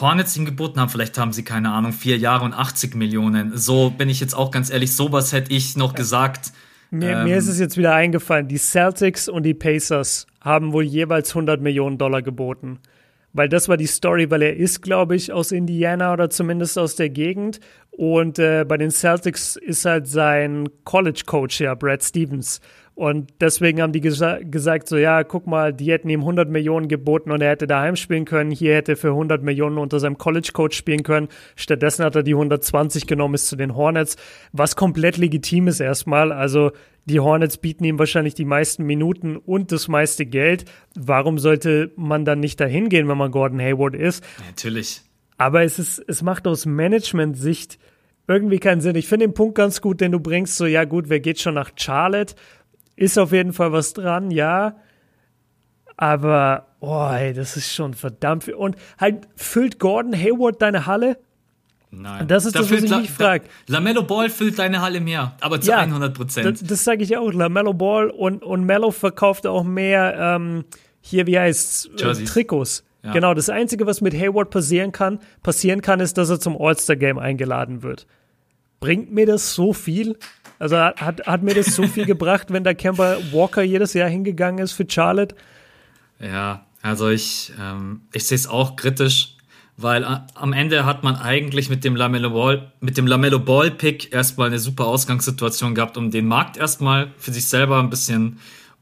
Hornets 0.00 0.36
ihm 0.36 0.44
geboten 0.44 0.80
haben. 0.80 0.88
Vielleicht 0.88 1.16
haben 1.18 1.32
sie, 1.32 1.44
keine 1.44 1.70
Ahnung, 1.70 1.92
vier 1.92 2.18
Jahre 2.18 2.44
und 2.44 2.54
80 2.54 2.96
Millionen. 2.96 3.56
So 3.56 3.90
bin 3.90 4.08
ich 4.08 4.18
jetzt 4.18 4.34
auch 4.34 4.50
ganz 4.50 4.70
ehrlich, 4.70 4.92
sowas 4.96 5.32
hätte 5.32 5.52
ich 5.54 5.76
noch 5.76 5.94
gesagt. 5.94 6.50
Mir, 6.90 7.18
ähm, 7.18 7.24
mir 7.24 7.36
ist 7.36 7.46
es 7.46 7.60
jetzt 7.60 7.76
wieder 7.76 7.94
eingefallen, 7.94 8.48
die 8.48 8.58
Celtics 8.58 9.28
und 9.28 9.44
die 9.44 9.54
Pacers 9.54 10.26
haben 10.40 10.72
wohl 10.72 10.82
jeweils 10.82 11.30
100 11.30 11.60
Millionen 11.60 11.96
Dollar 11.96 12.22
geboten. 12.22 12.80
Weil 13.38 13.48
das 13.48 13.68
war 13.68 13.76
die 13.76 13.86
Story, 13.86 14.32
weil 14.32 14.42
er 14.42 14.56
ist, 14.56 14.82
glaube 14.82 15.14
ich, 15.14 15.32
aus 15.32 15.52
Indiana 15.52 16.12
oder 16.12 16.28
zumindest 16.28 16.76
aus 16.76 16.96
der 16.96 17.08
Gegend 17.08 17.60
und 17.98 18.38
äh, 18.38 18.64
bei 18.66 18.76
den 18.76 18.90
Celtics 18.90 19.54
ist 19.56 19.84
halt 19.84 20.06
sein 20.06 20.68
College-Coach 20.84 21.60
ja, 21.60 21.74
Brad 21.74 22.02
Stevens. 22.02 22.60
Und 22.98 23.32
deswegen 23.40 23.80
haben 23.80 23.92
die 23.92 24.00
gesa 24.00 24.40
gesagt, 24.42 24.88
so 24.88 24.96
ja, 24.96 25.22
guck 25.22 25.46
mal, 25.46 25.72
die 25.72 25.92
hätten 25.92 26.10
ihm 26.10 26.22
100 26.22 26.50
Millionen 26.50 26.88
geboten 26.88 27.30
und 27.30 27.40
er 27.40 27.50
hätte 27.50 27.68
daheim 27.68 27.94
spielen 27.94 28.24
können. 28.24 28.50
Hier 28.50 28.74
hätte 28.74 28.94
er 28.94 28.96
für 28.96 29.10
100 29.10 29.40
Millionen 29.40 29.78
unter 29.78 30.00
seinem 30.00 30.18
College-Coach 30.18 30.76
spielen 30.76 31.04
können. 31.04 31.28
Stattdessen 31.54 32.04
hat 32.04 32.16
er 32.16 32.24
die 32.24 32.34
120 32.34 33.06
genommen, 33.06 33.34
ist 33.34 33.46
zu 33.46 33.54
den 33.54 33.76
Hornets, 33.76 34.16
was 34.50 34.74
komplett 34.74 35.16
legitim 35.16 35.68
ist 35.68 35.78
erstmal. 35.78 36.32
Also 36.32 36.72
die 37.04 37.20
Hornets 37.20 37.58
bieten 37.58 37.84
ihm 37.84 38.00
wahrscheinlich 38.00 38.34
die 38.34 38.44
meisten 38.44 38.82
Minuten 38.82 39.36
und 39.36 39.70
das 39.70 39.86
meiste 39.86 40.26
Geld. 40.26 40.64
Warum 40.96 41.38
sollte 41.38 41.92
man 41.94 42.24
dann 42.24 42.40
nicht 42.40 42.58
dahin 42.58 42.88
gehen, 42.88 43.06
wenn 43.06 43.16
man 43.16 43.30
Gordon 43.30 43.60
Hayward 43.60 43.94
ist? 43.94 44.24
Natürlich. 44.44 45.02
Aber 45.36 45.62
es 45.62 45.78
ist, 45.78 46.04
es 46.08 46.22
macht 46.22 46.48
aus 46.48 46.66
Management-Sicht 46.66 47.78
irgendwie 48.28 48.58
keinen 48.58 48.82
Sinn. 48.82 48.94
Ich 48.94 49.08
finde 49.08 49.26
den 49.26 49.34
Punkt 49.34 49.54
ganz 49.54 49.80
gut, 49.80 50.00
den 50.02 50.12
du 50.12 50.20
bringst, 50.20 50.56
so, 50.56 50.66
ja 50.66 50.84
gut, 50.84 51.08
wer 51.08 51.18
geht 51.18 51.40
schon 51.40 51.54
nach 51.54 51.70
Charlotte? 51.76 52.34
Ist 52.98 53.16
auf 53.18 53.32
jeden 53.32 53.52
Fall 53.52 53.72
was 53.72 53.92
dran, 53.92 54.30
ja. 54.30 54.76
Aber, 55.96 56.66
oh, 56.80 57.08
ey, 57.12 57.32
das 57.32 57.56
ist 57.56 57.72
schon 57.72 57.94
verdammt 57.94 58.44
viel. 58.44 58.54
Und 58.54 58.76
halt, 58.98 59.28
füllt 59.36 59.78
Gordon 59.78 60.14
Hayward 60.14 60.60
deine 60.60 60.86
Halle? 60.86 61.18
Nein. 61.90 62.26
Das 62.28 62.44
ist 62.44 62.54
da 62.54 62.60
das, 62.60 62.70
was 62.70 62.82
ich 62.82 62.90
mich 62.90 63.10
frage. 63.10 63.44
Lamello 63.66 64.02
Ball 64.02 64.28
füllt 64.28 64.58
deine 64.58 64.82
Halle 64.82 65.00
mehr, 65.00 65.36
aber 65.40 65.60
zu 65.60 65.70
ja, 65.70 65.78
100 65.78 66.12
Prozent. 66.12 66.46
Das, 66.46 66.62
das 66.62 66.84
sage 66.84 67.02
ich 67.02 67.16
auch. 67.16 67.32
Lamello 67.32 67.72
Ball 67.72 68.10
und, 68.10 68.42
und 68.42 68.64
Mello 68.64 68.90
verkauft 68.90 69.46
auch 69.46 69.64
mehr, 69.64 70.14
ähm, 70.18 70.64
hier, 71.00 71.26
wie 71.26 71.38
heißt 71.38 72.02
äh, 72.02 72.24
Trikots. 72.24 72.84
Ja. 73.04 73.12
Genau, 73.12 73.32
das 73.32 73.48
Einzige, 73.48 73.86
was 73.86 74.00
mit 74.00 74.12
Hayward 74.12 74.50
passieren 74.50 74.90
kann, 74.92 75.20
passieren 75.42 75.82
kann, 75.82 76.00
ist, 76.00 76.18
dass 76.18 76.30
er 76.30 76.40
zum 76.40 76.60
All-Star-Game 76.60 77.18
eingeladen 77.18 77.82
wird. 77.82 78.06
Bringt 78.80 79.12
mir 79.12 79.26
das 79.26 79.54
so 79.54 79.72
viel? 79.72 80.18
Also 80.58 80.76
hat, 80.76 81.26
hat 81.26 81.42
mir 81.42 81.54
das 81.54 81.74
so 81.74 81.84
viel 81.86 82.04
gebracht, 82.04 82.48
wenn 82.50 82.64
der 82.64 82.74
Kemba 82.74 83.16
Walker 83.32 83.62
jedes 83.62 83.94
Jahr 83.94 84.08
hingegangen 84.08 84.64
ist 84.64 84.72
für 84.72 84.86
Charlotte? 84.88 85.36
Ja, 86.20 86.66
also 86.82 87.08
ich, 87.08 87.52
ähm, 87.60 88.02
ich 88.12 88.26
sehe 88.26 88.36
es 88.36 88.48
auch 88.48 88.76
kritisch, 88.76 89.36
weil 89.76 90.04
am 90.34 90.52
Ende 90.52 90.84
hat 90.84 91.04
man 91.04 91.16
eigentlich 91.16 91.70
mit 91.70 91.84
dem 91.84 91.94
Lamello 91.94 92.30
Ball, 92.30 92.72
mit 92.80 92.96
dem 92.96 93.06
Lamello 93.06 93.38
Ball 93.38 93.70
Pick 93.70 94.12
erstmal 94.12 94.48
eine 94.48 94.58
super 94.58 94.86
Ausgangssituation 94.86 95.74
gehabt, 95.74 95.96
um 95.96 96.10
den 96.10 96.26
Markt 96.26 96.56
erstmal 96.56 97.12
für 97.18 97.32
sich 97.32 97.46
selber 97.46 97.78
ein 97.78 97.90
bisschen 97.90 98.38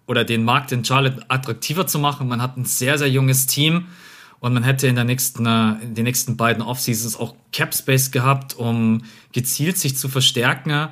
oder 0.07 0.25
den 0.25 0.45
Markt 0.45 0.73
in 0.73 0.85
Charlotte 0.85 1.23
attraktiver 1.29 1.87
zu 1.87 1.99
machen. 1.99 2.29
Man 2.29 2.41
hat 2.41 2.57
ein 2.57 2.65
sehr, 2.65 2.97
sehr 2.97 3.11
junges 3.11 3.47
Team 3.47 3.89
und 4.41 4.55
man 4.55 4.63
hätte 4.63 4.87
in, 4.87 4.95
der 4.95 5.05
nächsten, 5.05 5.45
äh, 5.45 5.83
in 5.83 5.95
den 5.95 6.05
nächsten 6.05 6.37
beiden 6.37 6.63
Offseasons 6.63 7.17
auch 7.17 7.35
Cap 7.53 7.75
Space 7.75 8.11
gehabt, 8.11 8.55
um 8.55 9.03
gezielt 9.33 9.77
sich 9.77 9.97
zu 9.97 10.09
verstärken. 10.09 10.89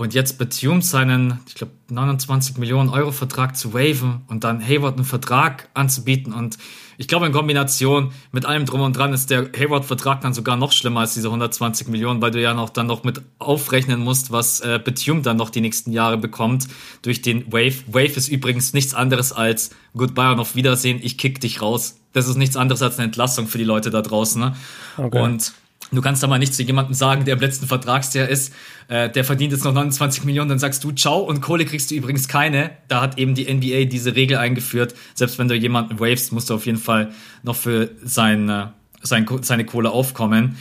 Und 0.00 0.14
jetzt 0.14 0.38
Batum 0.38 0.80
seinen, 0.80 1.40
ich 1.46 1.56
glaube, 1.56 1.74
29 1.90 2.56
Millionen 2.56 2.88
Euro 2.88 3.12
Vertrag 3.12 3.54
zu 3.54 3.74
waven 3.74 4.22
und 4.28 4.44
dann 4.44 4.66
Hayward 4.66 4.96
einen 4.96 5.04
Vertrag 5.04 5.68
anzubieten. 5.74 6.32
Und 6.32 6.56
ich 6.96 7.06
glaube, 7.06 7.26
in 7.26 7.32
Kombination 7.32 8.10
mit 8.32 8.46
allem 8.46 8.64
drum 8.64 8.80
und 8.80 8.96
dran 8.96 9.12
ist 9.12 9.28
der 9.28 9.50
Hayward-Vertrag 9.54 10.22
dann 10.22 10.32
sogar 10.32 10.56
noch 10.56 10.72
schlimmer 10.72 11.00
als 11.00 11.12
diese 11.12 11.26
120 11.26 11.88
Millionen, 11.88 12.22
weil 12.22 12.30
du 12.30 12.40
ja 12.40 12.54
noch 12.54 12.70
dann 12.70 12.86
noch 12.86 13.04
mit 13.04 13.20
aufrechnen 13.38 14.00
musst, 14.00 14.32
was 14.32 14.60
äh, 14.60 14.80
Batum 14.82 15.22
dann 15.22 15.36
noch 15.36 15.50
die 15.50 15.60
nächsten 15.60 15.92
Jahre 15.92 16.16
bekommt 16.16 16.68
durch 17.02 17.20
den 17.20 17.52
Wave. 17.52 17.84
Wave 17.86 18.16
ist 18.16 18.28
übrigens 18.28 18.72
nichts 18.72 18.94
anderes 18.94 19.32
als 19.32 19.68
Goodbye 19.94 20.32
und 20.32 20.40
auf 20.40 20.54
Wiedersehen, 20.54 21.00
ich 21.02 21.18
kick 21.18 21.42
dich 21.42 21.60
raus. 21.60 22.00
Das 22.14 22.26
ist 22.26 22.36
nichts 22.36 22.56
anderes 22.56 22.80
als 22.80 22.96
eine 22.96 23.04
Entlassung 23.04 23.48
für 23.48 23.58
die 23.58 23.64
Leute 23.64 23.90
da 23.90 24.00
draußen. 24.00 24.40
Ne? 24.40 24.56
Okay. 24.96 25.20
Und 25.20 25.52
Du 25.92 26.00
kannst 26.00 26.22
da 26.22 26.26
mal 26.26 26.38
nicht 26.38 26.54
zu 26.54 26.62
jemandem 26.62 26.94
sagen, 26.94 27.24
der 27.24 27.34
im 27.34 27.40
letzten 27.40 27.66
Vertragsjahr 27.66 28.28
ist, 28.28 28.54
äh, 28.88 29.10
der 29.10 29.24
verdient 29.24 29.52
jetzt 29.52 29.64
noch 29.64 29.72
29 29.72 30.24
Millionen, 30.24 30.48
dann 30.48 30.58
sagst 30.58 30.84
du 30.84 30.92
ciao 30.92 31.18
und 31.18 31.40
Kohle 31.40 31.64
kriegst 31.64 31.90
du 31.90 31.96
übrigens 31.96 32.28
keine. 32.28 32.70
Da 32.88 33.00
hat 33.00 33.18
eben 33.18 33.34
die 33.34 33.52
NBA 33.52 33.86
diese 33.86 34.14
Regel 34.14 34.36
eingeführt. 34.36 34.94
Selbst 35.14 35.38
wenn 35.38 35.48
du 35.48 35.54
jemanden 35.56 35.98
wavest, 35.98 36.32
musst 36.32 36.50
du 36.50 36.54
auf 36.54 36.66
jeden 36.66 36.78
Fall 36.78 37.12
noch 37.42 37.56
für 37.56 37.90
sein, 38.04 38.48
äh, 38.48 38.66
sein, 39.02 39.26
seine 39.42 39.64
Kohle 39.64 39.90
aufkommen. 39.90 40.56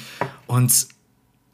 Und 0.47 0.87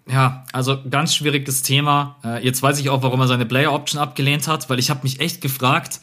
ja, 0.08 0.46
also 0.54 0.78
ganz 0.90 1.16
schwieriges 1.16 1.64
Thema. 1.64 2.18
Äh, 2.24 2.46
jetzt 2.46 2.62
weiß 2.62 2.80
ich 2.80 2.90
auch, 2.90 3.04
warum 3.04 3.20
er 3.20 3.28
seine 3.28 3.46
Player 3.46 3.74
Option 3.74 4.00
abgelehnt 4.00 4.48
hat, 4.48 4.70
weil 4.70 4.80
ich 4.80 4.90
habe 4.90 5.02
mich 5.04 5.20
echt 5.20 5.42
gefragt, 5.42 6.00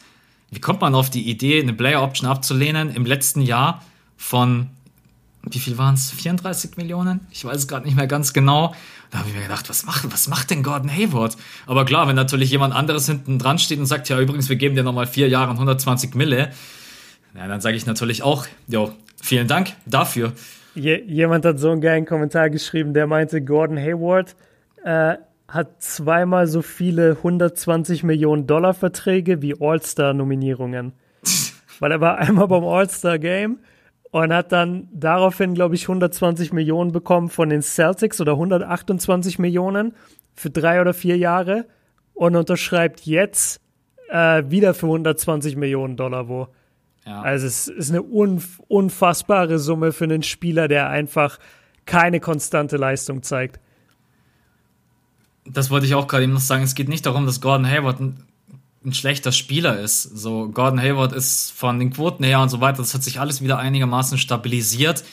wie 0.51 0.59
kommt 0.59 0.81
man 0.81 0.93
auf 0.93 1.09
die 1.09 1.27
Idee, 1.29 1.61
eine 1.61 1.73
Player 1.73 2.03
Option 2.03 2.29
abzulehnen 2.29 2.89
im 2.93 3.05
letzten 3.05 3.41
Jahr 3.41 3.83
von 4.17 4.69
wie 5.49 5.59
viel 5.59 5.77
waren 5.77 5.95
es? 5.95 6.11
34 6.11 6.77
Millionen? 6.77 7.21
Ich 7.31 7.43
weiß 7.43 7.57
es 7.57 7.67
gerade 7.67 7.85
nicht 7.85 7.95
mehr 7.95 8.07
ganz 8.07 8.33
genau. 8.33 8.73
Da 9.11 9.19
habe 9.19 9.29
ich 9.29 9.35
mir 9.35 9.41
gedacht, 9.41 9.69
was 9.69 9.85
macht, 9.85 10.11
was 10.11 10.27
macht 10.27 10.51
denn 10.51 10.63
Gordon 10.63 10.89
Hayward? 10.89 11.35
Aber 11.67 11.85
klar, 11.85 12.07
wenn 12.07 12.15
natürlich 12.15 12.49
jemand 12.49 12.73
anderes 12.73 13.07
hinten 13.07 13.39
dran 13.39 13.59
steht 13.59 13.79
und 13.79 13.85
sagt, 13.85 14.09
ja, 14.09 14.19
übrigens, 14.19 14.49
wir 14.49 14.55
geben 14.55 14.75
dir 14.75 14.83
nochmal 14.83 15.05
vier 15.05 15.27
Jahre 15.27 15.49
und 15.51 15.57
120 15.57 16.15
Mille, 16.15 16.49
ja, 17.35 17.47
dann 17.47 17.61
sage 17.61 17.75
ich 17.75 17.85
natürlich 17.85 18.23
auch, 18.23 18.47
jo, 18.67 18.93
vielen 19.21 19.47
Dank 19.47 19.73
dafür. 19.85 20.33
Je, 20.75 21.01
jemand 21.03 21.45
hat 21.45 21.59
so 21.59 21.71
einen 21.71 21.81
geilen 21.81 22.05
Kommentar 22.05 22.49
geschrieben, 22.49 22.93
der 22.93 23.05
meinte, 23.05 23.41
Gordon 23.41 23.77
Hayward 23.77 24.35
äh, 24.83 25.15
hat 25.47 25.83
zweimal 25.83 26.47
so 26.47 26.61
viele 26.61 27.17
120 27.17 28.03
Millionen 28.03 28.47
Dollar 28.47 28.73
Verträge 28.73 29.41
wie 29.41 29.55
All-Star-Nominierungen. 29.59 30.93
Weil 31.79 31.91
er 31.91 32.01
war 32.01 32.17
einmal 32.17 32.47
beim 32.47 32.63
All-Star-Game 32.63 33.59
und 34.13 34.31
hat 34.31 34.51
dann 34.51 34.87
daraufhin, 34.93 35.55
glaube 35.55 35.73
ich, 35.73 35.85
120 35.85 36.53
Millionen 36.53 36.91
bekommen 36.91 37.29
von 37.29 37.49
den 37.49 37.63
Celtics 37.63 38.21
oder 38.21 38.33
128 38.33 39.39
Millionen 39.39 39.95
für 40.35 40.51
drei 40.51 40.79
oder 40.79 40.93
vier 40.93 41.17
Jahre 41.17 41.65
und 42.13 42.35
unterschreibt 42.35 43.07
jetzt 43.07 43.59
äh, 44.09 44.43
wieder 44.47 44.75
für 44.75 44.85
120 44.85 45.55
Millionen 45.55 45.97
Dollar 45.97 46.27
wo. 46.27 46.47
Ja. 47.07 47.23
Also 47.23 47.47
es 47.47 47.67
ist 47.67 47.89
eine 47.89 48.03
unf 48.03 48.61
unfassbare 48.67 49.57
Summe 49.57 49.91
für 49.91 50.03
einen 50.03 50.21
Spieler, 50.21 50.67
der 50.67 50.89
einfach 50.89 51.39
keine 51.87 52.19
konstante 52.19 52.77
Leistung 52.77 53.23
zeigt. 53.23 53.59
Das 55.43 55.71
wollte 55.71 55.87
ich 55.87 55.95
auch 55.95 56.07
gerade 56.07 56.25
eben 56.25 56.33
noch 56.33 56.39
sagen. 56.39 56.61
Es 56.61 56.75
geht 56.75 56.87
nicht 56.87 57.07
darum, 57.07 57.25
dass 57.25 57.41
Gordon 57.41 57.67
Hayward 57.67 57.99
ein, 57.99 58.23
ein, 58.85 58.93
schlechter 58.93 59.31
Spieler 59.31 59.79
ist. 59.79 60.03
So, 60.03 60.49
Gordon 60.49 60.79
Hayward 60.79 61.13
ist 61.13 61.51
von 61.51 61.79
den 61.79 61.91
Quoten 61.91 62.23
her 62.23 62.39
und 62.41 62.49
so 62.49 62.61
weiter, 62.61 62.77
das 62.77 62.93
hat 62.93 63.03
sich 63.03 63.19
alles 63.19 63.41
wieder 63.41 63.57
einigermaßen 63.57 64.17
stabilisiert. 64.17 65.03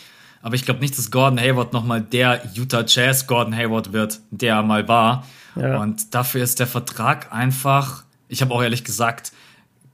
Aber 0.43 0.55
ich 0.55 0.65
glaube 0.65 0.81
nicht, 0.81 0.97
dass 0.97 1.11
Gordon 1.11 1.39
Hayward 1.39 1.73
nochmal 1.73 2.01
der 2.01 2.43
Utah 2.55 2.85
Jazz 2.87 3.27
Gordon 3.27 3.55
Hayward 3.55 3.93
wird, 3.93 4.21
der 4.31 4.57
er 4.57 4.63
mal 4.63 4.89
war. 4.89 5.27
Ja. 5.57 5.79
Und 5.79 6.15
dafür 6.15 6.43
ist 6.43 6.59
der 6.59 6.67
Vertrag 6.67 7.33
einfach, 7.33 8.05
ich 8.29 8.41
habe 8.41 8.55
auch 8.55 8.63
ehrlich 8.63 8.85
gesagt, 8.85 9.33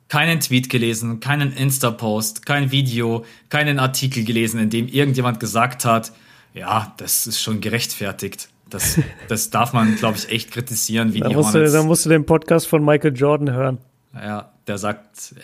keinen 0.09 0.41
Tweet 0.41 0.71
gelesen, 0.71 1.21
keinen 1.21 1.53
Insta-Post, 1.53 2.47
kein 2.47 2.71
Video, 2.71 3.25
keinen 3.49 3.81
Artikel 3.81 4.25
gelesen, 4.25 4.61
in 4.61 4.71
dem 4.71 4.87
irgendjemand 4.87 5.41
gesagt 5.41 5.85
hat, 5.85 6.13
ja, 6.55 6.95
das 6.97 7.27
ist 7.27 7.43
schon 7.43 7.61
gerechtfertigt. 7.61 8.49
Das, 8.69 8.99
das 9.29 9.51
darf 9.51 9.73
man, 9.73 9.97
glaube 9.97 10.19
ich, 10.19 10.29
echt 10.31 10.51
kritisieren, 10.51 11.15
wie 11.15 11.21
da 11.21 11.29
die 11.29 11.35
musst 11.35 11.55
Hornets. 11.55 11.73
Du, 11.73 11.79
da 11.79 11.85
musst 11.85 12.05
du 12.05 12.09
den 12.09 12.27
Podcast 12.27 12.67
von 12.67 12.85
Michael 12.85 13.17
Jordan 13.17 13.53
hören. 13.53 13.79
Ja, 14.15 14.51
der 14.67 14.79
sagt, 14.79 15.35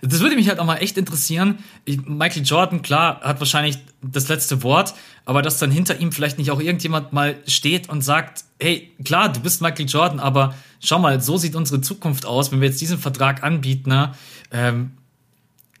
das 0.00 0.20
würde 0.20 0.36
mich 0.36 0.48
halt 0.48 0.58
auch 0.58 0.64
mal 0.64 0.76
echt 0.76 0.96
interessieren. 0.96 1.58
Ich, 1.84 2.04
Michael 2.06 2.42
Jordan, 2.44 2.82
klar, 2.82 3.20
hat 3.20 3.40
wahrscheinlich 3.40 3.78
das 4.02 4.28
letzte 4.28 4.62
Wort, 4.62 4.94
aber 5.24 5.42
dass 5.42 5.58
dann 5.58 5.70
hinter 5.70 5.98
ihm 5.98 6.12
vielleicht 6.12 6.38
nicht 6.38 6.50
auch 6.50 6.60
irgendjemand 6.60 7.12
mal 7.12 7.36
steht 7.46 7.88
und 7.88 8.02
sagt, 8.02 8.44
hey, 8.60 8.92
klar, 9.04 9.32
du 9.32 9.40
bist 9.40 9.60
Michael 9.60 9.86
Jordan, 9.86 10.20
aber 10.20 10.54
schau 10.80 10.98
mal, 10.98 11.20
so 11.20 11.36
sieht 11.36 11.54
unsere 11.54 11.80
Zukunft 11.80 12.26
aus, 12.26 12.52
wenn 12.52 12.60
wir 12.60 12.68
jetzt 12.68 12.80
diesen 12.80 12.98
Vertrag 12.98 13.42
anbieten, 13.42 13.90
ne? 13.90 14.14
ähm, 14.50 14.92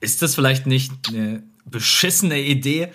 ist 0.00 0.22
das 0.22 0.34
vielleicht 0.34 0.66
nicht 0.66 0.92
eine 1.08 1.42
beschissene 1.64 2.40
Idee. 2.40 2.88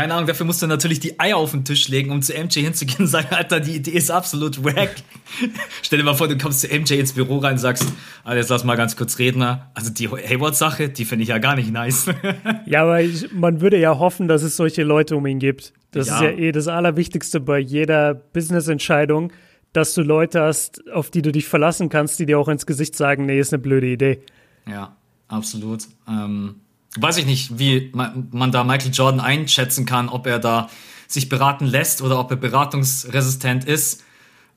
Keine 0.00 0.14
Ahnung, 0.14 0.28
dafür 0.28 0.46
musst 0.46 0.62
du 0.62 0.66
natürlich 0.66 0.98
die 0.98 1.20
Eier 1.20 1.36
auf 1.36 1.50
den 1.50 1.62
Tisch 1.62 1.88
legen, 1.88 2.10
um 2.10 2.22
zu 2.22 2.32
MJ 2.32 2.60
hinzugehen 2.60 3.00
und 3.00 3.06
sagen, 3.06 3.28
Alter, 3.32 3.60
die 3.60 3.76
Idee 3.76 3.90
ist 3.90 4.10
absolut 4.10 4.64
wack. 4.64 4.94
Stell 5.82 5.98
dir 5.98 6.06
mal 6.06 6.14
vor, 6.14 6.26
du 6.26 6.38
kommst 6.38 6.62
zu 6.62 6.68
MJ 6.68 6.94
ins 6.94 7.12
Büro 7.12 7.36
rein 7.36 7.52
und 7.52 7.58
sagst, 7.58 7.84
Alter, 8.24 8.38
jetzt 8.38 8.48
lass 8.48 8.64
mal 8.64 8.76
ganz 8.76 8.96
kurz 8.96 9.18
reden. 9.18 9.42
Also 9.74 9.90
die 9.92 10.08
Hayward-Sache, 10.08 10.88
die 10.88 11.04
finde 11.04 11.24
ich 11.24 11.28
ja 11.28 11.36
gar 11.36 11.54
nicht 11.54 11.70
nice. 11.70 12.06
ja, 12.64 12.80
aber 12.80 13.02
ich, 13.02 13.30
man 13.30 13.60
würde 13.60 13.78
ja 13.78 13.98
hoffen, 13.98 14.26
dass 14.26 14.42
es 14.42 14.56
solche 14.56 14.84
Leute 14.84 15.16
um 15.16 15.26
ihn 15.26 15.38
gibt. 15.38 15.74
Das 15.90 16.08
ja. 16.08 16.14
ist 16.14 16.22
ja 16.22 16.30
eh 16.30 16.50
das 16.50 16.66
Allerwichtigste 16.66 17.38
bei 17.38 17.58
jeder 17.58 18.14
Business-Entscheidung, 18.14 19.34
dass 19.74 19.92
du 19.92 20.00
Leute 20.00 20.40
hast, 20.40 20.82
auf 20.94 21.10
die 21.10 21.20
du 21.20 21.30
dich 21.30 21.46
verlassen 21.46 21.90
kannst, 21.90 22.18
die 22.18 22.24
dir 22.24 22.38
auch 22.38 22.48
ins 22.48 22.64
Gesicht 22.64 22.96
sagen, 22.96 23.26
nee, 23.26 23.38
ist 23.38 23.52
eine 23.52 23.60
blöde 23.60 23.88
Idee. 23.88 24.22
Ja, 24.66 24.96
absolut. 25.28 25.88
Ähm 26.08 26.54
weiß 26.96 27.18
ich 27.18 27.26
nicht, 27.26 27.58
wie 27.58 27.90
man, 27.94 28.28
man 28.32 28.52
da 28.52 28.64
Michael 28.64 28.92
Jordan 28.92 29.20
einschätzen 29.20 29.86
kann, 29.86 30.08
ob 30.08 30.26
er 30.26 30.38
da 30.38 30.68
sich 31.06 31.28
beraten 31.28 31.66
lässt 31.66 32.02
oder 32.02 32.18
ob 32.18 32.30
er 32.30 32.36
beratungsresistent 32.36 33.64
ist. 33.64 34.04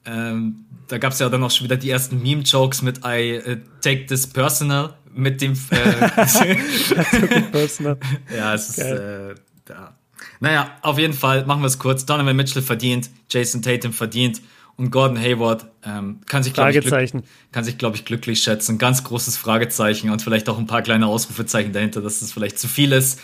Ähm, 0.05 0.65
da 0.87 0.97
gab 0.97 1.13
es 1.13 1.19
ja 1.19 1.29
dann 1.29 1.43
auch 1.43 1.51
schon 1.51 1.65
wieder 1.65 1.77
die 1.77 1.89
ersten 1.89 2.21
Meme-Jokes 2.21 2.81
mit 2.81 3.01
I 3.05 3.39
uh, 3.45 3.55
take 3.81 4.05
this 4.05 4.27
personal 4.27 4.93
mit 5.13 5.41
dem 5.41 5.53
äh, 5.69 6.09
personal. 7.51 7.97
ja, 8.35 8.53
es 8.53 8.69
ist 8.69 8.79
äh, 8.79 9.35
ja. 9.69 9.95
Naja, 10.39 10.71
auf 10.81 10.99
jeden 10.99 11.13
Fall 11.13 11.45
machen 11.45 11.61
wir 11.61 11.67
es 11.67 11.79
kurz. 11.79 12.05
Donovan 12.05 12.35
Mitchell 12.35 12.61
verdient, 12.61 13.09
Jason 13.29 13.61
Tatum 13.61 13.93
verdient 13.93 14.41
und 14.75 14.91
Gordon 14.91 15.19
Hayward 15.19 15.65
ähm, 15.85 16.21
kann 16.25 16.43
sich, 16.43 16.53
glaube 16.53 16.71
ich, 16.71 16.79
glück, 16.79 17.23
kann 17.51 17.63
sich, 17.63 17.77
glaube 17.77 17.95
ich, 17.95 18.05
glücklich 18.05 18.41
schätzen. 18.41 18.77
Ganz 18.77 19.03
großes 19.03 19.37
Fragezeichen 19.37 20.09
und 20.09 20.21
vielleicht 20.21 20.49
auch 20.49 20.57
ein 20.57 20.65
paar 20.65 20.81
kleine 20.81 21.07
Ausrufezeichen 21.07 21.73
dahinter, 21.73 22.01
dass 22.01 22.21
das 22.21 22.31
vielleicht 22.31 22.57
zu 22.57 22.67
viel 22.67 22.91
ist. 22.91 23.19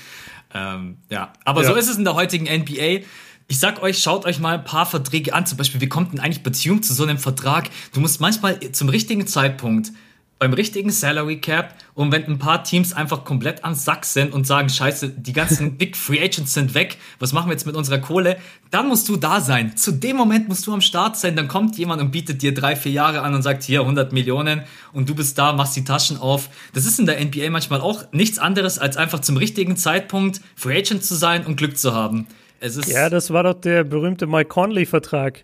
Ähm, 0.54 0.98
ja, 1.10 1.34
aber 1.46 1.64
ja. 1.64 1.70
so 1.70 1.76
ist 1.76 1.90
es 1.90 1.98
in 1.98 2.04
der 2.04 2.16
heutigen 2.16 2.46
NBA. 2.46 3.06
Ich 3.48 3.60
sag 3.60 3.82
euch, 3.82 4.00
schaut 4.00 4.26
euch 4.26 4.40
mal 4.40 4.60
ein 4.60 4.64
paar 4.64 4.86
Verträge 4.86 5.34
an. 5.34 5.46
Zum 5.48 5.58
Beispiel, 5.58 5.82
wie 5.82 5.90
kommt 5.90 6.14
denn 6.14 6.20
eigentlich 6.20 6.44
Beziehung 6.44 6.84
zu 6.84 6.94
so 6.94 7.04
einem 7.04 7.18
Vertrag? 7.18 7.70
Du 7.94 8.00
musst 8.00 8.22
manchmal 8.22 8.60
zum 8.72 8.90
richtigen 8.90 9.26
Zeitpunkt 9.26 9.92
beim 10.40 10.54
richtigen 10.54 10.90
Salary 10.90 11.42
Cap 11.42 11.76
und 11.94 12.14
wenn 12.14 12.26
ein 12.26 12.40
paar 12.40 12.64
Teams 12.64 12.94
einfach 12.94 13.26
komplett 13.26 13.66
am 13.66 13.74
Sack 13.74 14.06
sind 14.06 14.34
und 14.34 14.48
sagen, 14.48 14.70
scheiße, 14.70 15.10
die 15.10 15.34
ganzen 15.34 15.74
Big 15.78 15.98
Free 15.98 16.20
Agents 16.20 16.54
sind 16.54 16.74
weg, 16.74 16.98
was 17.20 17.34
machen 17.34 17.50
wir 17.50 17.52
jetzt 17.52 17.66
mit 17.66 17.76
unserer 17.76 18.00
Kohle? 18.00 18.38
Dann 18.72 18.88
musst 18.88 19.10
du 19.10 19.18
da 19.18 19.42
sein. 19.42 19.76
Zu 19.76 19.92
dem 19.92 20.16
Moment 20.16 20.48
musst 20.48 20.66
du 20.66 20.74
am 20.74 20.80
Start 20.80 21.18
sein, 21.18 21.36
dann 21.36 21.50
kommt 21.50 21.78
jemand 21.78 22.02
und 22.02 22.12
bietet 22.12 22.42
dir 22.42 22.54
drei, 22.54 22.78
vier 22.78 22.94
Jahre 22.94 23.22
an 23.22 23.36
und 23.36 23.42
sagt, 23.42 23.64
hier 23.64 23.82
100 23.82 24.14
Millionen 24.14 24.64
und 24.94 25.10
du 25.10 25.14
bist 25.14 25.38
da, 25.38 25.52
machst 25.52 25.76
die 25.76 25.84
Taschen 25.84 26.18
auf. 26.18 26.50
Das 26.74 26.86
ist 26.86 27.00
in 27.00 27.06
der 27.06 27.24
NBA 27.24 27.50
manchmal 27.50 27.82
auch 27.82 28.06
nichts 28.14 28.40
anderes, 28.40 28.80
als 28.80 28.96
einfach 28.96 29.20
zum 29.20 29.36
richtigen 29.36 29.76
Zeitpunkt 29.76 30.40
Free 30.56 30.80
Agent 30.80 31.04
zu 31.04 31.16
sein 31.16 31.46
und 31.46 31.58
Glück 31.58 31.78
zu 31.78 31.94
haben. 31.94 32.28
Es 32.62 32.78
ist 32.78 32.90
ja, 32.90 33.10
das 33.10 33.32
war 33.32 33.44
doch 33.44 33.54
der 33.54 33.84
berühmte 33.84 34.26
Mike 34.26 34.50
Conley-Vertrag. 34.50 35.44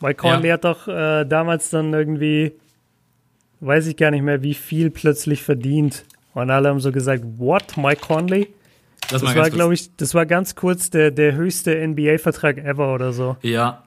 Mike 0.00 0.16
Conley 0.16 0.48
ja. 0.48 0.54
hat 0.54 0.64
doch 0.64 0.88
äh, 0.88 1.24
damals 1.24 1.70
dann 1.70 1.92
irgendwie 1.92 2.52
weiß 3.62 3.86
ich 3.86 3.96
gar 3.96 4.10
nicht 4.10 4.22
mehr, 4.22 4.42
wie 4.42 4.54
viel 4.54 4.90
plötzlich 4.90 5.42
verdient. 5.42 6.04
Und 6.34 6.50
alle 6.50 6.68
haben 6.68 6.80
so 6.80 6.92
gesagt, 6.92 7.22
what, 7.38 7.76
Mike 7.76 8.00
Conley? 8.00 8.48
Das, 9.08 9.22
das 9.22 9.34
war, 9.34 9.50
glaube 9.50 9.74
ich, 9.74 9.94
das 9.96 10.14
war 10.14 10.26
ganz 10.26 10.54
kurz 10.54 10.90
der, 10.90 11.10
der 11.10 11.34
höchste 11.34 11.86
NBA-Vertrag 11.86 12.58
ever 12.58 12.94
oder 12.94 13.12
so. 13.12 13.36
Ja. 13.42 13.82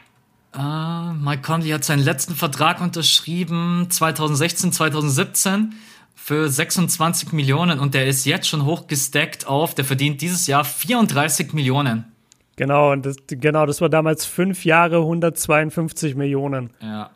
Uh, 0.55 1.13
Mike 1.13 1.41
Conley 1.41 1.69
hat 1.69 1.84
seinen 1.84 2.03
letzten 2.03 2.34
Vertrag 2.34 2.80
unterschrieben 2.80 3.88
2016, 3.89 4.71
2017 4.71 5.73
für 6.15 6.47
26 6.47 7.34
Millionen 7.34 7.80
und 7.80 7.93
der 7.93 8.07
ist 8.07 8.26
jetzt 8.26 8.47
schon 8.47 8.65
hochgesteckt 8.65 9.47
auf, 9.47 9.76
der 9.76 9.84
verdient 9.84 10.21
dieses 10.21 10.47
Jahr 10.47 10.63
34 10.63 11.51
Millionen. 11.51 12.05
Genau, 12.55 12.93
und 12.93 13.05
das, 13.05 13.17
genau, 13.28 13.65
das 13.65 13.82
war 13.82 13.89
damals 13.89 14.26
fünf 14.26 14.63
Jahre 14.63 14.99
152 14.99 16.15
Millionen. 16.15 16.69
Ja. 16.82 17.09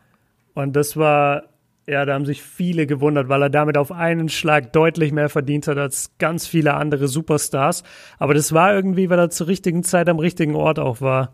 Und 0.52 0.74
das 0.74 0.98
war 0.98 1.44
ja, 1.90 2.04
da 2.04 2.14
haben 2.14 2.26
sich 2.26 2.42
viele 2.42 2.86
gewundert, 2.86 3.28
weil 3.28 3.42
er 3.42 3.50
damit 3.50 3.76
auf 3.76 3.90
einen 3.92 4.28
Schlag 4.28 4.72
deutlich 4.72 5.12
mehr 5.12 5.28
verdient 5.28 5.66
hat 5.66 5.76
als 5.76 6.12
ganz 6.18 6.46
viele 6.46 6.74
andere 6.74 7.08
Superstars. 7.08 7.82
Aber 8.18 8.34
das 8.34 8.52
war 8.52 8.74
irgendwie, 8.74 9.10
weil 9.10 9.18
er 9.18 9.30
zur 9.30 9.48
richtigen 9.48 9.82
Zeit 9.82 10.08
am 10.08 10.18
richtigen 10.18 10.54
Ort 10.54 10.78
auch 10.78 11.00
war. 11.00 11.32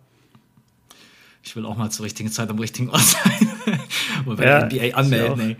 Ich 1.42 1.54
will 1.54 1.64
auch 1.66 1.76
mal 1.76 1.90
zur 1.90 2.04
richtigen 2.07 2.30
Zeit 2.30 2.50
am 2.50 2.59
richtigen 2.59 2.90
Ort 2.90 3.02
sein. 3.02 3.50
Und 4.26 4.36
bei 4.36 4.46
ja, 4.46 4.66
NBA 4.66 4.96
anmelden, 4.96 5.40
ey. 5.40 5.57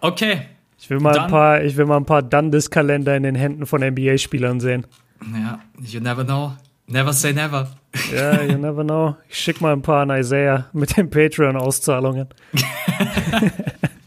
Okay. 0.00 0.42
Ich 0.78 0.90
will 0.90 1.00
mal 1.00 1.12
Dann, 1.12 1.24
ein 1.24 1.30
paar, 1.30 1.62
ich 1.62 1.76
will 1.76 1.86
mal 1.86 1.96
ein 1.96 2.04
paar 2.04 2.22
Dundas-Kalender 2.22 3.16
in 3.16 3.22
den 3.22 3.34
Händen 3.34 3.66
von 3.66 3.80
NBA-Spielern 3.82 4.60
sehen. 4.60 4.86
Ja, 5.32 5.60
you 5.80 6.00
never 6.00 6.24
know. 6.24 6.52
Never 6.86 7.12
say 7.12 7.32
never. 7.32 7.68
Ja, 8.14 8.42
you 8.42 8.58
never 8.58 8.84
know. 8.84 9.16
Ich 9.28 9.38
schick 9.38 9.60
mal 9.60 9.72
ein 9.72 9.82
paar 9.82 10.02
an 10.02 10.10
Isaiah 10.10 10.66
mit 10.72 10.96
den 10.96 11.10
Patreon-Auszahlungen. 11.10 12.28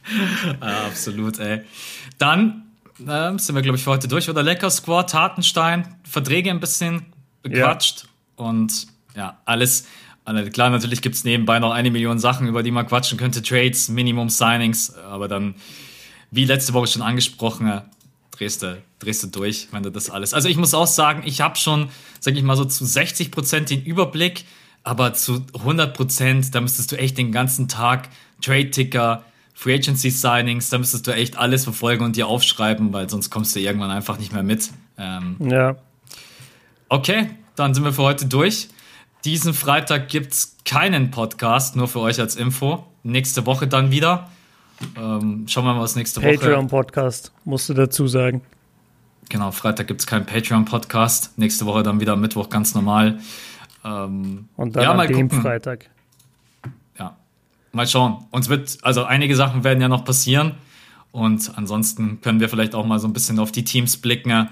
ja, 0.62 0.86
absolut, 0.88 1.40
ey. 1.40 1.62
Dann 2.18 2.72
äh, 3.00 3.38
sind 3.38 3.56
wir, 3.56 3.62
glaube 3.62 3.78
ich, 3.78 3.84
für 3.84 3.92
heute 3.92 4.08
durch. 4.08 4.30
Oder 4.30 4.44
Lecker 4.44 4.70
Squad, 4.70 5.14
Hartenstein, 5.14 5.96
Verträge 6.04 6.50
ein 6.50 6.60
bisschen 6.60 7.06
bequatscht 7.42 8.04
ja. 8.38 8.46
und 8.46 8.88
ja, 9.16 9.40
alles. 9.46 9.88
Klar, 10.54 10.70
natürlich 10.70 11.02
gibt 11.02 11.16
es 11.16 11.24
nebenbei 11.24 11.60
noch 11.60 11.72
eine 11.72 11.90
Million 11.90 12.20
Sachen, 12.20 12.48
über 12.48 12.62
die 12.64 12.72
man 12.72 12.86
quatschen 12.86 13.18
könnte. 13.18 13.42
Trades, 13.42 13.90
Minimum 13.90 14.30
Signings, 14.30 14.96
aber 14.96 15.28
dann, 15.28 15.56
wie 16.30 16.46
letzte 16.46 16.74
Woche 16.74 16.88
schon 16.88 17.02
angesprochen, 17.02 17.82
drehst 18.32 18.62
du, 18.62 18.82
drehst 19.00 19.24
du 19.24 19.28
durch, 19.28 19.68
wenn 19.72 19.84
du 19.84 19.92
das 19.92 20.10
alles. 20.10 20.34
Also 20.34 20.48
ich 20.48 20.58
muss 20.58 20.74
auch 20.74 20.88
sagen, 20.88 21.24
ich 21.26 21.42
habe 21.42 21.58
schon, 21.58 21.90
sag 22.20 22.36
ich 22.36 22.44
mal 22.44 22.56
so, 22.56 22.66
zu 22.66 22.86
60 22.86 23.32
Prozent 23.32 23.70
den 23.72 23.84
Überblick, 23.84 24.46
aber 24.84 25.14
zu 25.14 25.46
100 25.54 25.96
Prozent, 25.96 26.56
da 26.56 26.62
müsstest 26.62 26.92
du 26.92 26.98
echt 26.98 27.18
den 27.18 27.32
ganzen 27.32 27.68
Tag 27.68 28.10
Trade-Ticker, 28.42 29.24
Free 29.62 29.76
Agency 29.76 30.10
Signings, 30.10 30.72
da 30.72 30.80
müsstest 30.80 31.06
du 31.06 31.12
echt 31.12 31.38
alles 31.38 31.66
verfolgen 31.66 32.04
und 32.04 32.16
dir 32.16 32.26
aufschreiben, 32.26 32.94
weil 32.94 33.08
sonst 33.08 33.30
kommst 33.30 33.56
du 33.56 33.60
irgendwann 33.60 33.92
einfach 33.92 34.18
nicht 34.18 34.34
mehr 34.34 34.42
mit. 34.42 34.72
Ähm, 34.98 35.36
ja. 35.40 35.76
Okay, 36.90 37.30
dann 37.56 37.76
sind 37.76 37.84
wir 37.84 37.94
für 37.94 38.02
heute 38.02 38.26
durch. 38.26 38.70
Diesen 39.24 39.54
Freitag 39.54 40.08
gibt 40.08 40.34
es 40.34 40.58
keinen 40.66 41.12
Podcast, 41.12 41.76
nur 41.76 41.88
für 41.88 42.00
euch 42.00 42.20
als 42.20 42.36
Info. 42.38 42.88
Nächste 43.04 43.46
Woche 43.46 43.68
dann 43.68 43.92
wieder. 43.92 44.32
Ähm, 44.98 45.46
schauen 45.48 45.66
wir 45.66 45.76
mal, 45.76 45.82
was 45.82 45.96
nächste 45.96 46.24
Woche. 46.24 46.40
Patreon-Podcast, 46.40 47.32
musst 47.46 47.70
du 47.70 47.76
dazu 47.76 48.08
sagen. 48.08 48.42
Genau, 49.30 49.52
Freitag 49.52 49.86
gibt 49.86 50.00
es 50.00 50.08
keinen 50.08 50.26
Patreon-Podcast. 50.26 51.38
Nächste 51.38 51.68
Woche 51.68 51.84
dann 51.84 52.00
wieder 52.00 52.14
am 52.14 52.22
Mittwoch 52.22 52.50
ganz 52.50 52.74
normal. 52.74 53.20
Ähm, 53.86 54.50
und 54.58 54.76
dann 54.76 54.82
ja, 54.82 54.94
mal 54.96 55.06
dem 55.06 55.30
gucken. 55.30 55.44
Freitag. 55.44 55.92
Mal 57.72 57.88
schauen. 57.88 58.26
Uns 58.32 58.50
wird, 58.50 58.78
also 58.82 59.04
einige 59.04 59.36
Sachen 59.36 59.64
werden 59.64 59.82
ja 59.82 59.88
noch 59.88 60.06
passieren. 60.06 60.54
Und 61.12 61.52
ansonsten 61.58 62.22
können 62.22 62.40
wir 62.40 62.50
vielleicht 62.50 62.74
auch 62.74 62.86
mal 62.86 63.00
so 63.00 63.08
ein 63.08 63.14
bisschen 63.14 63.40
auf 63.40 63.52
die 63.52 63.64
Teams 63.64 63.98
blicken, 63.98 64.50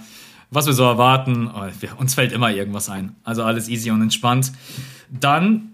was 0.51 0.65
wir 0.65 0.73
so 0.73 0.83
erwarten. 0.83 1.49
Oh, 1.53 1.67
uns 1.99 2.15
fällt 2.15 2.33
immer 2.33 2.51
irgendwas 2.51 2.89
ein. 2.89 3.15
Also 3.23 3.43
alles 3.43 3.69
easy 3.69 3.91
und 3.91 4.01
entspannt. 4.01 4.51
Dann, 5.09 5.69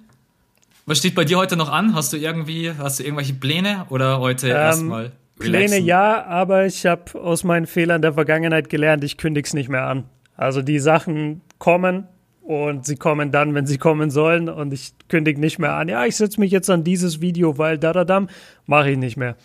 was 0.85 0.99
steht 0.99 1.15
bei 1.15 1.25
dir 1.25 1.37
heute 1.37 1.55
noch 1.55 1.71
an? 1.71 1.95
Hast 1.95 2.13
du 2.13 2.17
irgendwie, 2.17 2.71
hast 2.77 2.99
du 2.99 3.03
irgendwelche 3.03 3.33
Pläne 3.33 3.85
oder 3.89 4.19
heute 4.19 4.47
ähm, 4.47 4.55
erstmal? 4.55 5.11
Pläne 5.39 5.79
ja, 5.79 6.23
aber 6.25 6.65
ich 6.65 6.85
habe 6.85 7.19
aus 7.19 7.43
meinen 7.43 7.67
Fehlern 7.67 8.01
der 8.01 8.13
Vergangenheit 8.13 8.69
gelernt, 8.69 9.03
ich 9.03 9.17
kündige 9.17 9.45
es 9.45 9.53
nicht 9.53 9.69
mehr 9.69 9.85
an. 9.85 10.05
Also 10.37 10.61
die 10.61 10.79
Sachen 10.79 11.41
kommen 11.57 12.07
und 12.45 12.85
sie 12.85 12.95
kommen 12.95 13.31
dann, 13.31 13.55
wenn 13.55 13.65
sie 13.65 13.79
kommen 13.79 14.11
sollen 14.11 14.49
und 14.49 14.71
ich 14.71 14.93
kündige 15.09 15.39
nicht 15.39 15.57
mehr 15.57 15.73
an. 15.73 15.87
Ja, 15.87 16.05
ich 16.05 16.15
setze 16.15 16.39
mich 16.39 16.51
jetzt 16.51 16.69
an 16.69 16.83
dieses 16.83 17.19
Video, 17.19 17.57
weil 17.57 17.79
da 17.79 17.91
da 17.91 18.05
dam 18.05 18.29
mache 18.67 18.91
ich 18.91 18.97
nicht 18.97 19.17
mehr. 19.17 19.35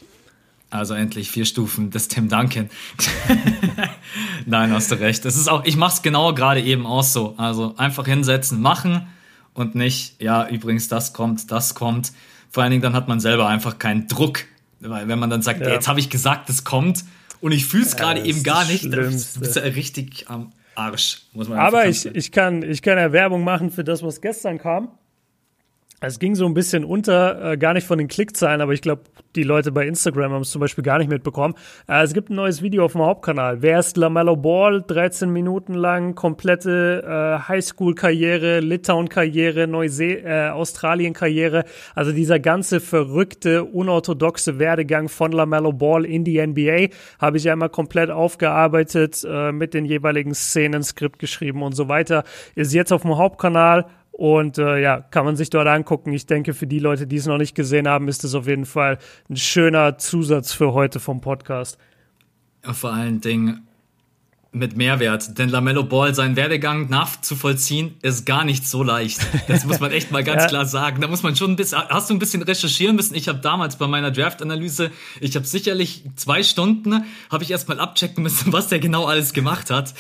Also 0.69 0.95
endlich 0.95 1.31
vier 1.31 1.47
Stufen 1.47 1.91
des 1.91 2.09
Tim 2.09 2.29
Duncan. 2.29 2.69
Nein, 4.47 4.71
hast 4.71 4.91
du 4.93 5.01
recht. 5.01 5.25
Das 5.25 5.37
ist 5.37 5.49
auch, 5.49 5.65
ich 5.65 5.77
mache 5.77 5.95
es 5.95 6.03
genau 6.03 6.35
gerade 6.35 6.61
eben 6.61 6.87
auch 6.87 7.03
so. 7.03 7.35
Also 7.39 7.75
einfach 7.77 8.07
hinsetzen, 8.07 8.61
machen 8.61 9.07
und 9.55 9.75
nicht, 9.75 10.21
ja, 10.23 10.47
übrigens, 10.49 10.89
das 10.89 11.13
kommt, 11.13 11.51
das 11.51 11.75
kommt. 11.75 12.13
Vor 12.51 12.63
allen 12.63 12.71
Dingen, 12.71 12.83
dann 12.83 12.93
hat 12.93 13.09
man 13.09 13.19
selber 13.19 13.49
einfach 13.49 13.79
keinen 13.79 14.07
Druck. 14.09 14.45
Weil 14.81 15.09
wenn 15.09 15.19
man 15.19 15.31
dann 15.31 15.43
sagt, 15.43 15.61
ja. 15.61 15.71
jetzt 15.71 15.89
habe 15.89 16.01
ich 16.01 16.11
gesagt, 16.11 16.49
es 16.51 16.65
kommt 16.65 17.05
und 17.41 17.53
ich 17.53 17.67
fühle 17.67 17.85
es 17.85 17.93
ja, 17.93 17.99
gerade 17.99 18.25
eben 18.25 18.43
gar 18.43 18.65
nicht, 18.67 18.85
dann 18.93 19.11
bist 19.11 19.57
du 19.57 19.61
ja 19.61 19.67
richtig 19.67 20.27
am 20.29 20.53
Arsch, 20.81 21.23
muss 21.33 21.49
man 21.49 21.59
Aber 21.59 21.87
ich, 21.87 22.07
ich, 22.07 22.33
kann, 22.33 22.63
ich 22.63 22.83
kann 22.83 22.99
ja 22.99 23.13
Werbung 23.13 23.45
machen 23.45 23.71
für 23.71 23.85
das, 23.85 24.03
was 24.03 24.21
gestern 24.21 24.59
kam. 24.59 24.89
Es 26.03 26.19
ging 26.19 26.35
so 26.35 26.47
ein 26.47 26.55
bisschen 26.55 26.83
unter, 26.87 27.53
äh, 27.53 27.57
gar 27.59 27.75
nicht 27.75 27.87
von 27.87 27.99
den 27.99 28.09
Klickzahlen, 28.09 28.63
aber 28.63 28.73
ich 28.73 28.81
glaube, 28.81 29.03
die 29.37 29.43
Leute 29.43 29.71
bei 29.71 29.87
Instagram 29.87 30.33
haben 30.33 30.41
es 30.41 30.51
zum 30.51 30.61
Beispiel 30.61 30.83
gar 30.83 30.97
nicht 30.97 31.11
mitbekommen. 31.11 31.55
Äh, 31.87 32.03
es 32.03 32.15
gibt 32.15 32.31
ein 32.31 32.37
neues 32.37 32.63
Video 32.63 32.87
auf 32.87 32.93
dem 32.93 33.03
Hauptkanal. 33.03 33.61
Wer 33.61 33.81
ist 33.81 33.99
LaMelo 33.99 34.35
Ball? 34.35 34.81
13 34.81 35.31
Minuten 35.31 35.75
lang, 35.75 36.15
komplette 36.15 37.05
äh, 37.07 37.49
Highschool-Karriere, 37.49 38.61
Litauen-Karriere, 38.61 39.67
Neuse 39.67 40.23
äh, 40.25 40.49
Australien-Karriere. 40.49 41.65
Also 41.95 42.13
dieser 42.13 42.39
ganze 42.39 42.81
verrückte, 42.81 43.65
unorthodoxe 43.65 44.59
Werdegang 44.59 45.11
von 45.11 45.33
LaMelo 45.33 45.75
Ball 45.75 46.07
in 46.07 46.25
die 46.25 46.41
NBA 46.45 46.95
habe 47.19 47.37
ich 47.37 47.51
einmal 47.51 47.69
komplett 47.69 48.11
aufgearbeitet, 48.11 49.23
äh, 49.29 49.53
mit 49.53 49.75
den 49.75 49.85
jeweiligen 49.85 50.33
Szenen, 50.33 50.83
Skript 50.83 51.19
geschrieben 51.19 51.63
und 51.63 51.75
so 51.75 51.89
weiter. 51.89 52.25
Ist 52.55 52.73
jetzt 52.73 52.91
auf 52.91 53.03
dem 53.03 53.19
Hauptkanal 53.19 53.85
und 54.13 54.59
äh, 54.59 54.81
ja, 54.81 55.01
kann 55.01 55.25
man 55.25 55.37
sich 55.37 55.51
dort 55.51 55.67
angucken. 55.67 56.13
Ich 56.13 56.27
denke, 56.27 56.55
für 56.55 56.67
die 56.67 56.79
Leute, 56.79 57.07
die 57.07 57.17
es 57.17 57.27
noch 57.27 57.39
nicht 57.39 57.55
gesehen 57.55 57.89
haben, 57.89 58.09
ist 58.09 58.25
es 58.25 58.35
auf 58.35 58.47
jeden 58.47 58.67
Fall 58.67 58.99
ein 59.29 59.37
schöner 59.37 59.99
Zusatz 59.99 60.53
für 60.53 60.73
heute 60.73 61.01
vom 61.01 61.21
Podcast. 61.21 61.79
Ja, 62.65 62.75
vor 62.75 62.93
allen 62.93 63.21
Dingen 63.21 63.67
mit 64.53 64.77
Mehrwert. 64.77 65.39
Denn 65.39 65.49
Lamello 65.49 65.85
Ball, 65.85 66.15
seinen 66.15 66.37
Werdegang 66.37 66.89
nachzuvollziehen, 66.89 67.95
ist 68.03 68.27
gar 68.27 68.45
nicht 68.45 68.67
so 68.67 68.83
leicht. 68.83 69.21
Das 69.47 69.65
muss 69.65 69.81
man 69.81 69.93
echt 69.93 70.11
mal 70.11 70.25
ganz 70.25 70.43
ja. 70.43 70.49
klar 70.49 70.67
sagen. 70.67 71.01
Da 71.01 71.09
muss 71.09 71.23
man 71.23 71.37
schon 71.37 71.53
ein 71.53 71.57
bisschen, 71.57 71.81
hast 71.89 72.11
du 72.11 72.15
ein 72.15 72.19
bisschen 72.19 72.43
recherchieren 72.43 72.97
müssen. 72.97 73.15
Ich 73.15 73.29
habe 73.29 73.39
damals 73.39 73.77
bei 73.77 73.87
meiner 73.87 74.11
Draft-Analyse, 74.11 74.91
ich 75.21 75.37
habe 75.37 75.47
sicherlich 75.47 76.05
zwei 76.17 76.43
Stunden, 76.43 77.05
habe 77.31 77.45
ich 77.45 77.51
erstmal 77.51 77.79
abchecken 77.79 78.23
müssen, 78.23 78.53
was 78.53 78.69
der 78.69 78.81
genau 78.81 79.07
alles 79.07 79.33
gemacht 79.33 79.71
hat. 79.71 79.95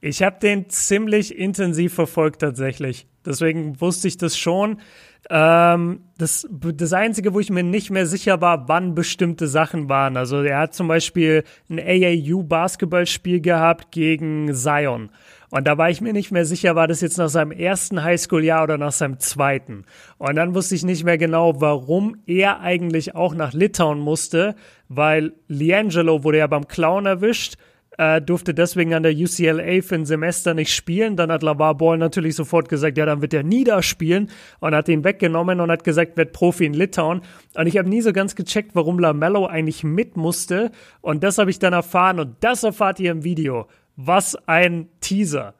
Ich 0.00 0.22
habe 0.22 0.38
den 0.40 0.68
ziemlich 0.70 1.36
intensiv 1.36 1.94
verfolgt 1.94 2.40
tatsächlich. 2.40 3.06
Deswegen 3.24 3.78
wusste 3.80 4.08
ich 4.08 4.16
das 4.16 4.38
schon. 4.38 4.80
Ähm, 5.28 6.00
das, 6.16 6.48
das 6.50 6.92
Einzige, 6.94 7.34
wo 7.34 7.40
ich 7.40 7.50
mir 7.50 7.62
nicht 7.62 7.90
mehr 7.90 8.06
sicher 8.06 8.40
war, 8.40 8.66
wann 8.68 8.94
bestimmte 8.94 9.46
Sachen 9.46 9.90
waren. 9.90 10.16
Also 10.16 10.42
er 10.42 10.58
hat 10.58 10.74
zum 10.74 10.88
Beispiel 10.88 11.44
ein 11.68 11.78
AAU-Basketballspiel 11.78 13.42
gehabt 13.42 13.92
gegen 13.92 14.54
Zion. 14.54 15.10
Und 15.50 15.66
da 15.66 15.76
war 15.76 15.90
ich 15.90 16.00
mir 16.00 16.14
nicht 16.14 16.30
mehr 16.30 16.46
sicher, 16.46 16.76
war 16.76 16.86
das 16.86 17.02
jetzt 17.02 17.18
nach 17.18 17.28
seinem 17.28 17.50
ersten 17.50 18.02
Highschool-Jahr 18.02 18.62
oder 18.62 18.78
nach 18.78 18.92
seinem 18.92 19.18
zweiten. 19.18 19.84
Und 20.16 20.36
dann 20.36 20.54
wusste 20.54 20.76
ich 20.76 20.84
nicht 20.84 21.04
mehr 21.04 21.18
genau, 21.18 21.60
warum 21.60 22.16
er 22.26 22.60
eigentlich 22.60 23.14
auch 23.16 23.34
nach 23.34 23.52
Litauen 23.52 23.98
musste, 23.98 24.54
weil 24.88 25.34
Liangelo 25.48 26.24
wurde 26.24 26.38
ja 26.38 26.46
beim 26.46 26.68
Clown 26.68 27.04
erwischt 27.04 27.56
äh, 28.00 28.22
durfte 28.22 28.54
deswegen 28.54 28.94
an 28.94 29.02
der 29.02 29.12
UCLA 29.12 29.82
für 29.82 29.96
ein 29.96 30.06
Semester 30.06 30.54
nicht 30.54 30.74
spielen. 30.74 31.16
Dann 31.16 31.30
hat 31.30 31.42
LaVar 31.42 31.76
Ball 31.76 31.98
natürlich 31.98 32.34
sofort 32.34 32.70
gesagt, 32.70 32.96
ja, 32.96 33.04
dann 33.04 33.20
wird 33.20 33.34
er 33.34 33.42
nie 33.42 33.62
da 33.62 33.82
spielen 33.82 34.30
und 34.58 34.74
hat 34.74 34.88
ihn 34.88 35.04
weggenommen 35.04 35.60
und 35.60 35.70
hat 35.70 35.84
gesagt, 35.84 36.16
wird 36.16 36.32
Profi 36.32 36.64
in 36.64 36.72
Litauen. 36.72 37.20
Und 37.54 37.66
ich 37.66 37.76
habe 37.76 37.90
nie 37.90 38.00
so 38.00 38.14
ganz 38.14 38.34
gecheckt, 38.34 38.74
warum 38.74 38.98
LaMelo 38.98 39.44
eigentlich 39.44 39.84
mit 39.84 40.16
musste. 40.16 40.70
Und 41.02 41.22
das 41.22 41.36
habe 41.36 41.50
ich 41.50 41.58
dann 41.58 41.74
erfahren 41.74 42.18
und 42.20 42.36
das 42.40 42.62
erfahrt 42.62 43.00
ihr 43.00 43.10
im 43.10 43.22
Video. 43.22 43.66
Was 43.96 44.34
ein 44.48 44.88
Teaser. 45.00 45.52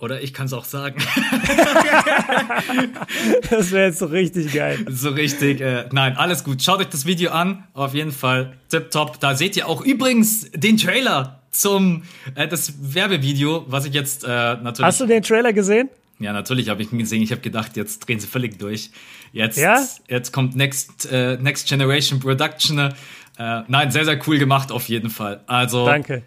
Oder 0.00 0.22
ich 0.22 0.32
kann 0.32 0.46
es 0.46 0.54
auch 0.54 0.64
sagen. 0.64 0.96
das 3.50 3.70
wäre 3.70 3.88
jetzt 3.88 3.98
so 3.98 4.06
richtig 4.06 4.52
geil. 4.54 4.78
So 4.88 5.10
richtig. 5.10 5.60
Äh, 5.60 5.90
nein, 5.92 6.16
alles 6.16 6.42
gut. 6.42 6.62
Schaut 6.62 6.80
euch 6.80 6.88
das 6.88 7.04
Video 7.04 7.32
an. 7.32 7.64
Auf 7.74 7.92
jeden 7.92 8.12
Fall 8.12 8.54
tipptopp. 8.70 9.20
Da 9.20 9.34
seht 9.34 9.58
ihr 9.58 9.68
auch 9.68 9.82
übrigens 9.82 10.50
den 10.52 10.78
Trailer 10.78 11.42
zum 11.50 12.04
äh, 12.34 12.48
das 12.48 12.72
Werbevideo, 12.80 13.66
was 13.68 13.84
ich 13.84 13.92
jetzt 13.92 14.24
äh, 14.24 14.28
natürlich. 14.28 14.86
Hast 14.86 15.00
du 15.02 15.06
den 15.06 15.22
Trailer 15.22 15.52
gesehen? 15.52 15.90
Ja, 16.18 16.32
natürlich 16.32 16.70
habe 16.70 16.82
ich 16.82 16.90
ihn 16.92 16.98
gesehen. 16.98 17.22
Ich 17.22 17.30
habe 17.30 17.42
gedacht, 17.42 17.76
jetzt 17.76 18.00
drehen 18.00 18.20
sie 18.20 18.26
völlig 18.26 18.58
durch. 18.58 18.90
Jetzt, 19.32 19.58
ja? 19.58 19.84
jetzt 20.08 20.32
kommt 20.32 20.56
Next, 20.56 21.12
äh, 21.12 21.36
Next 21.36 21.68
Generation 21.68 22.20
Production. 22.20 22.78
Äh, 22.78 22.92
nein, 23.68 23.90
sehr, 23.90 24.06
sehr 24.06 24.18
cool 24.26 24.38
gemacht 24.38 24.72
auf 24.72 24.88
jeden 24.88 25.10
Fall. 25.10 25.42
Also. 25.46 25.84
Danke 25.84 26.22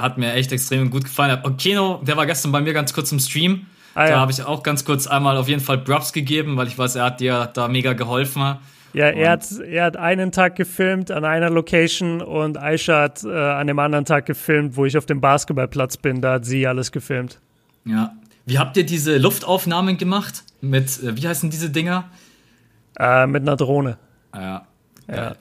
hat 0.00 0.18
mir 0.18 0.32
echt 0.34 0.52
extrem 0.52 0.90
gut 0.90 1.04
gefallen. 1.04 1.38
Und 1.42 1.60
Keno, 1.60 2.00
der 2.06 2.16
war 2.16 2.26
gestern 2.26 2.52
bei 2.52 2.60
mir 2.60 2.72
ganz 2.72 2.92
kurz 2.92 3.12
im 3.12 3.18
Stream. 3.18 3.66
Ah, 3.94 4.04
ja. 4.04 4.10
Da 4.10 4.20
habe 4.20 4.32
ich 4.32 4.42
auch 4.42 4.62
ganz 4.62 4.84
kurz 4.84 5.06
einmal 5.06 5.36
auf 5.36 5.48
jeden 5.48 5.60
Fall 5.60 5.78
Props 5.78 6.12
gegeben, 6.12 6.56
weil 6.56 6.68
ich 6.68 6.78
weiß, 6.78 6.96
er 6.96 7.04
hat 7.04 7.20
dir 7.20 7.50
da 7.52 7.68
mega 7.68 7.92
geholfen. 7.92 8.58
Ja, 8.92 9.06
er 9.06 9.30
hat, 9.30 9.46
er 9.60 9.84
hat 9.84 9.96
einen 9.96 10.32
Tag 10.32 10.56
gefilmt 10.56 11.10
an 11.10 11.24
einer 11.24 11.48
Location 11.50 12.20
und 12.20 12.58
Aisha 12.58 13.02
hat 13.02 13.22
äh, 13.22 13.28
an 13.28 13.66
dem 13.68 13.78
anderen 13.78 14.04
Tag 14.04 14.26
gefilmt, 14.26 14.76
wo 14.76 14.84
ich 14.84 14.98
auf 14.98 15.06
dem 15.06 15.20
Basketballplatz 15.20 15.96
bin. 15.96 16.20
Da 16.20 16.34
hat 16.34 16.44
sie 16.44 16.66
alles 16.66 16.90
gefilmt. 16.90 17.40
Ja. 17.84 18.12
Wie 18.46 18.58
habt 18.58 18.76
ihr 18.76 18.84
diese 18.84 19.18
Luftaufnahmen 19.18 19.96
gemacht? 19.96 20.42
Mit, 20.60 21.02
äh, 21.02 21.16
wie 21.16 21.26
heißen 21.26 21.50
diese 21.50 21.70
Dinger? 21.70 22.10
Äh, 22.98 23.26
mit 23.26 23.42
einer 23.42 23.56
Drohne. 23.56 23.98
Ja. 24.34 24.66
Ja. 25.08 25.34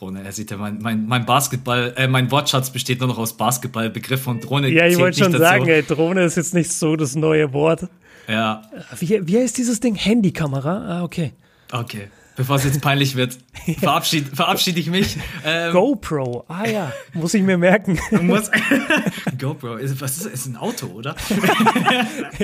Drohne. 0.00 0.24
Er 0.24 0.32
sieht 0.32 0.50
ja, 0.50 0.56
mein, 0.56 0.78
mein, 0.80 1.06
mein 1.06 1.26
Basketball, 1.26 1.92
äh, 1.96 2.08
mein 2.08 2.30
Wortschatz 2.30 2.70
besteht 2.70 3.00
nur 3.00 3.08
noch 3.08 3.18
aus 3.18 3.36
Basketballbegriffen 3.36 4.32
und 4.32 4.44
Drohne. 4.44 4.68
Ja, 4.68 4.86
ich 4.86 4.98
wollte 4.98 5.18
schon 5.18 5.36
sagen, 5.36 5.68
ey, 5.68 5.82
Drohne 5.82 6.24
ist 6.24 6.36
jetzt 6.36 6.54
nicht 6.54 6.72
so 6.72 6.96
das 6.96 7.14
neue 7.14 7.52
Wort. 7.52 7.86
Ja. 8.26 8.62
Wie, 8.98 9.26
wie 9.26 9.38
heißt 9.38 9.58
dieses 9.58 9.80
Ding? 9.80 9.96
Handykamera? 9.96 11.00
Ah, 11.00 11.04
okay. 11.04 11.32
Okay. 11.70 12.08
Bevor 12.36 12.56
es 12.56 12.64
jetzt 12.64 12.80
peinlich 12.80 13.16
wird, 13.16 13.36
verabschied, 13.80 14.34
verabschiede 14.34 14.80
ich 14.80 14.88
mich. 14.88 15.18
Ähm, 15.44 15.72
GoPro, 15.72 16.44
ah 16.48 16.66
ja, 16.66 16.92
muss 17.12 17.34
ich 17.34 17.42
mir 17.42 17.58
merken. 17.58 17.98
Muss, 18.22 18.50
GoPro, 19.38 19.76
ist, 19.76 20.00
was 20.00 20.16
ist? 20.16 20.26
Ist 20.26 20.46
ein 20.46 20.56
Auto, 20.56 20.86
oder? 20.86 21.14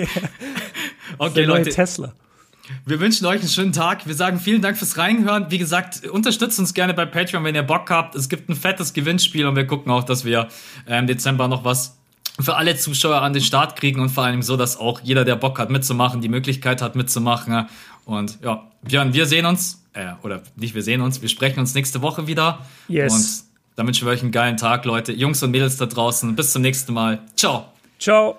okay, 1.19 1.45
Leute. 1.45 1.71
Tesla. 1.71 2.13
Wir 2.85 3.01
wünschen 3.01 3.27
euch 3.27 3.41
einen 3.41 3.49
schönen 3.49 3.73
Tag. 3.73 4.07
Wir 4.07 4.15
sagen 4.15 4.41
vielen 4.41 4.63
Dank 4.63 4.77
fürs 4.77 4.99
Reinhören. 4.99 5.51
Wie 5.51 5.59
gesagt, 5.59 6.07
unterstützt 6.07 6.59
uns 6.59 6.75
gerne 6.75 6.95
bei 6.95 7.07
Patreon, 7.07 7.45
wenn 7.45 7.55
ihr 7.55 7.63
Bock 7.63 7.91
habt. 7.91 8.15
Es 8.15 8.29
gibt 8.29 8.49
ein 8.49 8.57
fettes 8.57 8.93
Gewinnspiel 8.93 9.47
und 9.47 9.57
wir 9.57 9.67
gucken 9.67 9.93
auch, 9.93 10.05
dass 10.05 10.25
wir 10.25 10.49
im 10.87 11.07
Dezember 11.07 11.49
noch 11.49 11.65
was 11.65 11.97
für 12.41 12.57
alle 12.57 12.77
Zuschauer 12.77 13.23
an 13.23 13.33
den 13.33 13.43
Start 13.43 13.77
kriegen 13.77 14.01
und 14.01 14.11
vor 14.11 14.25
allem 14.25 14.43
so, 14.43 14.57
dass 14.57 14.79
auch 14.79 15.01
jeder, 15.01 15.25
der 15.25 15.37
Bock 15.37 15.59
hat 15.59 15.71
mitzumachen, 15.71 16.21
die 16.21 16.29
Möglichkeit 16.29 16.83
hat 16.83 16.97
mitzumachen. 16.97 17.67
Und 18.05 18.39
ja, 18.43 18.65
Björn, 18.83 19.15
wir 19.15 19.27
sehen 19.27 19.47
uns, 19.47 19.83
äh, 19.95 20.13
oder 20.23 20.43
nicht 20.55 20.75
wir 20.75 20.83
sehen 20.83 21.01
uns, 21.01 21.23
wir 21.23 21.29
sprechen 21.29 21.61
uns 21.61 21.75
nächste 21.75 22.03
Woche 22.03 22.27
wieder. 22.27 22.61
Yes. 22.89 23.13
Und 23.13 23.47
dann 23.77 23.87
wünschen 23.87 24.07
wir 24.07 24.13
euch 24.13 24.23
einen 24.23 24.33
geilen 24.33 24.57
Tag, 24.57 24.85
Leute. 24.85 25.13
Jungs 25.13 25.43
und 25.43 25.51
Mädels 25.51 25.77
da 25.77 25.87
draußen. 25.87 26.37
Bis 26.37 26.53
zum 26.53 26.63
nächsten 26.63 26.93
Mal. 26.93 27.21
Ciao. 27.37 27.67
Ciao. 27.99 28.39